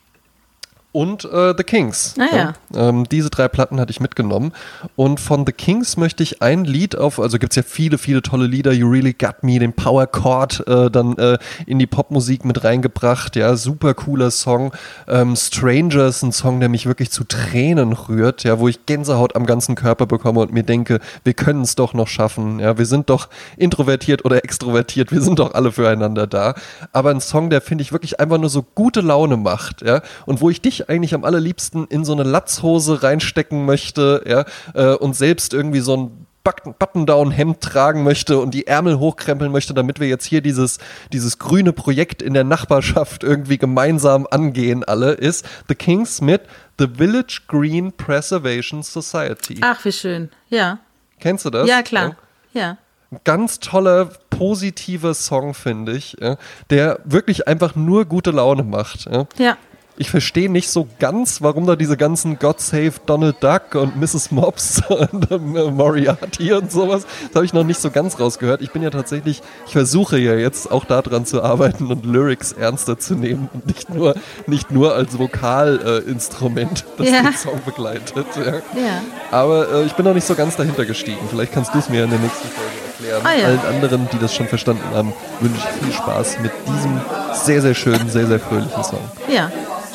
und 0.96 1.26
äh, 1.26 1.54
The 1.58 1.66
Kings. 1.66 2.16
Ah, 2.18 2.28
ja. 2.32 2.54
ja. 2.74 2.90
Ähm, 2.90 3.04
diese 3.10 3.30
drei 3.30 3.50
Platten 3.50 3.82
hatte 3.82 3.92
ich 3.92 4.00
mitgenommen. 4.00 4.54
Und 4.96 5.20
von 5.20 5.46
The 5.46 5.52
Kings 5.52 5.98
möchte 5.98 6.24
ich 6.24 6.42
ein 6.42 6.64
Lied 6.64 6.98
auf, 6.98 7.20
also 7.20 7.38
gibt 7.38 7.52
es 7.52 7.58
ja 7.58 7.64
viele, 7.64 7.98
viele 7.98 8.22
tolle 8.22 8.48
Lieder, 8.48 8.72
You 8.72 8.90
Really 8.90 9.12
Got 9.12 9.44
Me, 9.44 9.60
den 9.60 9.74
Power 9.74 10.08
Chord 10.08 10.66
äh, 10.70 10.90
dann 10.90 11.18
äh, 11.18 11.38
in 11.66 11.80
die 11.80 11.86
Popmusik 11.86 12.46
mit 12.46 12.64
reingebracht. 12.64 13.36
Ja, 13.36 13.58
super 13.58 13.94
cooler 13.94 14.32
Song. 14.32 14.72
Ähm, 15.10 15.36
Strangers, 15.36 16.24
ein 16.24 16.32
Song, 16.32 16.62
der 16.62 16.70
mich 16.70 16.86
wirklich 16.86 17.12
zu 17.12 17.26
Tränen 17.26 17.92
rührt, 17.92 18.46
ja, 18.46 18.60
wo 18.60 18.70
ich 18.70 18.86
Gänsehaut 18.86 19.36
am 19.36 19.46
ganzen 19.46 19.76
Körper 19.76 20.06
bekomme 20.06 20.40
und 20.40 20.54
mir 20.54 20.64
denke, 20.64 21.02
wir 21.26 21.34
können 21.34 21.64
es 21.64 21.76
doch 21.76 21.94
noch 21.94 22.08
schaffen. 22.08 22.60
Ja, 22.62 22.78
wir 22.78 22.86
sind 22.86 23.10
doch 23.10 23.28
introvertiert 23.58 24.24
oder 24.24 24.46
extrovertiert, 24.46 25.12
wir 25.12 25.20
sind 25.20 25.40
doch 25.40 25.56
alle 25.56 25.74
füreinander 25.74 26.26
da. 26.26 26.56
Aber 26.94 27.10
ein 27.10 27.20
Song, 27.20 27.50
der 27.50 27.60
finde 27.60 27.82
ich 27.82 27.92
wirklich 27.92 28.22
einfach 28.22 28.38
nur 28.38 28.50
so 28.50 28.64
gute 28.64 29.02
Laune 29.02 29.36
macht, 29.36 29.82
ja, 29.82 30.02
und 30.26 30.40
wo 30.40 30.50
ich 30.50 30.62
dich 30.62 30.85
eigentlich 30.90 31.14
am 31.14 31.24
allerliebsten 31.24 31.88
in 31.88 32.06
so 32.06 32.14
eine 32.14 32.24
Latzhose 32.24 33.04
reinstecken 33.04 33.66
möchte, 33.66 34.24
ja, 34.28 34.46
äh, 34.74 34.96
und 34.96 35.16
selbst 35.16 35.54
irgendwie 35.54 35.80
so 35.80 35.98
ein 35.98 36.26
Button-Down-Hemd 36.46 37.60
tragen 37.60 38.04
möchte 38.04 38.38
und 38.38 38.52
die 38.52 38.68
Ärmel 38.68 39.00
hochkrempeln 39.00 39.52
möchte, 39.52 39.74
damit 39.74 40.00
wir 40.00 40.08
jetzt 40.08 40.26
hier 40.26 40.42
dieses, 40.42 40.78
dieses 41.12 41.40
grüne 41.40 41.74
Projekt 41.74 42.22
in 42.22 42.34
der 42.34 42.44
Nachbarschaft 42.44 43.24
irgendwie 43.24 43.58
gemeinsam 43.58 44.28
angehen, 44.30 44.84
alle, 44.84 45.14
ist 45.14 45.46
The 45.68 45.76
Kings 45.76 46.22
mit 46.22 46.44
The 46.78 46.88
Village 46.96 47.42
Green 47.48 47.92
Preservation 47.92 48.84
Society. 48.84 49.58
Ach, 49.62 49.84
wie 49.84 49.92
schön. 49.92 50.30
Ja. 50.50 50.80
Kennst 51.20 51.46
du 51.46 51.50
das? 51.50 51.68
Ja, 51.68 51.82
klar. 51.82 52.16
Ja. 52.54 52.62
ja. 52.62 52.78
Ganz 53.24 53.60
toller, 53.60 54.10
positiver 54.30 55.14
Song, 55.14 55.54
finde 55.54 55.94
ich, 55.94 56.18
ja, 56.20 56.38
der 56.70 57.00
wirklich 57.06 57.48
einfach 57.48 57.76
nur 57.76 58.06
gute 58.06 58.32
Laune 58.32 58.64
macht. 58.64 59.06
Ja. 59.06 59.26
ja 59.38 59.58
ich 59.98 60.10
verstehe 60.10 60.52
nicht 60.52 60.70
so 60.70 60.88
ganz, 61.00 61.42
warum 61.42 61.66
da 61.66 61.76
diese 61.76 61.98
ganzen 61.98 62.38
God 62.38 62.60
Save 62.60 62.94
Donald 63.06 63.38
Duck 63.42 63.76
und 63.76 63.96
Mrs. 64.00 64.32
Mobs 64.32 64.82
und 64.90 65.32
äh, 65.32 65.38
Moriarty 65.38 66.54
und 66.54 66.72
sowas, 66.72 67.06
das 67.28 67.36
habe 67.36 67.46
ich 67.46 67.54
noch 67.54 67.64
nicht 67.64 67.80
so 67.80 67.92
ganz 67.92 68.20
rausgehört. 68.20 68.62
Ich 68.62 68.72
bin 68.72 68.82
ja 68.82 68.90
tatsächlich, 68.90 69.42
ich 69.66 69.72
versuche 69.72 70.18
ja 70.18 70.36
jetzt 70.36 70.72
auch 70.72 70.86
daran 70.86 71.26
zu 71.26 71.42
arbeiten 71.42 71.88
und 71.88 72.06
Lyrics 72.06 72.52
ernster 72.52 73.00
zu 73.00 73.16
nehmen 73.16 73.50
und 73.54 73.68
nicht 73.68 73.90
nur, 73.90 74.16
nicht 74.48 74.72
nur 74.72 74.96
als 74.96 75.18
Vokalinstrument, 75.18 76.82
äh, 76.82 76.98
das 76.98 77.10
ja. 77.10 77.22
den 77.22 77.34
Song 77.34 77.62
begleitet. 77.66 78.28
Ja. 78.36 78.46
ja. 78.46 79.02
Aber 79.32 79.72
äh, 79.72 79.86
ich 79.86 79.94
bin 79.94 80.06
noch 80.06 80.14
nicht 80.14 80.28
so 80.28 80.36
ganz 80.36 80.56
dahinter 80.56 80.86
gestiegen. 80.86 81.22
Vielleicht 81.30 81.54
kannst 81.54 81.74
du 81.74 81.80
es 81.80 81.90
mir 81.90 82.04
in 82.04 82.10
der 82.10 82.20
nächsten 82.20 82.48
Folge 82.50 82.86
erklären. 82.86 83.22
Ah. 83.24 83.48
Allen 83.48 83.76
anderen, 83.76 84.10
die 84.12 84.20
das 84.20 84.34
schon 84.34 84.48
verstanden 84.48 84.84
haben, 84.94 85.14
wünsche 85.40 85.58
ich 85.58 85.84
viel 85.84 85.94
Spaß 85.94 86.40
mit 86.42 86.52
diesem 86.68 87.00
sehr, 87.34 87.62
sehr 87.62 87.74
schönen, 87.74 88.10
sehr, 88.10 88.28
sehr 88.28 88.40
fröhlichen 88.40 88.84
Song. 88.84 89.00
Ja. 89.28 89.52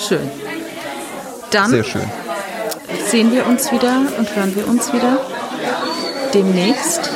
Schön. 0.08 0.30
Dann 1.50 1.70
Sehr 1.70 1.84
schön. 1.84 2.02
sehen 3.06 3.32
wir 3.32 3.46
uns 3.46 3.70
wieder 3.70 4.02
und 4.18 4.34
hören 4.34 4.54
wir 4.54 4.66
uns 4.66 4.92
wieder 4.92 5.18
demnächst. 6.32 7.10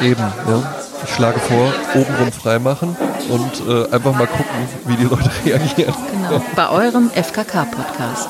Eben, 0.00 0.20
ja. 0.20 0.74
Ich 1.04 1.14
schlage 1.14 1.38
vor, 1.40 1.72
obenrum 1.94 2.32
freimachen 2.32 2.96
und 3.28 3.68
äh, 3.68 3.90
einfach 3.94 4.12
mal 4.12 4.26
gucken, 4.26 4.68
wie 4.86 4.96
die 4.96 5.04
Leute 5.04 5.30
reagieren. 5.44 5.94
Genau, 6.12 6.42
bei 6.54 6.68
eurem 6.68 7.10
FKK-Podcast. 7.10 8.28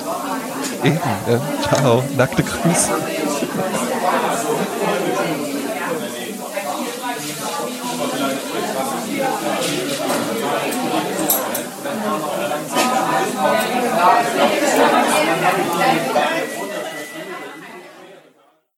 Eben, 0.84 1.00
ja. 1.28 1.40
Ciao, 1.62 2.04
nackte 2.16 2.42
Grüße. 2.42 2.90